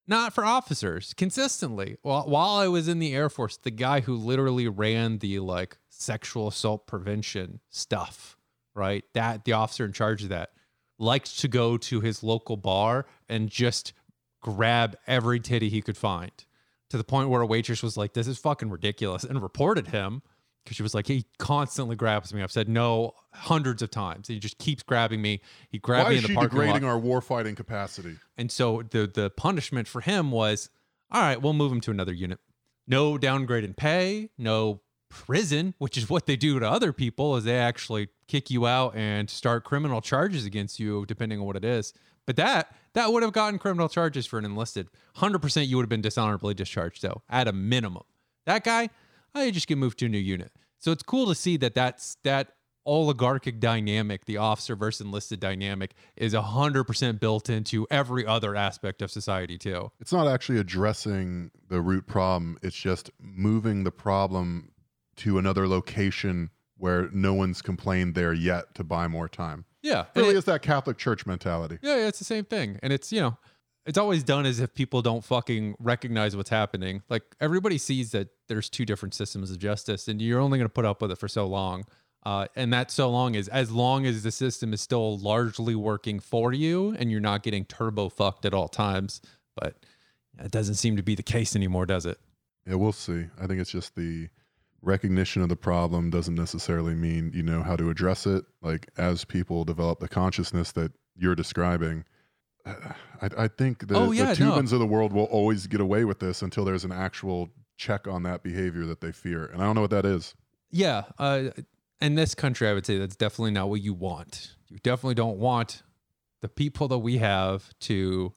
not 0.05 0.33
for 0.33 0.45
officers 0.45 1.15
consistently. 1.15 1.97
While 2.03 2.29
while 2.29 2.57
I 2.57 2.67
was 2.67 2.87
in 2.87 2.99
the 2.99 3.15
Air 3.15 3.27
Force, 3.27 3.57
the 3.57 3.71
guy 3.71 4.01
who 4.01 4.15
literally 4.15 4.67
ran 4.67 5.17
the 5.17 5.39
like 5.39 5.79
sexual 5.89 6.47
assault 6.47 6.85
prevention 6.85 7.59
stuff, 7.71 8.37
right? 8.75 9.03
That 9.15 9.45
the 9.45 9.53
officer 9.53 9.85
in 9.85 9.93
charge 9.93 10.21
of 10.21 10.29
that 10.29 10.51
liked 10.99 11.39
to 11.39 11.47
go 11.47 11.75
to 11.77 12.01
his 12.01 12.21
local 12.21 12.55
bar 12.55 13.07
and 13.27 13.49
just 13.49 13.93
grab 14.41 14.95
every 15.07 15.39
titty 15.39 15.69
he 15.69 15.81
could 15.81 15.97
find 15.97 16.45
to 16.91 16.97
the 16.97 17.03
point 17.03 17.29
where 17.29 17.41
a 17.41 17.47
waitress 17.47 17.81
was 17.81 17.97
like, 17.97 18.13
"This 18.13 18.27
is 18.27 18.37
fucking 18.37 18.69
ridiculous," 18.69 19.23
and 19.23 19.41
reported 19.41 19.87
him 19.87 20.21
because 20.69 20.77
she 20.77 20.83
was 20.83 20.93
like, 20.93 21.07
"He 21.07 21.25
constantly 21.39 21.95
grabs 21.95 22.31
me." 22.31 22.43
I've 22.43 22.51
said 22.51 22.69
no 22.69 23.15
hundreds 23.33 23.81
of 23.81 23.89
times. 23.89 24.27
He 24.27 24.37
just 24.37 24.59
keeps 24.59 24.83
grabbing 24.83 25.19
me. 25.19 25.41
He 25.69 25.79
grabbed 25.79 26.05
Why 26.05 26.09
me 26.11 26.17
in 26.17 26.23
the 26.23 26.33
parking 26.35 26.59
lot. 26.59 26.65
Why 26.67 26.73
degrading 26.73 26.87
our 26.87 26.99
warfighting 26.99 27.55
capacity? 27.55 28.17
And 28.37 28.51
so 28.51 28.83
the 28.83 29.07
the 29.07 29.31
punishment 29.31 29.87
for 29.87 30.01
him 30.01 30.29
was, 30.29 30.69
all 31.11 31.21
right, 31.21 31.41
we'll 31.41 31.53
move 31.53 31.71
him 31.71 31.81
to 31.81 31.91
another 31.91 32.13
unit. 32.13 32.39
No 32.87 33.17
downgrade 33.17 33.63
in 33.63 33.73
pay, 33.73 34.29
no 34.37 34.81
prison, 35.09 35.73
which 35.79 35.97
is 35.97 36.07
what 36.07 36.27
they 36.27 36.35
do 36.35 36.59
to 36.59 36.69
other 36.69 36.93
people, 36.93 37.35
is 37.35 37.43
they 37.43 37.57
actually 37.57 38.09
kick 38.27 38.51
you 38.51 38.67
out 38.67 38.95
and 38.95 39.27
start 39.27 39.63
criminal 39.63 40.01
charges 40.01 40.45
against 40.45 40.79
you, 40.79 41.03
depending 41.07 41.39
on 41.39 41.45
what 41.45 41.55
it 41.55 41.65
is. 41.65 41.93
But 42.27 42.35
that 42.35 42.75
that 42.93 43.11
would 43.11 43.23
have 43.23 43.33
gotten 43.33 43.57
criminal 43.57 43.89
charges 43.89 44.27
for 44.27 44.37
an 44.37 44.45
enlisted. 44.45 44.87
Hundred 45.15 45.39
percent, 45.39 45.67
you 45.67 45.77
would 45.77 45.83
have 45.83 45.89
been 45.89 46.01
dishonorably 46.01 46.53
discharged, 46.53 47.01
though, 47.01 47.23
at 47.27 47.47
a 47.47 47.51
minimum. 47.51 48.03
That 48.45 48.63
guy, 48.63 48.89
oh, 49.35 49.41
I 49.41 49.51
just 49.51 49.67
get 49.67 49.77
moved 49.77 49.99
to 49.99 50.05
a 50.05 50.09
new 50.09 50.19
unit. 50.19 50.51
So 50.79 50.91
it's 50.91 51.03
cool 51.03 51.27
to 51.27 51.35
see 51.35 51.57
that 51.57 51.75
that's 51.75 52.17
that 52.23 52.53
oligarchic 52.85 53.59
dynamic, 53.59 54.25
the 54.25 54.37
officer 54.37 54.75
versus 54.75 55.05
enlisted 55.05 55.39
dynamic, 55.39 55.93
is 56.15 56.33
100% 56.33 57.19
built 57.19 57.49
into 57.49 57.85
every 57.91 58.25
other 58.25 58.55
aspect 58.55 59.01
of 59.01 59.11
society, 59.11 59.57
too. 59.57 59.91
It's 59.99 60.11
not 60.13 60.27
actually 60.27 60.57
addressing 60.59 61.51
the 61.67 61.81
root 61.81 62.07
problem. 62.07 62.57
It's 62.63 62.75
just 62.75 63.11
moving 63.19 63.83
the 63.83 63.91
problem 63.91 64.71
to 65.17 65.37
another 65.37 65.67
location 65.67 66.49
where 66.77 67.09
no 67.11 67.33
one's 67.33 67.61
complained 67.61 68.15
there 68.15 68.33
yet 68.33 68.73
to 68.75 68.83
buy 68.83 69.07
more 69.07 69.27
time. 69.27 69.65
Yeah. 69.83 70.05
Really 70.15 70.29
it- 70.29 70.37
is 70.37 70.45
that 70.45 70.61
Catholic 70.61 70.97
Church 70.97 71.25
mentality. 71.25 71.77
Yeah, 71.81 71.97
yeah, 71.97 72.07
it's 72.07 72.19
the 72.19 72.25
same 72.25 72.45
thing. 72.45 72.79
And 72.81 72.91
it's, 72.93 73.11
you 73.11 73.19
know, 73.21 73.37
it's 73.85 73.97
always 73.97 74.23
done 74.23 74.45
as 74.45 74.59
if 74.59 74.73
people 74.73 75.01
don't 75.01 75.23
fucking 75.23 75.75
recognize 75.79 76.35
what's 76.35 76.49
happening. 76.49 77.01
Like 77.09 77.23
everybody 77.39 77.77
sees 77.77 78.11
that 78.11 78.29
there's 78.47 78.69
two 78.69 78.85
different 78.85 79.13
systems 79.13 79.51
of 79.51 79.59
justice 79.59 80.07
and 80.07 80.21
you're 80.21 80.39
only 80.39 80.57
going 80.57 80.67
to 80.67 80.73
put 80.73 80.85
up 80.85 81.01
with 81.01 81.11
it 81.11 81.17
for 81.17 81.27
so 81.27 81.47
long. 81.47 81.85
Uh, 82.23 82.47
and 82.55 82.73
that 82.73 82.91
so 82.91 83.09
long 83.09 83.35
is 83.35 83.47
as 83.47 83.71
long 83.71 84.05
as 84.05 84.23
the 84.23 84.31
system 84.31 84.73
is 84.73 84.81
still 84.81 85.17
largely 85.17 85.73
working 85.73 86.19
for 86.19 86.51
you 86.51 86.95
and 86.99 87.09
you're 87.09 87.21
not 87.21 87.43
getting 87.43 87.63
turbo 87.65 88.09
fucked 88.09 88.45
at 88.45 88.53
all 88.53 88.67
times. 88.67 89.21
But 89.55 89.75
it 90.37 90.51
doesn't 90.51 90.75
seem 90.75 90.97
to 90.97 91.03
be 91.03 91.15
the 91.15 91.23
case 91.23 91.55
anymore, 91.55 91.85
does 91.85 92.05
it? 92.05 92.19
Yeah, 92.67 92.75
we'll 92.75 92.91
see. 92.91 93.25
I 93.41 93.47
think 93.47 93.61
it's 93.61 93.71
just 93.71 93.95
the 93.95 94.27
recognition 94.81 95.41
of 95.41 95.49
the 95.49 95.55
problem 95.55 96.09
doesn't 96.09 96.35
necessarily 96.35 96.95
mean 96.95 97.31
you 97.33 97.43
know 97.43 97.63
how 97.63 97.75
to 97.75 97.89
address 97.89 98.25
it. 98.25 98.43
Like 98.61 98.89
as 98.97 99.25
people 99.25 99.63
develop 99.63 99.99
the 99.99 100.07
consciousness 100.07 100.71
that 100.73 100.91
you're 101.15 101.35
describing, 101.35 102.05
I, 102.65 103.29
I 103.37 103.47
think 103.47 103.87
the, 103.87 103.95
Oh, 103.95 104.11
yeah, 104.11 104.33
the 104.33 104.45
no. 104.45 104.55
Of 104.55 104.69
the 104.69 104.85
world 104.85 105.13
will 105.13 105.25
always 105.25 105.67
get 105.67 105.81
away 105.81 106.05
with 106.05 106.19
this 106.19 106.41
until 106.41 106.65
there's 106.65 106.83
an 106.85 106.91
actual 106.91 107.49
check 107.77 108.07
on 108.07 108.23
that 108.23 108.43
behavior 108.43 108.85
that 108.85 109.01
they 109.01 109.11
fear, 109.11 109.45
and 109.45 109.61
I 109.61 109.65
don't 109.65 109.75
know 109.75 109.81
what 109.81 109.91
that 109.91 110.05
is. 110.05 110.35
Yeah. 110.71 111.03
Uh, 111.17 111.49
in 112.01 112.15
this 112.15 112.35
country, 112.35 112.67
I 112.67 112.73
would 112.73 112.85
say 112.85 112.97
that's 112.97 113.15
definitely 113.15 113.51
not 113.51 113.69
what 113.69 113.81
you 113.81 113.93
want. 113.93 114.55
You 114.67 114.77
definitely 114.83 115.15
don't 115.15 115.37
want 115.37 115.83
the 116.41 116.49
people 116.49 116.87
that 116.89 116.99
we 116.99 117.17
have 117.17 117.77
to 117.81 118.33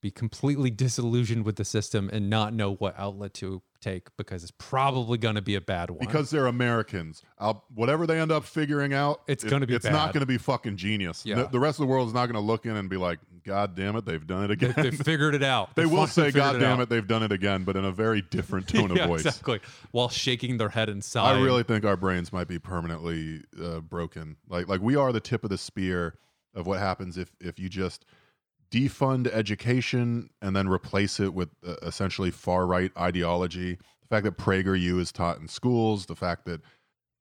be 0.00 0.10
completely 0.10 0.70
disillusioned 0.70 1.44
with 1.44 1.56
the 1.56 1.64
system 1.64 2.10
and 2.12 2.28
not 2.30 2.52
know 2.52 2.74
what 2.74 2.94
outlet 2.98 3.34
to 3.34 3.62
take 3.80 4.08
because 4.16 4.42
it's 4.42 4.52
probably 4.58 5.18
going 5.18 5.34
to 5.36 5.42
be 5.42 5.54
a 5.54 5.60
bad 5.60 5.90
one. 5.90 6.00
Because 6.00 6.30
they're 6.30 6.46
Americans. 6.46 7.22
I'll, 7.38 7.64
whatever 7.74 8.06
they 8.06 8.20
end 8.20 8.30
up 8.32 8.44
figuring 8.44 8.92
out, 8.92 9.22
It's 9.26 9.44
it- 9.44 9.50
gonna 9.50 9.66
be 9.66 9.74
It's 9.74 9.84
not 9.86 10.12
going 10.12 10.20
to 10.20 10.26
be 10.26 10.38
fucking 10.38 10.76
genius. 10.76 11.24
Yeah. 11.24 11.36
The, 11.36 11.48
the 11.48 11.60
rest 11.60 11.78
of 11.80 11.86
the 11.86 11.90
world 11.90 12.08
is 12.08 12.14
not 12.14 12.26
going 12.26 12.34
to 12.34 12.40
look 12.40 12.66
in 12.66 12.76
and 12.76 12.88
be 12.88 12.96
like, 12.96 13.18
"God 13.48 13.74
damn 13.74 13.96
it, 13.96 14.04
they've 14.04 14.26
done 14.26 14.44
it 14.44 14.50
again." 14.50 14.74
they 14.76 14.90
figured 14.90 15.34
it 15.34 15.42
out. 15.42 15.70
They 15.74 15.82
They 15.82 15.86
will 15.86 16.06
say, 16.06 16.30
"God 16.30 16.60
damn 16.60 16.78
out." 16.78 16.80
it, 16.82 16.88
they've 16.90 17.06
done 17.06 17.22
it 17.22 17.32
again," 17.32 17.64
but 17.64 17.76
in 17.76 17.84
a 17.84 17.90
very 17.90 18.20
different 18.20 18.68
tone 18.74 18.94
yeah, 18.94 19.04
of 19.04 19.08
voice. 19.08 19.24
exactly. 19.24 19.60
While 19.90 20.10
shaking 20.10 20.58
their 20.58 20.68
head 20.68 20.88
and 20.88 21.02
sighing. 21.02 21.38
I 21.38 21.42
really 21.42 21.62
think 21.62 21.84
our 21.84 21.96
brains 21.96 22.32
might 22.32 22.46
be 22.46 22.58
permanently 22.58 23.42
uh, 23.60 23.80
broken. 23.80 24.36
Like 24.48 24.68
like 24.68 24.80
we 24.82 24.94
are 24.96 25.12
the 25.12 25.20
tip 25.20 25.42
of 25.44 25.50
the 25.50 25.58
spear 25.58 26.18
of 26.54 26.66
what 26.66 26.78
happens 26.78 27.16
if 27.16 27.32
if 27.40 27.58
you 27.58 27.68
just 27.68 28.04
defund 28.70 29.26
education 29.28 30.28
and 30.42 30.54
then 30.54 30.68
replace 30.68 31.20
it 31.20 31.32
with 31.32 31.48
uh, 31.66 31.74
essentially 31.82 32.30
far 32.30 32.66
right 32.66 32.92
ideology. 32.98 33.78
The 34.02 34.16
fact 34.16 34.24
that 34.24 34.38
PragerU 34.38 35.00
is 35.00 35.10
taught 35.12 35.38
in 35.38 35.48
schools, 35.48 36.06
the 36.06 36.16
fact 36.16 36.44
that 36.46 36.60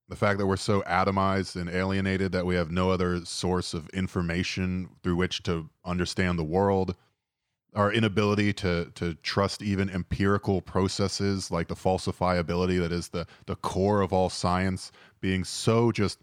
the 0.09 0.15
fact 0.15 0.39
that 0.39 0.47
we're 0.47 0.55
so 0.55 0.81
atomized 0.83 1.55
and 1.55 1.69
alienated 1.69 2.31
that 2.31 2.45
we 2.45 2.55
have 2.55 2.71
no 2.71 2.91
other 2.91 3.25
source 3.25 3.73
of 3.73 3.89
information 3.89 4.89
through 5.03 5.15
which 5.15 5.43
to 5.43 5.69
understand 5.85 6.39
the 6.39 6.43
world 6.43 6.95
our 7.75 7.91
inability 7.91 8.53
to 8.53 8.91
to 8.95 9.13
trust 9.15 9.61
even 9.61 9.89
empirical 9.89 10.61
processes 10.61 11.51
like 11.51 11.67
the 11.67 11.75
falsifiability 11.75 12.79
that 12.79 12.91
is 12.91 13.09
the 13.09 13.25
the 13.45 13.55
core 13.57 14.01
of 14.01 14.13
all 14.13 14.29
science 14.29 14.91
being 15.19 15.43
so 15.43 15.91
just 15.91 16.19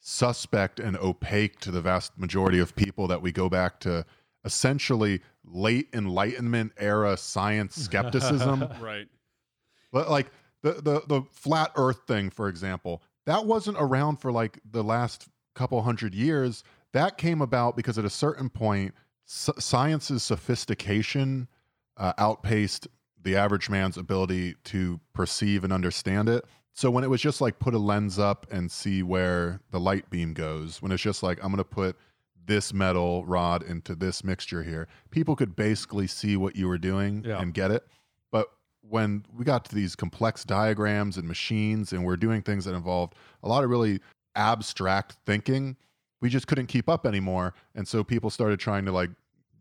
suspect 0.00 0.80
and 0.80 0.96
opaque 0.96 1.60
to 1.60 1.70
the 1.70 1.80
vast 1.80 2.16
majority 2.18 2.58
of 2.58 2.74
people 2.74 3.06
that 3.06 3.20
we 3.20 3.30
go 3.30 3.48
back 3.48 3.78
to 3.80 4.04
essentially 4.44 5.20
late 5.44 5.88
enlightenment 5.92 6.72
era 6.76 7.16
science 7.16 7.76
skepticism 7.84 8.66
right. 8.80 9.08
but 9.92 10.10
like 10.10 10.30
the, 10.62 10.72
the 10.74 11.02
the 11.06 11.22
flat 11.32 11.72
earth 11.76 12.00
thing 12.06 12.30
for 12.30 12.48
example 12.48 13.02
that 13.26 13.46
wasn't 13.46 13.76
around 13.78 14.16
for 14.16 14.32
like 14.32 14.58
the 14.68 14.82
last 14.82 15.28
couple 15.54 15.80
hundred 15.82 16.14
years. 16.14 16.64
That 16.92 17.18
came 17.18 17.40
about 17.40 17.76
because 17.76 17.96
at 17.98 18.04
a 18.04 18.10
certain 18.10 18.48
point 18.50 18.94
s- 19.28 19.50
science's 19.58 20.22
sophistication 20.22 21.48
uh, 21.96 22.12
outpaced 22.18 22.88
the 23.22 23.36
average 23.36 23.68
man's 23.70 23.96
ability 23.96 24.54
to 24.64 24.98
perceive 25.12 25.62
and 25.64 25.72
understand 25.72 26.28
it. 26.28 26.44
So 26.74 26.90
when 26.90 27.04
it 27.04 27.10
was 27.10 27.20
just 27.20 27.40
like 27.40 27.58
put 27.58 27.74
a 27.74 27.78
lens 27.78 28.18
up 28.18 28.46
and 28.50 28.70
see 28.70 29.02
where 29.02 29.60
the 29.70 29.78
light 29.78 30.08
beam 30.10 30.32
goes 30.32 30.80
when 30.80 30.90
it's 30.90 31.02
just 31.02 31.22
like 31.22 31.38
i'm 31.44 31.50
going 31.52 31.58
to 31.58 31.64
put 31.64 31.96
this 32.44 32.72
metal 32.72 33.24
rod 33.26 33.62
into 33.62 33.94
this 33.94 34.24
mixture 34.24 34.62
here 34.62 34.88
people 35.10 35.36
could 35.36 35.54
basically 35.54 36.06
see 36.06 36.36
what 36.36 36.56
you 36.56 36.66
were 36.66 36.78
doing 36.78 37.22
Yeah. 37.26 37.40
and 37.40 37.52
get 37.54 37.70
it 37.70 37.86
when 38.88 39.24
we 39.34 39.44
got 39.44 39.64
to 39.66 39.74
these 39.74 39.96
complex 39.96 40.44
diagrams 40.44 41.16
and 41.16 41.26
machines 41.26 41.92
and 41.92 42.04
we're 42.04 42.16
doing 42.16 42.42
things 42.42 42.64
that 42.64 42.74
involved 42.74 43.14
a 43.42 43.48
lot 43.48 43.64
of 43.64 43.70
really 43.70 44.00
abstract 44.34 45.16
thinking 45.24 45.76
we 46.22 46.30
just 46.30 46.46
couldn't 46.46 46.68
keep 46.68 46.88
up 46.88 47.04
anymore. 47.04 47.52
And 47.74 47.86
so 47.86 48.02
people 48.02 48.30
started 48.30 48.58
trying 48.58 48.86
to 48.86 48.92
like 48.92 49.10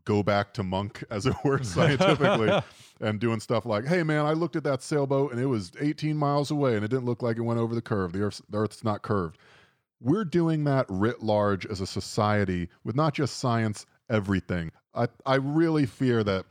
go 0.06 0.24
back 0.24 0.54
to 0.54 0.64
monk, 0.64 1.04
as 1.12 1.26
it 1.26 1.36
were, 1.44 1.62
scientifically, 1.64 2.62
and 3.02 3.20
doing 3.20 3.42
stuff 3.42 3.66
like, 3.66 3.86
hey, 3.86 4.04
man, 4.04 4.26
I 4.26 4.34
looked 4.34 4.56
at 4.56 4.64
that 4.64 4.82
sailboat 4.82 5.34
and 5.34 5.42
it 5.42 5.48
was 5.48 5.74
18 5.82 6.16
miles 6.16 6.52
away 6.52 6.76
and 6.76 6.86
it 6.86 6.88
didn't 6.88 7.06
look 7.06 7.22
like 7.22 7.38
it 7.38 7.42
went 7.42 7.60
over 7.60 7.76
the 7.76 7.82
curve. 7.82 8.14
The, 8.14 8.22
Earth's, 8.22 8.42
the 8.50 8.60
Earth's 8.60 8.84
not 8.84 9.02
curved. 9.02 9.38
We're 10.00 10.26
doing 10.26 10.64
that 10.64 10.86
writ 10.90 11.22
large 11.22 11.66
as 11.66 11.82
a 11.82 11.88
society 11.88 12.70
with 12.84 12.96
not 12.96 13.14
just 13.14 13.38
science, 13.38 13.86
everything. 14.10 14.72
I, 14.96 15.08
I 15.26 15.36
really 15.36 15.86
fear 15.86 16.24
that 16.24 16.46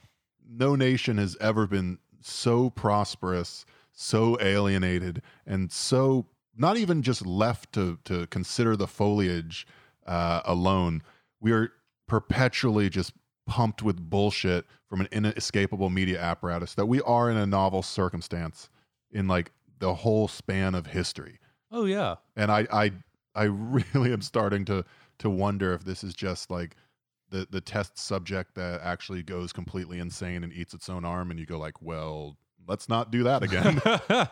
no 0.49 0.75
nation 0.75 1.19
has 1.19 1.37
ever 1.41 1.67
been 1.67 1.99
so 2.21 2.71
prosperous, 2.71 3.65
so 3.93 4.39
alienated, 4.41 5.23
and 5.47 5.71
so 5.71 6.27
not 6.57 6.77
even 6.77 7.03
just 7.03 7.25
left 7.27 7.73
to, 7.73 7.99
to 8.05 8.27
consider 8.27 8.77
the 8.77 8.87
foliage 8.87 9.67
uh, 10.07 10.43
alone. 10.45 11.03
We 11.41 11.53
are 11.53 11.73
perpetually 12.07 12.91
just 12.91 13.13
pumped 13.47 13.83
with 13.83 14.11
bullshit 14.11 14.67
from 14.89 15.01
an 15.01 15.09
inescapable 15.13 15.91
media 15.91 16.21
apparatus 16.21 16.75
that 16.75 16.87
we 16.87 17.01
are 17.03 17.31
in 17.31 17.37
a 17.37 17.47
novel 17.47 17.83
circumstance 17.83 18.69
in 19.11 19.27
like 19.27 19.53
the 19.79 19.95
whole 19.95 20.29
span 20.29 20.75
of 20.75 20.87
history. 20.87 21.39
Oh 21.71 21.85
yeah. 21.85 22.17
And 22.37 22.51
I 22.51 22.67
I 22.73 22.93
I 23.35 23.45
really 23.95 24.13
am 24.13 24.23
starting 24.23 24.65
to 24.67 24.85
to 25.19 25.31
wonder 25.31 25.73
if 25.73 25.85
this 25.85 26.05
is 26.05 26.15
just 26.15 26.51
like 26.51 26.77
the 27.31 27.47
the 27.51 27.61
test 27.61 27.99
subject 27.99 28.55
that 28.57 28.81
actually 28.83 29.23
goes 29.23 29.53
completely 29.53 29.99
insane 29.99 30.45
and 30.45 30.53
eats 30.53 30.75
its 30.75 30.89
own 30.89 31.05
arm 31.05 31.31
and 31.31 31.41
you 31.41 31.47
go 31.47 31.59
like, 31.59 31.81
"Well, 31.81 32.37
let's 32.67 32.89
not 32.89 33.11
do 33.11 33.23
that 33.25 33.43
again." 33.43 33.81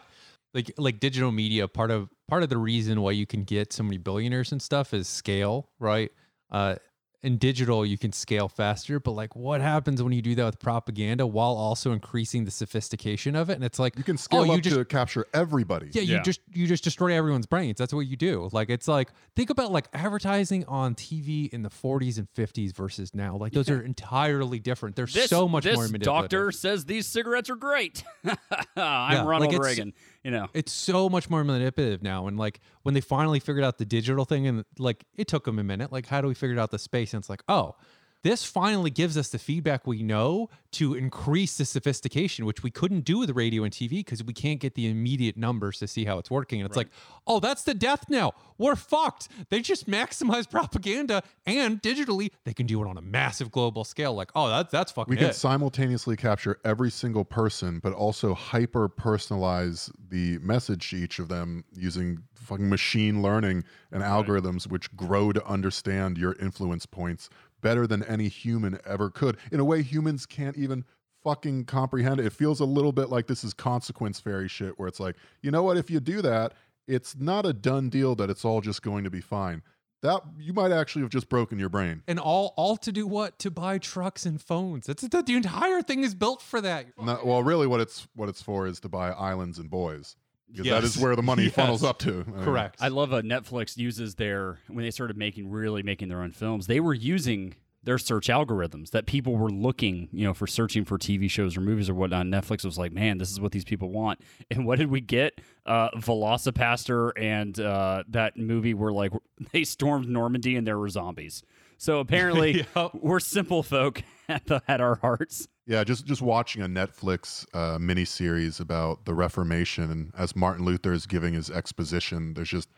like 0.54 0.72
like 0.76 1.00
digital 1.00 1.32
media 1.32 1.68
part 1.68 1.90
of 1.90 2.08
part 2.28 2.42
of 2.42 2.48
the 2.48 2.58
reason 2.58 3.00
why 3.00 3.12
you 3.12 3.26
can 3.26 3.44
get 3.44 3.72
so 3.72 3.82
many 3.82 3.98
billionaires 3.98 4.52
and 4.52 4.60
stuff 4.60 4.92
is 4.94 5.08
scale, 5.08 5.70
right? 5.78 6.10
Uh 6.50 6.76
in 7.22 7.36
digital 7.36 7.84
you 7.84 7.98
can 7.98 8.12
scale 8.12 8.48
faster 8.48 9.00
but 9.00 9.12
like 9.12 9.34
what 9.34 9.60
happens 9.60 10.02
when 10.02 10.12
you 10.12 10.22
do 10.22 10.34
that 10.34 10.44
with 10.44 10.58
propaganda 10.58 11.26
while 11.26 11.54
also 11.56 11.92
increasing 11.92 12.44
the 12.44 12.50
sophistication 12.50 13.34
of 13.34 13.50
it 13.50 13.54
and 13.54 13.64
it's 13.64 13.78
like 13.78 13.96
you 13.96 14.04
can 14.04 14.14
oh, 14.14 14.16
scale 14.16 14.40
oh, 14.40 14.44
you 14.44 14.52
up 14.52 14.60
just 14.60 14.76
to 14.76 14.84
capture 14.84 15.26
everybody. 15.34 15.88
yeah, 15.92 16.02
you 16.02 16.20
just 16.22 16.40
you 16.52 16.66
just 16.66 16.84
destroy 16.84 17.14
everyone's 17.14 17.46
brains. 17.46 17.78
That's 17.78 17.92
what 17.92 18.06
you 18.06 18.16
do. 18.16 18.48
Like 18.52 18.70
it's 18.70 18.88
like 18.88 19.10
think 19.36 19.50
about 19.50 19.72
like 19.72 19.88
advertising 19.92 20.64
on 20.66 20.94
TV 20.94 21.48
in 21.52 21.62
the 21.62 21.70
40s 21.70 22.18
and 22.18 22.28
50s 22.34 22.74
versus 22.74 23.14
now. 23.14 23.36
Like 23.36 23.52
those 23.52 23.68
are 23.70 23.82
entirely 23.82 24.58
different. 24.58 24.96
There's 24.96 25.14
This, 25.14 25.30
so 25.30 25.48
much 25.48 25.64
this 25.64 25.74
more 25.74 25.86
manipulative. 25.86 26.30
doctor 26.30 26.52
says 26.52 26.84
these 26.84 27.06
cigarettes 27.06 27.50
are 27.50 27.56
great. 27.56 28.04
I'm 28.24 28.36
Yeah, 28.76 29.24
Ronald 29.24 29.52
like 29.52 29.62
Reagan. 29.62 29.92
You 30.28 30.32
know, 30.32 30.48
It's 30.52 30.72
so 30.72 31.08
much 31.08 31.30
more 31.30 31.42
manipulative 31.42 32.02
now. 32.02 32.26
And 32.26 32.36
like 32.36 32.60
when 32.82 32.92
they 32.92 33.00
finally 33.00 33.40
figured 33.40 33.64
out 33.64 33.78
the 33.78 33.86
digital 33.86 34.26
thing, 34.26 34.46
and 34.46 34.62
like 34.78 35.06
it 35.16 35.26
took 35.26 35.46
them 35.46 35.58
a 35.58 35.64
minute. 35.64 35.90
Like 35.90 36.04
how 36.06 36.20
do 36.20 36.28
we 36.28 36.34
figure 36.34 36.60
out 36.60 36.70
the 36.70 36.78
space? 36.78 37.14
And 37.14 37.22
it's 37.22 37.30
like 37.30 37.42
oh. 37.48 37.76
This 38.22 38.44
finally 38.44 38.90
gives 38.90 39.16
us 39.16 39.28
the 39.28 39.38
feedback 39.38 39.86
we 39.86 40.02
know 40.02 40.50
to 40.72 40.94
increase 40.94 41.56
the 41.56 41.64
sophistication, 41.64 42.44
which 42.46 42.62
we 42.62 42.70
couldn't 42.70 43.02
do 43.02 43.18
with 43.18 43.30
radio 43.30 43.62
and 43.62 43.72
TV 43.72 43.90
because 43.90 44.24
we 44.24 44.32
can't 44.32 44.58
get 44.58 44.74
the 44.74 44.88
immediate 44.88 45.36
numbers 45.36 45.78
to 45.78 45.86
see 45.86 46.04
how 46.04 46.18
it's 46.18 46.30
working. 46.30 46.60
And 46.60 46.68
it's 46.68 46.76
like, 46.76 46.88
oh, 47.26 47.38
that's 47.38 47.62
the 47.62 47.74
death 47.74 48.10
now. 48.10 48.32
We're 48.58 48.74
fucked. 48.74 49.28
They 49.50 49.60
just 49.60 49.88
maximize 49.88 50.50
propaganda 50.50 51.22
and 51.46 51.80
digitally 51.80 52.32
they 52.44 52.52
can 52.52 52.66
do 52.66 52.82
it 52.82 52.88
on 52.88 52.98
a 52.98 53.02
massive 53.02 53.52
global 53.52 53.84
scale. 53.84 54.14
Like, 54.14 54.30
oh, 54.34 54.48
that's 54.48 54.72
that's 54.72 54.92
fucking 54.92 55.10
we 55.10 55.16
can 55.16 55.26
it. 55.26 55.34
simultaneously 55.34 56.16
capture 56.16 56.58
every 56.64 56.90
single 56.90 57.24
person, 57.24 57.78
but 57.78 57.92
also 57.92 58.34
hyper 58.34 58.88
personalize 58.88 59.90
the 60.10 60.38
message 60.38 60.90
to 60.90 60.96
each 60.96 61.18
of 61.20 61.28
them 61.28 61.64
using 61.72 62.18
fucking 62.34 62.68
machine 62.68 63.22
learning 63.22 63.64
and 63.92 64.02
algorithms 64.02 64.66
which 64.66 64.94
grow 64.96 65.32
to 65.32 65.44
understand 65.46 66.16
your 66.18 66.34
influence 66.40 66.86
points 66.86 67.28
better 67.60 67.86
than 67.86 68.02
any 68.04 68.28
human 68.28 68.78
ever 68.86 69.10
could 69.10 69.36
in 69.50 69.60
a 69.60 69.64
way 69.64 69.82
humans 69.82 70.26
can't 70.26 70.56
even 70.56 70.84
fucking 71.22 71.64
comprehend 71.64 72.20
it. 72.20 72.26
It 72.26 72.32
feels 72.32 72.60
a 72.60 72.64
little 72.64 72.92
bit 72.92 73.10
like 73.10 73.26
this 73.26 73.44
is 73.44 73.52
consequence 73.52 74.20
fairy 74.20 74.48
shit 74.48 74.78
where 74.78 74.88
it's 74.88 75.00
like, 75.00 75.16
you 75.42 75.50
know 75.50 75.62
what, 75.62 75.76
if 75.76 75.90
you 75.90 76.00
do 76.00 76.22
that, 76.22 76.54
it's 76.86 77.16
not 77.16 77.44
a 77.44 77.52
done 77.52 77.88
deal 77.90 78.14
that 78.16 78.30
it's 78.30 78.44
all 78.44 78.60
just 78.60 78.82
going 78.82 79.04
to 79.04 79.10
be 79.10 79.20
fine. 79.20 79.62
That 80.00 80.22
you 80.38 80.52
might 80.52 80.70
actually 80.70 81.02
have 81.02 81.10
just 81.10 81.28
broken 81.28 81.58
your 81.58 81.68
brain. 81.68 82.02
and 82.06 82.20
all 82.20 82.54
all 82.56 82.76
to 82.76 82.92
do 82.92 83.04
what? 83.04 83.36
To 83.40 83.50
buy 83.50 83.78
trucks 83.78 84.24
and 84.24 84.40
phones. 84.40 84.86
That's 84.86 85.02
the, 85.02 85.22
the 85.22 85.34
entire 85.34 85.82
thing 85.82 86.04
is 86.04 86.14
built 86.14 86.40
for 86.40 86.60
that. 86.60 86.86
No, 86.96 87.20
well, 87.24 87.42
really, 87.42 87.66
what 87.66 87.80
it's 87.80 88.06
what 88.14 88.28
it's 88.28 88.40
for 88.40 88.68
is 88.68 88.78
to 88.80 88.88
buy 88.88 89.10
islands 89.10 89.58
and 89.58 89.68
boys 89.68 90.14
because 90.50 90.66
Yes. 90.66 90.84
is 90.84 90.98
where 90.98 91.14
the 91.16 91.22
money 91.22 91.44
Yes. 91.46 91.54
funnels 91.54 91.82
up 91.84 91.98
to. 92.00 92.24
Correct. 92.42 92.76
I 92.80 92.88
love 92.88 93.12
uh, 93.12 93.22
Netflix 93.22 93.76
uses 93.76 94.14
their 94.16 94.58
when 94.68 94.84
they 94.84 94.90
started 94.90 95.16
making 95.16 95.50
really 95.50 95.82
making 95.82 96.08
their 96.08 96.22
own 96.22 96.32
films. 96.32 96.66
They 96.66 96.80
were 96.80 96.94
using 96.94 97.54
their 97.84 97.96
search 97.98 98.26
algorithms 98.26 98.90
that 98.90 99.06
people 99.06 99.36
were 99.36 99.50
looking, 99.50 100.08
you 100.12 100.24
know, 100.24 100.34
for 100.34 100.46
searching 100.48 100.84
for 100.84 100.98
TV 100.98 101.30
shows 101.30 101.56
or 101.56 101.60
movies 101.60 101.88
or 101.88 101.94
whatnot. 101.94 102.26
Netflix 102.26 102.64
was 102.64 102.76
like, 102.76 102.92
man, 102.92 103.18
this 103.18 103.30
is 103.30 103.40
what 103.40 103.52
these 103.52 103.64
people 103.64 103.90
want. 103.90 104.20
And 104.50 104.66
what 104.66 104.78
did 104.78 104.90
we 104.90 105.00
get? 105.00 105.40
Uh, 105.64 105.90
Velocipastor 105.96 107.12
and 107.16 107.58
uh, 107.60 108.02
that 108.08 108.36
movie 108.36 108.74
where 108.74 108.92
like 108.92 109.12
they 109.52 109.64
stormed 109.64 110.08
Normandy 110.08 110.56
and 110.56 110.66
there 110.66 110.78
were 110.78 110.88
zombies. 110.88 111.42
So 111.80 112.00
apparently, 112.00 112.66
we're 112.92 113.20
simple 113.20 113.62
folk 113.62 114.02
at, 114.28 114.46
the, 114.46 114.60
at 114.66 114.80
our 114.80 114.96
hearts. 114.96 115.46
Yeah, 115.68 115.84
just 115.84 116.06
just 116.06 116.22
watching 116.22 116.62
a 116.62 116.66
Netflix 116.66 117.44
uh, 117.52 117.76
miniseries 117.76 118.58
about 118.58 119.04
the 119.04 119.12
Reformation, 119.12 119.90
and 119.90 120.10
as 120.16 120.34
Martin 120.34 120.64
Luther 120.64 120.94
is 120.94 121.04
giving 121.04 121.34
his 121.34 121.50
exposition, 121.50 122.32
there's 122.32 122.48
just 122.48 122.70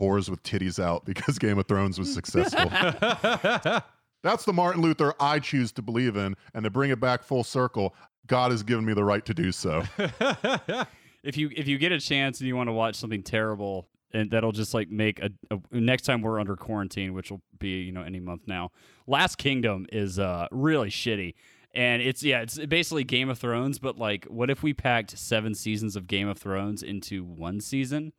whores 0.00 0.30
with 0.30 0.42
titties 0.42 0.82
out 0.82 1.04
because 1.04 1.38
Game 1.38 1.58
of 1.58 1.68
Thrones 1.68 1.98
was 1.98 2.12
successful. 2.12 2.70
That's 4.22 4.46
the 4.46 4.54
Martin 4.54 4.80
Luther 4.80 5.12
I 5.20 5.40
choose 5.40 5.72
to 5.72 5.82
believe 5.82 6.16
in, 6.16 6.36
and 6.54 6.64
to 6.64 6.70
bring 6.70 6.90
it 6.90 6.98
back 6.98 7.22
full 7.22 7.44
circle, 7.44 7.94
God 8.26 8.50
has 8.50 8.62
given 8.62 8.86
me 8.86 8.94
the 8.94 9.04
right 9.04 9.24
to 9.26 9.34
do 9.34 9.52
so. 9.52 9.84
if 11.22 11.36
you 11.36 11.50
if 11.54 11.68
you 11.68 11.76
get 11.76 11.92
a 11.92 12.00
chance 12.00 12.40
and 12.40 12.48
you 12.48 12.56
want 12.56 12.68
to 12.68 12.72
watch 12.72 12.94
something 12.94 13.22
terrible 13.22 13.88
and 14.14 14.30
that'll 14.30 14.52
just 14.52 14.72
like 14.72 14.88
make 14.88 15.20
a, 15.20 15.30
a 15.50 15.58
next 15.70 16.04
time 16.04 16.22
we're 16.22 16.40
under 16.40 16.56
quarantine 16.56 17.12
which 17.12 17.30
will 17.30 17.42
be 17.58 17.82
you 17.82 17.92
know 17.92 18.02
any 18.02 18.20
month 18.20 18.42
now 18.46 18.70
last 19.06 19.36
kingdom 19.36 19.84
is 19.92 20.18
uh 20.18 20.46
really 20.50 20.88
shitty 20.88 21.34
and 21.74 22.00
it's 22.02 22.22
yeah 22.22 22.40
it's 22.40 22.58
basically 22.66 23.04
game 23.04 23.28
of 23.28 23.38
thrones 23.38 23.78
but 23.78 23.98
like 23.98 24.24
what 24.26 24.50
if 24.50 24.62
we 24.62 24.72
packed 24.72 25.16
seven 25.18 25.54
seasons 25.54 25.96
of 25.96 26.06
game 26.06 26.28
of 26.28 26.38
thrones 26.38 26.82
into 26.82 27.24
one 27.24 27.60
season 27.60 28.12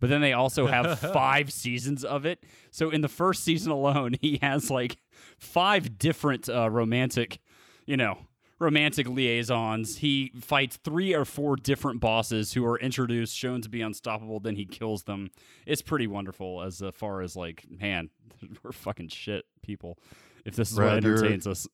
but 0.00 0.08
then 0.10 0.20
they 0.20 0.32
also 0.32 0.66
have 0.66 0.98
five 1.12 1.52
seasons 1.52 2.04
of 2.04 2.24
it 2.26 2.44
so 2.70 2.90
in 2.90 3.00
the 3.00 3.08
first 3.08 3.42
season 3.44 3.72
alone 3.72 4.14
he 4.20 4.38
has 4.42 4.70
like 4.70 4.96
five 5.38 5.98
different 5.98 6.48
uh 6.48 6.68
romantic 6.70 7.38
you 7.86 7.96
know 7.96 8.18
romantic 8.62 9.08
liaisons. 9.08 9.98
He 9.98 10.30
fights 10.40 10.78
three 10.84 11.12
or 11.14 11.24
four 11.24 11.56
different 11.56 12.00
bosses 12.00 12.52
who 12.52 12.64
are 12.64 12.78
introduced, 12.78 13.36
shown 13.36 13.60
to 13.62 13.68
be 13.68 13.82
unstoppable. 13.82 14.38
Then 14.38 14.54
he 14.54 14.64
kills 14.64 15.02
them. 15.02 15.30
It's 15.66 15.82
pretty 15.82 16.06
wonderful 16.06 16.62
as 16.62 16.80
uh, 16.80 16.92
far 16.92 17.20
as 17.22 17.34
like, 17.34 17.64
man, 17.68 18.08
we're 18.62 18.72
fucking 18.72 19.08
shit 19.08 19.44
people. 19.62 19.98
If 20.44 20.54
this 20.56 20.70
is 20.70 20.78
what 20.78 20.84
Brad, 20.84 21.02
you're- 21.02 21.16
entertains 21.18 21.46
us, 21.46 21.66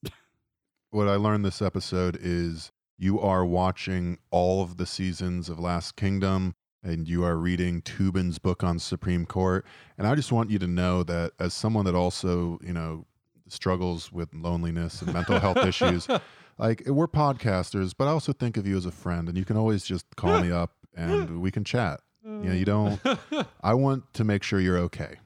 what 0.91 1.09
I 1.09 1.17
learned 1.17 1.45
this 1.45 1.61
episode 1.61 2.19
is 2.21 2.73
you 2.97 3.21
are 3.21 3.45
watching 3.45 4.19
all 4.31 4.63
of 4.63 4.77
the 4.77 4.87
seasons 4.87 5.49
of 5.49 5.59
Last 5.59 5.97
Kingdom 5.97 6.55
and 6.83 7.09
you 7.09 7.25
are 7.25 7.37
reading 7.37 7.83
Toobin's 7.83 8.39
book 8.39 8.63
on 8.65 8.79
Supreme 8.79 9.27
Court. 9.27 9.67
And 9.99 10.07
I 10.07 10.15
just 10.15 10.33
want 10.33 10.51
you 10.51 10.59
to 10.61 10.67
know 10.67 11.03
that 11.03 11.33
as 11.39 11.53
someone 11.53 11.85
that 11.85 11.95
also, 11.95 12.59
you 12.63 12.73
know, 12.73 13.07
struggles 13.49 14.13
with 14.13 14.33
loneliness 14.33 15.03
and 15.03 15.13
mental 15.13 15.39
health 15.39 15.59
issues, 15.59 16.09
like 16.59 16.83
we're 16.87 17.09
podcasters, 17.09 17.93
but 17.97 18.09
I 18.09 18.11
also 18.11 18.33
think 18.33 18.57
of 18.57 18.67
you 18.67 18.77
as 18.77 18.87
a 18.87 18.93
friend 18.93 19.29
and 19.29 19.37
you 19.37 19.45
can 19.45 19.57
always 19.57 19.85
just 19.85 20.07
call 20.17 20.41
me 20.41 20.51
up 20.51 20.73
and 20.97 21.41
we 21.41 21.51
can 21.51 21.65
chat. 21.65 22.01
You 22.25 22.31
know, 22.31 22.53
you 22.53 22.63
uh. 22.63 22.97
don't 23.05 23.47
I 23.63 23.75
want 23.75 24.13
to 24.15 24.25
make 24.25 24.43
sure 24.43 24.61
you're 24.61 24.79
okay. 24.79 25.17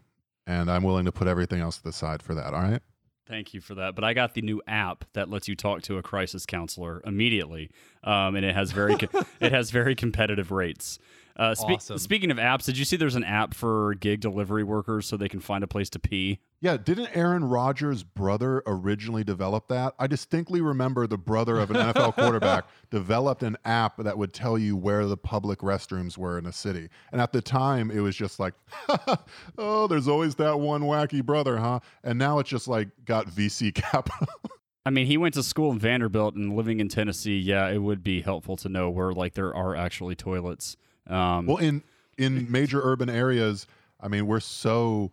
And 0.47 0.71
I'm 0.71 0.83
willing 0.83 1.05
to 1.05 1.13
put 1.13 1.29
everything 1.29 1.61
else 1.61 1.77
to 1.77 1.85
the 1.85 1.93
side 1.93 2.21
for 2.23 2.35
that, 2.35 2.53
all 2.53 2.63
right? 2.63 2.83
Thank 3.27 3.55
you 3.55 3.61
for 3.61 3.75
that. 3.77 3.95
But 3.95 4.05
I 4.05 4.15
got 4.15 4.35
the 4.35 4.43
new 4.43 4.61
app 4.67 5.05
that 5.13 5.31
lets 5.31 5.49
you 5.49 5.55
talk 5.55 5.83
to 5.83 5.97
a 5.97 6.03
crisis 6.03 6.45
counselor 6.45 7.01
immediately, 7.05 7.71
um, 8.03 8.35
and 8.35 8.45
it 8.45 8.55
has 8.55 8.73
very 8.73 8.97
co- 8.97 9.25
it 9.41 9.53
has 9.53 9.71
very 9.71 9.95
competitive 9.95 10.51
rates. 10.51 10.99
Uh, 11.37 11.55
spe- 11.55 11.71
Awesome. 11.71 11.99
Speaking 11.99 12.31
of 12.31 12.37
apps, 12.37 12.65
did 12.65 12.77
you 12.77 12.85
see 12.85 12.97
there's 12.97 13.17
an 13.17 13.25
app 13.25 13.55
for 13.55 13.95
gig 13.95 14.21
delivery 14.21 14.65
workers 14.65 15.07
so 15.07 15.17
they 15.17 15.29
can 15.29 15.41
find 15.41 15.65
a 15.65 15.67
place 15.67 15.89
to 15.91 15.99
pee? 15.99 16.41
Yeah, 16.61 16.77
didn't 16.77 17.09
Aaron 17.17 17.45
Rodgers' 17.45 18.05
brother 18.05 18.63
originally 18.67 19.25
develop 19.25 19.67
that? 19.69 19.95
I 19.99 20.07
distinctly 20.07 20.61
remember 20.61 21.07
the 21.09 21.19
brother 21.19 21.59
of 21.59 21.71
an 21.71 21.77
NFL 21.93 22.15
quarterback 22.15 22.67
developed 22.91 23.43
an 23.43 23.57
app 23.65 23.97
that 23.97 24.17
would 24.17 24.33
tell 24.33 24.57
you 24.57 24.77
where 24.77 25.07
the 25.07 25.17
public 25.17 25.59
restrooms 25.61 26.17
were 26.17 26.39
in 26.39 26.47
a 26.47 26.53
city. 26.53 26.89
And 27.11 27.21
at 27.21 27.33
the 27.33 27.41
time, 27.43 27.91
it 27.91 28.01
was 28.01 28.15
just 28.15 28.39
like, 28.39 28.55
oh, 29.59 29.87
there's 29.89 30.07
always 30.07 30.35
that 30.37 30.61
one 30.61 30.83
wacky 30.83 31.25
brother, 31.25 31.57
huh? 31.57 31.81
And 32.05 32.19
now 32.19 32.39
it's 32.39 32.51
just 32.51 32.69
like 32.69 32.89
got 33.05 33.27
VC 33.27 33.75
capital. 33.75 34.29
I 34.85 34.91
mean, 34.91 35.07
he 35.07 35.17
went 35.17 35.35
to 35.35 35.43
school 35.43 35.71
in 35.73 35.79
Vanderbilt 35.79 36.35
and 36.35 36.57
living 36.57 36.81
in 36.81 36.89
Tennessee. 36.89 37.39
Yeah, 37.39 37.69
it 37.69 37.79
would 37.79 38.03
be 38.03 38.21
helpful 38.21 38.57
to 38.59 38.69
know 38.69 38.91
where 38.91 39.13
like 39.13 39.35
there 39.35 39.55
are 39.55 39.75
actually 39.77 40.15
toilets. 40.15 40.77
Um, 41.09 41.47
well, 41.47 41.59
in 41.59 41.83
in 42.19 42.51
major 42.51 42.81
urban 42.83 43.11
areas, 43.11 43.67
I 44.01 44.09
mean, 44.09 44.27
we're 44.27 44.41
so 44.41 45.13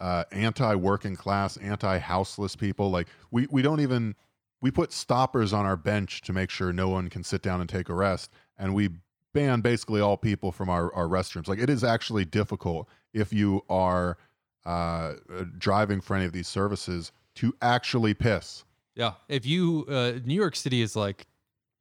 uh, 0.00 0.24
anti-working 0.32 1.16
class, 1.16 1.56
anti-houseless 1.58 2.56
people. 2.56 2.90
Like 2.90 3.08
we 3.30 3.46
we 3.50 3.62
don't 3.62 3.80
even 3.80 4.14
we 4.60 4.70
put 4.70 4.92
stoppers 4.92 5.52
on 5.52 5.66
our 5.66 5.76
bench 5.76 6.22
to 6.22 6.32
make 6.32 6.50
sure 6.50 6.72
no 6.72 6.88
one 6.88 7.08
can 7.08 7.22
sit 7.22 7.42
down 7.42 7.60
and 7.60 7.68
take 7.68 7.88
a 7.88 7.94
rest, 7.94 8.30
and 8.58 8.74
we 8.74 8.90
ban 9.32 9.60
basically 9.60 10.00
all 10.00 10.16
people 10.16 10.50
from 10.50 10.68
our, 10.68 10.92
our 10.94 11.06
restrooms. 11.06 11.48
Like 11.48 11.58
it 11.58 11.70
is 11.70 11.84
actually 11.84 12.24
difficult 12.24 12.88
if 13.12 13.32
you 13.32 13.62
are 13.68 14.16
uh, 14.64 15.14
driving 15.58 16.00
for 16.00 16.16
any 16.16 16.24
of 16.24 16.32
these 16.32 16.48
services 16.48 17.12
to 17.36 17.54
actually 17.62 18.14
piss. 18.14 18.64
Yeah. 18.94 19.12
If 19.28 19.46
you, 19.46 19.86
uh, 19.88 20.14
New 20.24 20.34
York 20.34 20.56
City 20.56 20.82
is 20.82 20.96
like 20.96 21.26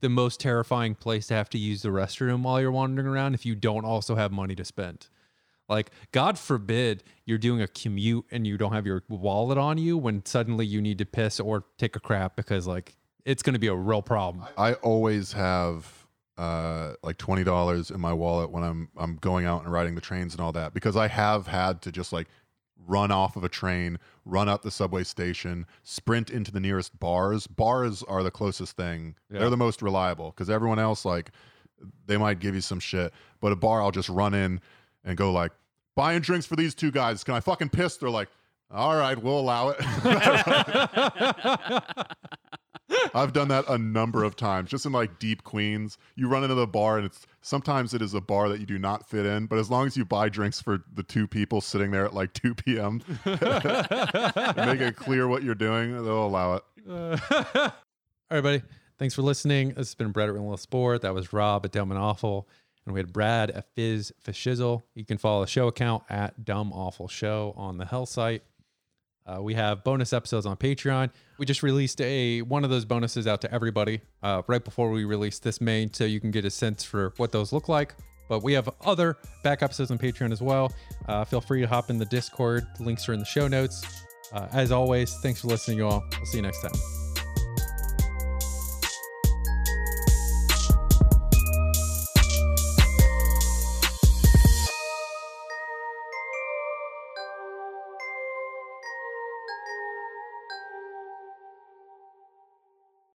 the 0.01 0.09
most 0.09 0.39
terrifying 0.39 0.95
place 0.95 1.27
to 1.27 1.33
have 1.33 1.49
to 1.49 1.57
use 1.57 1.81
the 1.81 1.89
restroom 1.89 2.43
while 2.43 2.61
you're 2.61 2.71
wandering 2.71 3.07
around 3.07 3.33
if 3.33 3.45
you 3.45 3.55
don't 3.55 3.85
also 3.85 4.15
have 4.15 4.31
money 4.31 4.55
to 4.55 4.65
spend. 4.65 5.07
Like, 5.69 5.91
God 6.11 6.39
forbid 6.39 7.03
you're 7.25 7.37
doing 7.37 7.61
a 7.61 7.67
commute 7.67 8.25
and 8.31 8.47
you 8.47 8.57
don't 8.57 8.73
have 8.73 8.85
your 8.85 9.03
wallet 9.09 9.57
on 9.57 9.77
you 9.77 9.97
when 9.97 10.25
suddenly 10.25 10.65
you 10.65 10.81
need 10.81 10.97
to 10.99 11.05
piss 11.05 11.39
or 11.39 11.65
take 11.77 11.95
a 11.95 11.99
crap 11.99 12.35
because, 12.35 12.67
like, 12.67 12.95
it's 13.25 13.43
going 13.43 13.53
to 13.53 13.59
be 13.59 13.67
a 13.67 13.75
real 13.75 14.01
problem. 14.01 14.45
I 14.57 14.75
always 14.75 15.33
have 15.33 16.07
uh, 16.37 16.93
like 17.03 17.17
twenty 17.17 17.43
dollars 17.43 17.91
in 17.91 17.99
my 17.99 18.13
wallet 18.13 18.51
when 18.51 18.63
I'm 18.63 18.89
I'm 18.95 19.17
going 19.17 19.45
out 19.45 19.63
and 19.63 19.71
riding 19.71 19.95
the 19.95 20.01
trains 20.01 20.33
and 20.33 20.41
all 20.41 20.51
that 20.53 20.73
because 20.73 20.95
I 20.95 21.07
have 21.07 21.47
had 21.47 21.81
to 21.81 21.91
just 21.91 22.13
like 22.13 22.27
run 22.87 23.11
off 23.11 23.35
of 23.35 23.43
a 23.43 23.49
train, 23.49 23.99
run 24.25 24.49
up 24.49 24.63
the 24.63 24.71
subway 24.71 25.03
station, 25.03 25.65
sprint 25.83 26.29
into 26.29 26.51
the 26.51 26.59
nearest 26.59 26.97
bars. 26.99 27.47
Bars 27.47 28.03
are 28.03 28.23
the 28.23 28.31
closest 28.31 28.75
thing. 28.75 29.15
Yeah. 29.31 29.39
They're 29.39 29.49
the 29.49 29.57
most 29.57 29.81
reliable 29.81 30.31
because 30.31 30.49
everyone 30.49 30.79
else 30.79 31.05
like 31.05 31.31
they 32.07 32.17
might 32.17 32.39
give 32.39 32.55
you 32.55 32.61
some 32.61 32.79
shit, 32.79 33.13
but 33.39 33.51
a 33.51 33.55
bar 33.55 33.81
I'll 33.81 33.91
just 33.91 34.09
run 34.09 34.33
in 34.33 34.59
and 35.03 35.17
go 35.17 35.31
like 35.31 35.51
buying 35.95 36.21
drinks 36.21 36.45
for 36.45 36.55
these 36.55 36.73
two 36.73 36.91
guys. 36.91 37.23
Can 37.23 37.35
I 37.35 37.39
fucking 37.39 37.69
piss? 37.69 37.97
They're 37.97 38.09
like, 38.09 38.29
all 38.71 38.97
right, 38.97 39.21
we'll 39.21 39.39
allow 39.39 39.69
it. 39.69 39.77
I've 43.13 43.33
done 43.33 43.47
that 43.49 43.65
a 43.67 43.77
number 43.77 44.23
of 44.23 44.35
times, 44.35 44.69
just 44.69 44.85
in 44.85 44.91
like 44.91 45.19
deep 45.19 45.43
Queens. 45.43 45.97
You 46.15 46.27
run 46.27 46.43
into 46.43 46.55
the 46.55 46.67
bar, 46.67 46.97
and 46.97 47.05
it's 47.05 47.25
sometimes 47.41 47.93
it 47.93 48.01
is 48.01 48.13
a 48.13 48.21
bar 48.21 48.49
that 48.49 48.59
you 48.59 48.65
do 48.65 48.79
not 48.79 49.07
fit 49.07 49.25
in, 49.25 49.45
but 49.45 49.59
as 49.59 49.69
long 49.69 49.87
as 49.87 49.97
you 49.97 50.05
buy 50.05 50.29
drinks 50.29 50.61
for 50.61 50.83
the 50.93 51.03
two 51.03 51.27
people 51.27 51.61
sitting 51.61 51.91
there 51.91 52.05
at 52.05 52.13
like 52.13 52.33
2 52.33 52.55
p.m., 52.55 53.01
make 53.25 54.81
it 54.81 54.95
clear 54.95 55.27
what 55.27 55.43
you're 55.43 55.55
doing, 55.55 55.91
they'll 55.91 56.25
allow 56.25 56.55
it. 56.55 56.63
All 56.89 57.71
right, 58.31 58.41
buddy. 58.41 58.61
Thanks 58.97 59.13
for 59.13 59.21
listening. 59.21 59.69
This 59.69 59.89
has 59.89 59.95
been 59.95 60.11
Brett 60.11 60.27
at 60.27 60.33
Relentless 60.33 60.61
Sport. 60.61 61.03
That 61.03 61.13
was 61.13 61.31
Rob 61.31 61.65
at 61.65 61.71
Dumb 61.71 61.91
and 61.91 61.99
Awful. 61.99 62.47
And 62.85 62.93
we 62.93 62.99
had 62.99 63.13
Brad 63.13 63.51
at 63.51 63.65
Fizz 63.75 64.13
Fishizzle. 64.25 64.81
You 64.95 65.05
can 65.05 65.17
follow 65.17 65.41
the 65.41 65.47
show 65.47 65.67
account 65.67 66.03
at 66.09 66.45
Dumb 66.45 66.71
Awful 66.73 67.07
Show 67.07 67.53
on 67.57 67.77
the 67.77 67.85
Hell 67.85 68.05
site. 68.05 68.43
Uh, 69.27 69.41
we 69.41 69.53
have 69.53 69.83
bonus 69.83 70.13
episodes 70.13 70.45
on 70.45 70.55
Patreon. 70.55 71.09
We 71.37 71.45
just 71.45 71.63
released 71.63 71.99
a 72.01 72.41
one 72.43 72.63
of 72.63 72.69
those 72.69 72.85
bonuses 72.85 73.27
out 73.27 73.41
to 73.41 73.53
everybody 73.53 74.01
uh, 74.23 74.41
right 74.47 74.63
before 74.63 74.89
we 74.89 75.03
released 75.03 75.43
this 75.43 75.59
main, 75.59 75.93
so 75.93 76.05
you 76.05 76.19
can 76.19 76.31
get 76.31 76.45
a 76.45 76.49
sense 76.49 76.83
for 76.83 77.13
what 77.17 77.31
those 77.31 77.51
look 77.51 77.67
like. 77.67 77.95
But 78.29 78.43
we 78.43 78.53
have 78.53 78.69
other 78.81 79.17
back 79.43 79.63
episodes 79.63 79.91
on 79.91 79.97
Patreon 79.97 80.31
as 80.31 80.41
well. 80.41 80.73
Uh, 81.07 81.23
feel 81.23 81.41
free 81.41 81.61
to 81.61 81.67
hop 81.67 81.89
in 81.89 81.97
the 81.97 82.05
Discord. 82.05 82.67
Links 82.79 83.07
are 83.07 83.13
in 83.13 83.19
the 83.19 83.25
show 83.25 83.47
notes. 83.47 84.03
Uh, 84.33 84.47
as 84.51 84.71
always, 84.71 85.13
thanks 85.21 85.41
for 85.41 85.47
listening, 85.47 85.77
you 85.77 85.87
all. 85.87 86.03
I'll 86.13 86.25
see 86.25 86.37
you 86.37 86.43
next 86.43 86.61
time. 86.61 87.06